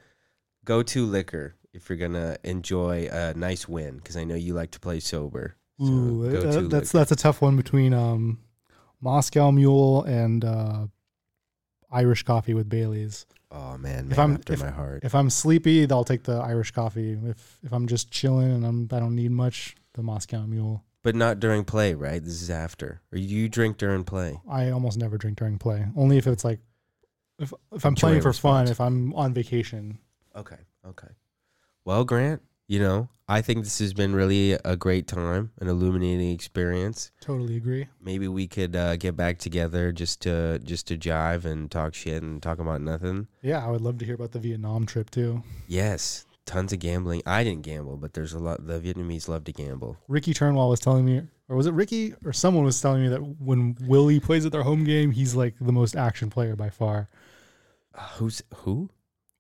Go 0.65 0.85
to 0.85 1.05
liquor 1.05 1.57
if 1.73 1.89
you're 1.89 1.99
gonna 1.99 2.37
enjoy 2.45 3.09
a 3.11 3.35
nice 3.35 3.69
win, 3.69 3.97
because 3.97 4.17
I 4.17 4.23
know 4.23 4.37
you 4.37 4.55
like 4.55 4.71
to 4.73 4.81
play 4.81 5.01
sober. 5.01 5.57
So 5.81 5.85
Ooh, 5.87 6.27
uh, 6.29 6.31
that's 6.41 6.57
liquor. 6.57 6.93
that's 6.93 7.13
a 7.13 7.17
tough 7.17 7.43
one 7.43 7.57
between 7.57 7.93
um, 7.93 8.39
Moscow 9.01 9.51
Mule 9.51 10.05
and 10.05 10.45
uh, 10.45 10.87
Irish 11.91 12.23
coffee 12.23 12.55
with 12.55 12.69
Bailey's. 12.69 13.27
oh 13.51 13.77
man, 13.79 14.09
if 14.11 14.19
I'm- 14.19 14.35
after 14.35 14.53
if- 14.55 14.61
my 14.61 14.71
heart. 14.71 15.05
If 15.05 15.15
I'm 15.15 15.31
sleepy, 15.31 15.91
I'll 15.91 16.05
take 16.05 16.23
the 16.25 16.37
Irish 16.37 16.71
coffee. 16.71 17.19
If 17.25 17.59
if 17.63 17.73
I'm 17.73 17.87
just 17.87 18.11
chilling 18.11 18.51
and 18.53 18.65
I'm 18.65 18.89
I 18.93 19.01
don't 19.01 19.15
need 19.17 19.31
much, 19.33 19.77
the 19.95 20.03
Moscow 20.03 20.47
Mule. 20.47 20.85
But 21.03 21.15
not 21.15 21.39
during 21.39 21.65
play, 21.65 21.93
right? 21.95 22.23
This 22.25 22.41
is 22.41 22.49
after. 22.51 23.03
Or 23.13 23.19
you 23.19 23.49
drink 23.51 23.77
during 23.77 24.05
play. 24.05 24.41
I 24.49 24.71
almost 24.71 24.97
never 24.97 25.19
drink 25.19 25.37
during 25.39 25.59
play. 25.59 25.87
Only 25.97 26.17
if 26.17 26.27
it's 26.27 26.45
like 26.45 26.61
if 27.39 27.53
if 27.73 27.85
I'm 27.85 27.95
playing 27.95 28.17
Enjoy 28.19 28.31
for 28.31 28.33
fun. 28.33 28.69
If 28.69 28.81
I'm 28.81 29.13
on 29.15 29.35
vacation. 29.35 29.99
Okay. 30.37 30.57
Okay. 30.87 31.09
Well, 31.85 32.05
Grant, 32.05 32.41
you 32.67 32.79
know, 32.79 33.09
I 33.29 33.41
think 33.41 33.65
this 33.65 33.79
has 33.79 33.95
been 33.95 34.15
really 34.15 34.53
a 34.53 34.77
great 34.77 35.07
time, 35.07 35.51
an 35.61 35.69
illuminating 35.69 36.31
experience. 36.31 37.11
Totally 37.21 37.57
agree. 37.57 37.87
Maybe 38.03 38.29
we 38.29 38.47
could 38.47 38.77
uh, 38.77 38.97
get 38.97 39.17
back 39.17 39.39
together 39.39 39.93
just 39.93 40.21
to 40.23 40.59
just 40.61 40.87
to 40.89 40.97
jive 40.99 41.45
and 41.45 41.71
talk 41.71 41.95
shit 41.95 42.23
and 42.23 42.43
talk 42.43 42.59
about 42.59 42.81
nothing. 42.83 43.29
Yeah, 43.43 43.65
I 43.67 43.71
would 43.71 43.81
love 43.81 43.99
to 43.99 44.05
hear 44.05 44.15
about 44.15 44.33
the 44.33 44.39
Vietnam 44.41 44.85
trip 44.85 45.09
too. 45.11 45.43
Yes, 45.67 46.27
tons 46.45 46.73
of 46.75 46.81
gambling. 46.81 47.23
I 47.27 47.45
didn't 47.45 47.63
gamble, 47.63 47.97
but 47.97 48.13
there's 48.13 48.35
a 48.35 48.39
lot. 48.39 48.67
The 48.67 48.79
Vietnamese 48.81 49.27
love 49.29 49.45
to 49.45 49.53
gamble. 49.53 49.97
Ricky 50.09 50.35
Turnwall 50.35 50.69
was 50.69 50.81
telling 50.81 51.07
me, 51.07 51.23
or 51.49 51.57
was 51.57 51.67
it 51.67 51.73
Ricky 51.73 52.15
or 52.27 52.33
someone 52.35 52.65
was 52.65 52.79
telling 52.81 53.03
me 53.03 53.09
that 53.09 53.23
when 53.41 53.77
Willie 53.87 54.21
plays 54.21 54.45
at 54.45 54.53
their 54.53 54.63
home 54.65 54.85
game, 54.85 55.13
he's 55.13 55.35
like 55.35 55.55
the 55.61 55.73
most 55.73 55.97
action 55.97 56.29
player 56.29 56.57
by 56.57 56.69
far. 56.69 57.09
Uh, 57.95 58.03
who's 58.19 58.43
who? 58.55 58.91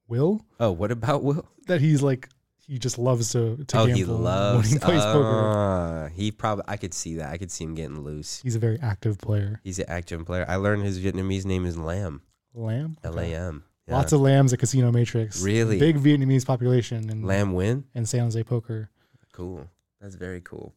Will 0.09 0.45
Oh, 0.61 0.71
what 0.71 0.91
about 0.91 1.23
Will? 1.23 1.47
that 1.67 1.81
he's 1.81 2.03
like 2.03 2.29
he 2.67 2.79
just 2.79 2.99
loves 2.99 3.33
to 3.33 3.57
to 3.69 3.79
oh, 3.79 3.87
gamble 3.87 3.95
he 3.97 4.05
loves. 4.05 4.69
when 4.69 4.73
he 4.73 4.79
plays 4.79 5.03
poker. 5.03 5.49
uh, 5.51 6.09
He 6.11 6.31
probably. 6.31 6.65
I 6.69 6.77
could 6.77 6.95
see 6.95 7.17
that. 7.17 7.31
I 7.33 7.37
could 7.39 7.51
see 7.51 7.65
him 7.65 7.75
getting 7.75 8.01
loose. 8.01 8.41
He's 8.43 8.57
a 8.57 8.59
very 8.59 8.79
active 8.81 9.19
player. 9.19 9.61
He's 9.65 9.79
an 9.79 9.87
active 9.89 10.25
player. 10.27 10.45
I 10.49 10.57
learned 10.57 10.83
his 10.85 10.99
Vietnamese 11.01 11.45
name 11.45 11.67
is 11.67 11.77
Lam. 11.77 12.23
Lam? 12.55 12.97
L 13.05 13.19
A 13.19 13.25
M. 13.25 13.65
Lots 13.87 14.13
of 14.13 14.21
lambs 14.21 14.53
at 14.53 14.59
Casino 14.59 14.91
M8trix. 14.91 15.45
Really? 15.45 15.79
big 15.79 15.99
Vietnamese 15.99 16.47
population 16.47 17.11
in 17.11 17.23
Lamb 17.23 17.53
win. 17.53 17.85
in 17.95 18.07
San 18.07 18.21
Jose 18.21 18.43
poker. 18.45 18.89
Cool. 19.33 19.69
That's 20.01 20.15
very 20.15 20.41
cool. 20.41 20.75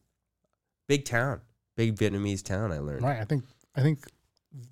Big 0.88 1.04
town. 1.04 1.40
Big 1.76 1.94
Vietnamese 1.94 2.42
town. 2.42 2.72
I 2.72 2.80
learned. 2.80 3.02
Right. 3.02 3.18
I 3.20 3.24
think 3.24 3.44
I 3.74 3.82
think 3.82 4.00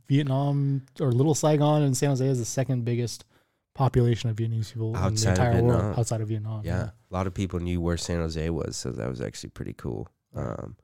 Vietnam 0.09 0.82
or 1.01 1.12
Little 1.12 1.34
Saigon 1.34 1.82
and 1.82 1.97
San 1.97 2.10
Jose 2.10 2.26
is 2.26 2.38
the 2.38 2.44
second 2.44 2.84
biggest 2.84 3.24
population 3.77 4.31
of 4.31 4.36
Vietnamese 4.36 4.73
people 4.73 4.97
Outside 4.97 5.07
of 5.07 5.12
in 5.12 5.16
the 5.23 5.31
entire 5.31 5.62
world 5.62 5.81
Vietnam. 5.82 5.98
outside 6.01 6.20
of 6.20 6.28
Vietnam. 6.28 6.62
Yeah. 6.65 6.82
A 7.11 7.15
lot 7.15 7.27
of 7.27 7.35
people 7.35 7.61
knew 7.61 7.81
where 7.81 7.97
San 7.97 8.19
Jose 8.19 8.51
was, 8.51 8.77
so 8.77 8.90
that 8.93 9.09
was 9.09 9.20
actually 9.20 9.51
pretty 9.51 9.73
cool. 9.74 10.09
Um, 10.35 10.77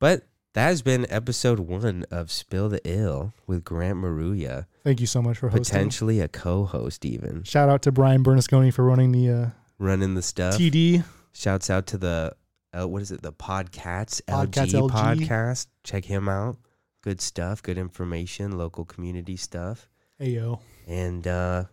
but 0.00 0.26
that 0.54 0.66
has 0.68 0.82
been 0.82 1.06
episode 1.10 1.60
one 1.60 2.04
of 2.10 2.30
Spill 2.30 2.68
the 2.68 2.80
Ill 2.84 3.32
with 3.46 3.64
Grant 3.64 3.98
Maruya, 3.98 4.66
Thank 4.82 5.00
you 5.00 5.06
so 5.06 5.20
much 5.22 5.38
for 5.38 5.48
hosting. 5.50 5.64
potentially 5.64 6.20
a 6.20 6.28
co-host 6.28 7.04
even 7.04 7.42
Shout 7.44 7.68
out 7.68 7.82
to 7.82 7.92
Brian 7.92 8.24
Bernasconi 8.24 8.72
for 8.72 8.82
running 8.84 9.12
the 9.12 9.30
uh, 9.30 9.46
running 9.78 10.14
the 10.14 10.22
stuff. 10.22 10.54
TD. 10.56 11.04
Shouts 11.32 11.70
out 11.70 11.86
to 11.88 11.98
the 11.98 12.34
uh, 12.72 12.88
what 12.88 13.02
is 13.02 13.10
it? 13.12 13.22
The 13.22 13.32
Podcats 13.32 14.20
Podcats 14.22 14.72
LG, 14.72 14.90
LG. 14.90 14.90
podcast. 14.90 15.66
Check 15.84 16.04
him 16.06 16.28
out. 16.28 16.56
Good 17.02 17.20
stuff. 17.20 17.62
Good 17.62 17.78
information. 17.78 18.58
Local 18.58 18.84
community 18.84 19.36
stuff. 19.36 19.88
Ayo. 20.20 20.60
And 20.88 21.26
uh, 21.26 21.64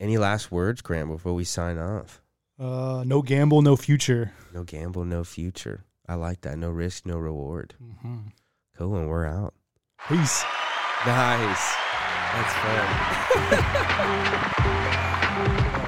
any 0.00 0.18
last 0.18 0.50
words, 0.52 0.82
Grant, 0.82 1.08
before 1.08 1.34
we 1.34 1.44
sign 1.44 1.78
off? 1.78 2.20
Uh, 2.58 3.02
no 3.06 3.22
gamble, 3.22 3.62
no 3.62 3.76
future. 3.76 4.32
No 4.52 4.62
gamble, 4.64 5.04
no 5.04 5.24
future. 5.24 5.84
I 6.08 6.14
like 6.14 6.42
that. 6.42 6.58
No 6.58 6.70
risk, 6.70 7.06
no 7.06 7.16
reward. 7.16 7.74
Cool, 8.76 8.96
and 8.96 9.08
we're 9.08 9.26
out. 9.26 9.54
Peace. 10.08 10.44
Nice. 11.06 11.74
That's 12.34 12.52
fun. 15.72 15.80